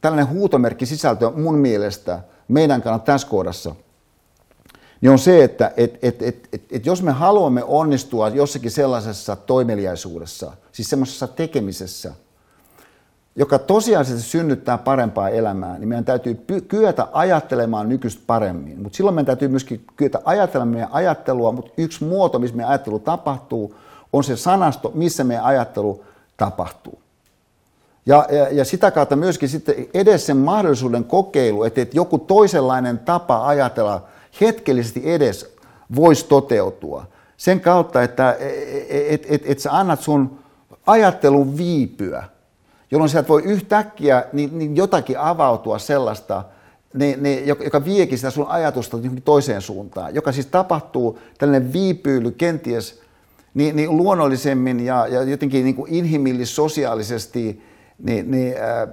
tällainen 0.01 0.29
huutomerkki 0.29 0.85
sisältö 0.85 1.31
mun 1.31 1.55
mielestä 1.55 2.19
meidän 2.47 2.81
kannalta 2.81 3.05
tässä 3.05 3.27
kohdassa, 3.27 3.75
niin 5.01 5.11
on 5.11 5.19
se, 5.19 5.43
että 5.43 5.71
et, 5.77 5.99
et, 6.01 6.21
et, 6.21 6.49
et, 6.53 6.63
et 6.71 6.85
jos 6.85 7.03
me 7.03 7.11
haluamme 7.11 7.63
onnistua 7.63 8.29
jossakin 8.29 8.71
sellaisessa 8.71 9.35
toimeliaisuudessa, 9.35 10.51
siis 10.71 10.89
semmoisessa 10.89 11.27
tekemisessä, 11.27 12.13
joka 13.35 13.59
tosiasiallisesti 13.59 14.31
synnyttää 14.31 14.77
parempaa 14.77 15.29
elämää, 15.29 15.77
niin 15.77 15.89
meidän 15.89 16.05
täytyy 16.05 16.33
py- 16.33 16.61
kyetä 16.61 17.07
ajattelemaan 17.11 17.89
nykyistä 17.89 18.23
paremmin. 18.27 18.81
Mutta 18.81 18.97
silloin 18.97 19.15
meidän 19.15 19.25
täytyy 19.25 19.47
myöskin 19.47 19.85
kyetä 19.95 20.21
ajattelemaan 20.25 20.73
meidän 20.73 20.89
ajattelua, 20.91 21.51
mutta 21.51 21.71
yksi 21.77 22.03
muoto, 22.03 22.39
missä 22.39 22.55
meidän 22.55 22.69
ajattelu 22.69 22.99
tapahtuu, 22.99 23.75
on 24.13 24.23
se 24.23 24.35
sanasto, 24.35 24.91
missä 24.95 25.23
meidän 25.23 25.45
ajattelu 25.45 26.03
tapahtuu. 26.37 26.99
Ja, 28.07 28.25
ja, 28.31 28.47
ja 28.51 28.65
sitä 28.65 28.91
kautta 28.91 29.15
myöskin 29.15 29.49
sitten 29.49 29.75
edes 29.93 30.25
sen 30.25 30.37
mahdollisuuden 30.37 31.03
kokeilu, 31.03 31.63
että, 31.63 31.81
että 31.81 31.97
joku 31.97 32.17
toisenlainen 32.17 32.99
tapa 32.99 33.47
ajatella 33.47 34.03
hetkellisesti 34.41 35.01
edes 35.03 35.55
voisi 35.95 36.25
toteutua. 36.25 37.05
Sen 37.37 37.61
kautta, 37.61 38.03
että 38.03 38.37
et, 38.89 39.25
et, 39.29 39.41
et 39.45 39.59
sä 39.59 39.77
annat 39.77 40.01
sun 40.01 40.39
ajattelun 40.85 41.57
viipyä, 41.57 42.23
jolloin 42.91 43.09
sieltä 43.09 43.27
voi 43.27 43.43
yhtäkkiä 43.43 44.25
niin, 44.33 44.59
niin 44.59 44.75
jotakin 44.75 45.19
avautua 45.19 45.79
sellaista, 45.79 46.43
niin, 46.93 47.23
niin, 47.23 47.47
joka 47.47 47.85
viekin 47.85 48.17
sitä 48.17 48.29
sun 48.29 48.47
ajatusta 48.47 48.97
toiseen 49.25 49.61
suuntaan, 49.61 50.15
joka 50.15 50.31
siis 50.31 50.45
tapahtuu 50.45 51.19
tällainen 51.37 51.73
viipyily 51.73 52.31
kenties 52.31 53.01
niin, 53.53 53.75
niin 53.75 53.97
luonnollisemmin 53.97 54.79
ja, 54.79 55.07
ja 55.07 55.23
jotenkin 55.23 55.63
niin 55.63 55.75
kuin 55.75 55.93
inhimillis-sosiaalisesti 55.93 57.61
niin, 58.03 58.31
niin, 58.31 58.55
äh, 58.57 58.89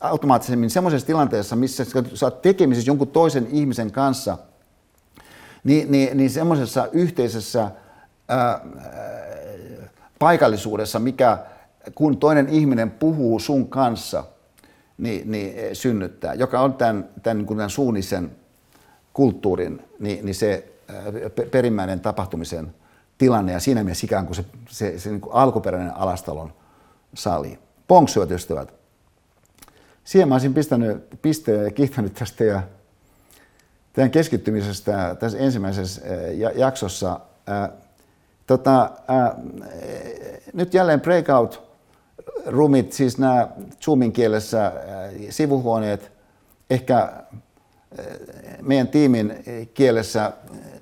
automaattisemmin 0.00 0.70
semmoisessa 0.70 1.06
tilanteessa, 1.06 1.56
missä 1.56 1.84
sä 2.14 2.26
oot 2.26 2.42
tekemisissä 2.42 2.90
jonkun 2.90 3.08
toisen 3.08 3.46
ihmisen 3.50 3.92
kanssa, 3.92 4.38
niin, 5.64 5.92
niin, 5.92 6.16
niin 6.16 6.30
semmoisessa 6.30 6.88
yhteisessä 6.92 7.70
ää, 8.28 8.60
paikallisuudessa, 10.18 10.98
mikä 10.98 11.38
kun 11.94 12.16
toinen 12.16 12.48
ihminen 12.48 12.90
puhuu 12.90 13.38
sun 13.38 13.68
kanssa, 13.68 14.24
niin, 14.98 15.30
niin 15.30 15.76
synnyttää, 15.76 16.34
joka 16.34 16.60
on 16.60 16.74
tämän, 16.74 17.08
tämän, 17.22 17.36
niin 17.36 17.46
tämän 17.46 17.70
suunnisen 17.70 18.30
kulttuurin, 19.12 19.82
niin, 19.98 20.24
niin 20.24 20.34
se 20.34 20.72
perimmäinen 21.50 22.00
tapahtumisen 22.00 22.74
tilanne 23.20 23.52
ja 23.52 23.60
siinä 23.60 23.84
mielessä 23.84 24.04
ikään 24.04 24.26
kuin 24.26 24.36
se, 24.36 24.44
se, 24.68 24.98
se 24.98 25.10
niin 25.10 25.20
kuin 25.20 25.34
alkuperäinen 25.34 25.96
alastalon 25.96 26.52
sali. 27.14 27.58
Ponksuat 27.88 28.30
ystävät. 28.30 28.74
Siihen 30.04 30.28
mä 30.28 30.34
olisin 30.34 30.54
pistänyt 30.54 31.20
pisteen 31.22 31.64
ja 31.64 31.70
kiittänyt 31.70 32.14
tästä 32.14 32.44
ja 32.44 32.62
tämän 33.92 34.10
keskittymisestä 34.10 35.16
tässä 35.18 35.38
ensimmäisessä 35.38 36.02
jaksossa. 36.54 37.20
Tota, 38.46 38.90
ää, 39.08 39.34
nyt 40.52 40.74
jälleen 40.74 41.00
breakout 41.00 41.62
roomit, 42.46 42.92
siis 42.92 43.18
nämä 43.18 43.48
Zoomin 43.80 44.12
kielessä 44.12 44.64
ää, 44.64 44.72
sivuhuoneet, 45.30 46.12
ehkä 46.70 47.12
meidän 48.62 48.88
tiimin 48.88 49.34
kielessä, 49.74 50.32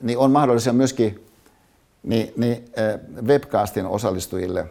niin 0.02 0.18
on 0.18 0.30
mahdollisia 0.30 0.72
myöskin 0.72 1.27
niin, 2.08 2.32
niin, 2.36 2.64
webcastin 3.26 3.86
osallistujille. 3.86 4.66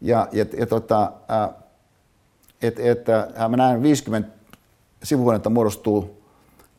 Ja, 0.00 0.28
ja, 0.32 0.46
ja 0.58 0.66
tota, 0.66 1.12
että 2.62 2.82
et, 2.82 3.06
mä 3.48 3.56
näen 3.56 3.82
50 3.82 4.30
sivuhuonetta 5.02 5.50
muodostuu 5.50 6.22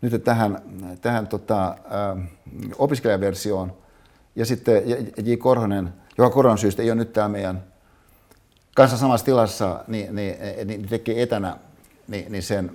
nyt 0.02 0.24
tähän, 0.24 0.62
tähän 1.02 1.28
tota, 1.28 1.76
opiskelijaversioon. 2.78 3.74
Ja 4.36 4.46
sitten 4.46 4.84
J. 5.24 5.34
Korhonen, 5.34 5.94
joka 6.18 6.34
koronan 6.34 6.58
syystä 6.58 6.82
ei 6.82 6.92
ole 6.92 6.96
nyt 6.96 7.14
täällä 7.14 7.32
meidän 7.32 7.64
kanssa 8.76 8.98
samassa 8.98 9.26
tilassa, 9.26 9.84
niin, 9.88 10.16
niin, 10.16 10.36
niin 10.66 10.88
tekee 10.88 11.22
etänä 11.22 11.58
niin, 12.08 12.32
niin 12.32 12.44
sen, 12.44 12.72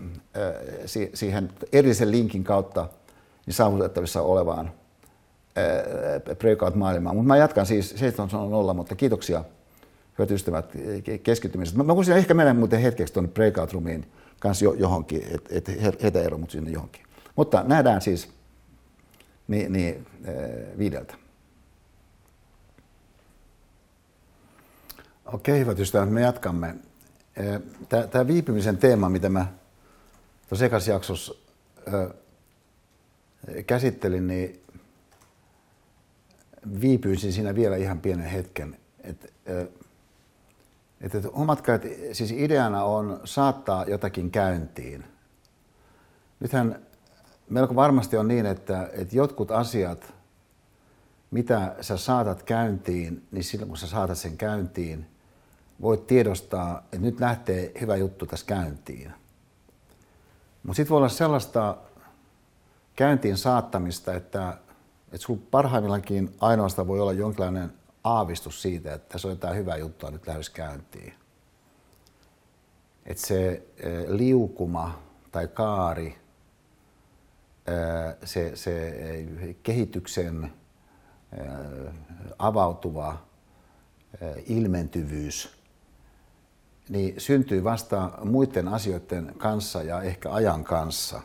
siihen 1.15 1.51
erillisen 1.73 2.11
linkin 2.11 2.45
kautta 2.45 2.89
niin 3.47 3.55
saavutettavissa 3.55 4.23
olevaan 4.23 4.71
breakout-maailmaan. 6.39 7.17
Mutta 7.17 7.29
mä 7.29 7.37
jatkan 7.37 7.67
siis 7.67 7.95
7.0, 7.95 8.75
mutta 8.75 8.95
kiitoksia 8.95 9.45
hyvät 10.19 10.31
ystävät 10.31 10.73
keskittymisestä. 11.23 11.83
Mä, 11.83 11.97
voisin 11.97 12.17
ehkä 12.17 12.35
mennä 12.35 12.55
muuten 12.55 12.81
hetkeksi 12.81 13.15
tuonne 13.15 13.31
breakout 13.31 13.73
roomiin 13.73 14.13
kanssa 14.41 14.65
jo, 14.65 14.73
johonkin, 14.73 15.23
että 15.51 15.55
et 15.55 16.03
heitä 16.03 16.21
ero 16.21 16.39
mut 16.39 16.51
sinne 16.51 16.71
johonkin. 16.71 17.03
Mutta 17.37 17.65
nähdään 17.67 18.01
siis 18.01 18.29
niin, 19.49 19.73
niin, 19.73 20.07
viideltä. 20.79 21.15
Okei, 25.33 25.61
hyvät 25.61 25.79
ystävät, 25.79 26.11
me 26.11 26.21
jatkamme. 26.21 26.75
Tämä 28.11 28.27
viipymisen 28.27 28.79
teema, 28.79 29.09
mitä 29.09 29.29
mä 29.29 29.47
tuossa 30.49 30.91
jaksossa 30.91 31.35
käsittelin, 33.67 34.27
niin 34.27 34.64
viipyisin 36.81 37.33
siinä 37.33 37.55
vielä 37.55 37.77
ihan 37.77 38.01
pienen 38.01 38.27
hetken. 38.27 38.77
Et, 39.03 39.33
et, 39.47 39.71
et 41.01 41.13
siis 42.13 42.33
ideana 42.33 42.85
on 42.85 43.21
saattaa 43.25 43.85
jotakin 43.85 44.31
käyntiin. 44.31 45.05
Nythän 46.41 46.79
melko 47.51 47.75
varmasti 47.75 48.17
on 48.17 48.29
niin, 48.29 48.47
että, 48.47 48.91
että 48.93 49.17
jotkut 49.17 49.51
asiat, 49.51 50.15
mitä 51.31 51.77
sä 51.81 51.97
saatat 51.97 52.43
käyntiin, 52.43 53.27
niin 53.31 53.45
silloin 53.45 53.69
kun 53.69 53.79
sä 53.79 53.87
saatat 53.87 54.19
sen 54.19 54.37
käyntiin, 54.37 55.07
voit 55.81 56.07
tiedostaa, 56.07 56.79
että 56.79 56.99
nyt 56.99 57.21
lähtee 57.21 57.73
hyvä 57.81 57.97
juttu 57.97 58.27
tässä 58.27 58.47
käyntiin. 58.47 59.13
Mutta 60.63 60.77
sitten 60.77 60.91
voi 60.91 60.97
olla 60.97 61.09
sellaista 61.09 61.77
käyntiin 62.97 63.37
saattamista, 63.37 64.15
että, 64.15 64.59
että 65.15 65.27
sulla 65.27 65.41
parhaimmillaankin 65.51 66.37
ainoastaan 66.41 66.89
voi 66.89 67.01
olla 67.01 67.13
jonkinlainen 67.13 67.73
aavistus 68.05 68.63
siitä, 68.63 68.95
että 68.95 69.19
se 69.19 69.27
on 69.27 69.33
jotain 69.33 69.57
hyvää 69.57 69.77
juttua 69.77 70.11
nyt 70.11 70.27
lähes 70.27 70.51
käyntiin. 70.51 71.15
Että 73.07 73.27
se 73.27 73.67
liukuma 74.09 75.03
tai 75.33 75.49
kaari, 75.49 76.19
se, 78.25 78.57
se 78.57 78.95
kehityksen 79.63 80.53
avautuva 82.39 83.19
ilmentyvyys, 84.47 85.57
niin 86.89 87.21
syntyy 87.21 87.65
vasta 87.65 88.11
muiden 88.25 88.69
asioiden 88.69 89.35
kanssa 89.39 89.83
ja 89.83 90.03
ehkä 90.03 90.33
ajan 90.33 90.65
kanssa. 90.65 91.21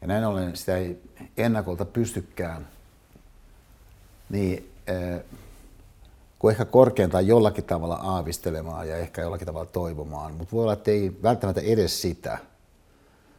Ja 0.00 0.06
näin 0.06 0.24
ollen 0.24 0.56
sitä 0.56 0.76
ei 0.76 1.02
ennakolta 1.36 1.84
pystykään 1.84 2.68
niin 4.30 4.72
kuin 6.38 6.52
ehkä 6.52 6.64
korkeintaan 6.64 7.26
jollakin 7.26 7.64
tavalla 7.64 7.94
aavistelemaan 7.94 8.88
ja 8.88 8.96
ehkä 8.96 9.22
jollakin 9.22 9.46
tavalla 9.46 9.66
toivomaan, 9.66 10.34
mutta 10.34 10.52
voi 10.56 10.62
olla, 10.62 10.72
että 10.72 10.90
ei 10.90 11.16
välttämättä 11.22 11.60
edes 11.60 12.02
sitä. 12.02 12.38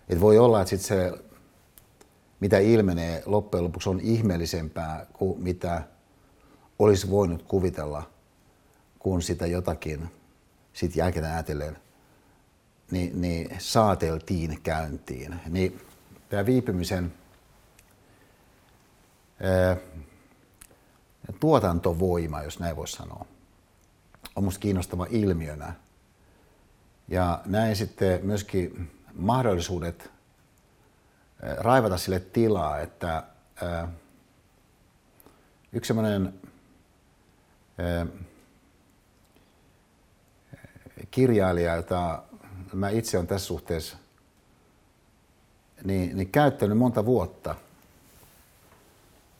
Et 0.09 0.21
voi 0.21 0.37
olla, 0.37 0.61
että 0.61 0.69
sit 0.69 0.81
se, 0.81 1.13
mitä 2.39 2.57
ilmenee 2.57 3.23
loppujen 3.25 3.63
lopuksi 3.63 3.89
on 3.89 3.99
ihmeellisempää 3.99 5.05
kuin 5.13 5.43
mitä 5.43 5.83
olisi 6.79 7.09
voinut 7.09 7.43
kuvitella, 7.43 8.09
kun 8.99 9.21
sitä 9.21 9.47
jotakin 9.47 10.09
sitten 10.73 10.99
jälkeen 10.99 11.25
ajatellen 11.25 11.77
niin, 12.91 13.21
niin 13.21 13.49
saateltiin 13.59 14.61
käyntiin. 14.61 15.39
Niin 15.49 15.81
tämä 16.29 16.45
viipymisen 16.45 17.13
ää, 19.41 19.77
tuotantovoima, 21.39 22.43
jos 22.43 22.59
näin 22.59 22.75
voisi 22.75 22.93
sanoa, 22.93 23.25
on 24.35 24.43
minusta 24.43 24.59
kiinnostava 24.59 25.07
ilmiönä. 25.09 25.73
Ja 27.07 27.41
näin 27.45 27.75
sitten 27.75 28.19
myöskin 28.23 28.91
mahdollisuudet 29.13 30.11
raivata 31.57 31.97
sille 31.97 32.19
tilaa, 32.19 32.79
että 32.79 33.23
yksi 35.73 35.87
semmoinen 35.87 36.33
kirjailija, 41.11 41.75
jota 41.75 42.23
mä 42.73 42.89
itse 42.89 43.17
olen 43.17 43.27
tässä 43.27 43.47
suhteessa 43.47 43.97
niin, 45.83 46.17
niin 46.17 46.29
käyttänyt 46.29 46.77
monta 46.77 47.05
vuotta– 47.05 47.55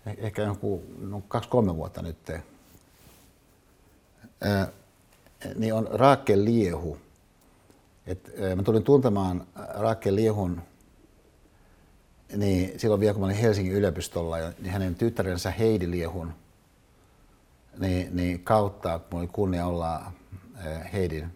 Eh, 0.08 0.16
ehkä 0.18 0.42
joku 0.42 0.84
no, 1.00 1.24
kaksi-kolme 1.28 1.76
vuotta 1.76 2.02
nyt, 2.02 2.30
ää, 4.42 4.68
niin 5.56 5.74
on 5.74 5.88
Raakel 5.92 6.46
Liehu. 6.46 6.98
Et, 8.06 8.32
ää, 8.42 8.56
mä 8.56 8.64
tulin 8.64 8.84
tuntemaan 8.84 9.48
Raakel 9.56 10.16
Liehun 10.16 10.62
niin 12.36 12.80
silloin 12.80 13.02
vielä 13.02 13.14
kun 13.14 13.22
mä 13.22 13.26
olin 13.26 13.38
Helsingin 13.38 13.74
yliopistolla 13.74 14.40
ja 14.40 14.54
niin 14.60 14.72
hänen 14.72 14.96
tyttärensä 14.96 15.52
Heidi 15.52 15.92
Liehun 15.92 16.34
niin, 17.80 18.16
niin 18.16 18.44
kautta, 18.44 19.00
kun 19.00 19.20
oli 19.20 19.28
kunnia 19.28 19.68
olla 19.68 20.12
Heidin 20.94 21.36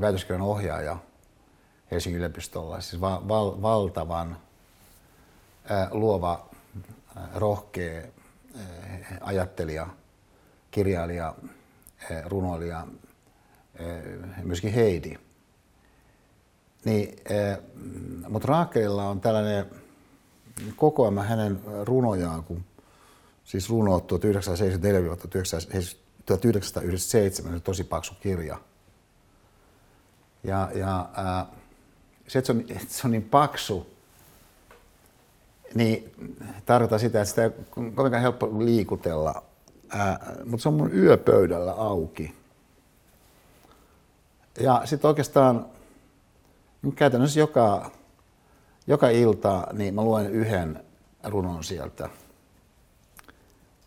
väitöskirjan 0.00 0.42
ohjaaja 0.42 0.98
Helsingin 1.92 2.18
yliopistolla, 2.18 2.80
siis 2.80 3.00
va, 3.00 3.22
val, 3.28 3.62
valtavan 3.62 4.36
luova, 5.90 6.50
rohkea 7.34 8.02
ajattelija, 9.20 9.86
kirjailija, 10.70 11.34
runoilija, 12.24 12.86
myöskin 14.42 14.72
Heidi. 14.72 15.18
Niin, 16.84 17.16
mutta 18.28 18.48
Raakelilla 18.48 19.08
on 19.08 19.20
tällainen 19.20 19.66
kokoelma 20.76 21.22
hänen 21.22 21.60
runojaan, 21.84 22.44
kun 22.44 22.64
siis 23.44 23.70
runo 23.70 23.98
1974-1997, 23.98 24.02
tosi 27.64 27.84
paksu 27.84 28.14
kirja. 28.20 28.58
Ja, 30.44 30.70
ja 30.74 31.08
ää, 31.14 31.46
se, 32.28 32.38
että 32.38 32.46
se, 32.46 32.52
on, 32.52 32.60
että 32.60 32.94
se 32.94 33.06
on 33.06 33.10
niin 33.10 33.22
paksu, 33.22 33.86
niin 35.74 36.12
tarkoittaa 36.66 36.98
sitä, 36.98 37.20
että 37.20 37.28
sitä 37.28 37.44
ei 37.44 37.50
kovinkaan 37.94 38.22
helppo 38.22 38.46
liikutella. 38.58 39.42
Ää, 39.88 40.34
mutta 40.44 40.62
se 40.62 40.68
on 40.68 40.74
mun 40.74 40.94
yöpöydällä 40.94 41.72
auki. 41.72 42.34
Ja 44.60 44.82
sitten 44.84 45.08
oikeastaan 45.08 45.66
käytännössä 46.94 47.40
joka, 47.40 47.90
joka 48.86 49.08
ilta 49.08 49.66
niin 49.72 49.94
mä 49.94 50.02
luen 50.02 50.30
yhden 50.30 50.84
runon 51.24 51.64
sieltä. 51.64 52.08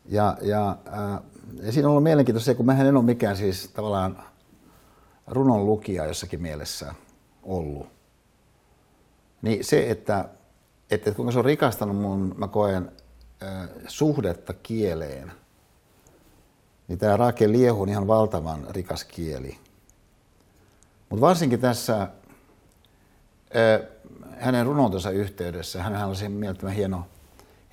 Ja, 0.05 0.37
ja, 0.41 0.77
ää, 0.85 1.21
ja 1.61 1.71
siinä 1.71 1.87
on 1.87 1.91
ollut 1.91 2.03
mielenkiintoista 2.03 2.45
se, 2.45 2.55
kun 2.55 2.65
mä 2.65 2.81
en 2.81 2.97
ole 2.97 3.05
mikään 3.05 3.37
siis 3.37 3.67
tavallaan 3.67 4.23
runon 5.27 5.65
lukija 5.65 6.05
jossakin 6.05 6.41
mielessä 6.41 6.93
ollut. 7.43 7.94
Niin 9.45 9.63
se, 9.63 9.89
että, 9.89 10.29
että 10.91 11.11
kuinka 11.11 11.31
se 11.31 11.39
on 11.39 11.45
rikastanut 11.45 11.97
mun, 11.97 12.35
mä 12.37 12.47
koen, 12.47 12.91
ää, 13.41 13.67
suhdetta 13.87 14.53
kieleen, 14.53 15.31
niin 16.87 16.99
tämä 16.99 17.17
Raake 17.17 17.51
Liehu 17.51 17.81
on 17.81 17.89
ihan 17.89 18.07
valtavan 18.07 18.67
rikas 18.69 19.03
kieli. 19.03 19.57
Mutta 21.09 21.21
varsinkin 21.21 21.59
tässä 21.59 21.97
ää, 21.97 22.09
hänen 24.37 24.65
runontonsa 24.65 25.11
yhteydessä, 25.11 25.83
hän 25.83 26.07
on 26.07 26.15
se 26.15 26.29
mielettömän 26.29 26.75
hieno 26.75 27.07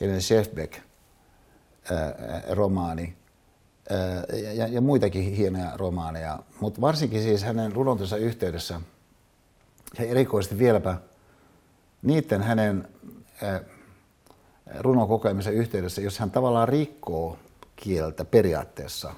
Helen 0.00 0.22
Schäfbeck 0.22 0.78
romaani 2.50 3.16
ja, 4.54 4.68
ja 4.68 4.80
muitakin 4.80 5.22
hienoja 5.22 5.76
romaaneja, 5.76 6.38
mutta 6.60 6.80
varsinkin 6.80 7.22
siis 7.22 7.42
hänen 7.42 7.72
runontonsa 7.72 8.16
yhteydessä 8.16 8.80
ja 9.98 10.04
erikoisesti 10.04 10.58
vieläpä 10.58 10.98
niiden 12.02 12.42
hänen 12.42 12.88
runokokemisen 14.78 15.54
yhteydessä, 15.54 16.00
jos 16.00 16.18
hän 16.18 16.30
tavallaan 16.30 16.68
rikkoo 16.68 17.38
kieltä 17.76 18.24
periaatteessa, 18.24 19.14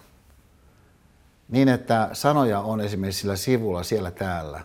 niin 1.48 1.68
että 1.68 2.10
sanoja 2.12 2.60
on 2.60 2.80
esimerkiksi 2.80 3.20
sillä 3.20 3.36
sivulla 3.36 3.82
siellä 3.82 4.10
täällä. 4.10 4.60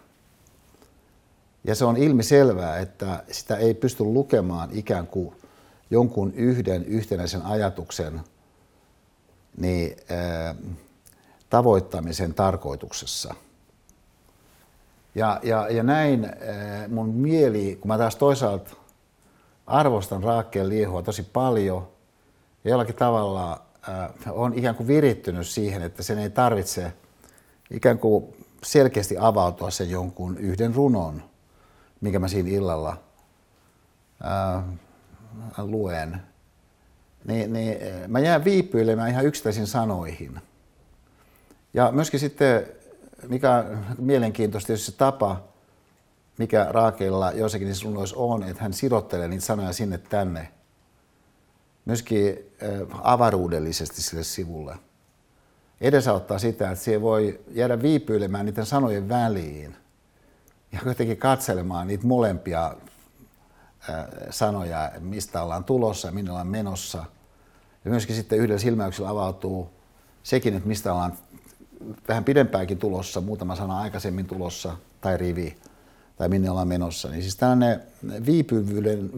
Ja 1.64 1.76
se 1.76 1.86
on 1.86 1.98
ilmi 1.98 2.24
selvää, 2.24 2.80
että 2.80 3.24
sitä 3.32 3.58
ei 3.58 3.74
pysty 3.74 4.04
lukemaan 4.04 4.70
ikään 4.72 5.08
kuin 5.08 5.36
jonkun 5.90 6.34
yhden 6.34 6.86
yhtenäisen 6.86 7.41
ajatuksen 7.41 8.22
niin, 9.58 9.96
ää, 10.10 10.56
tavoittamisen 11.50 12.34
tarkoituksessa. 12.34 13.34
Ja, 15.15 15.40
ja, 15.44 15.68
ja 15.69 15.84
näin 15.84 16.26
ää, 16.26 16.88
mun 16.88 17.10
mieli, 17.10 17.77
kun 17.81 17.88
mä 17.88 17.98
taas 17.98 18.15
toisaalta 18.15 18.72
arvostan 19.68 20.23
Raakkeen 20.23 20.69
liehua 20.69 21.02
tosi 21.02 21.23
paljon, 21.23 21.88
ja 22.64 22.72
jollakin 22.72 22.95
tavalla 22.95 23.61
ää, 23.88 24.14
on 24.30 24.53
ikään 24.53 24.76
kuin 24.76 24.88
virittynyt 24.88 25.48
siihen, 25.48 25.81
että 25.81 26.03
sen 26.03 26.19
ei 26.19 26.30
tarvitse 26.30 26.94
ikään 27.72 27.99
kuin 27.99 28.26
selkeästi 28.64 29.15
avautua 29.19 29.69
sen 29.69 29.90
jonkun 29.90 30.38
yhden 30.38 30.76
runon, 30.76 31.23
mikä 32.02 32.19
mä 32.19 32.27
siinä 32.27 32.49
illalla 32.49 32.98
ää, 34.23 34.64
luen, 35.57 36.22
niin, 37.26 37.53
niin 37.53 37.77
mä 38.07 38.19
jään 38.19 38.44
viipyilemään 38.44 39.10
ihan 39.10 39.26
yksittäisiin 39.26 39.68
sanoihin. 39.68 40.41
Ja 41.73 41.91
myöskin 41.91 42.19
sitten, 42.19 42.65
mikä 43.28 43.56
on 43.56 43.86
mielenkiintoista, 43.98 44.78
se 44.78 44.91
tapa, 44.91 45.44
mikä 46.38 46.68
Raakeilla 46.70 47.32
joissakin 47.32 47.68
niissä 47.68 47.86
runoissa 47.86 48.16
on, 48.20 48.44
että 48.44 48.64
hän 48.64 48.74
sidottelee 48.74 49.28
niitä 49.28 49.46
sanoja 49.46 49.74
sinne 49.74 49.98
tänne, 49.98 50.52
myöskin 51.86 52.40
avaruudellisesti 53.02 54.02
sille 54.02 54.24
sivulle. 54.24 54.76
Edesauttaa 55.82 56.40
sitä, 56.40 56.72
että 56.72 56.84
se 56.86 57.02
voi 57.02 57.40
jäädä 57.52 57.82
viipyilemään 57.82 58.46
niiden 58.46 58.66
sanojen 58.66 59.10
väliin 59.10 59.76
ja 60.72 60.80
jotenkin 60.86 61.18
katselemaan 61.18 61.88
niitä 61.88 62.08
molempia 62.08 62.76
sanoja, 64.30 64.91
mistä 65.00 65.44
ollaan 65.44 65.64
tulossa 65.64 66.12
minne 66.12 66.32
ollaan 66.32 66.48
menossa. 66.48 67.06
Ja 67.86 67.91
myöskin 67.91 68.16
sitten 68.16 68.40
yhdellä 68.40 68.60
silmäyksellä 68.60 69.10
avautuu 69.10 69.70
sekin, 70.24 70.56
että 70.56 70.68
mistä 70.68 70.94
ollaan 70.94 71.14
vähän 72.08 72.24
pidempäänkin 72.24 72.78
tulossa, 72.78 73.22
muutama 73.22 73.56
sana 73.56 73.80
aikaisemmin 73.80 74.26
tulossa 74.26 74.78
tai 75.02 75.18
rivi 75.18 75.58
tai 76.18 76.30
minne 76.30 76.50
ollaan 76.50 76.68
menossa. 76.68 77.10
Niin 77.10 77.22
siis 77.22 77.36
tällainen 77.36 77.84
viipyvyyden, 78.26 79.10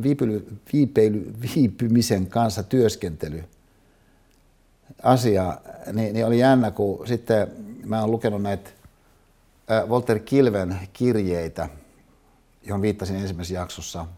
viipeily, 0.74 1.34
viipymisen 1.56 2.28
kanssa 2.28 2.64
työskentely 2.64 3.44
asia, 5.04 5.58
niin, 5.94 6.14
niin 6.14 6.26
oli 6.26 6.40
jännä, 6.40 6.72
kun 6.72 7.08
sitten 7.08 7.48
mä 7.86 8.02
oon 8.02 8.12
lukenut 8.12 8.42
näitä 8.42 8.70
Walter 9.88 10.20
Kilven 10.20 10.80
kirjeitä, 10.94 11.70
johon 12.64 12.82
viittasin 12.82 13.16
ensimmäisessä 13.16 13.56
jaksossa– 13.56 14.06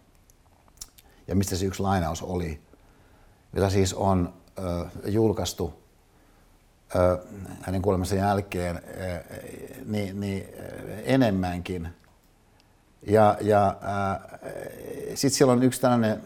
ja 1.28 1.36
mistä 1.36 1.56
se 1.56 1.65
yksi 1.65 1.82
lainaus 1.82 2.22
oli, 2.22 2.60
jota 3.53 3.70
siis 3.70 3.94
on 3.94 4.34
ö, 4.60 4.86
julkaistu 5.06 5.82
hänen 7.61 7.82
kuolemansa 7.82 8.15
jälkeen 8.15 8.82
niin, 9.86 10.20
niin, 10.20 10.48
enemmänkin. 11.03 11.88
Ja, 13.07 13.38
ja 13.41 13.76
sitten 15.07 15.38
siellä 15.38 15.53
on 15.53 15.64
yksi 15.64 15.82
tällainen 15.82 16.22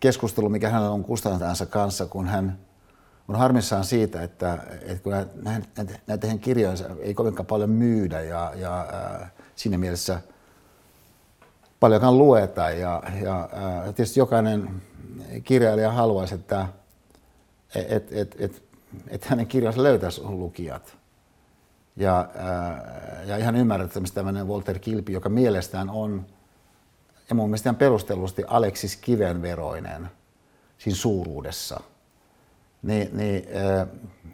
keskustelu, 0.00 0.48
mikä 0.48 0.68
hänellä 0.68 0.90
on 0.90 1.04
kustantajansa 1.04 1.66
kanssa, 1.66 2.06
kun 2.06 2.28
hän 2.28 2.58
on 3.28 3.36
harmissaan 3.36 3.84
siitä, 3.84 4.22
että, 4.22 4.58
että 4.82 5.02
kun 5.02 5.12
näitä, 5.42 5.98
näitä 6.06 6.26
hänen 6.26 6.38
ei 7.00 7.14
kovinkaan 7.14 7.46
paljon 7.46 7.70
myydä 7.70 8.20
ja, 8.20 8.52
ja 8.56 8.86
siinä 9.56 9.78
mielessä– 9.78 10.20
paljonkaan 11.80 12.18
lueta. 12.18 12.70
Ja, 12.70 13.02
ja 13.22 13.48
tietysti 13.84 14.20
jokainen 14.20 14.82
kirjailija 15.44 15.92
haluaisi, 15.92 16.34
että 16.34 16.66
et, 17.74 18.12
et, 18.12 18.36
et, 18.38 18.62
et 19.08 19.24
hänen 19.24 19.46
kirjansa 19.46 19.82
löytäisi 19.82 20.22
lukijat. 20.22 20.96
Ja, 21.96 22.28
ää, 22.34 23.22
ja 23.26 23.36
ihan 23.36 23.56
ymmärrettävästi 23.56 24.14
tämmöinen 24.14 24.48
Walter 24.48 24.78
Kilpi, 24.78 25.12
joka 25.12 25.28
mielestään 25.28 25.90
on, 25.90 26.26
ja 27.28 27.34
mun 27.34 27.48
mielestä 27.48 27.74
perustellusti 27.74 28.44
Aleksis 28.46 28.96
Kivenveroinen 28.96 30.10
siinä 30.78 30.96
suuruudessa. 30.96 31.80
Niin, 32.82 33.08
niin, 33.12 33.48
ää, 33.54 33.86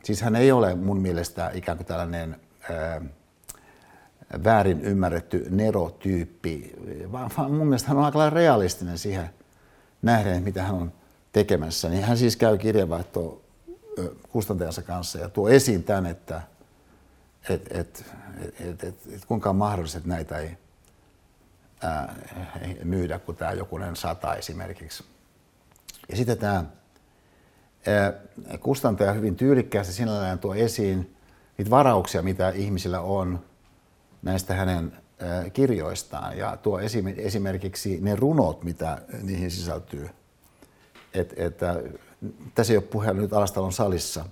siis 0.03 0.23
hän 0.23 0.37
ei 0.37 0.53
ole 0.53 0.75
mun 0.75 1.01
mielestä 1.01 1.51
ikään 1.55 1.79
kuin 1.79 1.87
tällainen 1.87 2.37
ää, 2.71 3.01
väärin 4.45 4.81
ymmärretty 4.81 5.47
nerotyyppi, 5.51 6.73
vaan, 7.13 7.31
vaan 7.39 7.51
mun 7.53 7.67
mielestä 7.67 7.89
hän 7.89 7.99
on 7.99 8.05
aika 8.05 8.31
realistinen 8.31 8.99
siihen 8.99 9.31
nähden, 10.03 10.43
mitä 10.43 10.63
hän 10.63 10.75
on 10.75 10.93
tekemässä. 11.33 11.89
Niin 11.89 12.05
hän 12.05 12.19
siis 12.19 12.37
käy 12.37 12.59
kirjeenvaihtoa 12.59 13.44
kustantajansa 14.29 14.83
kanssa 14.83 15.19
ja 15.19 15.29
tuo 15.29 15.49
esiin 15.49 15.85
tämän, 15.85 16.07
että 16.07 16.43
et, 17.49 17.67
et, 17.71 18.05
et, 18.41 18.61
et, 18.61 18.85
et, 18.85 18.95
et 19.15 19.25
kuinka 19.25 19.51
on 19.51 19.57
mahdollista, 19.57 19.99
että 19.99 20.09
näitä 20.09 20.39
ei, 20.39 20.57
ää, 21.83 22.15
myydä 22.85 23.19
kuin 23.19 23.37
tämä 23.37 23.53
jokunen 23.53 23.97
sata 23.97 24.35
esimerkiksi. 24.35 25.05
Ja 26.09 26.17
sitten 26.17 26.39
tämä 26.39 26.65
kustantaja 28.61 29.13
hyvin 29.13 29.37
tyylikkäästi 29.37 29.93
sinällään 29.93 30.39
tuo 30.39 30.55
esiin 30.55 31.17
niitä 31.59 31.71
varauksia, 31.71 32.23
mitä 32.23 32.49
ihmisillä 32.49 33.01
on 33.01 33.45
näistä 34.23 34.55
hänen 34.55 34.93
kirjoistaan 35.53 36.39
ja 36.39 36.57
tuo 36.57 36.81
esimerkiksi 37.17 37.99
ne 38.01 38.17
runot, 38.17 38.65
mitä 38.65 39.03
niihin 39.23 39.51
sisältyy. 39.51 40.11
Et, 41.15 41.35
että, 41.37 41.83
tässä 42.55 42.73
ei 42.73 42.77
ole 42.77 42.85
puhe 42.85 43.13
nyt 43.13 43.33
Alastalon 43.33 43.73
salissa 43.73 44.25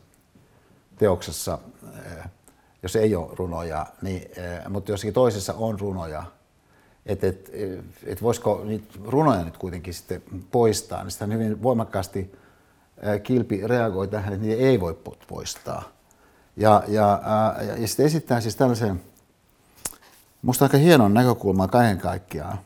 teoksessa, 0.96 1.58
jos 2.82 2.96
ei 2.96 3.14
ole 3.14 3.34
runoja, 3.36 3.86
niin, 4.02 4.22
mutta 4.68 4.90
jossakin 4.90 5.14
toisessa 5.14 5.54
on 5.54 5.80
runoja. 5.80 6.24
Että 7.06 7.26
et, 7.26 7.50
et 8.04 8.22
voisiko 8.22 8.60
niitä 8.64 8.98
runoja 9.04 9.44
nyt 9.44 9.56
kuitenkin 9.56 9.94
sitten 9.94 10.22
poistaa, 10.50 11.02
niin 11.02 11.10
sitä 11.10 11.26
hyvin 11.26 11.62
voimakkaasti 11.62 12.34
Kilpi 13.22 13.66
reagoi 13.66 14.08
tähän, 14.08 14.32
että 14.32 14.46
niitä 14.46 14.62
ei 14.62 14.80
voi 14.80 14.98
poistaa. 15.28 15.82
Ja, 16.56 16.82
ja, 16.88 17.22
ja, 17.66 17.76
ja 17.76 17.88
sitten 17.88 18.06
esittää 18.06 18.40
siis 18.40 18.56
tällaisen 18.56 19.00
Musta 20.42 20.64
aika 20.64 20.78
hieno 20.78 21.08
näkökulma 21.08 21.68
kaiken 21.68 21.98
kaikkiaan 21.98 22.58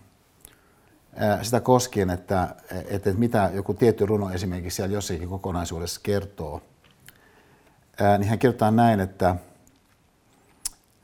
sitä 1.43 1.61
koskien, 1.61 2.11
että, 2.11 2.55
että, 2.89 3.13
mitä 3.13 3.51
joku 3.55 3.75
tietty 3.75 4.07
runo 4.07 4.31
esimerkiksi 4.31 4.77
siellä 4.77 4.95
jossakin 4.95 5.29
kokonaisuudessa 5.29 6.01
kertoo. 6.03 6.63
Niin 8.19 8.29
hän 8.29 8.39
kirjoittaa 8.39 8.71
näin, 8.71 9.01
että 9.01 9.37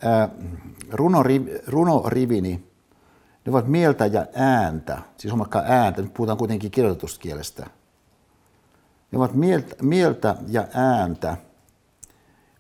ää, 0.03 0.29
runoriv, 0.91 1.47
runorivini, 1.67 2.73
ne 3.47 3.51
ovat 3.53 3.69
mieltä 3.69 4.07
ja 4.07 4.27
ääntä, 4.35 4.99
siis 5.17 5.35
omakkaan 5.35 5.65
ääntä, 5.69 6.03
nyt 6.03 6.15
puhutaan 6.15 6.39
kuitenkin 6.39 6.71
kirjoitetusta 6.71 7.21
kielestä. 7.21 7.67
Ne 9.11 9.19
ovat 9.19 9.35
mieltä, 9.35 9.77
mieltä 9.83 10.37
ja 10.49 10.67
ääntä. 10.75 11.37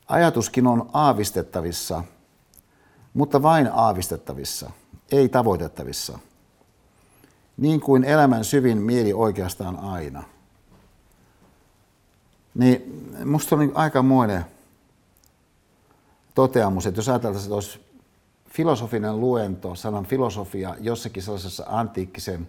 Ajatuskin 0.06 0.66
on 0.66 0.90
aavistettavissa, 0.92 2.04
mutta 3.14 3.42
vain 3.42 3.70
aavistettavissa, 3.72 4.70
ei 5.12 5.28
tavoitettavissa. 5.28 6.18
Niin 7.56 7.80
kuin 7.80 8.04
elämän 8.04 8.44
syvin 8.44 8.78
mieli 8.78 9.12
oikeastaan 9.12 9.76
aina. 9.76 10.22
Niin 12.54 13.10
musta 13.24 13.56
niin 13.56 13.72
aikamoinen 13.74 14.44
toteamus, 16.34 16.86
että 16.86 16.98
jos 16.98 17.08
ajatellaan, 17.08 17.42
että 17.42 17.54
olisi 17.54 17.80
filosofinen 18.48 19.20
luento, 19.20 19.74
sanan 19.74 20.04
filosofia 20.06 20.76
jossakin 20.80 21.22
sellaisessa 21.22 21.64
antiikkisen 21.68 22.48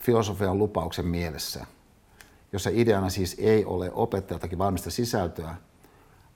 filosofian 0.00 0.58
lupauksen 0.58 1.06
mielessä, 1.06 1.66
jossa 2.52 2.70
ideana 2.72 3.10
siis 3.10 3.36
ei 3.38 3.64
ole 3.64 3.90
opettajaltakin 3.94 4.58
valmista 4.58 4.90
sisältöä, 4.90 5.54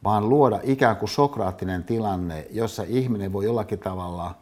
vaan 0.05 0.29
luoda 0.29 0.61
ikään 0.63 0.97
kuin 0.97 1.09
sokraattinen 1.09 1.85
tilanne, 1.85 2.47
jossa 2.51 2.83
ihminen 2.83 3.33
voi 3.33 3.45
jollakin 3.45 3.79
tavalla 3.79 4.35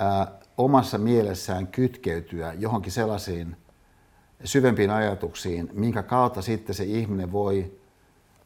ää, 0.00 0.32
omassa 0.58 0.98
mielessään 0.98 1.66
kytkeytyä 1.66 2.52
johonkin 2.52 2.92
sellaisiin 2.92 3.56
syvempiin 4.44 4.90
ajatuksiin, 4.90 5.70
minkä 5.72 6.02
kautta 6.02 6.42
sitten 6.42 6.74
se 6.74 6.84
ihminen 6.84 7.32
voi 7.32 7.72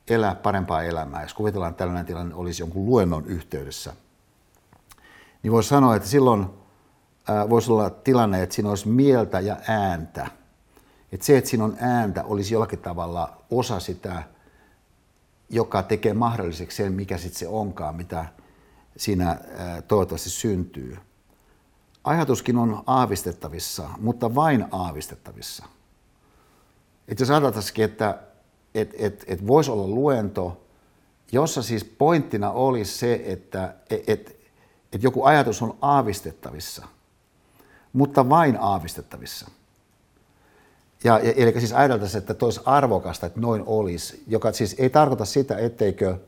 elää 0.08 0.34
parempaa 0.34 0.82
elämää. 0.82 1.22
Jos 1.22 1.34
kuvitellaan, 1.34 1.70
että 1.70 1.78
tällainen 1.78 2.06
tilanne 2.06 2.34
olisi 2.34 2.62
jonkun 2.62 2.86
luennon 2.86 3.26
yhteydessä, 3.26 3.92
niin 5.42 5.52
voisi 5.52 5.68
sanoa, 5.68 5.96
että 5.96 6.08
silloin 6.08 6.46
voisi 7.50 7.72
olla 7.72 7.90
tilanne, 7.90 8.42
että 8.42 8.54
siinä 8.54 8.68
olisi 8.68 8.88
mieltä 8.88 9.40
ja 9.40 9.56
ääntä. 9.68 10.26
Että 11.12 11.26
se, 11.26 11.38
että 11.38 11.50
siinä 11.50 11.64
on 11.64 11.76
ääntä, 11.80 12.24
olisi 12.24 12.54
jollakin 12.54 12.78
tavalla 12.78 13.42
osa 13.50 13.80
sitä, 13.80 14.22
joka 15.50 15.82
tekee 15.82 16.14
mahdolliseksi 16.14 16.76
sen, 16.76 16.92
mikä 16.92 17.18
sitten 17.18 17.38
se 17.38 17.48
onkaan, 17.48 17.96
mitä 17.96 18.26
siinä 18.96 19.38
toivottavasti 19.88 20.30
syntyy. 20.30 20.98
Ajatuskin 22.04 22.58
on 22.58 22.82
aavistettavissa, 22.86 23.88
mutta 23.98 24.34
vain 24.34 24.66
aavistettavissa. 24.70 25.64
Että 27.08 27.22
jos 27.22 27.30
ajateltaisiin, 27.30 27.84
että 27.84 28.18
et, 28.74 28.94
et, 28.98 29.24
et 29.26 29.46
voisi 29.46 29.70
olla 29.70 29.86
luento, 29.86 30.60
jossa 31.32 31.62
siis 31.62 31.84
pointtina 31.84 32.50
olisi 32.50 32.98
se, 32.98 33.22
että 33.24 33.74
et, 33.90 34.08
et, 34.08 34.36
et 34.92 35.02
joku 35.02 35.24
ajatus 35.24 35.62
on 35.62 35.76
aavistettavissa, 35.80 36.86
mutta 37.92 38.28
vain 38.28 38.56
aavistettavissa. 38.60 39.50
Ja, 41.04 41.18
ja, 41.18 41.32
eli 41.36 41.52
siis 41.52 41.72
ajateltaisiin, 41.72 42.18
että 42.18 42.34
tois 42.34 42.60
arvokasta, 42.64 43.26
että 43.26 43.40
noin 43.40 43.62
olisi, 43.66 44.22
joka 44.26 44.52
siis 44.52 44.76
ei 44.78 44.90
tarkoita 44.90 45.24
sitä, 45.24 45.58
etteikö 45.58 46.18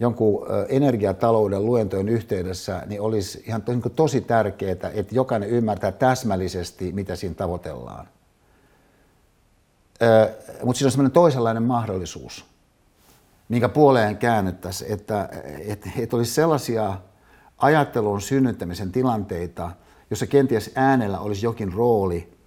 jonkun 0.00 0.46
energiatalouden 0.68 1.66
luentojen 1.66 2.08
yhteydessä 2.08 2.82
niin 2.86 3.00
olisi 3.00 3.44
ihan 3.46 3.62
tosi, 3.62 3.78
niin 3.78 3.94
tosi 3.94 4.20
tärkeää, 4.20 4.72
että 4.72 5.14
jokainen 5.14 5.48
ymmärtää 5.48 5.92
täsmällisesti, 5.92 6.92
mitä 6.92 7.16
siinä 7.16 7.34
tavoitellaan. 7.34 8.08
Mutta 10.62 10.78
siinä 10.78 10.86
on 10.86 10.92
sellainen 10.92 11.12
toisenlainen 11.12 11.62
mahdollisuus, 11.62 12.44
minkä 13.48 13.68
puoleen 13.68 14.16
käännettäisiin, 14.16 14.92
että, 14.92 15.28
että, 15.58 15.90
että 15.98 16.16
olisi 16.16 16.34
sellaisia 16.34 16.98
ajattelun 17.58 18.20
synnyttämisen 18.20 18.92
tilanteita, 18.92 19.70
jossa 20.10 20.26
kenties 20.26 20.70
äänellä 20.74 21.18
olisi 21.18 21.46
jokin 21.46 21.72
rooli, 21.72 22.38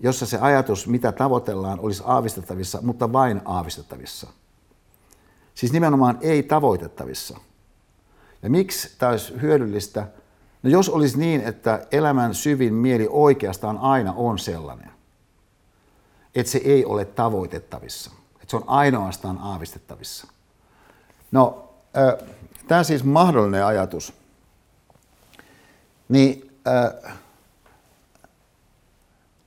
jossa 0.00 0.26
se 0.26 0.38
ajatus, 0.40 0.86
mitä 0.86 1.12
tavoitellaan, 1.12 1.80
olisi 1.80 2.02
aavistettavissa, 2.06 2.78
mutta 2.82 3.12
vain 3.12 3.42
aavistettavissa. 3.44 4.28
Siis 5.58 5.72
nimenomaan 5.72 6.18
ei 6.20 6.42
tavoitettavissa. 6.42 7.38
Ja 8.42 8.50
miksi 8.50 8.94
tämä 8.98 9.12
olisi 9.12 9.40
hyödyllistä? 9.40 10.06
No 10.62 10.70
jos 10.70 10.88
olisi 10.88 11.18
niin, 11.18 11.40
että 11.40 11.86
elämän 11.92 12.34
syvin 12.34 12.74
mieli 12.74 13.06
oikeastaan 13.10 13.78
aina 13.78 14.12
on 14.12 14.38
sellainen, 14.38 14.90
että 16.34 16.52
se 16.52 16.58
ei 16.58 16.84
ole 16.84 17.04
tavoitettavissa, 17.04 18.10
että 18.34 18.46
se 18.46 18.56
on 18.56 18.64
ainoastaan 18.66 19.38
aavistettavissa. 19.38 20.26
No, 21.30 21.74
tämä 22.68 22.84
siis 22.84 23.04
mahdollinen 23.04 23.64
ajatus, 23.64 24.12
niin 26.08 26.60
äh, 26.66 27.18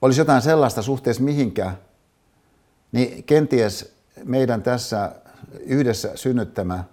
olisi 0.02 0.22
jotain 0.22 0.42
sellaista 0.42 0.82
suhteessa 0.82 1.24
mihinkä, 1.24 1.74
niin 2.92 3.24
kenties 3.24 3.96
meidän 4.24 4.64
tässä 4.64 5.21
yhdessä 5.60 6.12
synnyttämä 6.16 6.84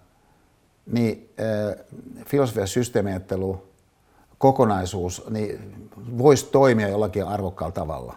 niin 0.86 1.30
äh, 1.40 1.86
filosofia 2.26 2.66
systeemiajattelu 2.66 3.68
kokonaisuus 4.38 5.22
niin 5.30 5.88
voisi 6.18 6.46
toimia 6.46 6.88
jollakin 6.88 7.24
arvokkaalla 7.24 7.72
tavalla. 7.72 8.16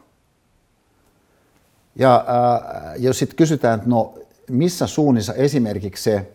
Ja 1.96 2.16
äh, 2.16 2.94
jos 2.98 3.20
sitten 3.20 3.36
kysytään, 3.36 3.78
että 3.78 3.90
no 3.90 4.14
missä 4.50 4.88
suunnissa 4.88 5.34
esimerkiksi 5.34 6.04
se 6.04 6.32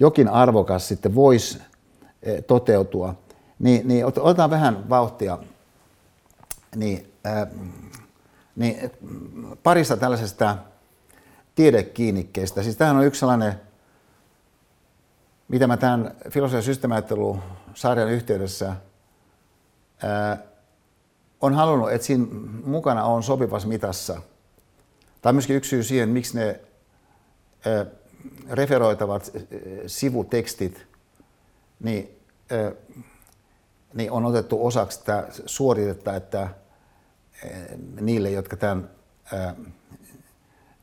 jokin 0.00 0.28
arvokas 0.28 0.88
sitten 0.88 1.14
voisi 1.14 1.58
äh, 1.58 2.44
toteutua, 2.46 3.14
niin, 3.58 3.88
niin 3.88 4.04
otetaan 4.06 4.50
vähän 4.50 4.88
vauhtia. 4.88 5.38
Niin, 6.76 7.12
äh, 7.26 7.48
niin 8.56 8.90
parista 9.62 9.96
tällaisesta 9.96 10.56
tiedekiinnikkeestä. 11.58 12.62
Siis 12.62 12.76
tämähän 12.76 12.96
on 12.96 13.04
yksi 13.04 13.18
sellainen, 13.18 13.60
mitä 15.48 15.66
mä 15.66 15.76
tämän 15.76 16.14
filosofian 16.30 17.42
sarjan 17.74 18.08
yhteydessä 18.08 18.76
ää, 20.02 20.42
on 21.40 21.54
halunnut, 21.54 21.92
että 21.92 22.06
siinä 22.06 22.26
mukana 22.64 23.04
on 23.04 23.22
sopivassa 23.22 23.68
mitassa. 23.68 24.22
Tai 25.22 25.32
myöskin 25.32 25.56
yksi 25.56 25.68
syy 25.68 25.82
siihen, 25.82 26.08
miksi 26.08 26.38
ne 26.38 26.60
ää, 27.66 27.86
referoitavat 28.50 29.32
sivutekstit, 29.86 30.86
niin, 31.80 32.18
ää, 32.50 32.72
niin 33.94 34.10
on 34.10 34.24
otettu 34.24 34.66
osaksi 34.66 35.04
tätä 35.04 35.28
suoritetta, 35.46 36.16
että 36.16 36.48
niille, 38.00 38.30
jotka 38.30 38.56
tämän 38.56 38.90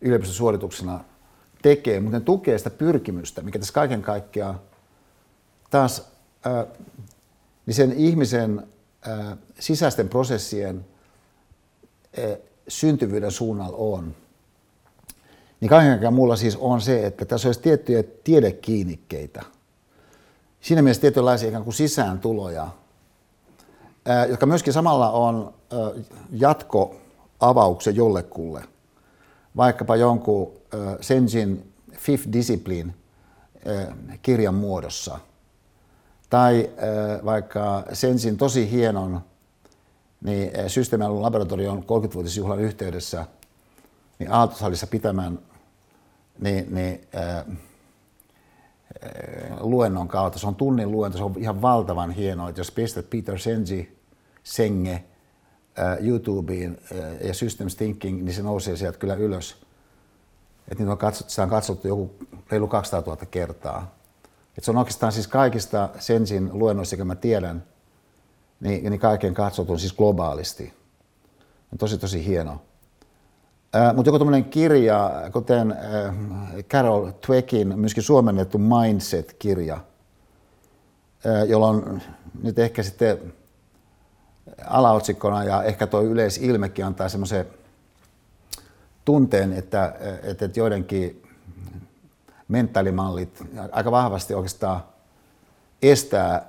yliopistosuorituksena 0.06 1.04
tekee, 1.62 2.00
mutta 2.00 2.18
ne 2.18 2.26
tukee 2.26 2.58
sitä 2.58 2.70
pyrkimystä, 2.70 3.42
mikä 3.42 3.60
tässä 3.60 3.74
kaiken 3.74 4.02
kaikkiaan 4.02 4.60
taas 5.70 6.08
ää, 6.44 6.66
niin 7.66 7.74
sen 7.74 7.92
ihmisen 7.92 8.68
ää, 9.02 9.38
sisäisten 9.60 10.10
prosessien 10.10 10.86
ää, 12.18 12.36
syntyvyyden 12.68 13.32
suunnalla 13.32 13.78
on. 13.78 14.16
Niin 15.62 15.70
kaiken 15.70 15.90
kaikkiaan 15.90 16.14
mulla 16.14 16.36
siis 16.36 16.56
on 16.56 16.82
se, 16.82 17.06
että 17.06 17.26
tässä 17.26 17.48
olisi 17.48 17.62
tiettyjä 17.62 18.04
tiedekiinnikkeitä. 18.24 19.44
Siinä 20.62 20.82
mielessä 20.82 21.02
tietynlaisia 21.02 21.50
ikään 21.50 21.64
kuin 21.64 21.74
sisääntuloja, 21.74 22.68
ää, 24.06 24.26
jotka 24.26 24.46
myöskin 24.46 24.74
samalla 24.74 25.12
on 25.12 25.54
ää, 25.72 26.04
jatkoavauksen 26.32 27.96
jollekulle– 27.96 28.64
vaikkapa 29.58 29.96
jonkun 29.96 30.52
Senjin 31.02 31.74
Fifth 31.98 32.32
Discipline 32.34 32.94
kirjan 34.22 34.56
muodossa. 34.56 35.20
Tai 36.30 36.70
vaikka 37.26 37.84
Senjin 37.94 38.38
tosi 38.38 38.72
hienon 38.72 39.22
niin 40.22 40.52
systeemialun 40.68 41.22
laboratorion 41.22 41.84
30-vuotisjuhlan 41.84 42.60
yhteydessä 42.60 43.26
niin 44.20 44.32
Aaltosalissa 44.32 44.88
pitämään 44.88 45.40
niin, 46.40 46.76
niin, 46.76 47.08
äh, 47.16 47.46
luennon 49.60 50.08
kautta. 50.08 50.40
Se 50.40 50.48
on 50.48 50.56
tunnin 50.56 50.92
luento, 50.92 51.18
se 51.18 51.24
on 51.24 51.36
ihan 51.38 51.62
valtavan 51.62 52.12
hienoa, 52.12 52.50
että 52.50 52.60
jos 52.60 52.72
pistät 52.72 53.10
Peter 53.10 53.40
Senji 53.40 53.98
senge 54.44 55.04
YouTubeen 56.02 56.78
ja 57.24 57.34
Systems 57.34 57.76
Thinking, 57.76 58.24
niin 58.24 58.34
se 58.34 58.42
nousee 58.42 58.78
sieltä 58.78 58.98
kyllä 58.98 59.16
ylös. 59.16 59.66
Et 60.72 60.80
niitä 60.80 60.92
on 60.92 60.98
katsottu, 60.98 61.30
sitä 61.30 61.44
on 61.44 61.50
katsottu 61.50 61.88
joku 61.88 62.16
reilu 62.52 62.68
200 62.68 63.02
000 63.02 63.26
kertaa. 63.32 63.96
Et 64.58 64.64
se 64.64 64.72
on 64.72 64.78
oikeastaan 64.78 65.12
siis 65.12 65.28
kaikista 65.28 65.90
Sensin 66.00 66.50
luennoista, 66.54 66.96
jotka 66.96 67.06
mä 67.06 67.16
tiedän, 67.16 67.64
niin, 68.60 68.90
niin 68.90 69.00
kaiken 69.00 69.34
katsotun 69.34 69.80
siis 69.80 69.94
globaalisti. 69.94 70.74
On 71.72 71.78
tosi 71.78 71.98
tosi 71.98 72.26
hieno. 72.26 72.62
Äh, 73.76 73.96
Mutta 73.96 74.10
joku 74.10 74.20
tämmöinen 74.20 74.46
kirja, 74.46 75.12
kuten 75.34 75.72
äh, 75.72 76.16
Carol 76.70 77.12
Tweckin 77.26 77.80
myöskin 77.80 78.04
suomennettu 78.04 78.58
Mindset-kirja, 78.58 79.78
jolla 81.48 81.68
on 81.68 82.02
nyt 82.44 82.60
ehkä 82.60 82.84
sitten 82.84 83.34
alaotsikkona 84.68 85.44
ja 85.44 85.64
ehkä 85.64 85.88
tuo 85.88 86.02
yleisilmekin 86.02 86.86
antaa 86.86 87.10
semmoisen 87.10 87.46
tunteen, 89.06 89.54
että, 89.54 89.96
että 90.24 90.50
joidenkin 90.56 91.24
mentaalimallit 92.48 93.44
aika 93.72 93.92
vahvasti 93.92 94.34
oikeastaan 94.34 94.84
estää 95.82 96.48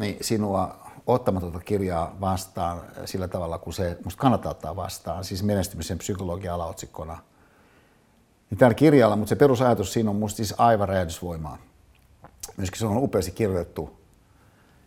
niin 0.00 0.16
sinua 0.20 0.86
ottamatta 1.06 1.50
tuota 1.50 1.64
kirjaa 1.64 2.16
vastaan 2.20 2.82
sillä 3.04 3.28
tavalla, 3.28 3.58
kun 3.58 3.72
se 3.72 3.98
musta 4.04 4.20
kannattaa 4.20 4.50
ottaa 4.50 4.76
vastaan, 4.76 5.24
siis 5.24 5.42
menestymisen 5.42 5.98
psykologia 5.98 6.54
alaotsikkona. 6.54 7.18
Niin 8.50 8.58
täällä 8.58 8.74
kirjalla, 8.74 9.16
mutta 9.16 9.28
se 9.28 9.36
perusajatus 9.36 9.92
siinä 9.92 10.10
on 10.10 10.16
musta 10.16 10.36
siis 10.36 10.54
aivan 10.58 10.88
räjähdysvoimaa. 10.88 11.58
Myöskin 12.56 12.78
se 12.78 12.86
on 12.86 12.96
upeasti 12.96 13.30
kirjoitettu, 13.30 14.00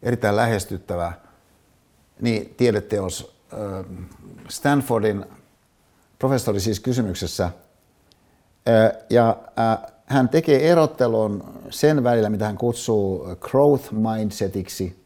erittäin 0.04 0.36
lähestyttävä 0.36 1.14
niin 2.22 2.54
tiedeteos. 2.58 3.36
Stanfordin 4.50 5.26
professori 6.20 6.60
siis 6.60 6.80
kysymyksessä, 6.80 7.52
ja 9.10 9.38
hän 10.06 10.30
tekee 10.30 10.72
erottelun 10.72 11.62
sen 11.70 12.04
välillä, 12.04 12.30
mitä 12.30 12.46
hän 12.46 12.58
kutsuu 12.58 13.28
growth 13.40 13.91
mindsetiksi, 13.91 15.04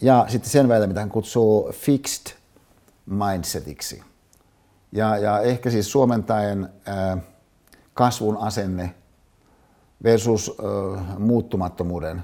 ja 0.00 0.26
sitten 0.28 0.50
sen 0.50 0.68
välillä, 0.68 0.86
mitä 0.86 1.00
hän 1.00 1.08
kutsuu 1.08 1.72
fixed 1.72 2.36
mindsetiksi. 3.06 4.02
Ja, 4.92 5.18
ja 5.18 5.40
ehkä 5.40 5.70
siis 5.70 5.92
suomentaen 5.92 6.68
kasvun 7.94 8.36
asenne 8.36 8.94
versus 10.04 10.56
muuttumattomuuden 11.18 12.22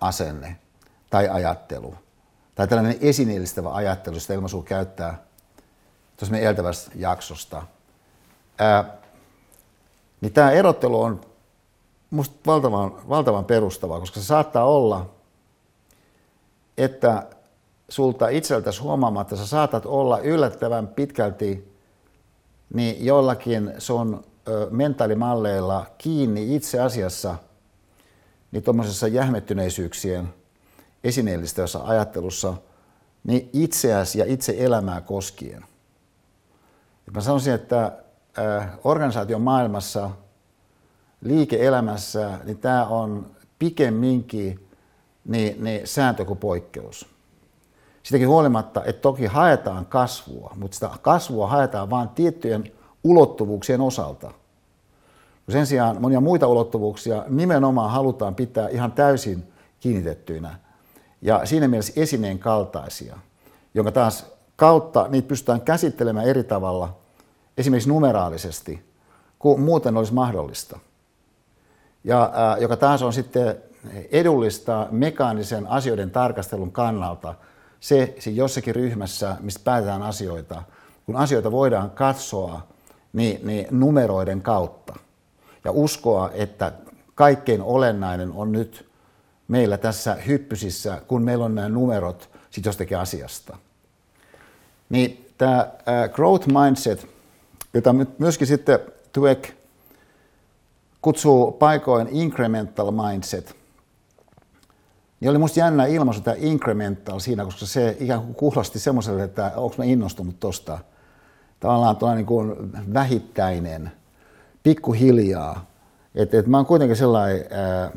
asenne 0.00 0.56
tai 1.10 1.28
ajattelu. 1.28 1.94
Tai 2.56 2.68
tällainen 2.68 2.98
esineellistävä 3.00 3.74
ajattelu, 3.74 4.20
sitä 4.20 4.34
ilmaisua 4.34 4.62
käyttää 4.62 5.22
tuossa 6.16 6.32
meidän 6.32 6.46
edeltävästä 6.46 6.90
jaksosta. 6.94 7.62
Ää, 8.58 8.96
niin 10.20 10.32
tämä 10.32 10.50
erottelu 10.50 11.00
on 11.00 11.20
musta 12.10 12.36
valtavan, 12.46 13.08
valtavan 13.08 13.44
perustavaa, 13.44 14.00
koska 14.00 14.20
se 14.20 14.26
saattaa 14.26 14.64
olla, 14.64 15.10
että 16.78 17.26
sulta 17.88 18.28
itseltäsi 18.28 18.80
huomaamatta 18.80 19.36
sä 19.36 19.46
saatat 19.46 19.86
olla 19.86 20.18
yllättävän 20.18 20.88
pitkälti 20.88 21.76
niin 22.74 23.04
jollakin 23.04 23.74
sun 23.78 24.24
ö, 24.48 24.68
mentaalimalleilla 24.70 25.86
kiinni 25.98 26.54
itse 26.54 26.80
asiassa 26.80 27.36
niin 28.52 28.62
tuommoisessa 28.62 29.08
jähmettyneisyyksien 29.08 30.34
esineellistävässä 31.04 31.84
ajattelussa 31.84 32.54
niin 33.24 33.50
itseäsi 33.52 34.18
ja 34.18 34.24
itse 34.28 34.54
elämää 34.58 35.00
koskien. 35.00 35.64
Ja 37.06 37.12
mä 37.12 37.20
sanoisin, 37.20 37.54
että 37.54 37.92
organisaation 38.84 39.42
maailmassa, 39.42 40.10
liike-elämässä, 41.20 42.38
niin 42.44 42.58
tämä 42.58 42.86
on 42.86 43.30
pikemminkin 43.58 44.68
niin, 45.24 45.64
niin 45.64 45.86
sääntö 45.86 46.24
kuin 46.24 46.38
poikkeus. 46.38 47.06
Sitäkin 48.02 48.28
huolimatta, 48.28 48.84
että 48.84 49.02
toki 49.02 49.26
haetaan 49.26 49.86
kasvua, 49.86 50.52
mutta 50.56 50.74
sitä 50.74 50.90
kasvua 51.02 51.46
haetaan 51.46 51.90
vain 51.90 52.08
tiettyjen 52.08 52.72
ulottuvuuksien 53.04 53.80
osalta. 53.80 54.30
Sen 55.48 55.66
sijaan 55.66 56.00
monia 56.00 56.20
muita 56.20 56.46
ulottuvuuksia 56.46 57.24
nimenomaan 57.28 57.90
halutaan 57.90 58.34
pitää 58.34 58.68
ihan 58.68 58.92
täysin 58.92 59.52
kiinnitettyinä 59.80 60.58
ja 61.26 61.46
siinä 61.46 61.68
mielessä 61.68 61.92
esineen 61.96 62.38
kaltaisia, 62.38 63.16
jonka 63.74 63.92
taas 63.92 64.26
kautta 64.56 65.06
niitä 65.08 65.28
pystytään 65.28 65.60
käsittelemään 65.60 66.26
eri 66.26 66.44
tavalla, 66.44 66.96
esimerkiksi 67.58 67.88
numeraalisesti, 67.88 68.84
kuin 69.38 69.60
muuten 69.60 69.96
olisi 69.96 70.14
mahdollista. 70.14 70.78
Ja, 72.04 72.30
ää, 72.34 72.58
joka 72.58 72.76
taas 72.76 73.02
on 73.02 73.12
sitten 73.12 73.56
edullista 74.10 74.86
mekaanisen 74.90 75.66
asioiden 75.66 76.10
tarkastelun 76.10 76.72
kannalta 76.72 77.34
se, 77.80 78.14
se 78.18 78.30
jossakin 78.30 78.74
ryhmässä, 78.74 79.36
mistä 79.40 79.60
päätetään 79.64 80.02
asioita, 80.02 80.62
kun 81.06 81.16
asioita 81.16 81.52
voidaan 81.52 81.90
katsoa 81.90 82.66
niin, 83.12 83.46
niin 83.46 83.66
numeroiden 83.70 84.42
kautta 84.42 84.96
ja 85.64 85.70
uskoa, 85.70 86.30
että 86.34 86.72
kaikkein 87.14 87.62
olennainen 87.62 88.32
on 88.32 88.52
nyt 88.52 88.85
meillä 89.48 89.78
tässä 89.78 90.14
hyppysissä, 90.14 91.02
kun 91.08 91.22
meillä 91.22 91.44
on 91.44 91.54
nämä 91.54 91.68
numerot 91.68 92.30
sit 92.50 92.64
jostakin 92.64 92.98
asiasta. 92.98 93.56
Niin 94.88 95.30
tämä 95.38 95.68
growth 96.12 96.48
mindset, 96.48 97.06
jota 97.74 97.94
myöskin 98.18 98.46
sitten 98.46 98.78
Dweck 99.18 99.50
kutsuu 101.02 101.52
paikoin 101.52 102.08
incremental 102.10 102.90
mindset, 102.90 103.56
niin 105.20 105.30
oli 105.30 105.38
musta 105.38 105.60
jännä 105.60 105.86
ilmaisu 105.86 106.20
tämä 106.20 106.36
incremental 106.40 107.18
siinä, 107.18 107.44
koska 107.44 107.66
se 107.66 107.96
ikään 108.00 108.22
kuin 108.22 108.34
kuulosti 108.34 108.78
semmoiselle, 108.78 109.22
että 109.22 109.52
onko 109.56 109.74
mä 109.78 109.84
innostunut 109.84 110.40
tuosta. 110.40 110.78
Tavallaan 111.60 111.96
tuolla 111.96 112.14
niin 112.14 112.26
kuin 112.26 112.54
vähittäinen, 112.94 113.92
pikkuhiljaa. 114.62 115.66
Että 116.14 116.38
et 116.38 116.46
mä 116.46 116.56
oon 116.56 116.66
kuitenkin 116.66 116.96
sellainen 116.96 117.40
äh, 117.40 117.90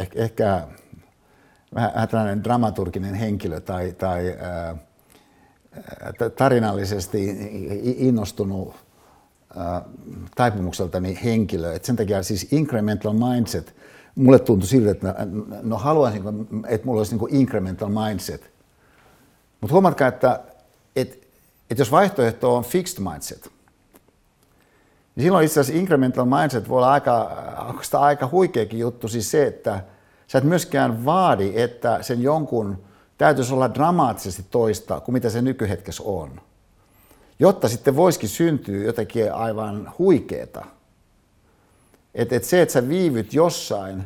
ehkä, 0.00 0.22
ehkä 0.22 0.66
vähän 1.76 2.08
tällainen 2.08 2.44
dramaturginen 2.44 3.14
henkilö 3.14 3.60
tai, 3.60 3.92
tai 3.92 4.36
äh, 4.72 4.78
tarinallisesti 6.36 7.36
innostunut 7.96 8.74
äh, 9.56 9.82
taipumukseltani 10.36 11.18
henkilö. 11.24 11.72
Et 11.72 11.84
sen 11.84 11.96
takia 11.96 12.22
siis 12.22 12.52
incremental 12.52 13.12
mindset, 13.12 13.74
mulle 14.14 14.38
tuntui 14.38 14.68
siltä, 14.68 14.90
että 14.90 15.26
no 15.62 15.78
haluaisin, 15.78 16.22
että 16.68 16.86
mulla 16.86 17.00
olisi 17.00 17.16
niin 17.16 17.34
incremental 17.34 17.88
mindset. 17.88 18.50
Mutta 19.60 19.72
huomatkaa, 19.72 20.08
että, 20.08 20.40
että, 20.96 21.26
että 21.70 21.80
jos 21.80 21.90
vaihtoehto 21.90 22.56
on 22.56 22.64
fixed 22.64 23.04
mindset, 23.04 23.50
niin 25.16 25.24
silloin 25.24 25.44
itse 25.44 25.60
asiassa 25.60 25.80
incremental 25.80 26.24
mindset 26.24 26.68
voi 26.68 26.76
olla 26.76 26.92
aika, 26.92 27.22
aika 27.92 28.28
huikeakin 28.32 28.78
juttu, 28.78 29.08
siis 29.08 29.30
se, 29.30 29.46
että– 29.46 29.80
Sä 30.26 30.38
et 30.38 30.44
myöskään 30.44 31.04
vaadi, 31.04 31.52
että 31.54 32.02
sen 32.02 32.22
jonkun 32.22 32.84
täytyisi 33.18 33.54
olla 33.54 33.74
dramaattisesti 33.74 34.46
toista 34.50 35.00
kuin 35.00 35.12
mitä 35.12 35.30
se 35.30 35.42
nykyhetkessä 35.42 36.02
on. 36.06 36.40
Jotta 37.38 37.68
sitten 37.68 37.96
voisikin 37.96 38.28
syntyä 38.28 38.84
jotakin 38.84 39.32
aivan 39.32 39.92
huikeeta. 39.98 40.64
Että 42.14 42.36
et 42.36 42.44
se, 42.44 42.62
että 42.62 42.72
sä 42.72 42.88
viivyt 42.88 43.34
jossain, 43.34 44.04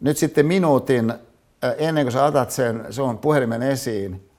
nyt 0.00 0.16
sitten 0.16 0.46
minuutin 0.46 1.10
äh, 1.10 1.74
ennen 1.78 2.04
kuin 2.04 2.12
sä 2.12 2.24
otat 2.24 2.50
sen, 2.50 2.86
se 2.90 3.02
on 3.02 3.18
puhelimen 3.18 3.62
esiin, 3.62 4.30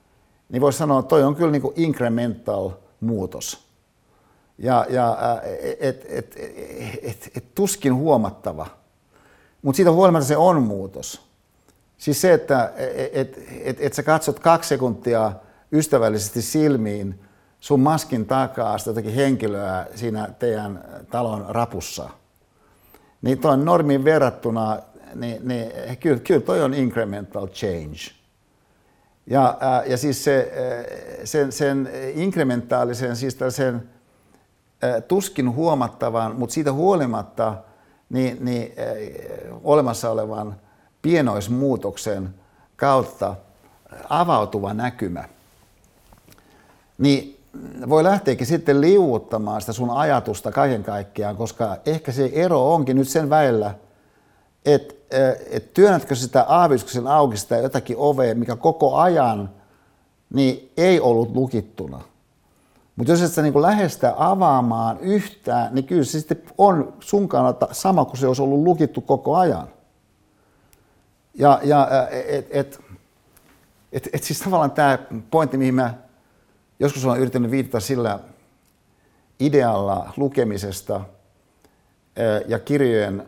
niin 0.50 0.62
voisi 0.62 0.78
sanoa, 0.78 1.00
että 1.00 1.10
toi 1.10 1.24
on 1.24 1.36
kyllä 1.36 1.52
niin 1.52 1.62
kuin 1.62 1.74
incremental 1.78 2.72
muutos. 3.00 3.68
Ja, 4.58 4.86
ja 4.90 5.18
et, 5.80 6.06
et, 6.06 6.06
et, 6.10 6.36
et, 7.04 7.32
et, 7.36 7.56
tuskin 7.56 7.96
huomattava– 7.96 8.68
mutta 9.62 9.76
siitä 9.76 9.92
huolimatta 9.92 10.28
se 10.28 10.38
on 10.38 10.64
muutos. 10.64 11.22
Siis 11.98 12.22
se, 12.22 12.34
että 12.34 12.74
et, 13.14 13.40
et, 13.62 13.78
et 13.80 13.94
sä 13.94 14.04
katsot 14.04 14.40
kaksi 14.40 14.70
sekuntia 14.70 15.32
ystävällisesti 15.72 16.42
silmiin 16.42 17.20
sun 17.60 17.80
maskin 17.80 18.26
takaa 18.26 18.78
sitä 18.78 18.90
jotakin 18.90 19.14
henkilöä 19.14 19.86
siinä 19.96 20.30
teidän 20.40 20.84
talon 21.12 21.46
rapussa. 21.50 22.10
Niin 23.22 23.38
tuon 23.40 23.66
normiin 23.66 24.04
verrattuna, 24.04 24.80
niin, 25.16 25.48
niin 25.48 25.72
kyllä, 26.00 26.20
kyllä 26.20 26.42
toi 26.42 26.62
on 26.62 26.74
incremental 26.74 27.48
change. 27.48 27.98
Ja, 29.28 29.58
ää, 29.60 29.84
ja 29.86 29.98
siis 29.98 30.24
se, 30.24 30.52
sen, 31.24 31.52
sen 31.52 31.90
inkrementaalisen, 32.14 33.16
siis 33.16 33.38
sen 33.50 33.90
tuskin 35.08 35.56
huomattavan, 35.56 36.36
mutta 36.36 36.54
siitä 36.54 36.74
huolimatta– 36.74 37.56
niin, 38.12 38.46
niin 38.46 38.74
olemassa 39.64 40.10
olevan 40.10 40.56
pienoismuutoksen 41.02 42.30
kautta 42.76 43.36
avautuva 44.10 44.74
näkymä, 44.74 45.24
niin 46.98 47.38
voi 47.90 48.04
lähteäkin 48.04 48.48
sitten 48.48 48.82
liuuttamaan 48.82 49.62
sitä 49.62 49.74
sun 49.74 49.90
ajatusta 49.90 50.52
kaiken 50.52 50.84
kaikkiaan, 50.84 51.36
koska 51.36 51.78
ehkä 51.86 52.12
se 52.12 52.30
ero 52.34 52.74
onkin 52.74 52.98
nyt 52.98 53.10
sen 53.10 53.30
väillä, 53.30 53.76
että 54.66 54.94
et 55.50 55.74
työnnätkö 55.74 56.16
sitä 56.16 56.46
aavistuksen 56.48 57.08
auki 57.08 57.38
sitä 57.38 57.58
jotakin 57.58 57.96
ovea, 58.00 58.36
mikä 58.36 58.56
koko 58.56 58.96
ajan 58.96 59.50
niin 60.34 60.72
ei 60.78 61.00
ollut 61.00 61.36
lukittuna. 61.36 62.02
Mutta 63.02 63.14
jos 63.14 63.22
et 63.22 63.32
sä 63.32 63.42
niin 63.42 63.62
lähestä 63.62 64.14
avaamaan 64.18 65.00
yhtään, 65.00 65.76
niin 65.76 65.86
kyllä 65.86 66.04
se 66.04 66.20
sitten 66.20 66.42
on 66.58 66.94
sun 67.00 67.28
kannalta 67.28 67.68
sama 67.72 68.06
kuin 68.06 68.18
se 68.18 68.28
olisi 68.28 68.42
ollut 68.42 68.64
lukittu 68.64 69.02
koko 69.02 69.36
ajan. 69.36 69.68
Ja, 71.34 71.60
ja 71.64 71.88
et, 72.12 72.48
et, 72.50 72.80
et, 73.92 74.10
et 74.14 74.24
siis 74.24 74.40
tavallaan 74.40 74.72
tämä 74.72 75.00
pointti, 75.32 75.58
mihin 75.58 75.76
mä 75.76 75.94
joskus 76.80 77.06
olen 77.06 77.20
yrittänyt 77.20 77.52
viitata 77.52 77.80
sillä 77.80 78.20
idealla 79.40 80.14
lukemisesta 80.18 81.02
ja 82.48 82.60
kirjojen 82.60 83.28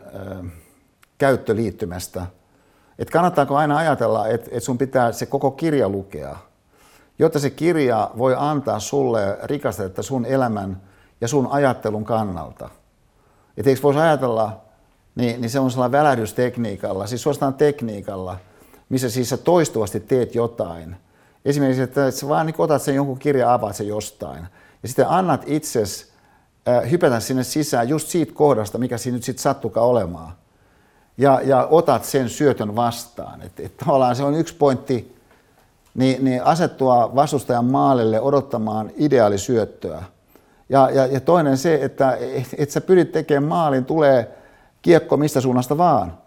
käyttöliittymästä, 1.18 2.26
että 2.98 3.12
kannattaako 3.12 3.56
aina 3.56 3.76
ajatella, 3.76 4.28
että, 4.28 4.46
että 4.50 4.60
sun 4.60 4.78
pitää 4.78 5.12
se 5.12 5.26
koko 5.26 5.50
kirja 5.50 5.88
lukea, 5.88 6.36
jotta 7.18 7.38
se 7.38 7.50
kirja 7.50 8.10
voi 8.18 8.34
antaa 8.38 8.80
sulle 8.80 9.38
rikastetta 9.42 10.02
sun 10.02 10.26
elämän 10.26 10.82
ja 11.20 11.28
sun 11.28 11.48
ajattelun 11.50 12.04
kannalta. 12.04 12.68
Että 13.56 13.70
eikö 13.70 13.82
voisi 13.82 14.00
ajatella, 14.00 14.60
niin, 15.14 15.40
niin 15.40 15.50
se 15.50 15.60
on 15.60 15.70
sellainen 15.70 15.98
välähdystekniikalla, 15.98 17.06
siis 17.06 17.22
suorastaan 17.22 17.54
tekniikalla, 17.54 18.36
missä 18.88 19.10
siis 19.10 19.30
sä 19.30 19.36
toistuvasti 19.36 20.00
teet 20.00 20.34
jotain. 20.34 20.96
Esimerkiksi, 21.44 21.82
että 21.82 22.10
sä 22.10 22.28
vaan 22.28 22.46
niin 22.46 22.54
otat 22.58 22.82
sen 22.82 22.94
jonkun 22.94 23.18
kirjan, 23.18 23.50
avaat 23.50 23.76
sen 23.76 23.88
jostain. 23.88 24.46
Ja 24.82 24.88
sitten 24.88 25.08
annat 25.08 25.42
itses 25.46 26.12
äh, 26.68 26.90
hypätä 26.90 27.20
sinne 27.20 27.44
sisään 27.44 27.88
just 27.88 28.08
siitä 28.08 28.32
kohdasta, 28.34 28.78
mikä 28.78 28.98
siinä 28.98 29.16
nyt 29.16 29.24
sitten 29.24 29.42
sattukaa 29.42 29.84
olemaan. 29.84 30.32
Ja, 31.18 31.40
ja 31.44 31.68
otat 31.70 32.04
sen 32.04 32.28
syötön 32.28 32.76
vastaan. 32.76 33.42
Että 33.42 33.62
et 33.62 33.76
tavallaan 33.76 34.16
se 34.16 34.22
on 34.24 34.34
yksi 34.34 34.54
pointti, 34.54 35.13
niin, 35.94 36.24
niin 36.24 36.44
asettua 36.44 37.14
vastustajan 37.14 37.64
maalille 37.64 38.20
odottamaan 38.20 38.90
ideaalisyöttöä. 38.96 40.02
Ja, 40.68 40.90
ja, 40.90 41.06
ja 41.06 41.20
toinen 41.20 41.58
se, 41.58 41.78
että 41.82 42.16
et, 42.16 42.54
et 42.58 42.70
sä 42.70 42.80
pyrit 42.80 43.12
tekemään 43.12 43.48
maalin, 43.48 43.84
tulee 43.84 44.38
kiekko 44.82 45.16
mistä 45.16 45.40
suunnasta 45.40 45.78
vaan. 45.78 46.18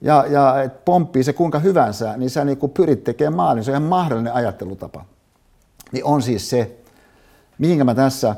Ja, 0.00 0.24
ja 0.28 0.62
et 0.62 0.84
pomppii 0.84 1.24
se 1.24 1.32
kuinka 1.32 1.58
hyvänsä, 1.58 2.16
niin 2.16 2.30
sä 2.30 2.44
niin 2.44 2.70
pyrit 2.74 3.04
tekemään 3.04 3.36
maalin. 3.36 3.64
Se 3.64 3.70
on 3.70 3.72
ihan 3.72 3.82
mahdollinen 3.82 4.32
ajattelutapa. 4.32 5.04
Niin 5.92 6.04
on 6.04 6.22
siis 6.22 6.50
se, 6.50 6.76
mihinkä 7.58 7.84
mä 7.84 7.94
tässä 7.94 8.36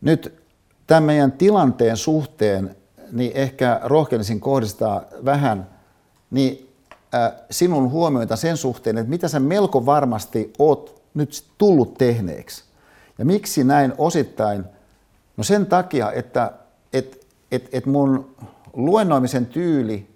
nyt 0.00 0.42
tämän 0.86 1.02
meidän 1.02 1.32
tilanteen 1.32 1.96
suhteen 1.96 2.76
niin 3.12 3.32
ehkä 3.34 3.80
rohkenisin 3.84 4.40
kohdistaa 4.40 5.02
vähän 5.24 5.68
niin 6.30 6.71
sinun 7.50 7.90
huomioita 7.90 8.36
sen 8.36 8.56
suhteen, 8.56 8.98
että 8.98 9.10
mitä 9.10 9.28
sä 9.28 9.40
melko 9.40 9.86
varmasti 9.86 10.52
oot 10.58 11.02
nyt 11.14 11.44
tullut 11.58 11.94
tehneeksi. 11.94 12.64
Ja 13.18 13.24
miksi 13.24 13.64
näin 13.64 13.92
osittain? 13.98 14.64
No 15.36 15.44
sen 15.44 15.66
takia, 15.66 16.12
että 16.12 16.52
et, 16.92 17.26
et, 17.50 17.68
et 17.72 17.86
mun 17.86 18.34
luennoimisen 18.72 19.46
tyyli 19.46 20.10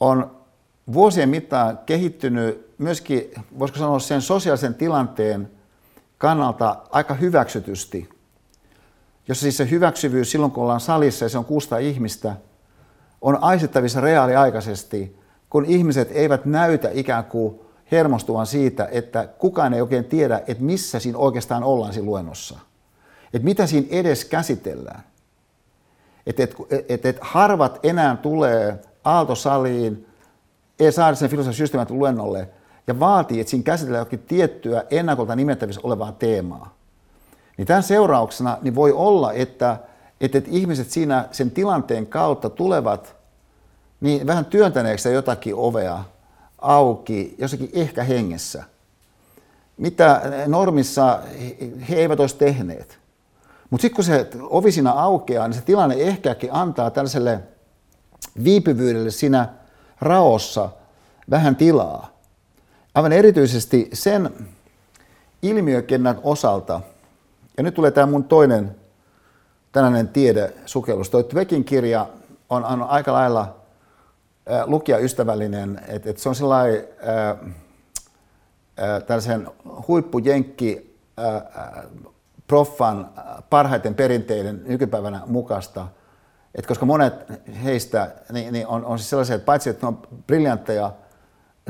on 0.00 0.36
vuosien 0.92 1.28
mittaan 1.28 1.78
kehittynyt 1.86 2.70
myöskin, 2.78 3.30
voisiko 3.58 3.78
sanoa 3.78 3.98
sen 3.98 4.22
sosiaalisen 4.22 4.74
tilanteen 4.74 5.50
kannalta 6.18 6.76
aika 6.90 7.14
hyväksytysti. 7.14 8.08
Jossa 9.28 9.42
siis 9.42 9.56
se 9.56 9.70
hyväksyvyys 9.70 10.30
silloin, 10.30 10.52
kun 10.52 10.62
ollaan 10.62 10.80
salissa 10.80 11.24
ja 11.24 11.28
se 11.28 11.38
on 11.38 11.44
kuusta 11.44 11.78
ihmistä, 11.78 12.36
on 13.20 13.42
aistettavissa 13.42 14.00
reaaliaikaisesti, 14.00 15.19
kun 15.50 15.64
ihmiset 15.64 16.08
eivät 16.12 16.44
näytä 16.44 16.90
ikään 16.92 17.24
kuin 17.24 17.60
hermostuvan 17.92 18.46
siitä, 18.46 18.88
että 18.92 19.26
kukaan 19.38 19.74
ei 19.74 19.80
oikein 19.80 20.04
tiedä, 20.04 20.42
että 20.46 20.64
missä 20.64 20.98
siinä 20.98 21.18
oikeastaan 21.18 21.64
ollaan 21.64 21.92
siinä 21.92 22.06
luennossa. 22.06 22.58
Että 23.34 23.44
mitä 23.44 23.66
siinä 23.66 23.86
edes 23.90 24.24
käsitellään. 24.24 25.02
Että 26.26 26.42
et, 26.42 26.54
et, 26.88 27.06
et 27.06 27.18
harvat 27.20 27.80
enää 27.82 28.16
tulee 28.16 28.78
Aaltosaliin 29.04 30.06
sen 31.14 31.30
filosofian 31.30 31.54
systeemät 31.54 31.90
luennolle 31.90 32.48
ja 32.86 33.00
vaatii, 33.00 33.40
että 33.40 33.50
siinä 33.50 33.64
käsitellään 33.64 34.02
jokin 34.02 34.18
tiettyä 34.18 34.84
ennakolta 34.90 35.36
nimettävissä 35.36 35.80
olevaa 35.84 36.12
teemaa. 36.12 36.74
Niin 37.56 37.66
tämän 37.66 37.82
seurauksena 37.82 38.58
niin 38.62 38.74
voi 38.74 38.92
olla, 38.92 39.32
että, 39.32 39.76
että, 40.20 40.38
että 40.38 40.50
ihmiset 40.52 40.90
siinä 40.90 41.28
sen 41.32 41.50
tilanteen 41.50 42.06
kautta 42.06 42.50
tulevat 42.50 43.19
niin 44.00 44.26
vähän 44.26 44.44
työntäneeksi 44.44 45.12
jotakin 45.12 45.54
ovea 45.54 46.04
auki, 46.58 47.34
jossakin 47.38 47.70
ehkä 47.72 48.04
hengessä, 48.04 48.64
mitä 49.76 50.22
normissa 50.46 51.18
he 51.90 51.96
eivät 51.96 52.20
olisi 52.20 52.36
tehneet. 52.36 52.98
Mutta 53.70 53.82
sitten 53.82 53.96
kun 53.96 54.04
se 54.04 54.26
ovi 54.42 54.72
siinä 54.72 54.92
aukeaa, 54.92 55.48
niin 55.48 55.54
se 55.54 55.62
tilanne 55.62 55.94
ehkäkin 55.98 56.52
antaa 56.52 56.90
tällaiselle 56.90 57.40
viipyvyydelle 58.44 59.10
siinä 59.10 59.48
raossa 60.00 60.68
vähän 61.30 61.56
tilaa. 61.56 62.10
Aivan 62.94 63.12
erityisesti 63.12 63.90
sen 63.92 64.30
ilmiökennän 65.42 66.20
osalta, 66.22 66.80
ja 67.56 67.62
nyt 67.62 67.74
tulee 67.74 67.90
tämä 67.90 68.06
mun 68.06 68.24
toinen 68.24 68.76
tällainen 69.72 70.08
tiedesukellus. 70.08 71.10
Tuo 71.10 71.24
Dwekin 71.30 71.64
kirja 71.64 72.06
on, 72.50 72.64
on 72.64 72.82
aika 72.82 73.12
lailla 73.12 73.59
lukijaystävällinen, 74.66 75.80
että 75.88 76.10
et 76.10 76.18
se 76.18 76.28
on 76.28 76.34
sellainen 76.34 76.88
äh, 77.08 77.28
äh, 77.28 79.02
tällaisen 79.02 79.48
huippujenkki 79.88 80.96
äh, 81.18 81.84
proffan 82.46 83.10
parhaiten 83.50 83.94
perinteiden 83.94 84.62
nykypäivänä 84.66 85.20
mukaista– 85.26 85.86
et 86.54 86.66
koska 86.66 86.86
monet 86.86 87.14
heistä 87.64 88.14
niin, 88.32 88.52
niin 88.52 88.66
on, 88.66 88.84
on 88.84 88.98
siis 88.98 89.10
sellaisia, 89.10 89.36
että 89.36 89.46
paitsi 89.46 89.70
että 89.70 89.86
ne 89.86 89.88
on 89.88 90.02
briljantteja 90.26 90.92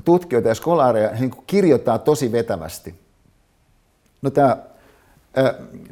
tutkijoita 0.04 0.48
ja 0.48 0.54
skolaareja, 0.54 1.10
he 1.10 1.20
niin 1.20 1.44
kirjoittaa 1.46 1.98
tosi 1.98 2.32
vetävästi. 2.32 3.00
No 4.22 4.30
tämä 4.30 4.56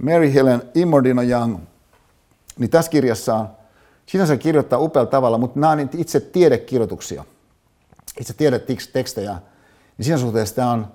Mary 0.01 0.35
Helen 0.35 0.63
Immordino 0.75 1.23
Young, 1.23 1.59
niin 2.59 2.71
tässä 2.71 2.91
kirjassa 2.91 3.47
sinänsä 4.09 4.37
kirjoittaa 4.37 4.79
upealla 4.79 5.11
tavalla, 5.11 5.39
mutta 5.39 5.61
nämä 5.61 5.71
on 5.71 5.91
itse 5.97 6.21
tiedekirjoituksia, 6.21 7.25
itse 8.21 8.35
tiedetekstejä, 8.35 9.39
niin 9.99 10.05
siinä 10.05 10.19
suhteessa 10.19 10.55
tämä 10.55 10.71
on 10.71 10.87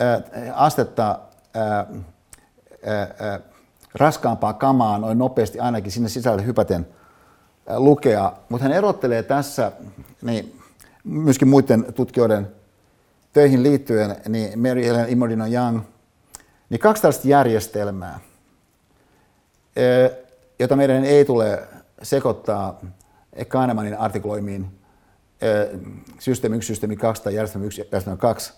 ää, 0.00 0.22
astetta 0.54 1.18
ää, 1.54 1.86
ää, 2.86 3.40
raskaampaa 3.94 4.52
kamaa 4.52 4.98
noin 4.98 5.18
nopeasti 5.18 5.60
ainakin 5.60 5.92
sinne 5.92 6.08
sisälle 6.08 6.46
hypäten– 6.46 6.86
lukea, 7.76 8.32
mutta 8.48 8.62
hän 8.62 8.72
erottelee 8.72 9.22
tässä 9.22 9.72
niin 10.22 10.60
myöskin 11.04 11.48
muiden 11.48 11.92
tutkijoiden 11.94 12.48
töihin 13.32 13.62
liittyen, 13.62 14.16
niin 14.28 14.58
Mary 14.58 14.84
Helen 14.84 15.08
Imodino 15.08 15.46
Young, 15.46 15.80
niin 16.70 16.80
kaksi 16.80 17.02
tällaista 17.02 17.28
järjestelmää, 17.28 18.20
jota 20.58 20.76
meidän 20.76 21.04
ei 21.04 21.24
tule 21.24 21.62
sekoittaa 22.04 22.80
Kahnemanin 23.48 23.98
artikloimiin 23.98 24.66
systeemi 26.18 26.56
1, 26.56 26.66
systeemi 26.66 26.96
2 26.96 27.22
tai 27.22 27.34
järjestelmä 27.34 27.66
1, 27.66 27.80
järjestelmä 27.80 28.16
2 28.16 28.52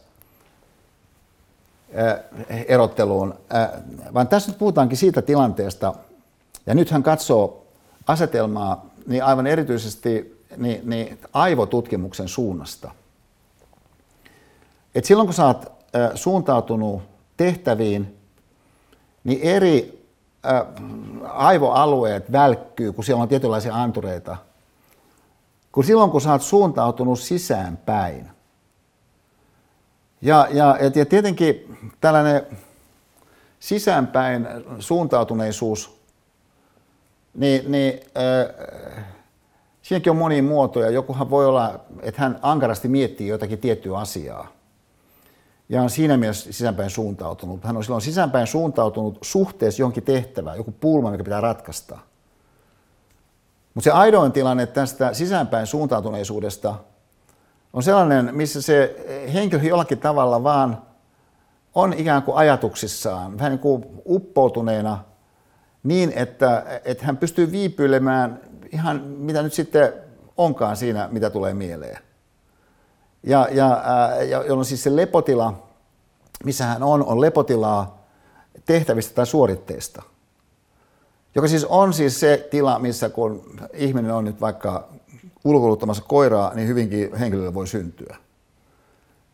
erotteluun, 2.67 3.35
vaan 4.15 4.29
tässä 4.29 4.51
nyt 4.51 4.59
puhutaankin 4.59 4.99
siitä 4.99 5.23
tilanteesta, 5.23 5.95
ja 6.67 6.75
nyt 6.75 6.91
hän 6.91 7.03
katsoo 7.03 7.67
asetelmaa 8.07 8.87
niin 9.07 9.25
aivan 9.25 9.47
erityisesti 9.47 10.43
niin, 10.57 10.91
niin 10.91 11.19
aivotutkimuksen 11.33 12.29
suunnasta. 12.29 12.91
Et 14.95 15.05
silloin 15.05 15.27
kun 15.27 15.35
sä 15.35 15.47
oot 15.47 15.73
suuntautunut 16.15 17.03
tehtäviin, 17.37 18.17
niin 19.25 19.41
eri 19.43 19.96
aivoalueet 21.29 22.33
välkkyy, 22.33 22.93
kun 22.93 23.05
siellä 23.05 23.23
on 23.23 23.29
tietynlaisia 23.29 23.75
antureita, 23.75 24.37
kun 25.73 25.85
silloin 25.85 26.11
kun 26.11 26.21
sä 26.21 26.33
oot 26.33 26.43
suuntautunut 26.43 27.21
sisäänpäin. 27.21 28.31
Ja, 30.23 30.49
ja, 30.51 30.79
ja 30.95 31.07
tietenkin 31.07 31.79
tällainen 32.01 32.43
sisäänpäin 33.61 34.49
suuntautuneisuus 34.79 35.97
niin, 37.35 37.73
niin 37.73 38.01
äh, 38.17 39.05
siinäkin 39.83 40.11
on 40.11 40.17
monia 40.17 40.43
muotoja. 40.43 40.91
Jokuhan 40.91 41.31
voi 41.31 41.47
olla, 41.47 41.81
että 42.03 42.23
hän 42.23 42.39
ankarasti 42.43 42.89
miettii 42.89 43.29
jotakin 43.29 43.59
tiettyä 43.59 43.99
asiaa. 43.99 44.49
Ja 45.69 45.83
on 45.83 45.91
siinä 45.91 46.17
mielessä 46.17 46.53
sisäänpäin 46.53 46.91
suuntautunut. 46.91 47.65
Hän 47.65 47.77
on 47.77 47.85
silloin 47.85 48.03
sisäänpäin 48.03 48.47
suuntautunut 48.47 49.19
suhteessa 49.23 49.83
johonkin 49.83 50.03
tehtävään, 50.03 50.57
joku 50.57 50.75
pulma, 50.81 51.11
mikä 51.11 51.25
pitää 51.25 51.41
ratkaista. 51.41 51.99
Mutta 53.75 53.85
se 53.85 53.91
aidoin 53.91 54.33
tilanne 54.33 54.67
tästä 54.67 55.15
sisäänpäin 55.15 55.67
suuntautuneisuudesta 55.67 56.75
on 57.73 57.83
sellainen, 57.83 58.35
missä 58.35 58.63
se 58.63 58.97
henkilö 59.35 59.63
jollakin 59.63 59.99
tavalla 59.99 60.43
vaan 60.43 60.83
on 61.75 61.93
ikään 61.93 62.23
kuin 62.23 62.37
ajatuksissaan, 62.37 63.39
vähän 63.39 63.53
niin 63.53 63.59
kuin 63.59 63.85
uppoutuneena 64.07 65.05
niin, 65.83 66.13
että, 66.17 66.81
että 66.85 67.07
hän 67.07 67.17
pystyy 67.17 67.53
viipyilemään 67.53 68.41
ihan 68.73 69.01
mitä 69.01 69.43
nyt 69.43 69.53
sitten 69.53 69.93
onkaan 70.37 70.77
siinä, 70.77 71.09
mitä 71.13 71.31
tulee 71.31 71.55
mieleen. 71.55 72.06
Ja, 73.27 73.49
ja, 73.51 73.83
ja 74.29 74.45
jolloin 74.45 74.65
siis 74.65 74.83
se 74.83 74.97
lepotila, 74.97 75.63
missä 76.45 76.65
hän 76.65 76.83
on, 76.83 77.05
on 77.05 77.21
lepotilaa 77.21 77.99
tehtävistä 78.65 79.15
tai 79.15 79.27
suoritteista. 79.27 80.03
Joka 81.35 81.49
siis 81.49 81.65
on 81.65 81.93
siis 81.93 82.21
se 82.21 82.49
tila, 82.51 82.79
missä 82.79 83.09
kun 83.09 83.61
ihminen 83.73 84.13
on 84.13 84.25
nyt 84.25 84.41
vaikka 84.41 84.89
ulkoiluttamassa 85.45 86.03
koiraa, 86.09 86.55
niin 86.55 86.69
hyvinkin 86.69 87.17
henkilölle 87.17 87.55
voi 87.55 87.67
syntyä. 87.67 88.17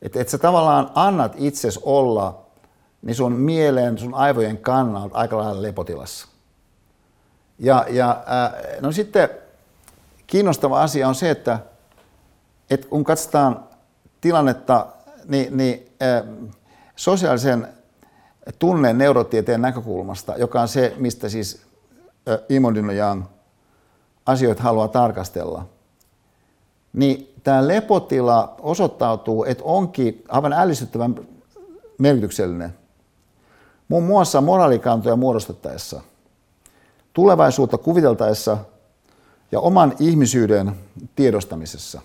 Että 0.03 0.21
et 0.21 0.29
sä 0.29 0.39
tavallaan 0.39 0.91
annat 0.95 1.33
itses 1.37 1.79
olla 1.83 2.43
niin 3.03 3.15
sun 3.15 3.33
mielen, 3.33 3.99
sun 3.99 4.15
aivojen 4.15 4.59
kannalta 4.59 5.19
aika 5.19 5.37
lailla 5.37 5.63
lepotilassa. 5.63 6.29
Ja, 7.59 7.87
ja 7.91 8.25
no 8.81 8.93
sitten 8.93 9.29
kiinnostava 10.27 10.83
asia 10.83 11.09
on 11.09 11.15
se, 11.15 11.31
että, 11.31 11.59
että 12.71 12.89
kun 12.89 13.05
katsotaan 13.05 13.65
tilannetta, 14.23 14.87
niin, 15.29 15.57
niin 15.57 15.91
sosiaalisen 16.97 17.69
tunnen 18.59 18.99
neurotieteen 18.99 19.63
näkökulmasta, 19.63 20.37
joka 20.37 20.61
on 20.61 20.69
se, 20.69 20.95
mistä 20.99 21.29
siis 21.29 21.63
Imondino 22.49 22.93
Young 22.93 23.23
asioita 24.27 24.63
haluaa 24.63 24.89
tarkastella, 24.89 25.67
niin 26.93 27.35
tämä 27.45 27.69
lepotila 27.69 28.55
osoittautuu, 28.61 29.45
että 29.45 29.65
onkin 29.65 30.25
aivan 30.29 30.53
ällistyttävän 30.53 31.15
merkityksellinen. 31.99 32.75
Muun 33.89 34.05
muassa 34.05 34.41
moraalikantoja 34.41 35.17
muodostettaessa, 35.17 36.01
tulevaisuutta 37.13 37.79
kuviteltaessa 37.79 38.59
ja 39.53 39.61
oman 39.61 39.93
ihmisyyden 39.99 40.73
tiedostamisessa. 41.17 42.01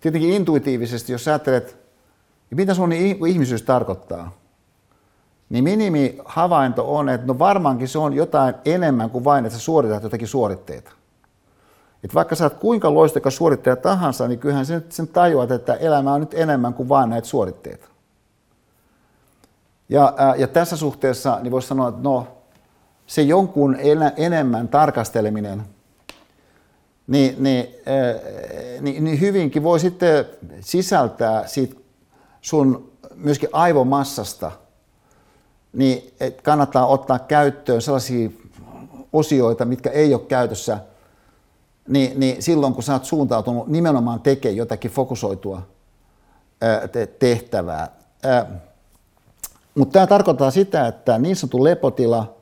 Tietenkin 0.00 0.32
intuitiivisesti, 0.32 1.12
jos 1.12 1.28
ajattelet, 1.28 1.76
mitä 2.50 2.74
sun 2.74 2.92
ihmisyys 2.92 3.62
tarkoittaa, 3.62 4.32
niin 5.48 5.64
minimihavainto 5.64 6.96
on, 6.96 7.08
että 7.08 7.26
no 7.26 7.38
varmaankin 7.38 7.88
se 7.88 7.98
on 7.98 8.12
jotain 8.12 8.54
enemmän 8.64 9.10
kuin 9.10 9.24
vain, 9.24 9.46
että 9.46 9.58
sä 9.58 9.64
suoritat 9.64 10.02
jotakin 10.02 10.28
suoritteita. 10.28 10.92
Et 12.04 12.14
vaikka 12.14 12.34
sä 12.34 12.44
oot 12.44 12.54
kuinka 12.54 12.94
loistokas 12.94 13.36
suorittaja 13.36 13.76
tahansa, 13.76 14.28
niin 14.28 14.38
kyllähän 14.38 14.66
sen, 14.66 14.84
sen 14.88 15.08
tajuat, 15.08 15.50
että 15.50 15.74
elämä 15.74 16.12
on 16.12 16.20
nyt 16.20 16.34
enemmän 16.34 16.74
kuin 16.74 16.88
vain 16.88 17.10
näitä 17.10 17.28
suoritteita. 17.28 17.88
Ja, 19.88 20.14
ää, 20.16 20.36
ja 20.36 20.48
tässä 20.48 20.76
suhteessa 20.76 21.38
niin 21.42 21.50
voisi 21.50 21.68
sanoa, 21.68 21.88
että 21.88 22.00
no, 22.02 22.26
se 23.06 23.22
jonkun 23.22 23.76
enemmän 24.16 24.68
tarkasteleminen, 24.68 25.62
niin, 27.08 27.42
niin, 27.42 27.74
ää, 27.86 28.14
niin, 28.80 29.04
niin 29.04 29.20
hyvinkin 29.20 29.62
voi 29.62 29.80
sitten 29.80 30.24
sisältää 30.60 31.46
siitä 31.46 31.74
sun 32.40 32.92
myöskin 33.14 33.48
aivomassasta, 33.52 34.52
niin 35.72 36.14
kannattaa 36.42 36.86
ottaa 36.86 37.18
käyttöön 37.18 37.82
sellaisia 37.82 38.30
osioita, 39.12 39.64
mitkä 39.64 39.90
ei 39.90 40.14
ole 40.14 40.22
käytössä– 40.28 40.78
niin, 41.88 42.20
niin 42.20 42.42
silloin 42.42 42.74
kun 42.74 42.82
sä 42.82 42.92
oot 42.92 43.04
suuntautunut 43.04 43.66
nimenomaan 43.66 44.20
tekemään 44.20 44.56
jotakin 44.56 44.90
fokusoitua 44.90 45.62
tehtävää. 47.18 47.88
Mutta 49.74 49.92
tämä 49.92 50.06
tarkoittaa 50.06 50.50
sitä, 50.50 50.86
että 50.86 51.18
niin 51.18 51.36
sanottu 51.36 51.64
lepotila, 51.64 52.34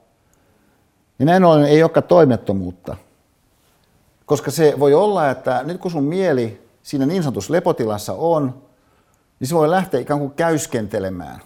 niin 1.18 1.26
näin 1.26 1.44
ollen 1.44 1.64
ei 1.64 1.82
olekaan 1.82 2.05
toimettomuutta. 2.05 2.97
Koska 4.27 4.51
se 4.51 4.74
voi 4.78 4.94
olla, 4.94 5.31
että 5.31 5.62
nyt 5.65 5.81
kun 5.81 5.90
sun 5.90 6.05
mieli 6.05 6.69
siinä 6.82 7.07
niin 7.07 7.23
sanotussa 7.23 7.53
lepotilassa 7.53 8.12
on, 8.12 8.62
niin 9.40 9.48
se 9.48 9.55
voi 9.55 9.70
lähteä 9.70 10.01
ikään 10.01 10.20
kuin 10.20 10.32
käyskentelemään. 10.32 11.40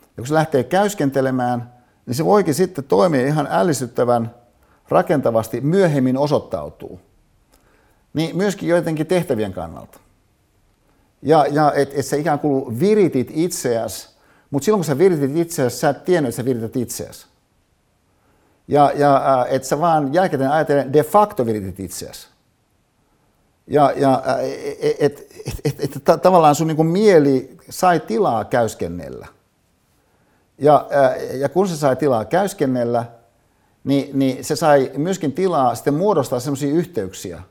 Ja 0.00 0.16
kun 0.16 0.26
se 0.26 0.34
lähtee 0.34 0.64
käyskentelemään, 0.64 1.72
niin 2.06 2.14
se 2.14 2.24
voikin 2.24 2.54
sitten 2.54 2.84
toimia 2.84 3.26
ihan 3.26 3.48
ällistyttävän 3.50 4.34
rakentavasti 4.88 5.60
myöhemmin 5.60 6.18
osoittautuu 6.18 7.00
niin 8.16 8.36
myöskin 8.36 8.68
joidenkin 8.68 9.06
tehtävien 9.06 9.52
kannalta. 9.52 9.98
Ja, 11.22 11.46
ja 11.50 11.72
että 11.72 11.94
et 11.98 12.06
sä 12.06 12.16
ikään 12.16 12.38
kuin 12.38 12.80
viritit 12.80 13.30
itseäsi, 13.34 14.08
mutta 14.50 14.64
silloin 14.64 14.78
kun 14.78 14.84
sä 14.84 14.98
viritit 14.98 15.36
itseäsi, 15.36 15.76
sä 15.76 15.88
et 15.88 16.04
tiennyt, 16.04 16.28
että 16.28 16.36
sä 16.36 16.44
virität 16.44 16.76
itseäsi. 16.76 17.26
Ja, 18.68 18.92
ja 18.94 19.40
äh, 19.40 19.54
että 19.54 19.68
sä 19.68 19.80
vaan 19.80 20.14
jälkeen 20.14 20.50
ajatellen 20.50 20.92
de 20.92 21.02
facto 21.02 21.46
viritit 21.46 21.80
itseäsi. 21.80 22.28
Ja, 23.66 23.92
ja 23.96 24.22
että 24.98 25.22
et, 25.46 25.60
et, 25.64 25.80
et, 25.80 25.96
et, 25.96 26.22
tavallaan 26.22 26.54
sun 26.54 26.66
niin 26.66 26.86
mieli 26.86 27.56
sai 27.70 28.00
tilaa 28.00 28.44
käyskennellä. 28.44 29.26
Ja, 30.58 30.86
ja 31.38 31.48
kun 31.48 31.68
se 31.68 31.76
sai 31.76 31.96
tilaa 31.96 32.24
käyskennellä, 32.24 33.04
niin, 33.84 34.18
niin 34.18 34.44
se 34.44 34.56
sai 34.56 34.90
myöskin 34.96 35.32
tilaa 35.32 35.74
sitten 35.74 35.94
muodostaa 35.94 36.40
sellaisia 36.40 36.74
yhteyksiä– 36.74 37.42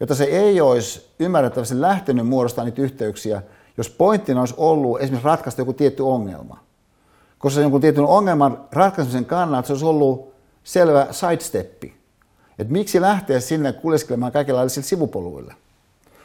jota 0.00 0.14
se 0.14 0.24
ei 0.24 0.60
olisi 0.60 1.10
ymmärrettävästi 1.18 1.80
lähtenyt 1.80 2.26
muodostamaan 2.26 2.66
niitä 2.66 2.82
yhteyksiä, 2.82 3.42
jos 3.76 3.90
pointtina 3.90 4.40
olisi 4.40 4.54
ollut 4.56 5.00
esimerkiksi 5.00 5.26
ratkaista 5.26 5.60
joku 5.60 5.72
tietty 5.72 6.02
ongelma. 6.02 6.64
Koska 7.44 7.54
se 7.54 7.62
jonkun 7.62 7.80
tietyn 7.80 8.04
ongelman 8.04 8.64
ratkaisemisen 8.72 9.24
kannalta 9.24 9.66
se 9.66 9.72
olisi 9.72 9.84
ollut 9.84 10.34
selvä 10.64 11.06
sidesteppi. 11.10 11.94
Että 12.58 12.72
miksi 12.72 13.00
lähteä 13.00 13.40
sinne 13.40 13.72
kuljeskelemaan 13.72 14.32
kaikenlaisille 14.32 14.86
sivupoluille. 14.86 15.54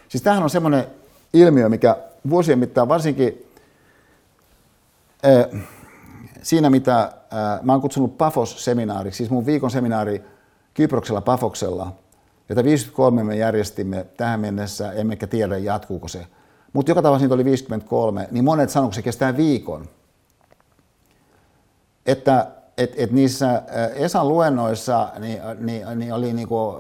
Siis 0.10 0.24
tämähän 0.24 0.44
on 0.44 0.50
semmoinen 0.50 0.88
ilmiö, 1.34 1.70
mikä 1.70 1.98
vuosien 2.30 2.60
mittaan 2.60 2.88
varsinkin 2.88 3.46
äh, 5.26 5.62
siinä, 6.42 6.70
mitä 6.70 7.02
äh, 7.02 7.12
mä 7.64 7.72
oon 7.72 7.82
kutsunut 7.82 8.18
Pafos-seminaariksi, 8.18 9.18
siis 9.18 9.30
mun 9.30 9.46
viikon 9.46 9.72
seminaari 9.72 10.24
Kyproksella 10.74 11.22
Pafoksella– 11.22 11.92
jota 12.50 12.64
53 12.64 13.24
me 13.24 13.36
järjestimme 13.36 14.06
tähän 14.18 14.40
mennessä, 14.40 14.92
emmekä 14.92 15.28
tiedä 15.28 15.58
jatkuuko 15.58 16.08
se. 16.08 16.28
Mutta 16.74 16.92
joka 16.92 17.02
tavalla 17.02 17.20
siitä 17.20 17.36
oli 17.36 17.46
53, 17.46 18.28
niin 18.32 18.46
monet 18.46 18.70
sanoivat, 18.70 18.90
että 18.90 18.96
se 18.96 19.02
kestää 19.02 19.38
viikon. 19.38 19.90
Että 22.10 22.48
et, 22.78 22.94
et 22.98 23.12
niissä 23.12 23.50
äh, 23.50 23.64
Esan 23.96 24.28
luennoissa 24.28 25.10
niin, 25.20 25.42
niin, 25.60 25.86
niin 25.96 26.14
oli 26.14 26.34
niinku, 26.34 26.76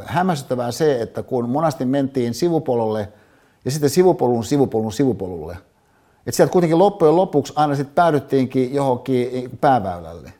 äh, 0.00 0.06
hämmästyttävää 0.06 0.72
se, 0.72 1.02
että 1.02 1.22
kun 1.22 1.48
monasti 1.48 1.84
mentiin 1.84 2.34
sivupolulle 2.34 3.12
ja 3.64 3.70
sitten 3.70 3.90
sivupolun 3.90 4.44
sivupolun 4.44 4.92
sivupolulle, 4.92 5.56
että 6.26 6.36
sieltä 6.36 6.52
kuitenkin 6.52 6.78
loppujen 6.78 7.16
lopuksi 7.16 7.52
aina 7.56 7.76
sitten 7.76 7.94
päädyttiinkin 7.94 8.74
johonkin 8.74 9.58
pääväylälle. 9.60 10.32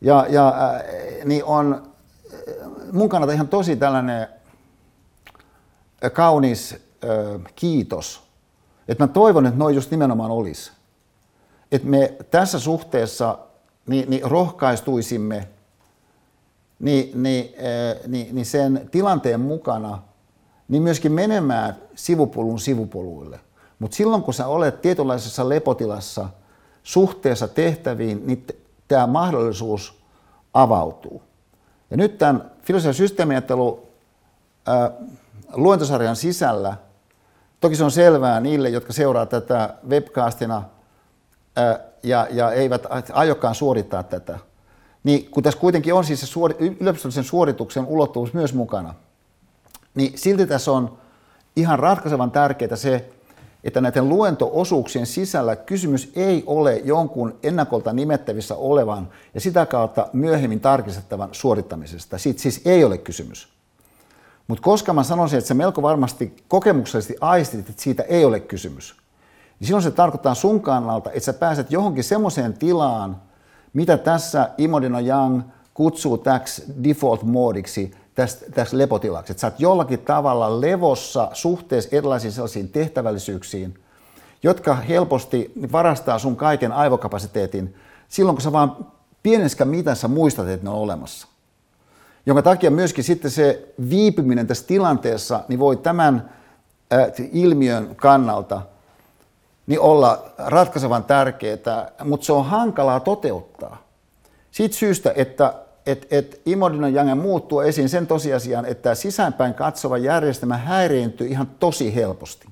Ja, 0.00 0.26
ja 0.28 0.48
äh, 0.48 0.82
niin 1.24 1.44
on 1.44 1.82
mun 2.92 3.08
kannalta 3.08 3.32
ihan 3.32 3.48
tosi 3.48 3.76
tällainen 3.76 4.28
kaunis 6.12 6.76
ö, 7.04 7.38
kiitos. 7.56 8.22
Että 8.88 9.04
mä 9.04 9.08
toivon, 9.08 9.46
että 9.46 9.58
noin 9.58 9.74
just 9.74 9.90
nimenomaan 9.90 10.30
olisi. 10.30 10.72
Että 11.76 11.88
me 11.88 12.14
tässä 12.30 12.58
suhteessa 12.58 13.38
niin, 13.86 14.10
niin 14.10 14.30
rohkaistuisimme 14.30 15.48
niin, 16.78 17.22
niin, 17.22 17.54
niin, 18.06 18.34
niin 18.34 18.46
sen 18.46 18.88
tilanteen 18.90 19.40
mukana 19.40 20.02
niin 20.68 20.82
myöskin 20.82 21.12
menemään 21.12 21.76
sivupolun 21.94 22.60
sivupoluille. 22.60 23.40
Mutta 23.78 23.96
silloin 23.96 24.22
kun 24.22 24.34
sä 24.34 24.46
olet 24.46 24.82
tietynlaisessa 24.82 25.48
lepotilassa 25.48 26.28
suhteessa 26.82 27.48
tehtäviin, 27.48 28.26
niin 28.26 28.46
tämä 28.88 29.06
mahdollisuus 29.06 30.02
avautuu. 30.54 31.22
Ja 31.90 31.96
nyt 31.96 32.18
tämän 32.18 32.50
filosofian 32.62 32.94
systeemiajattelu 32.94 33.88
luentosarjan 35.52 36.16
sisällä, 36.16 36.76
toki 37.60 37.76
se 37.76 37.84
on 37.84 37.90
selvää 37.90 38.40
niille, 38.40 38.68
jotka 38.68 38.92
seuraa 38.92 39.26
tätä 39.26 39.74
webcastina 39.88 40.62
ja, 42.02 42.26
ja 42.30 42.52
eivät 42.52 42.86
aiokaan 43.12 43.54
suorittaa 43.54 44.02
tätä, 44.02 44.38
niin 45.04 45.30
kun 45.30 45.42
tässä 45.42 45.60
kuitenkin 45.60 45.94
on 45.94 46.04
siis 46.04 46.20
se 46.20 46.26
suori, 46.26 46.56
yliopistollisen 46.80 47.24
suorituksen 47.24 47.86
ulottuvuus 47.86 48.32
myös 48.32 48.54
mukana, 48.54 48.94
niin 49.94 50.18
silti 50.18 50.46
tässä 50.46 50.72
on 50.72 50.98
ihan 51.56 51.78
ratkaisevan 51.78 52.30
tärkeää 52.30 52.76
se, 52.76 53.10
että 53.64 53.80
näiden 53.80 54.08
luentoosuuksien 54.08 55.06
sisällä 55.06 55.56
kysymys 55.56 56.12
ei 56.16 56.44
ole 56.46 56.80
jonkun 56.84 57.38
ennakolta 57.42 57.92
nimettävissä 57.92 58.54
olevan 58.54 59.08
ja 59.34 59.40
sitä 59.40 59.66
kautta 59.66 60.08
myöhemmin 60.12 60.60
tarkistettavan 60.60 61.28
suorittamisesta. 61.32 62.18
Siitä 62.18 62.42
siis 62.42 62.60
ei 62.64 62.84
ole 62.84 62.98
kysymys. 62.98 63.48
Mutta 64.48 64.62
koska 64.62 64.92
mä 64.92 65.02
sanoisin, 65.02 65.38
että 65.38 65.48
se 65.48 65.54
melko 65.54 65.82
varmasti 65.82 66.36
kokemuksellisesti 66.48 67.16
aistit, 67.20 67.70
että 67.70 67.82
siitä 67.82 68.02
ei 68.02 68.24
ole 68.24 68.40
kysymys, 68.40 68.94
niin 69.60 69.66
silloin 69.66 69.82
se 69.82 69.90
tarkoittaa 69.90 70.34
sun 70.34 70.60
kannalta, 70.60 71.10
että 71.10 71.24
sä 71.24 71.32
pääset 71.32 71.72
johonkin 71.72 72.04
semmoiseen 72.04 72.54
tilaan, 72.54 73.22
mitä 73.72 73.96
tässä 73.96 74.50
Imodino 74.58 75.00
Young 75.00 75.42
kutsuu 75.74 76.18
täksi 76.18 76.64
default 76.84 77.22
moodiksi, 77.22 77.94
tästä, 78.14 78.46
tästä 78.50 78.78
lepotilaksi. 78.78 79.32
Että 79.32 79.40
sä 79.40 79.46
oot 79.46 79.60
jollakin 79.60 79.98
tavalla 79.98 80.60
levossa 80.60 81.30
suhteessa 81.32 81.96
erilaisiin 81.96 82.32
sellaisiin 82.32 82.68
tehtävällisyyksiin, 82.68 83.78
jotka 84.42 84.74
helposti 84.74 85.52
varastaa 85.72 86.18
sun 86.18 86.36
kaiken 86.36 86.72
aivokapasiteetin 86.72 87.74
silloin, 88.08 88.36
kun 88.36 88.42
sä 88.42 88.52
vaan 88.52 88.86
pienessä 89.22 89.64
mitassa 89.64 90.08
muistat, 90.08 90.48
että 90.48 90.64
ne 90.64 90.70
on 90.70 90.76
olemassa. 90.76 91.28
Jonka 92.26 92.42
takia 92.42 92.70
myöskin 92.70 93.04
sitten 93.04 93.30
se 93.30 93.74
viipyminen 93.90 94.46
tässä 94.46 94.66
tilanteessa 94.66 95.44
niin 95.48 95.58
voi 95.58 95.76
tämän 95.76 96.30
äh, 96.92 97.06
ilmiön 97.32 97.96
kannalta 97.96 98.62
niin 99.66 99.80
olla 99.80 100.24
ratkaisevan 100.38 101.04
tärkeää, 101.04 101.90
mutta 102.04 102.26
se 102.26 102.32
on 102.32 102.44
hankalaa 102.44 103.00
toteuttaa. 103.00 103.82
Siitä 104.50 104.74
syystä, 104.74 105.12
että 105.16 105.54
et, 105.86 106.06
et 106.10 106.40
Jange 106.92 107.14
muuttuu 107.14 107.60
esiin 107.60 107.88
sen 107.88 108.06
tosiasian, 108.06 108.64
että 108.64 108.94
sisäänpäin 108.94 109.54
katsova 109.54 109.98
järjestelmä 109.98 110.56
häiriintyy 110.56 111.26
ihan 111.26 111.46
tosi 111.60 111.94
helposti. 111.94 112.48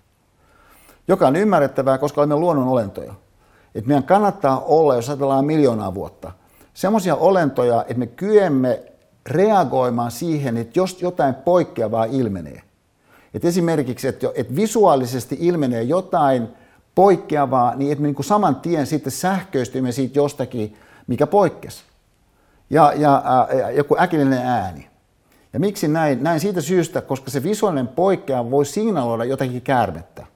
Joka 1.08 1.26
on 1.26 1.36
ymmärrettävää, 1.36 1.98
koska 1.98 2.20
olemme 2.20 2.36
luonnon 2.36 2.68
olentoja. 2.68 3.14
Et 3.74 3.86
meidän 3.86 4.04
kannattaa 4.04 4.60
olla, 4.60 4.94
jos 4.94 5.08
ajatellaan 5.08 5.44
miljoonaa 5.44 5.94
vuotta, 5.94 6.32
semmoisia 6.74 7.16
olentoja, 7.16 7.82
että 7.82 7.94
me 7.94 8.06
kyemme 8.06 8.82
reagoimaan 9.26 10.10
siihen, 10.10 10.56
että 10.56 10.78
jos 10.78 11.02
jotain 11.02 11.34
poikkeavaa 11.34 12.04
ilmenee. 12.04 12.62
Et 13.34 13.44
esimerkiksi, 13.44 14.08
että, 14.08 14.26
että 14.34 14.56
visuaalisesti 14.56 15.36
ilmenee 15.40 15.82
jotain 15.82 16.48
poikkeavaa, 16.94 17.74
niin 17.74 17.92
että 17.92 18.02
me 18.02 18.08
niin 18.08 18.14
kuin 18.14 18.26
saman 18.26 18.56
tien 18.56 18.86
sitten 18.86 19.12
sähköistymme 19.12 19.92
siitä 19.92 20.18
jostakin, 20.18 20.76
mikä 21.06 21.26
poikkesi 21.26 21.84
ja, 22.70 22.92
ja 22.96 23.22
ää, 23.24 23.70
joku 23.70 23.96
äkillinen 24.00 24.46
ääni. 24.46 24.88
Ja 25.52 25.60
miksi 25.60 25.88
näin? 25.88 26.22
Näin 26.22 26.40
siitä 26.40 26.60
syystä, 26.60 27.00
koska 27.00 27.30
se 27.30 27.42
visuaalinen 27.42 27.88
poikkeama 27.88 28.50
voi 28.50 28.66
signaloida 28.66 29.24
jotakin 29.24 29.62
käärmettä. 29.62 30.26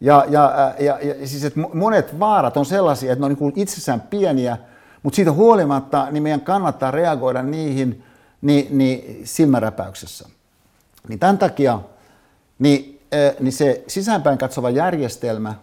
Ja, 0.00 0.24
ja, 0.28 0.74
ja, 0.78 0.98
ja 1.02 1.26
siis 1.26 1.44
että 1.44 1.60
monet 1.74 2.18
vaarat 2.18 2.56
on 2.56 2.66
sellaisia, 2.66 3.12
että 3.12 3.20
ne 3.20 3.24
on 3.24 3.30
niin 3.30 3.38
kuin 3.38 3.52
itsessään 3.56 4.00
pieniä, 4.00 4.56
mutta 5.02 5.16
siitä 5.16 5.32
huolimatta 5.32 6.10
niin 6.10 6.22
meidän 6.22 6.40
kannattaa 6.40 6.90
reagoida 6.90 7.42
niihin 7.42 8.04
niin, 8.42 8.78
niin 8.78 9.20
silmäräpäyksessä. 9.24 10.28
Niin 11.08 11.18
tämän 11.18 11.38
takia 11.38 11.80
niin, 12.58 13.00
niin 13.40 13.52
se 13.52 13.84
sisäänpäin 13.86 14.38
katsova 14.38 14.70
järjestelmä 14.70 15.54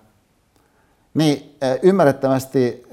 niin 1.14 1.58
ymmärrettävästi 1.82 2.88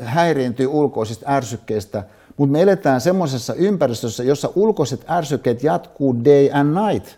häiriintyy 0.00 0.66
ulkoisista 0.66 1.26
ärsykkeistä– 1.28 2.02
mutta 2.36 2.52
me 2.52 2.62
eletään 2.62 3.00
semmoisessa 3.00 3.54
ympäristössä, 3.54 4.22
jossa 4.22 4.50
ulkoiset 4.54 5.04
ärsykkeet 5.10 5.62
jatkuu 5.62 6.24
day 6.24 6.50
and 6.52 6.78
night. 6.78 7.16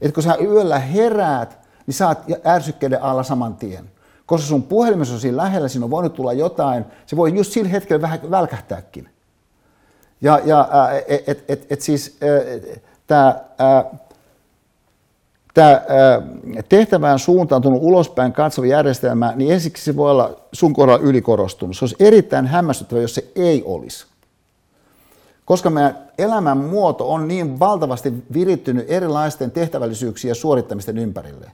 Et 0.00 0.14
kun 0.14 0.22
sä 0.22 0.36
yöllä 0.40 0.78
heräät, 0.78 1.58
niin 1.86 1.94
saat 1.94 2.24
ärsykkeiden 2.46 3.02
alla 3.02 3.22
saman 3.22 3.56
tien. 3.56 3.90
Koska 4.26 4.46
sun 4.46 4.62
puhelimessa 4.62 5.14
on 5.14 5.20
siinä 5.20 5.36
lähellä, 5.36 5.68
siinä 5.68 5.84
on 5.84 5.90
voinut 5.90 6.14
tulla 6.14 6.32
jotain, 6.32 6.84
se 7.06 7.16
voi 7.16 7.34
just 7.34 7.52
sillä 7.52 7.68
hetkellä 7.68 8.02
vähän 8.02 8.30
välkähtääkin. 8.30 9.08
Ja, 10.20 10.40
ja 10.44 10.68
et, 11.08 11.28
et, 11.28 11.44
et, 11.48 11.66
et 11.70 11.80
siis 11.80 12.18
tämä 13.06 13.40
tämä 15.56 15.82
tehtävään 16.68 17.18
suuntautunut 17.18 17.82
ulospäin 17.82 18.32
katsova 18.32 18.66
järjestelmä, 18.66 19.32
niin 19.36 19.52
ensiksi 19.52 19.84
se 19.84 19.96
voi 19.96 20.10
olla 20.10 20.40
sun 20.52 20.72
kohdalla 20.72 21.04
ylikorostunut. 21.04 21.76
Se 21.76 21.84
olisi 21.84 21.96
erittäin 22.00 22.46
hämmästyttävä, 22.46 23.00
jos 23.00 23.14
se 23.14 23.30
ei 23.36 23.62
olisi. 23.64 24.06
Koska 25.44 25.70
meidän 25.70 25.98
elämän 26.18 26.58
muoto 26.58 27.12
on 27.12 27.28
niin 27.28 27.58
valtavasti 27.58 28.14
virittynyt 28.32 28.84
erilaisten 28.88 29.50
tehtävällisyyksien 29.50 30.30
ja 30.30 30.34
suorittamisten 30.34 30.98
ympärille. 30.98 31.50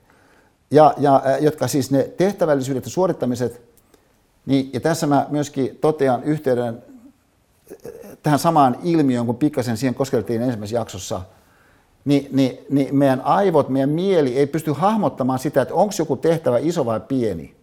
Ja, 0.71 0.95
ja, 0.99 1.23
jotka 1.41 1.69
siis 1.69 1.91
ne 1.91 2.03
tehtävällisyydet 2.17 2.85
ja 2.85 2.91
suorittamiset, 2.91 3.63
niin, 4.47 4.71
ja 4.73 4.81
tässä 4.81 5.07
mä 5.07 5.27
myöskin 5.31 5.79
totean 5.81 6.23
yhteyden 6.23 6.83
tähän 8.23 8.39
samaan 8.39 8.77
ilmiöön, 8.83 9.27
kun 9.27 9.37
pikkasen 9.37 9.77
siihen 9.77 9.95
koskeltiin 9.95 10.43
ensimmäisessä 10.43 10.77
jaksossa– 10.77 11.21
niin, 12.05 12.29
niin, 12.33 12.59
niin 12.71 12.97
meidän 12.97 13.21
aivot, 13.21 13.69
meidän 13.69 13.91
mieli 13.91 14.39
ei 14.39 14.47
pysty 14.47 14.73
hahmottamaan 14.73 15.39
sitä, 15.39 15.63
että 15.63 15.75
onko 15.75 15.95
joku 15.99 16.17
tehtävä 16.17 16.59
iso 16.59 16.87
vai 16.87 17.01
pieni. 17.01 17.55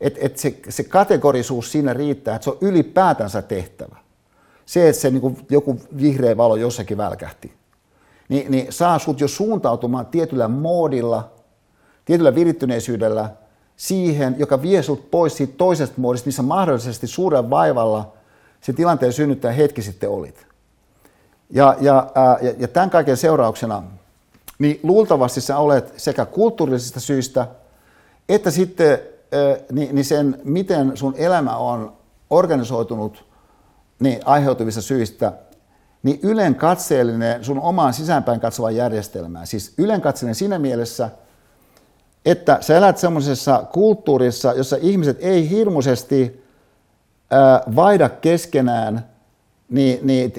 Että 0.00 0.20
et 0.22 0.38
se, 0.38 0.58
se 0.68 0.84
kategorisuus 0.84 1.72
siinä 1.72 1.92
riittää, 1.92 2.34
että 2.34 2.44
se 2.44 2.50
on 2.50 2.58
ylipäätänsä 2.60 3.42
tehtävä. 3.42 3.96
Se, 4.66 4.88
että 4.88 5.02
se 5.02 5.10
niin 5.10 5.46
joku 5.50 5.80
vihreä 6.00 6.36
valo 6.36 6.56
jossakin 6.56 6.96
välkähti, 6.96 7.52
niin, 8.28 8.50
niin 8.50 8.72
saa 8.72 8.98
sut 8.98 9.20
jo 9.20 9.28
suuntautumaan 9.28 10.06
tietyllä 10.06 10.48
moodilla, 10.48 11.32
tietyllä 12.04 12.34
virittyneisyydellä 12.34 13.30
siihen, 13.76 14.36
joka 14.38 14.62
vie 14.62 14.82
sut 14.82 15.10
pois 15.10 15.36
siitä 15.36 15.54
toisesta 15.56 16.00
muodista, 16.00 16.26
missä 16.26 16.42
mahdollisesti 16.42 17.06
suuren 17.06 17.50
vaivalla 17.50 18.12
se 18.60 18.72
tilanteen 18.72 19.12
synnyttää 19.12 19.52
hetki 19.52 19.82
sitten 19.82 20.10
olit. 20.10 20.46
Ja, 21.54 21.76
ja, 21.80 22.10
ää, 22.14 22.38
ja, 22.42 22.54
ja 22.58 22.68
tämän 22.68 22.90
kaiken 22.90 23.16
seurauksena, 23.16 23.82
niin 24.58 24.80
luultavasti 24.82 25.40
sä 25.40 25.58
olet 25.58 25.94
sekä 25.96 26.26
kulttuurillisista 26.26 27.00
syistä, 27.00 27.46
että 28.28 28.50
sitten 28.50 28.90
ää, 28.90 29.56
niin, 29.72 29.94
niin 29.94 30.04
sen, 30.04 30.40
miten 30.44 30.96
sun 30.96 31.14
elämä 31.16 31.56
on 31.56 31.92
organisoitunut 32.30 33.24
niin 34.00 34.20
aiheutuvista 34.24 34.82
syistä, 34.82 35.32
niin 36.02 36.18
ylen 36.22 36.54
katseellinen 36.54 37.44
sun 37.44 37.60
omaan 37.60 37.94
sisäänpäin 37.94 38.40
katsovaan 38.40 38.76
järjestelmään. 38.76 39.46
Siis 39.46 39.74
ylen 39.78 40.00
katseellinen 40.00 40.34
siinä 40.34 40.58
mielessä, 40.58 41.10
että 42.26 42.58
sä 42.60 42.76
elät 42.76 42.98
semmoisessa 42.98 43.64
kulttuurissa, 43.72 44.52
jossa 44.52 44.76
ihmiset 44.80 45.16
ei 45.20 45.50
hirmuisesti 45.50 46.44
ää, 47.30 48.08
keskenään– 48.08 49.04
niin, 49.74 49.98
niin 50.02 50.32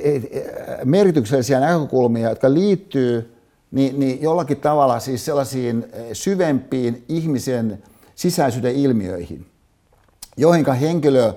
merkityksellisiä 0.85 1.59
näkökulmia, 1.59 2.29
jotka 2.29 2.53
liittyy 2.53 3.35
niin, 3.71 3.99
niin 3.99 4.21
jollakin 4.21 4.57
tavalla 4.57 4.99
siis 4.99 5.25
sellaisiin 5.25 5.85
eh, 5.93 6.05
syvempiin 6.13 7.05
ihmisen 7.09 7.83
sisäisyyden 8.15 8.75
ilmiöihin, 8.75 9.45
joihin 10.37 10.73
henkilö 10.73 11.33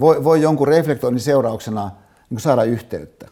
voi, 0.00 0.24
voi 0.24 0.42
jonkun 0.42 0.68
reflektoinnin 0.68 1.20
seurauksena 1.20 1.90
niin 2.30 2.40
saada 2.40 2.64
yhteyttä. 2.64 3.28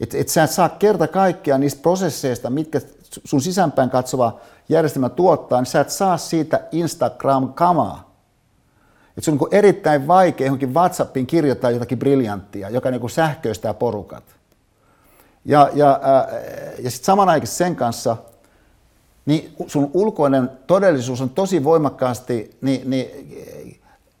Et, 0.00 0.14
et 0.14 0.28
sä 0.28 0.42
et 0.42 0.50
saa 0.50 0.68
kerta 0.68 1.08
kaikkiaan 1.08 1.60
niistä 1.60 1.82
prosesseista, 1.82 2.50
mitkä 2.50 2.80
sun 3.24 3.42
sisäänpäin 3.42 3.90
katsova 3.90 4.40
järjestelmä 4.68 5.08
tuottaa, 5.08 5.60
niin 5.60 5.66
sä 5.66 5.80
et 5.80 5.90
saa 5.90 6.16
siitä 6.16 6.60
Instagram-kamaa. 6.72 8.11
Että 9.18 9.20
se 9.20 9.30
on 9.30 9.38
niin 9.38 9.54
erittäin 9.58 10.06
vaikea 10.06 10.46
johonkin 10.46 10.74
WhatsAppiin 10.74 11.26
kirjoittaa 11.26 11.70
jotakin 11.70 11.98
briljanttia, 11.98 12.70
joka 12.70 12.90
niin 12.90 13.10
sähköistää 13.10 13.74
porukat. 13.74 14.24
Ja, 15.44 15.70
ja, 15.74 16.00
ja 16.78 16.90
sitten 16.90 17.06
samanaikaisesti 17.06 17.58
sen 17.58 17.76
kanssa, 17.76 18.16
niin 19.26 19.54
sun 19.66 19.90
ulkoinen 19.94 20.50
todellisuus 20.66 21.20
on 21.20 21.30
tosi 21.30 21.64
voimakkaasti 21.64 22.56
niin, 22.60 22.90
niin 22.90 23.06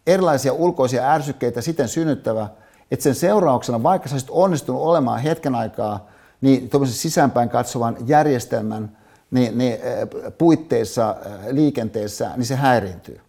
erilaisia 0.06 0.52
ulkoisia 0.52 1.12
ärsykkeitä 1.12 1.60
siten 1.60 1.88
synnyttävä, 1.88 2.48
että 2.90 3.02
sen 3.02 3.14
seurauksena, 3.14 3.82
vaikka 3.82 4.08
sä 4.08 4.14
olisit 4.14 4.30
onnistunut 4.30 4.82
olemaan 4.82 5.20
hetken 5.20 5.54
aikaa 5.54 6.06
niin 6.40 6.70
sisäänpäin 6.84 7.48
katsovan 7.48 7.96
järjestelmän 8.06 8.96
niin, 9.30 9.58
niin, 9.58 9.78
puitteissa 10.38 11.16
liikenteessä, 11.50 12.30
niin 12.36 12.46
se 12.46 12.56
häiriintyy. 12.56 13.20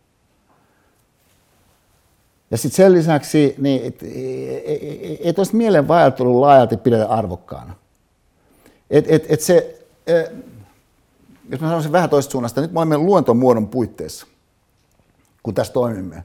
Ja 2.54 2.58
sitten 2.58 2.76
sen 2.76 2.94
lisäksi, 2.94 3.56
niin 3.58 3.86
et, 3.86 4.04
et, 4.04 5.20
et 5.24 5.38
olisi 5.38 5.56
mielen 5.56 5.88
vaeltelun 5.88 6.42
laajalti 6.42 6.78
pidetä 6.78 7.08
arvokkaana. 7.08 7.74
Et, 8.90 9.06
et, 9.08 9.26
et 9.30 9.42
se, 9.42 9.86
et, 10.08 10.32
jos 11.50 11.62
mä 11.62 11.68
sanoisin 11.68 11.92
vähän 11.92 12.10
toista 12.10 12.32
suunnasta, 12.32 12.62
nyt 12.62 12.72
me 12.72 12.80
olemme 12.80 12.98
luontomuodon 12.98 13.68
puitteissa, 13.68 14.28
kun 15.44 15.54
tässä 15.54 15.74
toimimme. 15.74 16.24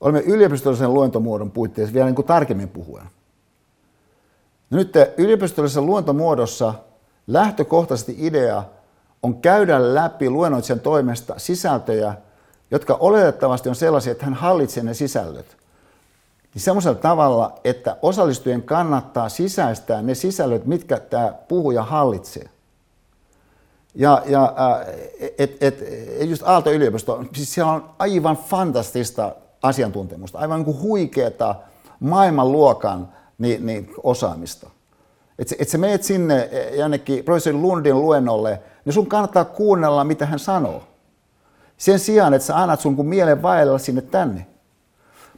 Olemme 0.00 0.20
yliopistollisen 0.20 0.94
luontomuodon 0.94 1.50
puitteissa 1.50 1.94
vielä 1.94 2.06
niin 2.06 2.14
kuin 2.14 2.26
tarkemmin 2.26 2.68
puhuen. 2.68 3.06
No 4.70 4.78
nyt 4.78 4.92
yliopistollisessa 5.16 5.82
luontomuodossa 5.82 6.74
lähtökohtaisesti 7.26 8.14
idea 8.18 8.64
on 9.22 9.40
käydä 9.40 9.94
läpi 9.94 10.30
luennoitsijan 10.30 10.80
toimesta 10.80 11.34
sisältöjä– 11.36 12.14
jotka 12.70 12.96
oletettavasti 13.00 13.68
on 13.68 13.74
sellaisia, 13.74 14.12
että 14.12 14.24
hän 14.24 14.34
hallitsee 14.34 14.82
ne 14.82 14.94
sisällöt. 14.94 15.56
Niin 16.54 16.62
semmoisella 16.62 16.98
tavalla, 16.98 17.58
että 17.64 17.96
osallistujien 18.02 18.62
kannattaa 18.62 19.28
sisäistää 19.28 20.02
ne 20.02 20.14
sisällöt, 20.14 20.66
mitkä 20.66 21.00
tämä 21.00 21.32
puhuja 21.48 21.82
hallitsee. 21.82 22.48
Ja, 23.94 24.22
ja 24.26 24.54
et, 25.38 25.62
et, 25.62 25.84
just 26.20 26.42
Aalto-yliopisto, 26.42 27.24
siis 27.34 27.54
siellä 27.54 27.72
on 27.72 27.90
aivan 27.98 28.36
fantastista 28.36 29.34
asiantuntemusta, 29.62 30.38
aivan 30.38 30.62
niin 30.62 30.80
huikeata 30.80 31.54
maailmanluokan 32.00 33.08
niin, 33.38 33.66
niin, 33.66 33.94
osaamista. 34.02 34.70
että 35.38 35.54
et 35.58 35.68
sä 35.68 35.78
meet 35.78 36.02
sinne 36.02 36.50
jonnekin 36.78 37.24
professori 37.24 37.56
Lundin 37.56 38.02
luennolle, 38.02 38.62
niin 38.84 38.92
sun 38.92 39.06
kannattaa 39.06 39.44
kuunnella, 39.44 40.04
mitä 40.04 40.26
hän 40.26 40.38
sanoo. 40.38 40.82
Sen 41.80 41.98
sijaan, 41.98 42.34
että 42.34 42.46
sä 42.46 42.58
annat 42.58 42.80
sun 42.80 43.06
mielen 43.06 43.42
vaellella 43.42 43.78
sinne 43.78 44.00
tänne. 44.02 44.46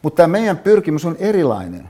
Mutta 0.02 0.16
tämä 0.16 0.28
meidän 0.28 0.58
pyrkimys 0.58 1.04
on 1.04 1.16
erilainen. 1.18 1.88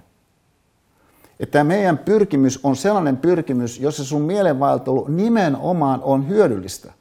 Että 1.41 1.53
tämä 1.53 1.65
meidän 1.65 1.99
pyrkimys 1.99 2.61
on 2.63 2.77
sellainen 2.77 3.17
pyrkimys, 3.17 3.81
jossa 3.81 4.05
sun 4.05 4.23
mielenvaeltelu 4.23 5.07
nimenomaan 5.09 6.01
on 6.03 6.29
hyödyllistä. 6.29 6.93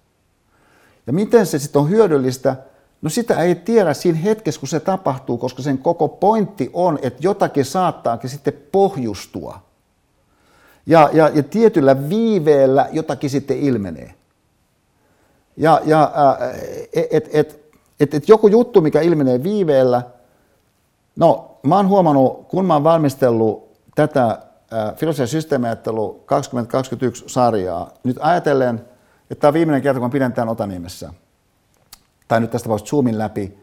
Ja 1.08 1.14
miten 1.14 1.46
se 1.46 1.60
sitten 1.60 1.82
on 1.82 1.90
hyödyllistä? 1.90 2.56
No 3.02 3.10
sitä 3.10 3.36
ei 3.42 3.56
tiedä 3.56 3.94
siinä 3.94 4.18
hetkessä, 4.18 4.60
kun 4.60 4.68
se 4.68 4.80
tapahtuu, 4.80 5.38
koska 5.38 5.62
sen 5.62 5.78
koko 5.78 6.08
pointti 6.08 6.70
on, 6.74 7.00
että 7.02 7.20
jotakin 7.24 7.66
saattaakin 7.66 8.30
sitten 8.30 8.54
pohjustua. 8.72 9.62
Ja, 10.86 11.10
ja, 11.14 11.30
ja 11.34 11.44
tietyllä 11.44 12.10
viiveellä 12.10 12.90
jotakin 12.92 13.30
sitten 13.30 13.60
ilmenee. 13.60 14.21
Ja, 15.58 15.82
ja 15.86 16.12
että 16.94 17.30
et, 17.34 17.74
et, 18.00 18.14
et, 18.14 18.30
joku 18.30 18.48
juttu, 18.48 18.82
mikä 18.82 19.02
ilmenee 19.02 19.44
viiveellä, 19.44 20.02
no 21.16 21.58
mä 21.64 21.76
oon 21.76 21.88
huomannut, 21.88 22.48
kun 22.48 22.66
mä 22.66 22.74
oon 22.74 22.84
valmistellut 22.84 23.72
tätä 23.96 24.38
filosofia 24.96 25.28
systeemiajattelu 25.28 26.24
2021 26.26 27.24
sarjaa, 27.28 27.92
nyt 28.04 28.18
ajatellen, 28.20 28.86
että 29.30 29.42
tämä 29.42 29.50
on 29.50 29.54
viimeinen 29.54 29.82
kerta, 29.82 30.00
kun 30.00 30.10
mä 30.10 30.12
pidän 30.12 30.34
tämän 30.34 30.50
Otaniemessä, 30.50 31.14
tai 32.28 32.40
nyt 32.40 32.52
tästä 32.52 32.64
tapauksessa 32.64 32.90
Zoomin 32.90 33.18
läpi, 33.18 33.58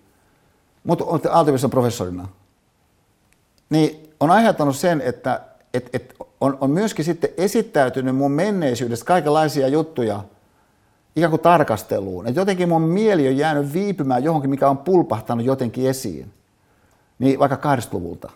mutta 0.84 1.04
olette 1.04 1.28
Aaltoviston 1.28 1.70
professorina, 1.70 2.28
niin 3.70 4.14
on 4.20 4.30
aiheuttanut 4.30 4.76
sen, 4.76 5.00
että 5.00 5.40
et, 5.74 5.90
et 5.92 6.14
on, 6.40 6.58
on 6.60 6.70
myöskin 6.70 7.04
sitten 7.04 7.30
esittäytynyt 7.36 8.16
mun 8.16 8.32
menneisyydestä 8.32 9.04
kaikenlaisia 9.04 9.68
juttuja 9.68 10.24
ikään 11.18 11.30
kuin 11.30 11.42
tarkasteluun. 11.42 12.26
Että 12.26 12.40
jotenkin 12.40 12.68
mun 12.68 12.82
mieli 12.82 13.28
on 13.28 13.36
jäänyt 13.36 13.72
viipymään 13.72 14.24
johonkin, 14.24 14.50
mikä 14.50 14.68
on 14.68 14.78
pulpahtanut 14.78 15.46
jotenkin 15.46 15.88
esiin. 15.88 16.32
Niin 17.18 17.38
vaikka 17.38 17.76
80-luvulta. 17.76 18.30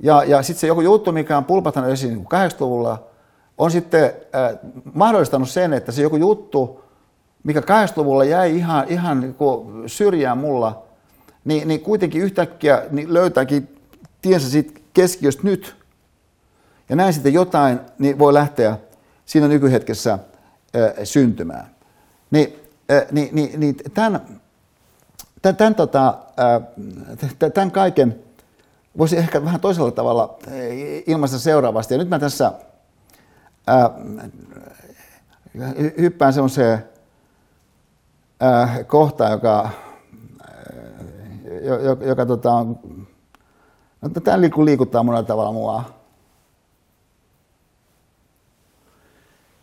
Ja, 0.00 0.24
ja 0.24 0.42
sitten 0.42 0.60
se 0.60 0.66
joku 0.66 0.80
juttu, 0.80 1.12
mikä 1.12 1.36
on 1.36 1.44
pulpahtanut 1.44 1.90
esiin 1.90 2.26
80-luvulla, 2.26 2.94
niin 2.94 3.12
on 3.58 3.70
sitten 3.70 4.04
äh, 4.04 4.58
mahdollistanut 4.94 5.50
sen, 5.50 5.72
että 5.72 5.92
se 5.92 6.02
joku 6.02 6.16
juttu, 6.16 6.84
mikä 7.44 7.60
80-luvulla 7.60 8.24
jäi 8.24 8.56
ihan, 8.56 8.84
ihan 8.88 9.20
niin 9.20 9.36
syrjään 9.86 10.38
mulla, 10.38 10.82
niin, 11.44 11.68
niin 11.68 11.80
kuitenkin 11.80 12.22
yhtäkkiä 12.22 12.82
niin 12.90 13.14
löytääkin 13.14 13.78
tiensä 14.22 14.50
siitä 14.50 14.80
keskiöstä 14.94 15.42
nyt. 15.44 15.76
Ja 16.88 16.96
näin 16.96 17.12
sitten 17.12 17.32
jotain 17.32 17.80
niin 17.98 18.18
voi 18.18 18.34
lähteä 18.34 18.78
siinä 19.24 19.48
nykyhetkessä 19.48 20.12
äh, 20.12 20.20
syntymään. 21.04 21.71
Niin, 22.32 22.60
äh, 22.90 23.06
niin, 23.10 23.28
niin, 23.32 23.60
niin 23.60 23.76
tämän, 23.94 24.20
tämän, 25.42 25.56
tämän, 25.56 25.74
tota, 25.74 26.18
äh, 26.40 27.52
tämän 27.54 27.70
kaiken 27.70 28.20
voisi 28.98 29.16
ehkä 29.16 29.44
vähän 29.44 29.60
toisella 29.60 29.90
tavalla 29.90 30.38
äh, 30.48 30.54
ilmaista 31.06 31.38
seuraavasti. 31.38 31.94
Ja 31.94 31.98
nyt 31.98 32.08
mä 32.08 32.18
tässä 32.18 32.52
äh, 33.68 33.90
hyppään 35.98 36.32
semmoiseen 36.32 36.84
äh, 38.42 38.86
kohtaan, 38.86 39.32
joka, 39.32 39.70
joka, 41.62 42.04
joka 42.04 42.26
tota, 42.26 42.52
on, 42.52 42.78
no, 44.00 44.08
tämä 44.24 44.40
liikuttaa 44.40 45.02
monella 45.02 45.26
tavalla 45.26 45.52
mua. 45.52 45.84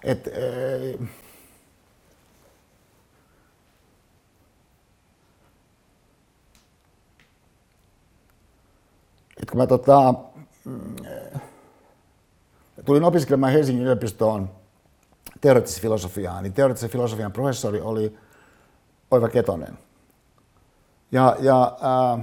Et, 0.03 0.27
äh, 0.27 1.09
kun 9.49 9.57
mä 9.57 9.67
tota, 9.67 10.13
tulin 12.85 13.03
opiskelemaan 13.03 13.51
Helsingin 13.53 13.83
yliopistoon 13.83 14.49
teoreettisen 15.41 15.81
filosofiaa, 15.81 16.41
niin 16.41 16.53
teoreettisen 16.53 16.89
filosofian 16.89 17.31
professori 17.31 17.81
oli 17.81 18.17
Oiva 19.11 19.29
Ketonen. 19.29 19.77
Ja, 21.11 21.35
ja 21.39 21.77
ää, 21.81 22.19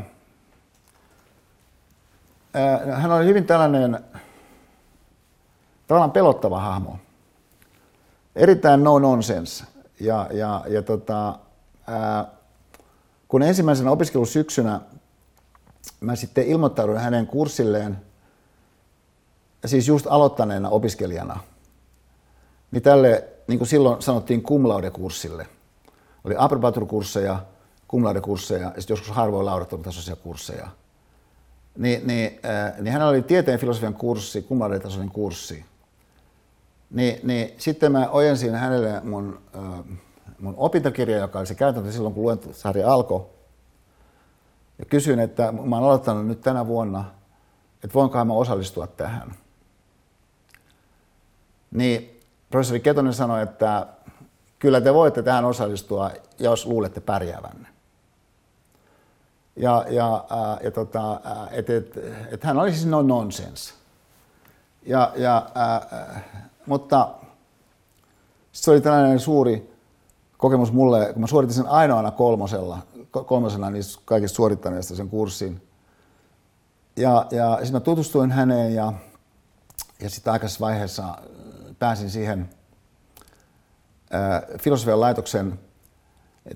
ää, 2.54 2.96
hän 2.96 3.12
oli 3.12 3.26
hyvin 3.26 3.46
tällainen 3.46 4.04
tavallaan 5.86 6.12
pelottava 6.12 6.60
hahmo. 6.60 6.98
Erittäin 8.36 8.84
no 8.84 8.98
nonsense. 8.98 9.64
Ja, 10.00 10.28
ja, 10.32 10.64
ja 10.68 10.82
tota, 10.82 11.38
ää, 11.86 12.26
kun 13.28 13.42
ensimmäisenä 13.42 13.90
opiskelusyksynä 13.90 14.80
mä 16.00 16.16
sitten 16.16 16.46
ilmoittaudun 16.46 16.98
hänen 16.98 17.26
kurssilleen 17.26 17.98
siis 19.64 19.88
just 19.88 20.06
aloittaneena 20.08 20.68
opiskelijana, 20.68 21.40
niin 22.70 22.82
tälle, 22.82 23.24
niin 23.48 23.58
kuin 23.58 23.68
silloin 23.68 24.02
sanottiin 24.02 24.42
cum 24.42 24.68
laude-kurssille, 24.68 25.46
oli 26.24 26.34
approbatur-kursseja, 26.38 27.38
cum 27.90 28.04
laude-kursseja 28.04 28.60
ja 28.60 28.72
sitten 28.78 28.94
joskus 28.94 29.16
harvoin 29.16 29.46
laudattelutasoisia 29.46 30.16
kursseja. 30.16 30.68
Niin, 31.78 32.06
niin, 32.06 32.40
äh, 32.44 32.78
niin 32.80 32.92
hänellä 32.92 33.10
oli 33.10 33.22
tieteen 33.22 33.58
filosofian 33.58 33.94
kurssi, 33.94 34.42
cum 34.42 34.60
laude-tasoinen 34.60 35.10
kurssi. 35.10 35.64
Niin, 36.90 37.20
niin 37.22 37.54
sitten 37.58 37.92
mä 37.92 38.08
ojensin 38.10 38.54
hänelle 38.54 39.00
mun, 39.00 39.40
äh, 39.56 39.84
mun 40.38 40.54
opintokirja, 40.56 41.18
joka 41.18 41.38
oli 41.38 41.46
se 41.46 41.54
käytäntö 41.54 41.92
silloin, 41.92 42.14
kun 42.14 42.22
luentosarja 42.22 42.92
alkoi. 42.92 43.26
Ja 44.78 44.84
kysyin, 44.84 45.18
että 45.18 45.52
mä 45.52 45.76
oon 45.76 45.84
aloittanut 45.84 46.26
nyt 46.26 46.40
tänä 46.40 46.66
vuonna, 46.66 47.04
että 47.84 47.94
voinkohan 47.94 48.26
mä 48.26 48.32
osallistua 48.32 48.86
tähän. 48.86 49.34
Niin 51.70 52.20
professori 52.50 52.80
Ketonen 52.80 53.14
sanoi, 53.14 53.42
että 53.42 53.86
kyllä 54.58 54.80
te 54.80 54.94
voitte 54.94 55.22
tähän 55.22 55.44
osallistua, 55.44 56.10
jos 56.38 56.66
luulette 56.66 57.00
pärjäävänne. 57.00 57.68
Ja, 59.56 59.84
ja, 59.88 60.24
ää, 60.30 60.58
ja 60.62 60.70
tota, 60.70 61.20
että 61.50 61.76
et, 61.76 61.96
et 62.30 62.44
hän 62.44 62.58
oli 62.58 62.72
siis 62.72 62.86
no 62.86 63.02
nonsense. 63.02 63.74
Ja, 64.82 65.12
ja, 65.16 65.50
ää, 65.54 66.20
mutta 66.66 67.08
se 68.52 68.70
oli 68.70 68.80
tällainen 68.80 69.20
suuri 69.20 69.76
kokemus 70.38 70.72
mulle, 70.72 71.12
kun 71.12 71.20
mä 71.20 71.26
suoritin 71.26 71.56
sen 71.56 71.66
ainoana 71.66 72.10
kolmosella, 72.10 72.78
kolmosena 73.24 73.70
niistä 73.70 74.02
kaikista 74.04 74.36
suorittaneista 74.36 74.94
sen 74.94 75.08
kurssin. 75.08 75.62
Ja, 76.96 77.26
ja 77.30 77.56
sitten 77.56 77.72
mä 77.72 77.80
tutustuin 77.80 78.30
häneen 78.30 78.74
ja, 78.74 78.92
ja 80.00 80.10
sitten 80.10 80.32
aikaisessa 80.32 80.64
vaiheessa 80.64 81.18
pääsin 81.78 82.10
siihen 82.10 82.50
filosofian 84.58 85.00
laitoksen 85.00 85.58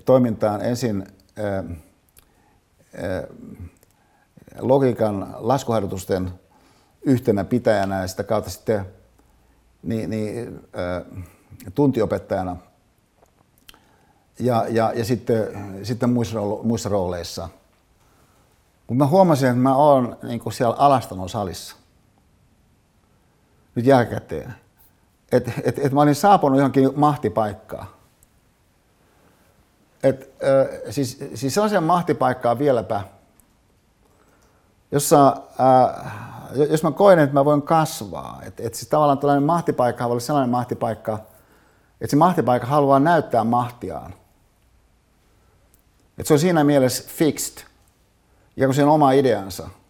toimintaan 0.05 0.61
ensin 0.61 1.07
logiikan 4.59 5.35
laskuharjoitusten 5.37 6.31
yhtenä 7.01 7.43
pitäjänä 7.43 8.01
ja 8.01 8.07
sitä 8.07 8.23
kautta 8.23 8.49
sitten 8.49 8.85
niin, 9.83 10.09
niin, 10.09 10.59
tuntiopettajana 11.75 12.57
ja, 14.41 14.65
ja, 14.69 14.93
ja 14.95 15.05
sitten, 15.05 15.47
sitten 15.83 16.09
muissa, 16.09 16.39
muissa 16.63 16.89
rooleissa. 16.89 17.49
Mutta 18.87 19.03
mä 19.03 19.07
huomasin, 19.07 19.49
että 19.49 19.61
mä 19.61 19.75
oon 19.75 20.17
niin 20.23 20.41
siellä 20.51 20.75
alastanon 20.75 21.29
salissa. 21.29 21.75
Nyt 23.75 23.85
jälkikäteen 23.85 24.53
että 25.31 25.51
et, 25.63 25.79
et 25.79 25.91
mä 25.91 26.01
olin 26.01 26.15
saapunut 26.15 26.57
johonkin 26.57 26.91
mahtipaikkaan. 26.95 27.87
Et, 30.03 30.21
äh, 30.43 30.79
siis, 30.89 31.19
siis 31.35 31.53
sellaisen 31.53 31.83
mahtipaikkaan 31.83 32.59
vieläpä, 32.59 33.01
jossa, 34.91 35.37
äh, 35.59 36.13
jos 36.69 36.83
mä 36.83 36.91
koen, 36.91 37.19
että 37.19 37.33
mä 37.33 37.45
voin 37.45 37.61
kasvaa, 37.61 38.39
että 38.43 38.63
et 38.63 38.73
siis 38.73 38.89
tavallaan 38.89 39.17
tällainen 39.17 39.43
mahtipaikka 39.43 40.03
voi 40.03 40.11
olla 40.11 40.19
sellainen 40.19 40.49
mahtipaikka, 40.49 41.19
että 42.01 42.11
se 42.11 42.15
mahtipaikka 42.17 42.67
haluaa 42.67 42.99
näyttää 42.99 43.43
mahtiaan. 43.43 44.13
Että 46.21 46.27
se 46.27 46.33
on 46.33 46.39
siinä 46.39 46.63
mielessä 46.63 47.03
fixed, 47.07 47.63
ja 48.55 48.67
kun 48.67 48.75
se 48.75 48.83
on 48.83 48.89
oma 48.89 49.11
ideansa– 49.11 49.69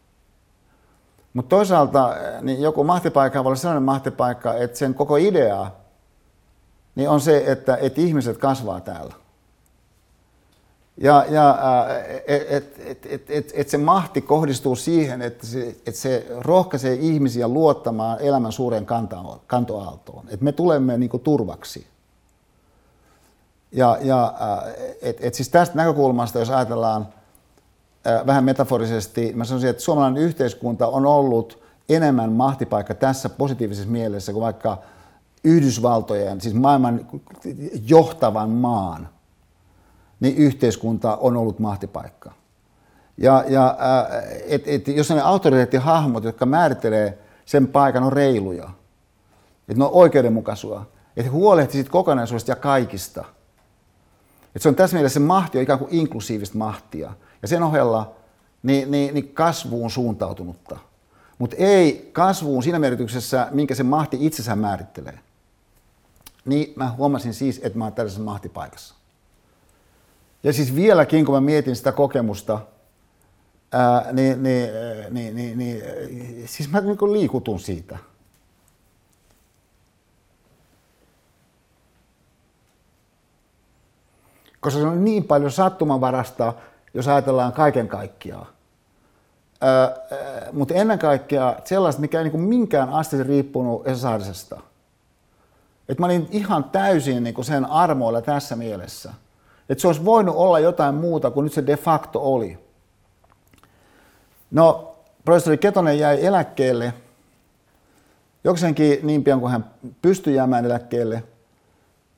mutta 1.33 1.49
toisaalta 1.49 2.15
niin 2.41 2.61
joku 2.61 2.83
mahtipaikka 2.83 3.43
voi 3.43 3.49
olla 3.49 3.55
sellainen 3.55 3.83
mahtipaikka, 3.83 4.53
että 4.53 4.77
sen 4.77 4.93
koko 4.93 5.17
idea 5.17 5.71
niin 6.95 7.09
on 7.09 7.21
se, 7.21 7.43
että, 7.47 7.77
että 7.81 8.01
ihmiset 8.01 8.37
kasvaa 8.37 8.81
täällä. 8.81 9.13
Ja, 10.97 11.25
ja 11.29 11.57
että 12.27 12.81
et, 12.85 13.05
et, 13.05 13.05
et, 13.05 13.29
et, 13.29 13.51
et 13.55 13.69
se 13.69 13.77
mahti 13.77 14.21
kohdistuu 14.21 14.75
siihen, 14.75 15.21
että 15.21 15.47
se, 15.47 15.75
et 15.85 15.95
se 15.95 16.27
rohkaisee 16.39 16.93
ihmisiä 16.93 17.47
luottamaan 17.47 18.19
elämän 18.19 18.51
suureen 18.51 18.85
kantoaaltoon. 19.47 20.25
Että 20.29 20.43
me 20.43 20.51
tulemme 20.51 20.97
niin 20.97 21.09
kuin, 21.09 21.23
turvaksi. 21.23 21.87
Ja, 23.71 23.97
ja 24.01 24.33
et, 25.01 25.17
et 25.19 25.33
siis 25.33 25.49
tästä 25.49 25.75
näkökulmasta, 25.75 26.39
jos 26.39 26.49
ajatellaan 26.49 27.07
vähän 28.25 28.43
metaforisesti, 28.43 29.31
mä 29.35 29.45
sanoisin, 29.45 29.69
että 29.69 29.83
suomalainen 29.83 30.23
yhteiskunta 30.23 30.87
on 30.87 31.05
ollut 31.05 31.63
enemmän 31.89 32.31
mahtipaikka 32.31 32.93
tässä 32.93 33.29
positiivisessa 33.29 33.91
mielessä 33.91 34.33
kuin 34.33 34.43
vaikka 34.43 34.77
Yhdysvaltojen, 35.43 36.41
siis 36.41 36.55
maailman 36.55 37.07
johtavan 37.87 38.49
maan, 38.49 39.09
niin 40.19 40.37
yhteiskunta 40.37 41.15
on 41.15 41.37
ollut 41.37 41.59
mahtipaikka. 41.59 42.31
Ja, 43.17 43.43
ja 43.47 43.77
et, 44.47 44.63
et, 44.67 44.87
jos 44.87 45.09
ne 45.09 45.21
autoriteettihahmot, 45.21 46.23
jotka 46.23 46.45
määrittelee 46.45 47.17
sen 47.45 47.67
paikan, 47.67 48.03
on 48.03 48.13
reiluja, 48.13 48.69
että 49.69 49.79
ne 49.79 49.83
on 49.83 49.91
oikeudenmukaisia, 49.93 50.81
että 51.17 51.31
huolehtisit 51.31 51.89
kokonaisuudesta 51.89 52.51
ja 52.51 52.55
kaikista. 52.55 53.25
Että 54.55 54.63
se 54.63 54.69
on 54.69 54.75
tässä 54.75 54.95
mielessä 54.95 55.13
se 55.13 55.19
mahti 55.19 55.57
on 55.57 55.63
ikään 55.63 55.79
kuin 55.79 55.93
inklusiivista 55.93 56.57
mahtia. 56.57 57.13
Ja 57.41 57.47
sen 57.47 57.63
ohella 57.63 58.15
niin, 58.63 58.91
niin, 58.91 59.13
niin 59.13 59.33
kasvuun 59.33 59.91
suuntautunutta. 59.91 60.77
Mutta 61.37 61.55
ei 61.59 62.09
kasvuun 62.13 62.63
siinä 62.63 62.79
merkityksessä, 62.79 63.47
minkä 63.51 63.75
se 63.75 63.83
mahti 63.83 64.17
itsessään 64.19 64.59
määrittelee. 64.59 65.19
Niin 66.45 66.73
mä 66.75 66.91
huomasin 66.91 67.33
siis, 67.33 67.59
että 67.63 67.77
mä 67.77 67.83
oon 67.83 67.93
tällaisessa 67.93 68.23
mahtipaikassa. 68.23 68.95
Ja 70.43 70.53
siis 70.53 70.75
vieläkin, 70.75 71.25
kun 71.25 71.35
mä 71.35 71.41
mietin 71.41 71.75
sitä 71.75 71.91
kokemusta, 71.91 72.59
ää, 73.71 74.13
niin, 74.13 74.43
niin, 74.43 74.69
niin, 75.09 75.35
niin, 75.35 75.57
niin, 75.57 75.83
siis 76.45 76.69
mä 76.71 76.81
niin 76.81 77.13
liikutun 77.13 77.59
siitä. 77.59 77.97
Koska 84.61 84.79
se 84.79 84.87
on 84.87 85.05
niin 85.05 85.23
paljon 85.23 85.51
sattumanvarasta, 85.51 86.53
jos 86.93 87.07
ajatellaan 87.07 87.53
kaiken 87.53 87.87
kaikkiaan. 87.87 88.47
mutta 90.51 90.73
ennen 90.73 90.99
kaikkea 90.99 91.55
sellaista, 91.65 92.01
mikä 92.01 92.21
ei 92.21 92.29
niin 92.29 92.39
minkään 92.39 92.89
asti 92.89 93.23
riippunut 93.23 93.87
Esaarisesta. 93.87 94.61
Että 95.89 96.01
mä 96.01 96.05
olin 96.05 96.27
ihan 96.31 96.63
täysin 96.63 97.23
niin 97.23 97.45
sen 97.45 97.65
armoilla 97.65 98.21
tässä 98.21 98.55
mielessä. 98.55 99.13
Että 99.69 99.81
se 99.81 99.87
olisi 99.87 100.05
voinut 100.05 100.35
olla 100.35 100.59
jotain 100.59 100.95
muuta 100.95 101.31
kuin 101.31 101.43
nyt 101.43 101.53
se 101.53 101.67
de 101.67 101.77
facto 101.77 102.33
oli. 102.33 102.59
No, 104.51 104.95
professori 105.25 105.57
Ketonen 105.57 105.99
jäi 105.99 106.25
eläkkeelle 106.25 106.93
jokseenkin 108.43 108.99
niin 109.03 109.23
pian 109.23 109.39
kuin 109.39 109.51
hän 109.51 109.65
pystyi 110.01 110.35
jäämään 110.35 110.65
eläkkeelle. 110.65 111.23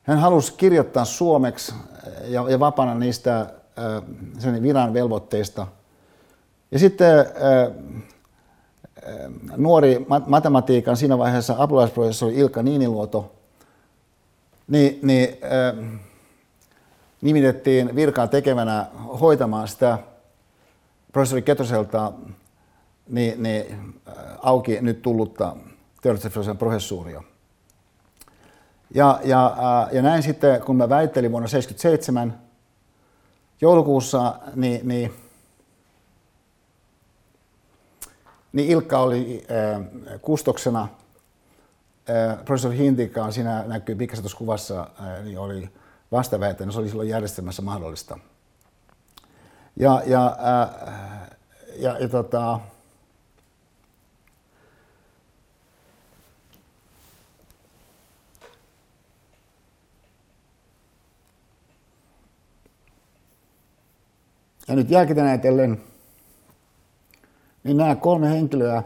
Hän 0.04 0.18
halusi 0.18 0.54
kirjoittaa 0.56 1.04
suomeksi 1.04 1.74
ja, 2.26 2.44
ja 2.50 2.60
vapaana 2.60 2.94
niistä 2.94 3.40
äh, 3.40 3.48
sen 4.38 4.62
viran 4.62 4.94
velvoitteista. 4.94 5.66
Ja 6.70 6.78
sitten 6.78 7.18
äh, 7.18 7.26
äh, 9.08 9.30
nuori 9.56 10.06
matematiikan 10.26 10.96
siinä 10.96 11.18
vaiheessa 11.18 11.54
apulaisprofessori 11.58 12.34
Ilkka 12.34 12.62
Niiniluoto 12.62 13.32
niin, 14.68 14.98
niin 15.02 15.28
äh, 15.28 16.00
nimitettiin 17.20 17.94
virkaa 17.96 18.26
tekevänä 18.26 18.86
hoitamaan 19.20 19.68
sitä 19.68 19.98
professori 21.12 21.42
Ketoselta 21.42 22.12
niin, 23.08 23.42
niin, 23.42 23.94
auki 24.42 24.78
nyt 24.80 25.02
tullutta 25.02 25.56
teoreettisen 26.02 26.58
professuuria. 26.58 27.22
Ja, 28.94 29.20
ja, 29.24 29.56
ja 29.92 30.02
näin 30.02 30.22
sitten, 30.22 30.60
kun 30.60 30.76
mä 30.76 30.88
väittelin 30.88 31.30
vuonna 31.30 31.48
1977 31.48 32.38
joulukuussa, 33.60 34.34
niin, 34.54 34.88
niin, 34.88 35.14
niin 38.52 38.70
Ilkka 38.70 38.98
oli 38.98 39.46
äh, 39.50 40.20
kustoksena. 40.22 40.88
Äh, 42.10 42.44
professori 42.44 42.76
Hintikaan, 42.76 43.32
siinä 43.32 43.64
näkyy 43.66 43.94
pikkasen 43.94 44.22
tuossa 44.22 44.38
kuvassa, 44.38 44.80
äh, 45.00 45.24
niin 45.24 45.38
oli 45.38 45.68
vastaväittänyt, 46.12 46.74
se 46.74 46.80
oli 46.80 46.88
silloin 46.88 47.08
järjestelmässä 47.08 47.62
mahdollista. 47.62 48.18
Ja, 49.76 50.02
ja, 50.06 50.26
äh, 50.26 51.30
ja, 51.76 51.98
ja 51.98 52.08
tota, 52.08 52.60
Ja 64.68 64.76
nyt 64.76 64.90
jälkeen 64.90 65.26
ajatellen, 65.26 65.82
niin 67.64 67.76
nämä 67.76 67.96
kolme 67.96 68.30
henkilöä 68.30 68.82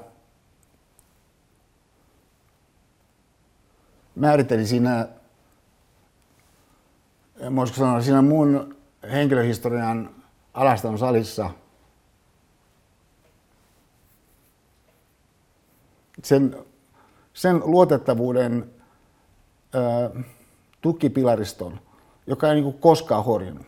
määritteli 4.15 4.67
siinä 4.67 5.09
voisiko 7.57 7.79
sanoa, 7.79 8.01
siinä 8.01 8.23
mun 8.23 8.77
henkilöhistorian 9.13 10.11
alaston 10.55 10.99
salissa 10.99 11.51
sen, 16.25 16.57
sen 17.35 17.61
luotettavuuden 17.65 18.71
ö, 19.75 20.11
tukipilariston, 20.81 21.81
joka 22.27 22.49
ei 22.49 22.61
niin 22.61 22.75
koskaan 22.75 23.25
horjunut. 23.25 23.68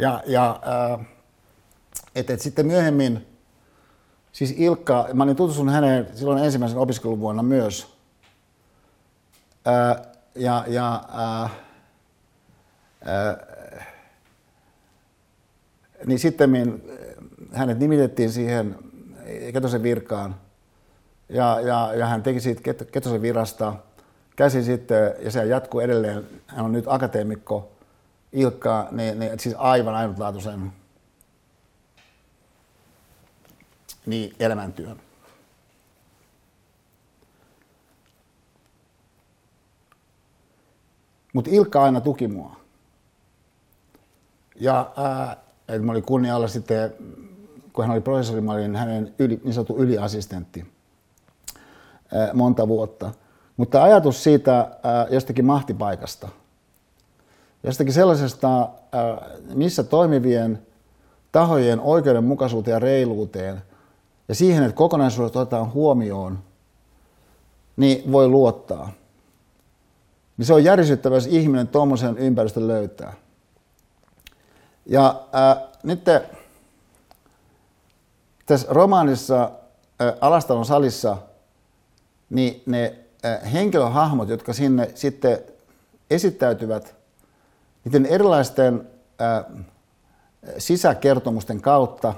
Ja, 0.00 0.22
ja 0.26 0.60
et, 2.14 2.30
et 2.30 2.40
sitten 2.40 2.66
myöhemmin, 2.66 3.26
siis 4.32 4.54
Ilkka, 4.56 5.08
mä 5.14 5.22
olin 5.22 5.36
tutustunut 5.36 5.74
häneen 5.74 6.08
silloin 6.14 6.44
ensimmäisen 6.44 6.78
opiskeluvuonna 6.78 7.42
myös. 7.42 7.96
Ää, 9.64 10.02
ja, 10.34 10.64
ja 10.68 11.04
äh, 11.18 11.50
äh, 13.08 13.36
niin 16.06 16.18
sitten 16.18 16.82
hänet 17.52 17.78
nimitettiin 17.78 18.32
siihen 18.32 18.76
Ketosen 19.52 19.82
virkaan. 19.82 20.34
Ja, 21.28 21.60
ja, 21.60 21.94
ja 21.94 22.06
hän 22.06 22.22
teki 22.22 22.40
siitä 22.40 22.74
Ketosen 22.84 23.22
virasta. 23.22 23.74
Käsi 24.36 24.62
sitten, 24.62 25.14
ja 25.22 25.30
se 25.30 25.44
jatkuu 25.44 25.80
edelleen, 25.80 26.26
hän 26.46 26.64
on 26.64 26.72
nyt 26.72 26.84
akateemikko 26.88 27.72
Ilkka, 28.32 28.88
niin, 28.90 29.18
niin 29.18 29.38
siis 29.38 29.54
aivan 29.58 29.94
ainutlaatuisen 29.94 30.72
niin 34.06 34.34
elämäntyön. 34.38 35.00
Mutta 41.32 41.50
Ilkka 41.52 41.82
aina 41.82 42.00
tuki 42.00 42.28
mua. 42.28 42.56
Ja 44.56 44.92
ää, 44.96 45.36
että 45.68 45.82
mä 45.82 45.92
olin 45.92 46.02
kunnia 46.02 46.36
olla 46.36 46.48
sitten, 46.48 46.94
kun 47.72 47.84
hän 47.84 47.92
oli 47.92 48.00
professori, 48.00 48.40
mä 48.40 48.52
olin 48.52 48.76
hänen 48.76 49.14
yli, 49.18 49.40
niin 49.44 49.54
sanottu 49.54 49.76
yliassistentti 49.76 50.72
ää, 52.14 52.30
monta 52.34 52.68
vuotta. 52.68 53.12
Mutta 53.56 53.82
ajatus 53.82 54.24
siitä 54.24 54.58
ää, 54.58 55.06
jostakin 55.10 55.44
mahtipaikasta, 55.44 56.28
jostakin 57.62 57.94
sellaisesta, 57.94 58.68
ää, 58.92 59.30
missä 59.54 59.82
toimivien 59.82 60.66
tahojen 61.32 61.80
oikeudenmukaisuuteen 61.80 62.72
ja 62.72 62.78
reiluuteen 62.78 63.62
ja 64.28 64.34
siihen, 64.34 64.62
että 64.62 64.76
kokonaisuudet 64.76 65.36
otetaan 65.36 65.72
huomioon, 65.72 66.38
niin 67.76 68.12
voi 68.12 68.28
luottaa 68.28 68.92
niin 70.40 70.46
se 70.46 70.54
on 70.54 70.64
järisyttävä, 70.64 71.14
jos 71.14 71.26
ihminen 71.26 71.68
tuommoisen 71.68 72.18
ympäristön 72.18 72.68
löytää. 72.68 73.12
Ja 74.86 75.22
äh, 75.34 75.68
nyt 75.82 76.04
tässä 78.46 78.66
romaanissa 78.70 79.42
äh, 79.42 80.12
Alastalon 80.20 80.64
salissa, 80.64 81.16
niin 82.30 82.62
ne 82.66 82.98
äh, 83.24 83.52
henkilöhahmot, 83.52 84.28
jotka 84.28 84.52
sinne 84.52 84.90
sitten 84.94 85.38
esittäytyvät 86.10 86.94
niiden 87.84 88.06
erilaisten 88.06 88.88
äh, 89.20 89.44
sisäkertomusten 90.58 91.60
kautta, 91.60 92.14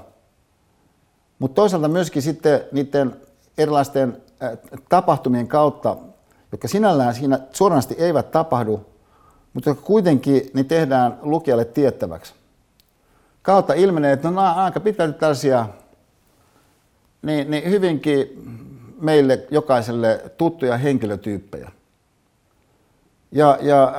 mutta 1.39 1.55
toisaalta 1.55 1.87
myöskin 1.87 2.21
sitten 2.21 2.61
niiden 2.71 3.15
erilaisten 3.57 4.17
äh, 4.43 4.57
tapahtumien 4.89 5.47
kautta, 5.47 5.97
jotka 6.51 6.67
sinällään 6.67 7.15
siinä 7.15 7.39
suoranaisesti 7.51 7.95
eivät 7.97 8.31
tapahdu, 8.31 8.85
mutta 9.53 9.69
jotka 9.69 9.85
kuitenkin 9.85 10.51
niin 10.53 10.65
tehdään 10.65 11.19
lukijalle 11.21 11.65
tiettäväksi. 11.65 12.33
Kautta 13.41 13.73
ilmenee, 13.73 14.13
että 14.13 14.31
no, 14.31 14.41
on 14.41 14.47
aika 14.47 14.79
pitkälti 14.79 15.19
tällaisia 15.19 15.67
niin, 17.21 17.51
niin 17.51 17.69
hyvinkin 17.69 18.43
meille 19.01 19.47
jokaiselle 19.51 20.31
tuttuja 20.37 20.77
henkilötyyppejä. 20.77 21.71
Ja, 23.33 23.57
ja 23.61 23.93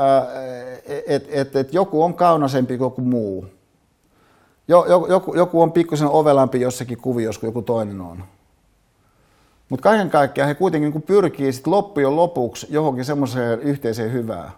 että 1.06 1.28
et, 1.32 1.56
et 1.56 1.74
joku 1.74 2.02
on 2.02 2.14
kaunaisempi 2.14 2.78
kuin 2.78 2.86
joku 2.86 3.00
muu. 3.00 3.46
Jo, 4.68 5.06
joku, 5.08 5.34
joku 5.34 5.62
on 5.62 5.72
pikkusen 5.72 6.08
ovelampi 6.08 6.60
jossakin 6.60 6.98
kuviossa 6.98 7.40
kuin 7.40 7.48
joku 7.48 7.62
toinen 7.62 8.00
on. 8.00 8.24
Mutta 9.68 9.82
kaiken 9.82 10.10
kaikkiaan 10.10 10.48
he 10.48 10.54
kuitenkin 10.54 10.90
niin 10.90 11.02
pyrkii 11.02 11.52
sit 11.52 11.66
loppujen 11.66 12.16
lopuksi 12.16 12.66
johonkin 12.70 13.04
semmoiseen 13.04 13.60
yhteiseen 13.60 14.12
hyvään. 14.12 14.50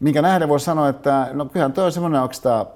Minkä 0.00 0.22
nähden 0.22 0.48
voi 0.48 0.60
sanoa, 0.60 0.88
että 0.88 1.28
no 1.32 1.44
kyllähän 1.44 1.72
toi 1.72 1.84
on 1.84 1.92
semmoinen 1.92 2.22
oikeastaan 2.22 2.66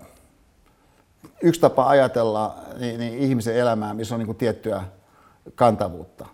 yksi 1.42 1.60
tapa 1.60 1.88
ajatella 1.88 2.56
niin, 2.80 3.00
niin 3.00 3.18
ihmisen 3.18 3.56
elämää, 3.56 3.94
missä 3.94 4.14
on 4.14 4.20
niin 4.20 4.36
tiettyä 4.36 4.84
kantavuutta. 5.55 6.26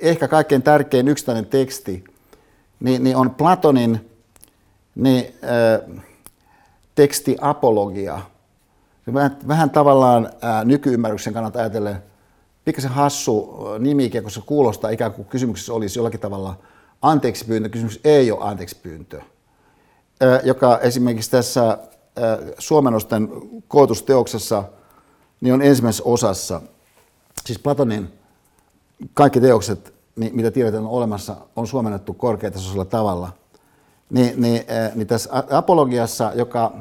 ehkä 0.00 0.28
kaikkein 0.28 0.62
tärkein 0.62 1.08
yksittäinen 1.08 1.46
teksti 1.46 2.04
niin, 2.80 3.04
niin 3.04 3.16
on 3.16 3.30
Platonin 3.30 4.10
niin, 4.94 5.34
äh, 5.44 6.02
teksti 6.94 7.36
Apologia. 7.40 8.20
Vähän, 9.14 9.36
vähän 9.48 9.70
tavallaan 9.70 10.30
nykyymmärryksen 10.64 11.32
kannalta 11.32 11.58
ajatellen 11.58 12.02
pikkasen 12.64 12.90
hassu 12.90 13.58
nimike, 13.78 14.22
koska 14.22 14.42
kuulostaa 14.46 14.90
ikään 14.90 15.12
kuin 15.12 15.28
kysymyksessä 15.28 15.72
olisi 15.72 15.98
jollakin 15.98 16.20
tavalla 16.20 16.58
anteeksi 17.02 17.44
pyyntö. 17.44 17.68
Kysymys 17.68 18.00
ei 18.04 18.30
ole 18.30 18.44
anteeksi 18.44 18.76
pyyntö 18.82 19.20
joka 20.44 20.78
esimerkiksi 20.78 21.30
tässä 21.30 21.78
Suomenosten 22.58 23.28
kootusteoksessa 23.68 24.64
niin 25.40 25.54
on 25.54 25.62
ensimmäisessä 25.62 26.04
osassa. 26.06 26.60
Siis 27.44 27.58
Platonin 27.58 28.12
kaikki 29.14 29.40
teokset, 29.40 29.94
niin 30.16 30.36
mitä 30.36 30.50
tiedetään 30.50 30.84
on 30.84 30.90
olemassa, 30.90 31.36
on 31.56 31.66
suomennettu 31.66 32.14
korkeatasoisella 32.14 32.84
tavalla. 32.84 33.32
Niin, 34.10 34.40
niin, 34.40 34.64
niin 34.94 35.06
tässä 35.06 35.30
apologiassa, 35.50 36.32
joka 36.34 36.72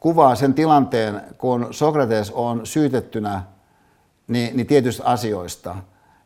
kuvaa 0.00 0.34
sen 0.34 0.54
tilanteen, 0.54 1.22
kun 1.38 1.68
Sokrates 1.70 2.30
on 2.30 2.66
syytettynä 2.66 3.42
niin, 4.28 4.56
niin 4.56 4.66
tietyistä 4.66 5.04
asioista 5.04 5.76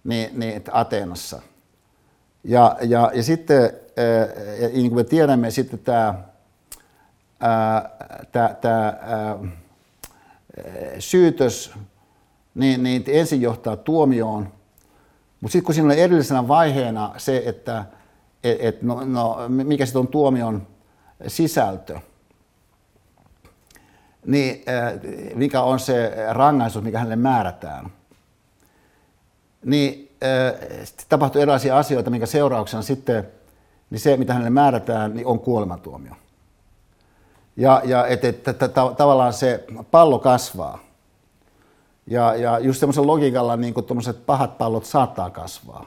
niin, 0.04 0.38
niin 0.38 0.62
Ateenassa– 0.72 1.42
ja, 2.44 2.76
ja, 2.82 3.10
ja 3.14 3.22
sitten, 3.22 3.70
ja 4.60 4.68
niin 4.68 4.90
kuin 4.90 4.94
me 4.94 5.04
tiedämme, 5.04 5.50
sitten 5.50 5.78
tämä, 5.78 6.14
tämä, 8.32 8.54
tämä 8.60 8.98
syytös 10.98 11.72
niin, 12.54 12.82
niin 12.82 13.04
ensin 13.06 13.40
johtaa 13.40 13.76
tuomioon, 13.76 14.52
mutta 15.40 15.52
sitten 15.52 15.66
kun 15.66 15.74
siinä 15.74 15.88
on 15.88 15.98
edellisenä 15.98 16.48
vaiheena 16.48 17.14
se, 17.16 17.42
että 17.46 17.84
et, 18.44 18.58
et, 18.60 18.82
no, 18.82 19.04
no, 19.04 19.36
mikä 19.48 19.86
sitten 19.86 20.00
on 20.00 20.08
tuomion 20.08 20.66
sisältö, 21.26 21.98
niin 24.26 24.64
mikä 25.34 25.62
on 25.62 25.80
se 25.80 26.12
rangaistus, 26.30 26.82
mikä 26.82 26.98
hänelle 26.98 27.16
määrätään, 27.16 27.92
niin 29.64 30.16
tapahtuu 31.08 31.40
erilaisia 31.40 31.78
asioita, 31.78 32.10
minkä 32.10 32.26
seurauksena 32.26 32.82
sitten 32.82 33.28
niin 33.90 34.00
se, 34.00 34.16
mitä 34.16 34.32
hänelle 34.32 34.50
määrätään, 34.50 35.14
niin 35.14 35.26
on 35.26 35.40
kuolematuomio. 35.40 36.14
Ja, 37.56 37.82
ja 37.84 38.06
että 38.06 38.28
et, 38.28 38.48
et, 38.48 38.62
et, 38.62 38.72
tavallaan 38.74 39.32
se 39.32 39.64
pallo 39.90 40.18
kasvaa. 40.18 40.78
Ja, 42.06 42.34
ja 42.34 42.58
just 42.58 42.80
semmoisen 42.80 43.06
logiikalla 43.06 43.56
niin 43.56 43.74
kuin 43.74 43.86
pahat 44.26 44.58
pallot 44.58 44.84
saattaa 44.84 45.30
kasvaa. 45.30 45.86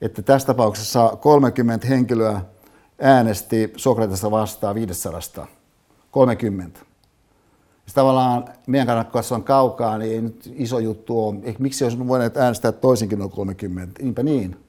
Että 0.00 0.22
tässä 0.22 0.46
tapauksessa 0.46 1.16
30 1.20 1.86
henkilöä 1.86 2.40
äänesti 3.00 3.72
Sokratesta 3.76 4.30
vastaan 4.30 4.74
500. 4.74 5.46
30. 6.10 6.80
Siis 7.84 7.94
tavallaan 7.94 8.44
meidän 8.66 8.86
kannalta 8.86 9.10
katsoa 9.10 9.40
kaukaa, 9.40 9.98
niin 9.98 10.12
ei 10.12 10.20
nyt 10.20 10.52
iso 10.56 10.78
juttu 10.78 11.28
ole. 11.28 11.54
Miksi 11.58 11.84
olisi 11.84 12.08
voinut 12.08 12.36
äänestää 12.36 12.72
toisinkin 12.72 13.18
noin 13.18 13.30
30? 13.30 14.02
Niinpä 14.02 14.22
niin. 14.22 14.64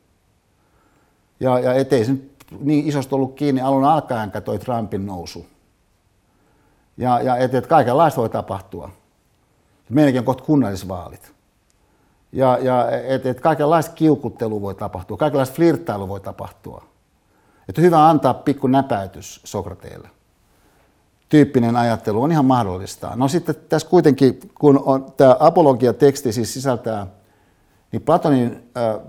Ja, 1.39 1.59
ja 1.59 1.73
ettei 1.73 2.05
se 2.05 2.11
nyt 2.11 2.35
niin 2.59 2.87
isosti 2.87 3.15
ollut 3.15 3.35
kiinni 3.35 3.61
alun 3.61 3.83
alkaen 3.83 4.31
toi 4.45 4.59
Trumpin 4.59 5.05
nousu. 5.05 5.45
Ja, 6.97 7.21
ja 7.21 7.37
että 7.37 7.57
et 7.57 7.67
kaikenlaista 7.67 8.21
voi 8.21 8.29
tapahtua. 8.29 8.89
Meilläkin 9.89 10.19
on 10.19 10.25
kohta 10.25 10.43
kunnallisvaalit. 10.43 11.33
Ja, 12.31 12.57
ja 12.61 12.91
että 12.91 13.29
et 13.29 13.41
kaikenlaista 13.41 13.95
kiukuttelua 13.95 14.61
voi 14.61 14.75
tapahtua, 14.75 15.17
kaikenlaista 15.17 15.55
flirttailu 15.55 16.07
voi 16.07 16.19
tapahtua. 16.19 16.83
Että 17.69 17.81
hyvä 17.81 18.09
antaa 18.09 18.33
pikku 18.33 18.67
näpäytys 18.67 19.41
Sokrateelle 19.43 20.09
tyyppinen 21.35 21.75
ajattelu 21.75 22.23
on 22.23 22.31
ihan 22.31 22.45
mahdollista. 22.45 23.11
No 23.15 23.27
sitten 23.27 23.55
tässä 23.69 23.87
kuitenkin, 23.87 24.39
kun 24.59 24.83
on, 24.85 25.13
tämä 25.17 25.35
apologia-teksti 25.39 26.33
siis 26.33 26.53
sisältää 26.53 27.07
niin 27.91 28.01
Platonin 28.01 28.71
ö, 28.77 28.99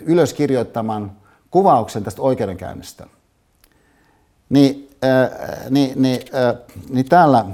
ylöskirjoittaman 0.00 1.12
kuvauksen 1.50 2.04
tästä 2.04 2.22
oikeudenkäynnistä, 2.22 3.06
niin, 4.48 4.90
ö, 5.04 5.30
niin, 5.70 6.02
niin, 6.02 6.20
ö, 6.34 6.56
niin 6.88 7.08
täällä 7.08 7.44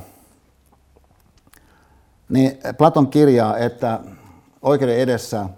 niin 2.29 2.59
Platon 2.79 3.09
kirjaa, 3.09 3.59
että 3.59 4.01
oikeuden 4.63 4.99
edessä 4.99 5.49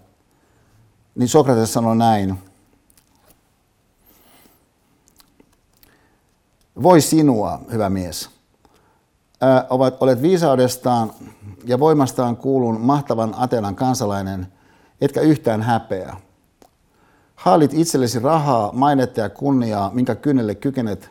niin 1.15 1.29
Sokrates 1.29 1.73
sanoi 1.73 1.97
näin. 1.97 2.39
Voi 6.83 7.01
sinua, 7.01 7.61
hyvä 7.73 7.91
mies. 7.91 8.31
Ää, 9.41 9.67
olet 10.01 10.23
viisaudestaan 10.23 11.13
ja 11.65 11.79
voimastaan 11.79 12.37
kuulun 12.37 12.81
mahtavan 12.81 13.35
Atenan 13.37 13.77
kansalainen, 13.77 14.53
etkä 15.01 15.21
yhtään 15.21 15.63
häpeä. 15.63 16.17
Haalit 17.35 17.75
itsellesi 17.75 18.19
rahaa, 18.19 18.73
mainetta 18.73 19.21
ja 19.21 19.29
kunniaa, 19.29 19.91
minkä 19.95 20.15
kynnelle 20.15 20.55
kykenet, 20.55 21.11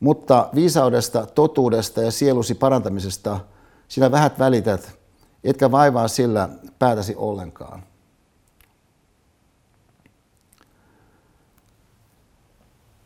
mutta 0.00 0.48
viisaudesta, 0.54 1.26
totuudesta 1.26 2.02
ja 2.02 2.10
sielusi 2.10 2.54
parantamisesta 2.54 3.40
sinä 3.88 4.10
vähät 4.10 4.38
välität, 4.38 4.98
etkä 5.44 5.70
vaivaa 5.70 6.08
sillä 6.08 6.48
päätäsi 6.78 7.14
ollenkaan. 7.16 7.82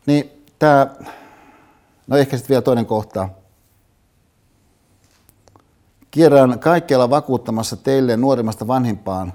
Niin 0.05 0.45
tämä, 0.59 0.87
no 2.09 2.17
ehkä 2.17 2.37
sitten 2.37 2.49
vielä 2.49 2.61
toinen 2.61 2.85
kohta. 2.85 3.29
Kierrän 6.11 6.59
kaikkialla 6.59 7.09
vakuuttamassa 7.09 7.77
teille 7.77 8.17
nuorimmasta 8.17 8.67
vanhimpaan, 8.67 9.33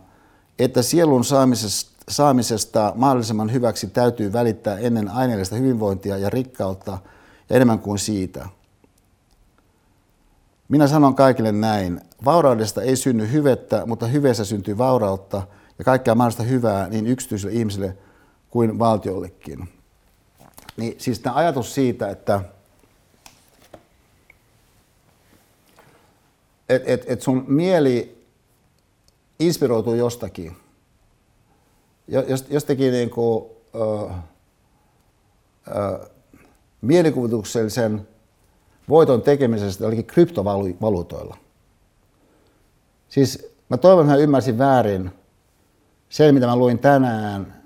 että 0.59 0.83
sielun 0.83 1.25
saamisesta, 1.25 2.05
saamisesta 2.09 2.93
mahdollisimman 2.97 3.53
hyväksi 3.53 3.87
täytyy 3.87 4.33
välittää 4.33 4.79
ennen 4.79 5.09
aineellista 5.09 5.57
hyvinvointia 5.57 6.19
ja 6.19 6.31
rikkautta 6.31 6.99
ja 7.51 7.57
enemmän 7.57 7.79
kuin 7.79 7.99
siitä. 7.99 8.49
Minä 10.69 10.87
sanon 10.87 11.15
kaikille 11.15 11.53
näin, 11.53 12.01
vauraudesta 12.25 12.83
ei 12.83 12.97
synny 12.97 13.33
hyvettä, 13.33 13.87
mutta 13.87 14.07
hyveessä 14.07 14.45
syntyy 14.45 14.79
vaurautta 14.79 15.43
ja 15.79 15.85
kaikkea 15.85 16.15
mahdollista 16.15 16.43
hyvää 16.43 16.89
niin 16.89 17.07
yksityisille 17.07 17.53
ihmisille 17.53 17.97
kuin 18.51 18.79
valtiollekin. 18.79 19.69
Niin 20.77 20.95
siis 20.99 21.19
tämä 21.19 21.37
ajatus 21.37 21.75
siitä, 21.75 22.09
että 22.09 22.41
et, 26.75 26.83
et, 26.87 27.05
et 27.07 27.23
sun 27.23 27.45
mieli 27.49 28.27
inspiroituu 29.39 29.95
jostakin, 29.95 30.57
jostakin 32.51 32.93
niin 32.93 33.11
kuin, 33.11 33.45
ö, 33.75 34.11
ö, 35.69 36.11
mielikuvituksellisen 36.81 38.09
voiton 38.89 39.23
tekemisestä 39.23 39.87
olikin 39.87 40.05
kryptovaluutoilla. 40.05 41.37
Siis 43.09 43.55
mä 43.69 43.77
toivon, 43.77 44.05
että 44.05 44.17
mä 44.17 44.23
ymmärsin 44.23 44.59
väärin 44.59 45.11
sen, 46.09 46.35
mitä 46.35 46.47
mä 46.47 46.57
luin 46.57 46.79
tänään 46.79 47.65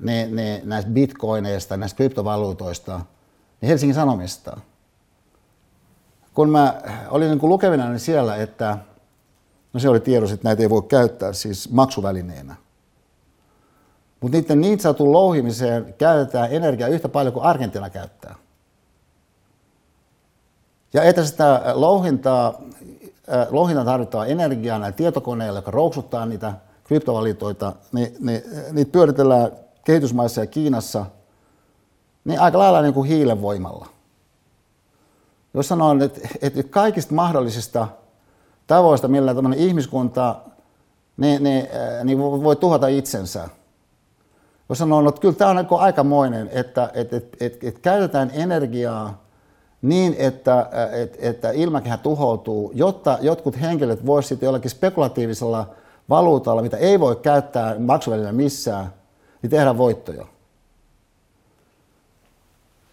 ne, 0.00 0.28
ne, 0.30 0.62
näistä 0.64 0.90
bitcoineista, 0.90 1.76
näistä 1.76 1.96
kryptovaluutoista, 1.96 3.00
niin 3.60 3.68
Helsingin 3.68 3.94
Sanomista. 3.94 4.60
Kun 6.40 6.50
mä 6.50 6.80
olin 7.10 7.30
niin 7.30 7.48
lukevina 7.48 7.88
niin 7.88 8.00
siellä, 8.00 8.36
että 8.36 8.78
no 9.72 9.80
se 9.80 9.88
oli 9.88 10.00
tiedossa, 10.00 10.34
että 10.34 10.48
näitä 10.48 10.62
ei 10.62 10.70
voi 10.70 10.82
käyttää 10.82 11.32
siis 11.32 11.70
maksuvälineenä. 11.70 12.54
Mutta 14.20 14.36
niiden 14.38 14.60
niin 14.60 14.80
sanotun 14.80 15.12
louhimiseen 15.12 15.94
käytetään 15.98 16.52
energiaa 16.52 16.88
yhtä 16.88 17.08
paljon 17.08 17.34
kuin 17.34 17.44
Argentina 17.44 17.90
käyttää. 17.90 18.34
Ja 20.92 21.02
että 21.02 21.24
sitä 21.24 21.62
louhintaa, 21.74 22.60
äh, 23.32 23.46
louhintaa 23.50 23.84
tarvitaan 23.84 24.28
energiaa 24.28 24.78
näillä 24.78 24.96
tietokoneilla, 24.96 25.58
jotka 25.58 25.70
rouksuttaa 25.70 26.26
niitä 26.26 26.52
kryptovalitoita, 26.84 27.72
niin, 27.92 28.16
niin 28.20 28.42
niitä 28.72 28.92
pyöritellään 28.92 29.52
kehitysmaissa 29.84 30.40
ja 30.40 30.46
Kiinassa, 30.46 31.06
niin 32.24 32.40
aika 32.40 32.58
lailla 32.58 32.82
niin 32.82 32.94
kuin 32.94 33.08
hiilen 33.08 33.42
voimalla. 33.42 33.99
Jos 35.54 35.68
sanoo, 35.68 35.96
että, 36.04 36.28
että 36.42 36.62
kaikista 36.62 37.14
mahdollisista 37.14 37.88
tavoista, 38.66 39.08
millä 39.08 39.34
tämmöinen 39.34 39.58
ihmiskunta 39.58 40.36
niin, 41.16 41.42
niin, 41.42 41.68
niin 42.04 42.18
voi 42.18 42.56
tuhota 42.56 42.86
itsensä. 42.86 43.48
Jos 44.68 44.78
sanoo, 44.78 45.08
että 45.08 45.20
kyllä 45.20 45.34
tämä 45.34 45.50
on 45.50 45.56
niin 45.56 45.66
aikamoinen, 45.70 46.50
että, 46.52 46.90
että, 46.94 47.16
että, 47.16 47.36
että, 47.40 47.68
että 47.68 47.80
käytetään 47.80 48.30
energiaa 48.34 49.24
niin, 49.82 50.16
että, 50.18 50.70
että, 50.92 51.18
että 51.20 51.50
ilmakehä 51.50 51.96
tuhoutuu, 51.96 52.70
jotta 52.74 53.18
jotkut 53.20 53.60
henkilöt 53.60 54.06
voisivat 54.06 54.42
jollakin 54.42 54.70
spekulatiivisella 54.70 55.70
valuutalla, 56.08 56.62
mitä 56.62 56.76
ei 56.76 57.00
voi 57.00 57.16
käyttää 57.16 57.78
maksuvälineenä 57.78 58.32
missään, 58.36 58.92
niin 59.42 59.50
tehdään 59.50 59.78
voittoja. 59.78 60.26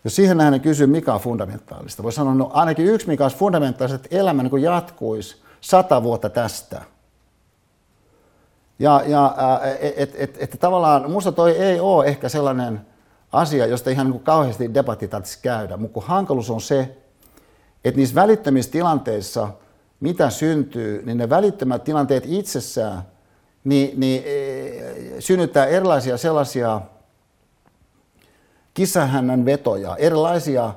Jos 0.07 0.15
siihen 0.15 0.37
nähden 0.37 0.61
kysyy, 0.61 0.87
mikä 0.87 1.13
on 1.13 1.19
fundamentaalista, 1.19 2.03
voi 2.03 2.11
sanoa, 2.11 2.33
no 2.33 2.49
ainakin 2.53 2.85
yksi, 2.85 3.07
mikä 3.07 3.23
olisi 3.23 3.37
fundamentaalista, 3.37 3.95
että 3.95 4.17
elämä 4.17 4.43
niin 4.43 4.61
jatkuisi 4.61 5.41
sata 5.61 6.03
vuotta 6.03 6.29
tästä. 6.29 6.81
Ja, 8.79 9.03
ja 9.05 9.35
että 9.79 10.01
et, 10.03 10.13
et, 10.17 10.37
et, 10.39 10.59
tavallaan 10.59 11.01
minusta 11.01 11.31
toi 11.31 11.51
ei 11.51 11.79
ole 11.79 12.05
ehkä 12.05 12.29
sellainen 12.29 12.81
asia, 13.31 13.65
josta 13.65 13.89
ihan 13.89 14.11
niin 14.11 14.23
kauheasti 14.23 14.73
debatti 14.73 15.07
tarvitsisi 15.07 15.39
käydä, 15.41 15.77
mutta 15.77 15.93
kun 15.93 16.03
hankaluus 16.03 16.49
on 16.49 16.61
se, 16.61 16.97
että 17.85 17.97
niissä 17.97 18.15
välittömissä 18.15 18.71
tilanteissa, 18.71 19.49
mitä 19.99 20.29
syntyy, 20.29 21.05
niin 21.05 21.17
ne 21.17 21.29
välittömät 21.29 21.83
tilanteet 21.83 22.23
itsessään– 22.27 23.01
niin, 23.63 23.99
niin 23.99 24.23
e, 24.25 25.21
synnyttää 25.21 25.65
erilaisia 25.65 26.17
sellaisia 26.17 26.81
kissahännän 28.77 29.45
vetoja, 29.45 29.95
erilaisia 29.95 30.73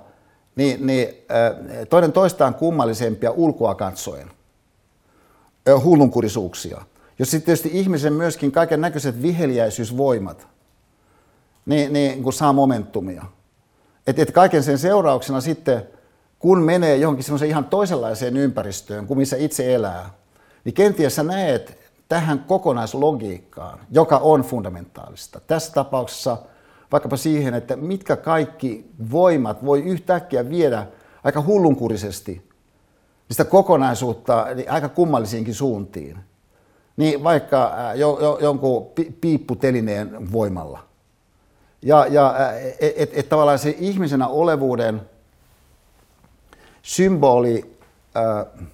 niin, 0.56 0.86
niin, 0.86 1.08
toinen 1.90 2.12
toistaan 2.12 2.54
kummallisempia 2.54 3.30
ulkoa 3.30 3.74
katsoen, 3.74 4.30
hullunkurisuuksia. 5.84 6.80
Jos 7.18 7.30
sitten 7.30 7.46
tietysti 7.46 7.70
ihmisen 7.72 8.12
myöskin 8.12 8.52
kaiken 8.52 8.80
näköiset 8.80 9.22
viheliäisyysvoimat 9.22 10.48
niin, 11.66 11.92
niin 11.92 12.22
kun 12.22 12.32
saa 12.32 12.52
momentumia. 12.52 13.24
Et, 14.06 14.18
et 14.18 14.30
kaiken 14.30 14.62
sen 14.62 14.78
seurauksena 14.78 15.40
sitten, 15.40 15.82
kun 16.38 16.62
menee 16.62 16.96
johonkin 16.96 17.24
semmoiseen 17.24 17.50
ihan 17.50 17.64
toisenlaiseen 17.64 18.36
ympäristöön 18.36 19.06
kuin 19.06 19.18
missä 19.18 19.36
itse 19.36 19.74
elää, 19.74 20.10
niin 20.64 20.74
kenties 20.74 21.16
sä 21.16 21.22
näet 21.22 21.78
tähän 22.08 22.38
kokonaislogiikkaan, 22.38 23.78
joka 23.90 24.18
on 24.18 24.40
fundamentaalista. 24.40 25.40
Tässä 25.40 25.72
tapauksessa 25.72 26.36
vaikkapa 26.92 27.16
siihen, 27.16 27.54
että 27.54 27.76
mitkä 27.76 28.16
kaikki 28.16 28.90
voimat 29.10 29.64
voi 29.64 29.82
yhtäkkiä 29.82 30.50
viedä 30.50 30.86
aika 31.24 31.42
hullunkurisesti 31.42 32.50
sitä 33.30 33.44
kokonaisuutta 33.44 34.46
niin 34.54 34.70
aika 34.70 34.88
kummallisiinkin 34.88 35.54
suuntiin. 35.54 36.18
Niin 36.96 37.24
vaikka 37.24 37.72
jo, 37.94 38.18
jo, 38.20 38.38
jonkun 38.40 38.86
piipputelineen 39.20 40.32
voimalla. 40.32 40.84
Ja, 41.82 42.06
ja 42.06 42.34
että 42.80 43.02
et, 43.02 43.10
et 43.12 43.28
tavallaan 43.28 43.58
se 43.58 43.76
ihmisenä 43.78 44.28
olevuuden 44.28 45.00
symboli, 46.82 47.76
äh, 48.16 48.66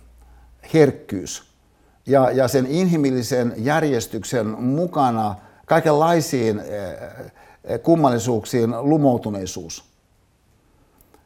herkkyys, 0.75 1.51
ja, 2.07 2.31
ja 2.31 2.49
sen 2.49 2.67
inhimillisen 2.67 3.55
järjestyksen 3.57 4.47
mukana 4.47 5.35
kaikenlaisiin 5.67 6.61
eh, 6.61 6.67
kummallisuuksiin 7.83 8.75
lumoutuneisuus, 8.81 9.85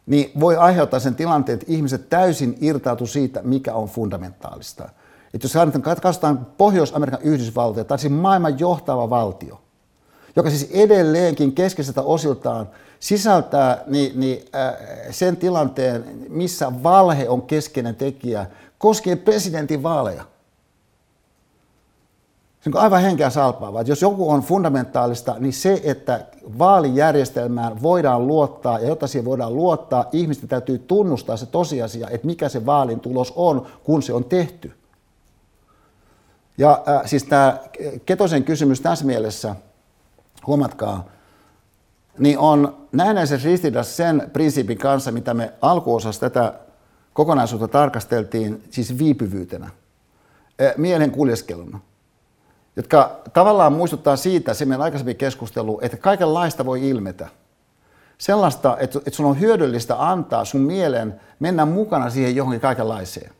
niin 0.06 0.32
voi 0.40 0.56
aiheuttaa 0.56 1.00
sen 1.00 1.14
tilanteen, 1.14 1.54
että 1.54 1.72
ihmiset 1.72 2.08
täysin 2.08 2.58
irtautu 2.60 3.06
siitä, 3.06 3.40
mikä 3.42 3.74
on 3.74 3.88
fundamentaalista. 3.88 4.88
Että 5.34 5.44
jos 5.44 5.54
katsotaan 6.00 6.46
Pohjois-Amerikan 6.58 7.22
Yhdysvaltoja, 7.22 7.84
tai 7.84 7.98
siis 7.98 8.12
maailman 8.12 8.58
johtava 8.58 9.10
valtio, 9.10 9.60
joka 10.36 10.50
siis 10.50 10.70
edelleenkin 10.70 11.52
keskeiseltä 11.52 12.02
osiltaan 12.02 12.68
sisältää 13.00 13.82
niin, 13.86 14.20
niin, 14.20 14.44
äh, 14.54 14.74
sen 15.10 15.36
tilanteen, 15.36 16.04
missä 16.28 16.72
valhe 16.82 17.28
on 17.28 17.42
keskeinen 17.42 17.94
tekijä 17.96 18.46
koskien 18.78 19.18
presidentin 19.18 19.82
vaaleja. 19.82 20.24
Se 22.60 22.70
on 22.74 22.76
aivan 22.76 23.02
henkeä 23.02 23.30
salpaavaa. 23.30 23.82
Jos 23.82 24.02
joku 24.02 24.30
on 24.30 24.40
fundamentaalista, 24.40 25.36
niin 25.38 25.52
se, 25.52 25.80
että 25.84 26.26
vaalijärjestelmään 26.58 27.82
voidaan 27.82 28.26
luottaa, 28.26 28.78
ja 28.78 28.88
jotta 28.88 29.06
siihen 29.06 29.24
voidaan 29.24 29.56
luottaa, 29.56 30.08
ihmisten 30.12 30.48
täytyy 30.48 30.78
tunnustaa 30.78 31.36
se 31.36 31.46
tosiasia, 31.46 32.08
että 32.10 32.26
mikä 32.26 32.48
se 32.48 32.66
vaalin 32.66 33.00
tulos 33.00 33.32
on, 33.36 33.66
kun 33.84 34.02
se 34.02 34.12
on 34.12 34.24
tehty. 34.24 34.72
Ja 36.58 36.82
äh, 36.88 37.02
siis 37.04 37.24
tämä 37.24 37.58
Ketosen 38.06 38.44
kysymys 38.44 38.80
tässä 38.80 39.04
mielessä, 39.04 39.56
huomatkaa, 40.46 41.04
niin 42.18 42.38
on 42.38 42.86
näennäisessä 42.92 43.48
ristiriidassa 43.48 43.96
sen 43.96 44.30
prinsiipin 44.32 44.78
kanssa, 44.78 45.12
mitä 45.12 45.34
me 45.34 45.52
alkuosassa 45.60 46.20
tätä 46.20 46.54
kokonaisuutta 47.12 47.68
tarkasteltiin, 47.68 48.62
siis 48.70 48.98
viipyvyytenä, 48.98 49.66
äh, 49.66 50.72
mielen 50.76 51.10
kuljeskeluna. 51.10 51.80
Jotka 52.76 53.20
tavallaan 53.32 53.72
muistuttaa 53.72 54.16
siitä, 54.16 54.54
se 54.54 54.64
meidän 54.64 54.82
aikaisemmin 54.82 55.16
keskustelu, 55.16 55.78
että 55.82 55.96
kaikenlaista 55.96 56.66
voi 56.66 56.88
ilmetä. 56.88 57.28
Sellaista, 58.18 58.76
että, 58.80 58.98
että 58.98 59.16
sun 59.16 59.26
on 59.26 59.40
hyödyllistä 59.40 60.08
antaa 60.08 60.44
sun 60.44 60.60
mielen 60.60 61.20
mennä 61.40 61.66
mukana 61.66 62.10
siihen 62.10 62.36
johonkin 62.36 62.60
kaikenlaiseen. 62.60 63.30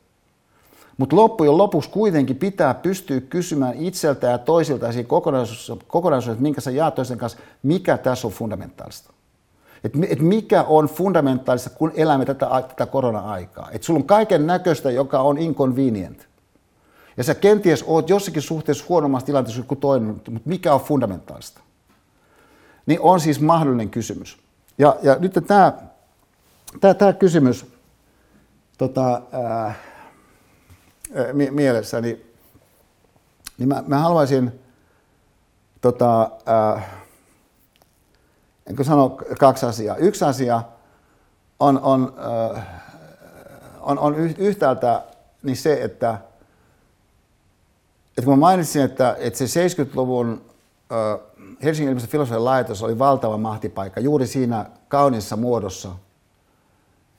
Mutta 0.97 1.17
loppujen 1.17 1.59
lopuksi 1.59 1.91
kuitenkin 1.91 2.37
pitää 2.37 2.75
pystyä 2.75 3.21
kysymään 3.21 3.75
itseltä 3.75 4.27
ja 4.27 4.39
toisilta 4.39 4.93
siinä 4.93 5.09
kokonaisuudessa, 5.09 5.77
kokonaisuudessa 5.87 6.43
minkä 6.43 6.61
sä 6.61 6.71
jaat 6.71 6.95
toisen 6.95 7.19
kanssa, 7.19 7.39
mikä 7.63 7.99
tässä 7.99 8.27
on 8.27 8.33
fundamentaalista. 8.33 9.13
Et, 9.85 9.93
et 10.09 10.21
mikä 10.21 10.63
on 10.63 10.87
fundamentaalista, 10.87 11.71
kun 11.71 11.93
elämme 11.95 12.25
tätä, 12.25 12.47
tätä 12.69 12.87
korona-aikaa. 12.87 13.69
Että 13.73 13.87
sulla 13.87 14.01
on 14.01 14.07
kaiken 14.07 14.47
näköistä, 14.47 14.91
joka 14.91 15.21
on 15.21 15.39
inconvenient. 15.39 16.30
Ja 17.21 17.25
sä 17.25 17.35
kenties 17.35 17.85
oot 17.87 18.11
jossakin 18.11 18.43
suhteessa 18.43 18.85
huonommassa 18.89 19.27
tilanteessa 19.27 19.63
kuin 19.63 19.81
toinen, 19.81 20.09
mutta 20.09 20.31
mikä 20.45 20.75
on 20.75 20.81
fundamentaalista? 20.81 21.61
Niin 22.87 23.01
on 23.01 23.21
siis 23.21 23.41
mahdollinen 23.41 23.91
kysymys. 23.91 24.39
Ja, 24.79 24.97
ja 25.03 25.17
nyt 25.19 25.33
tämä, 25.47 25.73
tämä, 26.81 26.95
tämä 26.95 27.13
kysymys 27.13 27.67
tota, 28.79 29.23
ää, 29.33 29.75
mie- 31.33 31.51
mielessä, 31.51 32.01
niin, 32.01 32.35
niin 33.59 33.69
mä, 33.69 33.85
mä 33.87 33.99
haluaisin 33.99 34.61
tota, 35.81 36.31
ää, 36.47 37.01
enkö 38.67 38.85
sano 38.85 39.09
kaksi 39.39 39.67
asiaa. 39.67 39.97
Yksi 39.97 40.25
asia 40.25 40.63
on, 41.59 41.81
on, 41.81 42.15
ää, 42.19 42.83
on, 43.81 43.99
on 43.99 44.17
yhtäältä 44.17 45.03
niin 45.43 45.57
se, 45.57 45.83
että, 45.83 46.30
että 48.21 48.27
kun 48.27 48.39
mä 48.39 48.41
mainitsin, 48.41 48.83
että, 48.83 49.17
että 49.19 49.47
se 49.47 49.69
70-luvun 49.69 50.45
ää, 50.91 51.19
Helsingin 51.63 51.89
yliopiston 51.89 52.11
filosofian 52.11 52.45
laitos 52.45 52.83
oli 52.83 52.99
valtava 52.99 53.39
mahtipaikka 53.39 54.01
juuri 54.01 54.27
siinä 54.27 54.67
kauniissa 54.89 55.37
muodossa, 55.37 55.91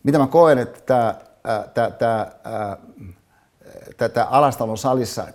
mitä 0.03 0.19
mä 0.19 0.28
koen, 0.28 0.57
että 0.57 0.80
tämä, 1.73 1.91
tämä, 3.98 4.10
tämä 4.10 4.26
alastalon 4.26 4.78
salissa 4.78 5.28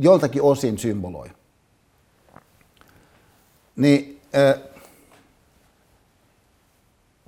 joltakin 0.00 0.42
osin 0.42 0.78
symboloi. 0.78 1.30
Niin, 3.76 4.20
äh, 4.36 4.60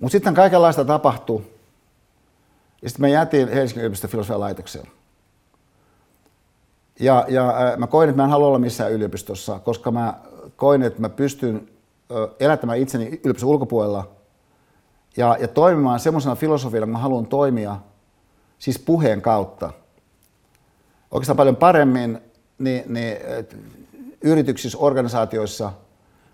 mutta 0.01 0.13
sitten 0.13 0.35
kaikenlaista 0.35 0.85
tapahtui. 0.85 1.43
Ja 2.83 2.89
sitten 2.89 3.01
mä 3.01 3.09
jätin 3.09 3.49
Helsingin 3.49 3.81
yliopiston 3.81 4.11
filosofian 4.11 4.41
laitokseen. 4.41 5.00
Ja, 7.01 7.25
ja 7.29 7.49
äh, 7.49 7.79
mä 7.79 7.87
koin, 7.87 8.09
että 8.09 8.23
mä 8.23 8.25
en 8.25 8.31
halua 8.31 8.47
olla 8.47 8.59
missään 8.59 8.93
yliopistossa, 8.93 9.59
koska 9.59 9.91
mä 9.91 10.15
koin, 10.57 10.83
että 10.83 11.01
mä 11.01 11.09
pystyn 11.09 11.69
elättämään 12.41 12.79
itseni 12.79 13.21
yliopiston 13.25 13.51
ulkopuolella 13.51 14.09
ja, 15.17 15.37
ja 15.41 15.49
toimimaan 15.49 16.01
semmoisena 16.01 16.35
filosofialla, 16.35 16.87
kun 16.87 16.93
mä 16.93 16.99
haluan 16.99 17.27
toimia, 17.27 17.77
siis 18.59 18.79
puheen 18.79 19.23
kautta– 19.23 19.73
oikeastaan 21.11 21.37
paljon 21.37 21.57
paremmin 21.57 22.19
niin, 22.59 22.83
niin, 22.87 23.17
yrityksissä, 24.23 24.79
organisaatioissa, 24.79 25.73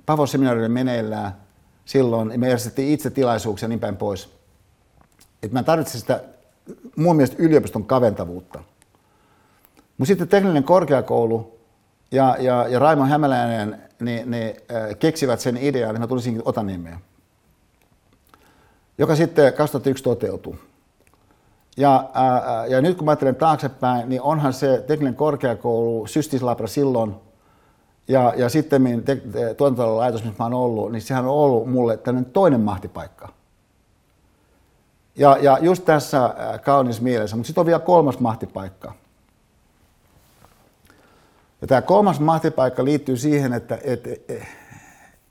Pavos-seminaarille 0.07 0.69
meneillään 0.69 1.37
silloin, 1.85 2.41
me 2.41 2.47
järjestettiin 2.47 2.93
itse 2.93 3.11
tilaisuuksia 3.11 3.69
niin 3.69 3.81
päin 3.81 3.97
pois. 3.97 4.29
Et 5.43 5.53
mä 5.53 5.63
tarvitsin 5.63 6.01
sitä 6.01 6.25
mun 6.97 7.17
mielestä 7.17 7.37
yliopiston 7.39 7.85
kaventavuutta. 7.85 8.63
Mutta 9.99 10.09
sitten 10.09 10.29
tekninen 10.29 10.65
korkeakoulu 10.65 11.59
ja, 12.11 12.37
ja, 12.39 12.69
ja 12.69 12.79
Raimo 12.79 13.05
Hämäläinen 13.05 13.83
niin, 14.01 14.31
niin, 14.31 14.57
äh, 14.75 14.97
keksivät 14.99 15.41
sen 15.41 15.57
idean, 15.57 15.95
niin 15.95 16.01
mä 16.01 16.07
tulisin 16.07 16.43
Otaniemeen, 16.45 16.99
joka 18.99 19.17
sitten 19.17 19.53
2001 19.53 20.05
toteutui. 20.05 20.59
Ja, 21.77 22.11
ää, 22.15 22.67
ja 22.67 22.81
nyt 22.81 22.97
kun 22.97 23.05
mä 23.05 23.11
ajattelen 23.11 23.37
taaksepäin, 23.37 24.09
niin 24.09 24.23
onhan 24.23 24.53
se 24.53 24.85
tekninen 24.87 25.15
korkeakoulu, 25.15 26.07
systislabra 26.07 26.67
silloin, 26.67 27.15
ja, 28.09 28.33
ja 28.37 28.49
sitten 28.49 29.03
te, 29.05 29.17
te, 29.17 29.55
tuotantotalon 29.55 29.97
laitos, 29.97 30.25
missä 30.25 30.37
mä 30.39 30.45
oon 30.45 30.55
ollut, 30.55 30.93
niin 30.93 31.03
sehän 31.03 31.25
on 31.25 31.31
ollut 31.31 31.71
mulle 31.71 31.97
tämmöinen 31.97 32.33
toinen 32.33 32.61
mahtipaikka. 32.61 33.29
Ja, 35.17 35.37
ja 35.41 35.59
just 35.61 35.85
tässä 35.85 36.35
kaunis 36.65 37.01
mielessä, 37.01 37.37
mutta 37.37 37.47
sitten 37.47 37.63
on 37.63 37.67
vielä 37.67 37.79
kolmas 37.79 38.21
mahtipaikka. 38.21 38.95
Ja 41.61 41.67
tämä 41.67 41.83
kolmas 41.83 42.21
mahtipaikka 42.21 42.85
liittyy 42.85 43.17
siihen, 43.17 43.53
että 43.53 43.79
et, 43.85 44.07
et, 44.07 44.31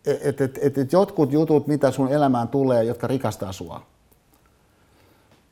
et, 0.05 0.41
et, 0.41 0.77
et, 0.77 0.91
jotkut 0.91 1.31
jutut, 1.31 1.67
mitä 1.67 1.91
sun 1.91 2.11
elämään 2.11 2.47
tulee, 2.47 2.83
jotka 2.83 3.07
rikastaa 3.07 3.51
sua– 3.51 3.81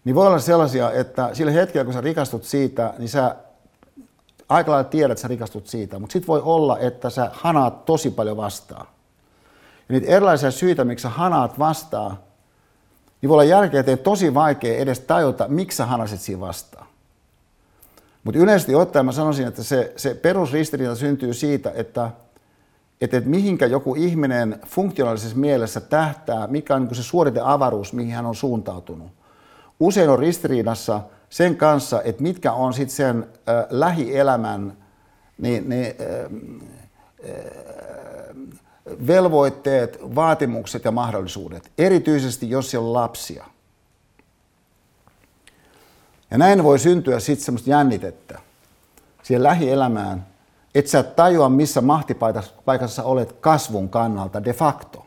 niin 0.06 0.16
voi 0.16 0.28
olla 0.28 0.40
sellaisia, 0.40 0.92
että 0.92 1.30
sillä 1.34 1.52
hetkellä, 1.52 1.86
kun 1.86 1.94
sä 1.94 2.02
rikastut 2.02 2.44
siitä, 2.44 2.94
niin 2.98 3.10
sä 3.10 3.36
aika 4.50 4.72
lailla 4.72 4.90
tiedät, 4.90 5.12
että 5.12 5.22
sä 5.22 5.28
rikastut 5.28 5.68
siitä, 5.68 6.00
mutta 6.00 6.14
sitten 6.14 6.28
voi 6.28 6.42
olla, 6.42 6.80
että 6.80 7.10
sä 7.10 7.32
hanaat 7.34 7.86
tosi 7.86 8.10
paljon 8.10 8.38
vastaan. 8.38 8.88
Ja 9.90 9.94
niitä 9.94 10.08
erilaisia 10.08 10.52
syitä, 10.52 10.86
miksi 10.86 11.04
sä 11.04 11.10
hanaat 11.10 11.60
vastaan, 11.60 12.20
niin 13.22 13.30
voi 13.30 13.36
olla 13.36 13.44
jälkeen 13.44 14.00
tosi 14.04 14.34
vaikea 14.34 14.78
edes 14.78 15.00
tajuta, 15.00 15.48
miksi 15.48 15.78
sä 15.78 15.86
hanasit 15.86 16.22
siinä 16.22 16.42
vastaan. 16.42 16.83
Mutta 18.24 18.40
yleisesti 18.40 18.76
ottaen 18.76 19.06
mä 19.06 19.12
sanoisin, 19.12 19.48
että 19.48 19.64
se, 19.64 19.94
se 19.96 20.14
perusristiriita 20.14 20.96
syntyy 20.96 21.34
siitä, 21.34 21.72
että, 21.76 22.12
että, 23.02 23.18
että 23.18 23.30
mihinkä 23.30 23.66
joku 23.66 23.96
ihminen 23.96 24.60
funktionaalisessa 24.66 25.38
mielessä 25.38 25.80
tähtää, 25.82 26.48
mikä 26.48 26.76
on 26.76 26.84
niin 26.84 26.96
se 26.96 27.04
suoriteavaruus, 27.04 27.94
mihin 27.94 28.14
hän 28.14 28.26
on 28.26 28.36
suuntautunut 28.36 29.12
usein 29.80 30.10
on 30.10 30.20
ristiriidassa 30.20 31.02
sen 31.30 31.56
kanssa, 31.56 32.02
että 32.02 32.24
mitkä 32.24 32.54
on 32.54 32.74
sitten 32.74 32.96
sen 32.96 33.28
äh, 33.50 33.66
lähielämän 33.70 34.78
niin, 35.38 35.70
niin, 35.70 35.96
äh, 36.02 36.32
velvoitteet, 39.08 40.00
vaatimukset 40.16 40.86
ja 40.86 40.92
mahdollisuudet, 40.92 41.72
erityisesti 41.78 42.50
jos 42.50 42.72
siellä 42.72 42.88
on 42.88 42.94
lapsia. 42.94 43.46
Ja 46.34 46.40
näin 46.40 46.64
voi 46.64 46.80
syntyä 46.80 47.20
sitten 47.20 47.46
semmoista 47.46 47.70
jännitettä 47.70 48.40
siihen 49.24 49.44
lähielämään, 49.44 50.26
että 50.76 50.92
sä 50.92 51.00
et 51.00 51.16
tajua, 51.16 51.50
missä 51.50 51.82
mahtipaikassa 51.82 53.04
olet 53.04 53.32
kasvun 53.32 53.90
kannalta 53.90 54.44
de 54.44 54.54
facto 54.54 55.06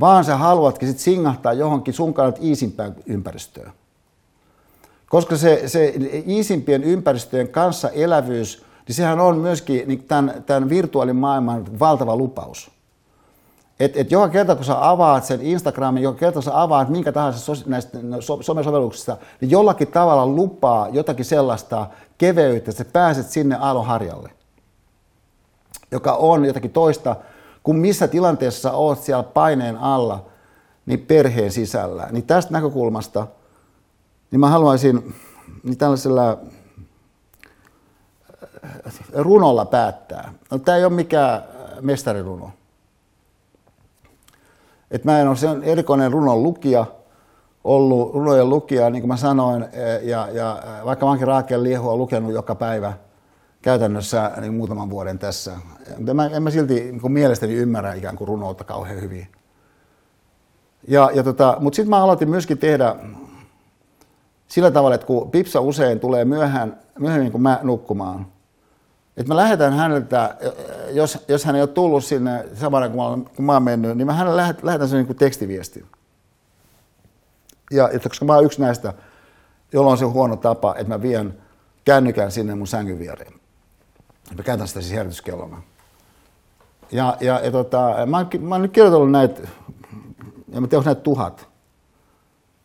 vaan 0.00 0.24
sä 0.24 0.36
haluatkin 0.36 0.88
sit 0.88 0.98
singahtaa 0.98 1.52
johonkin 1.52 1.94
sun 1.94 2.14
kannalta 2.14 2.40
iisimpään 2.42 2.94
ympäristöön. 3.06 3.72
Koska 5.08 5.36
se, 5.36 5.62
se 5.66 5.94
iisimpien 6.26 6.84
ympäristöjen 6.84 7.48
kanssa 7.48 7.88
elävyys, 7.88 8.64
niin 8.88 8.96
sehän 8.96 9.20
on 9.20 9.38
myöskin 9.38 9.88
niin 9.88 10.02
tämän, 10.02 10.44
tämän 10.46 10.68
virtuaalimaailman 10.68 11.78
valtava 11.78 12.16
lupaus. 12.16 12.70
Et, 13.80 13.96
et 13.96 14.12
joka 14.12 14.28
kerta 14.28 14.56
kun 14.56 14.64
sä 14.64 14.90
avaat 14.90 15.24
sen 15.24 15.42
Instagramin, 15.42 16.02
joka 16.02 16.18
kerta 16.18 16.34
kun 16.34 16.42
sä 16.42 16.62
avaat 16.62 16.88
minkä 16.88 17.12
tahansa 17.12 17.38
so, 17.38 17.52
näistä 17.66 17.98
no, 18.02 18.20
so, 18.20 18.42
somesovelluksista, 18.42 19.16
niin 19.40 19.50
jollakin 19.50 19.88
tavalla 19.88 20.26
lupaa 20.26 20.88
jotakin 20.88 21.24
sellaista 21.24 21.86
keveyttä, 22.18 22.70
että 22.70 22.84
sä 22.84 22.90
pääset 22.92 23.30
sinne 23.30 23.56
aallonharjalle, 23.60 24.30
joka 25.90 26.12
on 26.12 26.44
jotakin 26.44 26.70
toista 26.70 27.16
kun 27.66 27.76
missä 27.76 28.08
tilanteessa 28.08 28.72
olet 28.72 29.02
siellä 29.02 29.22
paineen 29.22 29.76
alla, 29.76 30.26
niin 30.86 31.00
perheen 31.00 31.52
sisällä. 31.52 32.08
Niin 32.10 32.26
tästä 32.26 32.52
näkökulmasta, 32.52 33.26
niin 34.30 34.40
mä 34.40 34.48
haluaisin 34.48 35.14
niin 35.62 35.78
tällaisella 35.78 36.38
äh, 38.66 38.80
runolla 39.14 39.64
päättää. 39.64 40.32
No, 40.50 40.58
tämä 40.58 40.78
ei 40.78 40.84
ole 40.84 40.92
mikään 40.92 41.42
mestariruno. 41.80 42.50
Et 44.90 45.04
mä 45.04 45.20
en 45.20 45.28
ole 45.28 45.36
sen 45.36 45.62
erikoinen 45.64 46.12
runon 46.12 46.42
lukija, 46.42 46.86
ollut 47.64 48.14
runojen 48.14 48.48
lukija, 48.48 48.90
niin 48.90 49.02
kuin 49.02 49.08
mä 49.08 49.16
sanoin, 49.16 49.66
ja, 50.02 50.28
ja 50.32 50.62
vaikka 50.84 51.06
mä 51.06 51.10
oonkin 51.10 51.28
Raakel 51.28 51.62
Liehua 51.62 51.96
lukenut 51.96 52.32
joka 52.32 52.54
päivä– 52.54 52.92
käytännössä 53.66 54.32
niin 54.40 54.54
muutaman 54.54 54.90
vuoden 54.90 55.18
tässä. 55.18 55.52
En 56.08 56.16
mä, 56.16 56.26
en 56.26 56.42
mä 56.42 56.50
silti 56.50 56.74
niin 56.74 57.12
mielestäni 57.12 57.54
ymmärrä 57.54 57.94
ikään 57.94 58.16
kuin 58.16 58.28
runoutta 58.28 58.64
kauhean 58.64 59.00
hyvin. 59.00 59.26
Ja, 60.88 61.10
ja 61.14 61.22
tota, 61.22 61.56
Mutta 61.60 61.76
sitten 61.76 61.90
mä 61.90 62.02
aloitin 62.02 62.30
myöskin 62.30 62.58
tehdä 62.58 62.96
sillä 64.48 64.70
tavalla, 64.70 64.94
että 64.94 65.06
kun 65.06 65.30
Pipsa 65.30 65.60
usein 65.60 66.00
tulee 66.00 66.24
myöhään, 66.24 66.80
myöhemmin 66.98 67.32
kuin 67.32 67.42
mä 67.42 67.60
nukkumaan, 67.62 68.26
että 69.16 69.32
mä 69.32 69.36
lähetän 69.36 69.72
häneltä, 69.72 70.36
jos, 70.92 71.18
jos 71.28 71.44
hän 71.44 71.56
ei 71.56 71.62
ole 71.62 71.68
tullut 71.68 72.04
sinne 72.04 72.44
samana 72.54 72.88
kuin 72.88 73.20
mä, 73.20 73.24
kun 73.36 73.44
mä 73.44 73.52
oon 73.52 73.62
mennyt, 73.62 73.96
niin 73.96 74.06
mä 74.06 74.12
hänelle 74.12 74.36
lähetän, 74.36 74.66
lähetän 74.66 74.88
sen 74.88 74.96
niin 74.96 75.06
kuin 75.06 75.16
tekstiviestin. 75.16 75.86
Ja 77.70 77.88
että 77.88 78.08
koska 78.08 78.24
mä 78.24 78.34
oon 78.34 78.44
yksi 78.44 78.60
näistä, 78.60 78.94
jolla 79.72 79.90
on 79.90 79.98
se 79.98 80.04
huono 80.04 80.36
tapa, 80.36 80.74
että 80.74 80.88
mä 80.88 81.02
vien 81.02 81.38
kännykän 81.84 82.32
sinne 82.32 82.54
mun 82.54 82.66
sängyn 82.66 82.98
viereen. 82.98 83.32
Mä 84.36 84.42
käytän 84.42 84.68
sitä 84.68 84.80
siis 84.80 84.92
herätyskellona. 84.92 85.62
Ja, 86.92 87.16
ja, 87.20 87.40
ja 87.40 87.50
tota, 87.50 87.94
mä, 88.06 88.26
mä 88.40 88.54
oon 88.54 88.62
nyt 88.62 88.72
kirjoitellut 88.72 89.10
näitä, 89.10 89.42
en 90.52 90.62
mä 90.62 90.68
tiedä, 90.68 90.78
onko 90.78 90.88
näitä 90.88 91.00
tuhat. 91.00 91.48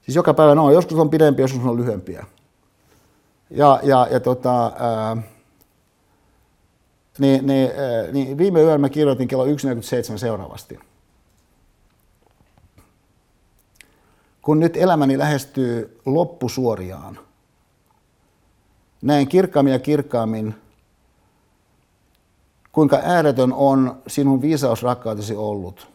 Siis 0.02 0.16
joka 0.16 0.34
päivä 0.34 0.56
no, 0.56 0.72
joskus 0.72 1.00
on 1.00 1.10
pidempiä, 1.10 1.44
joskus 1.44 1.66
on 1.66 1.78
lyhyempiä. 1.78 2.26
Ja, 3.50 3.80
ja, 3.84 4.08
ja 4.12 4.20
tota, 4.20 4.72
ää, 4.80 5.18
niin, 7.22 7.48
niin, 7.48 7.72
ää, 7.78 8.12
niin 8.12 8.38
viime 8.38 8.62
yöllä 8.62 8.78
mä 8.78 8.90
kirjoitin 8.90 9.28
kello 9.28 9.46
1.47 9.46 10.18
seuraavasti. 10.18 10.80
Kun 14.42 14.60
nyt 14.60 14.78
elämäni 14.78 15.18
lähestyy 15.18 16.02
loppusuoriaan, 16.06 17.20
näen 19.02 19.28
kirkkaammin 19.28 19.74
ja 19.74 19.80
kirkkaammin, 19.80 20.56
kuinka 22.72 23.00
ääretön 23.04 23.54
on 23.54 24.02
sinun 24.08 24.42
viisausrakkautesi 24.42 25.36
ollut. 25.36 25.88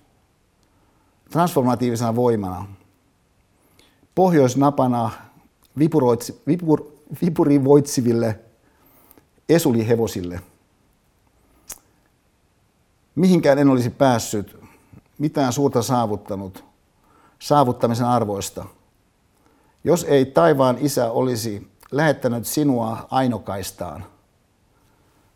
Transformatiivisena 1.31 2.17
voimana, 2.17 2.67
pohjoisnapana 4.15 5.11
vipur, 5.79 6.87
vipurivoitsiville 7.23 8.39
esulihevosille. 9.49 10.41
Mihinkään 13.17 13.59
en 13.59 13.69
olisi 13.69 13.91
päässyt, 13.91 14.61
mitään 15.19 15.53
suurta 15.53 15.83
saavuttanut, 15.83 16.65
saavuttamisen 17.39 18.07
arvoista. 18.07 18.65
Jos 19.85 20.05
ei 20.05 20.27
taivaan 20.27 20.77
isä 20.81 21.11
olisi 21.11 21.73
lähettänyt 21.91 22.47
sinua 22.47 23.07
ainokaistaan, 23.11 24.05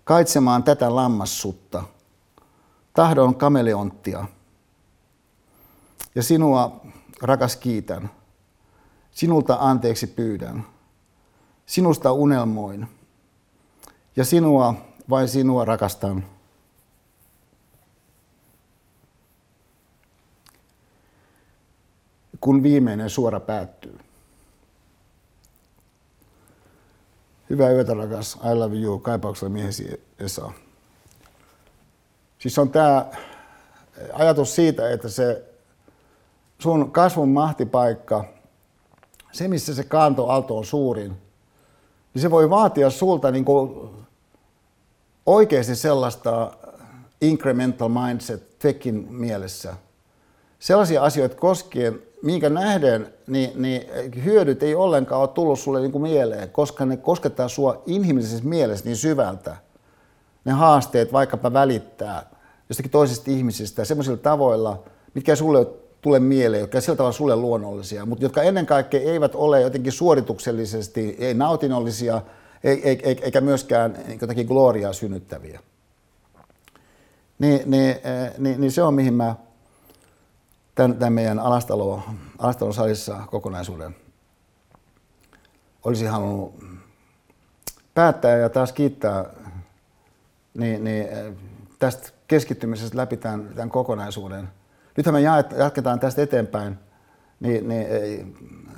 kaitsemaan 0.04 0.62
tätä 0.62 0.96
lammassutta, 0.96 1.82
tahdon 2.94 3.34
kameleonttia. 3.34 4.24
Ja 6.14 6.22
sinua, 6.22 6.80
rakas, 7.22 7.56
kiitän. 7.56 8.10
Sinulta 9.10 9.56
anteeksi 9.60 10.06
pyydän. 10.06 10.66
Sinusta 11.66 12.12
unelmoin. 12.12 12.88
Ja 14.16 14.24
sinua, 14.24 14.74
vain 15.10 15.28
sinua 15.28 15.64
rakastan. 15.64 16.24
Kun 22.40 22.62
viimeinen 22.62 23.10
suora 23.10 23.40
päättyy. 23.40 23.98
Hyvää 27.50 27.70
yötä 27.70 27.94
rakas, 27.94 28.38
I 28.52 28.54
love 28.54 28.76
you, 28.76 28.98
kaipauksella 28.98 29.52
miehesi 29.52 30.04
Esa. 30.18 30.50
Siis 32.38 32.58
on 32.58 32.70
tämä 32.70 33.06
ajatus 34.12 34.54
siitä, 34.54 34.90
että 34.90 35.08
se 35.08 35.44
sun 36.58 36.90
kasvun 36.92 37.28
mahtipaikka, 37.28 38.24
se 39.32 39.48
missä 39.48 39.74
se 39.74 39.84
kaantoalto 39.84 40.58
on 40.58 40.64
suurin, 40.64 41.16
niin 42.14 42.22
se 42.22 42.30
voi 42.30 42.50
vaatia 42.50 42.90
sulta 42.90 43.30
niin 43.30 43.44
kuin 43.44 43.90
oikeasti 45.26 45.76
sellaista 45.76 46.52
incremental 47.20 47.88
mindset 47.88 48.58
tekin 48.58 49.06
mielessä. 49.10 49.76
Sellaisia 50.58 51.02
asioita 51.02 51.36
koskien, 51.36 52.02
minkä 52.22 52.48
nähden 52.48 53.14
niin, 53.26 53.62
niin 53.62 53.82
hyödyt 54.24 54.62
ei 54.62 54.74
ollenkaan 54.74 55.20
ole 55.20 55.28
tullut 55.28 55.58
sulle 55.58 55.80
niin 55.80 55.92
kuin 55.92 56.02
mieleen, 56.02 56.50
koska 56.50 56.84
ne 56.84 56.96
koskettaa 56.96 57.48
sua 57.48 57.82
inhimillisessä 57.86 58.44
mielessä 58.44 58.84
niin 58.84 58.96
syvältä. 58.96 59.56
Ne 60.44 60.52
haasteet 60.52 61.12
vaikkapa 61.12 61.52
välittää 61.52 62.30
jostakin 62.68 62.90
toisesta 62.90 63.30
ihmisistä 63.30 63.84
semmoisilla 63.84 64.16
tavoilla, 64.16 64.82
mitkä 65.14 65.36
sulle 65.36 65.66
tule 66.00 66.20
mieleen, 66.20 66.60
jotka 66.60 66.80
sillä 66.80 66.96
tavalla 66.96 67.12
sulle 67.12 67.36
luonnollisia, 67.36 68.06
mutta 68.06 68.24
jotka 68.24 68.42
ennen 68.42 68.66
kaikkea 68.66 69.00
eivät 69.00 69.34
ole 69.34 69.60
jotenkin 69.60 69.92
suorituksellisesti, 69.92 71.16
ei 71.18 71.34
nautinnollisia, 71.34 72.22
eikä 73.22 73.40
myöskään 73.40 73.96
jotakin 74.20 74.46
gloriaa 74.46 74.92
synnyttäviä. 74.92 75.60
Niin, 77.38 77.70
niin, 77.70 77.96
niin, 78.38 78.60
niin 78.60 78.72
se 78.72 78.82
on 78.82 78.94
mihin 78.94 79.14
mä 79.14 79.34
tämän, 80.74 80.96
tämän 80.96 81.12
meidän 81.12 81.38
alastalo, 81.38 82.02
alastalon 82.38 82.74
salissa 82.74 83.24
kokonaisuuden 83.30 83.96
olisi 85.84 86.04
halunnut 86.04 86.64
päättää 87.94 88.36
ja 88.36 88.48
taas 88.48 88.72
kiittää 88.72 89.24
niin, 90.54 90.84
niin, 90.84 91.06
tästä 91.78 92.10
keskittymisestä 92.28 92.96
läpi 92.96 93.16
tämän, 93.16 93.48
tämän 93.54 93.70
kokonaisuuden. 93.70 94.48
Nythän 94.96 95.14
me 95.14 95.20
jatketaan 95.58 96.00
tästä 96.00 96.22
eteenpäin 96.22 96.78
niin, 97.40 97.68
niin, 97.68 97.86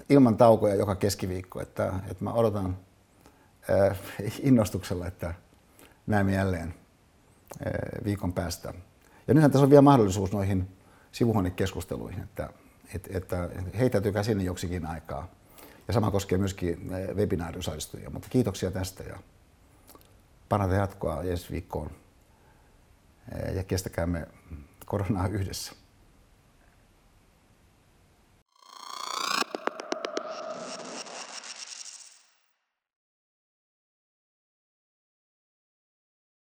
ilman 0.08 0.36
taukoja 0.36 0.74
joka 0.74 0.94
keskiviikko, 0.94 1.60
että, 1.60 1.92
että 2.10 2.24
mä 2.24 2.32
odotan 2.32 2.76
äh, 3.70 3.98
innostuksella, 4.40 5.06
että 5.06 5.34
näemme 6.06 6.32
jälleen 6.32 6.74
äh, 7.66 7.72
viikon 8.04 8.32
päästä. 8.32 8.74
Ja 9.28 9.34
nythän 9.34 9.50
tässä 9.50 9.64
on 9.64 9.70
vielä 9.70 9.82
mahdollisuus 9.82 10.32
noihin 10.32 10.68
sivuhuonekeskusteluihin, 11.12 12.22
että, 12.22 12.50
että, 12.94 13.10
että 13.14 13.50
heitäytykää 13.78 14.22
sinne 14.22 14.44
joksikin 14.44 14.86
aikaa. 14.86 15.28
Ja 15.88 15.94
sama 15.94 16.10
koskee 16.10 16.38
myöskin 16.38 16.90
webinaariosallistujia. 17.14 18.10
Mutta 18.10 18.28
kiitoksia 18.28 18.70
tästä 18.70 19.04
ja 19.04 19.18
parhaita 20.48 20.74
jatkoa 20.74 21.22
ensi 21.22 21.50
viikkoon. 21.50 21.90
Ja 23.54 23.64
kestäkäämme 23.64 24.26
koronaa 24.86 25.28
yhdessä. 25.28 25.72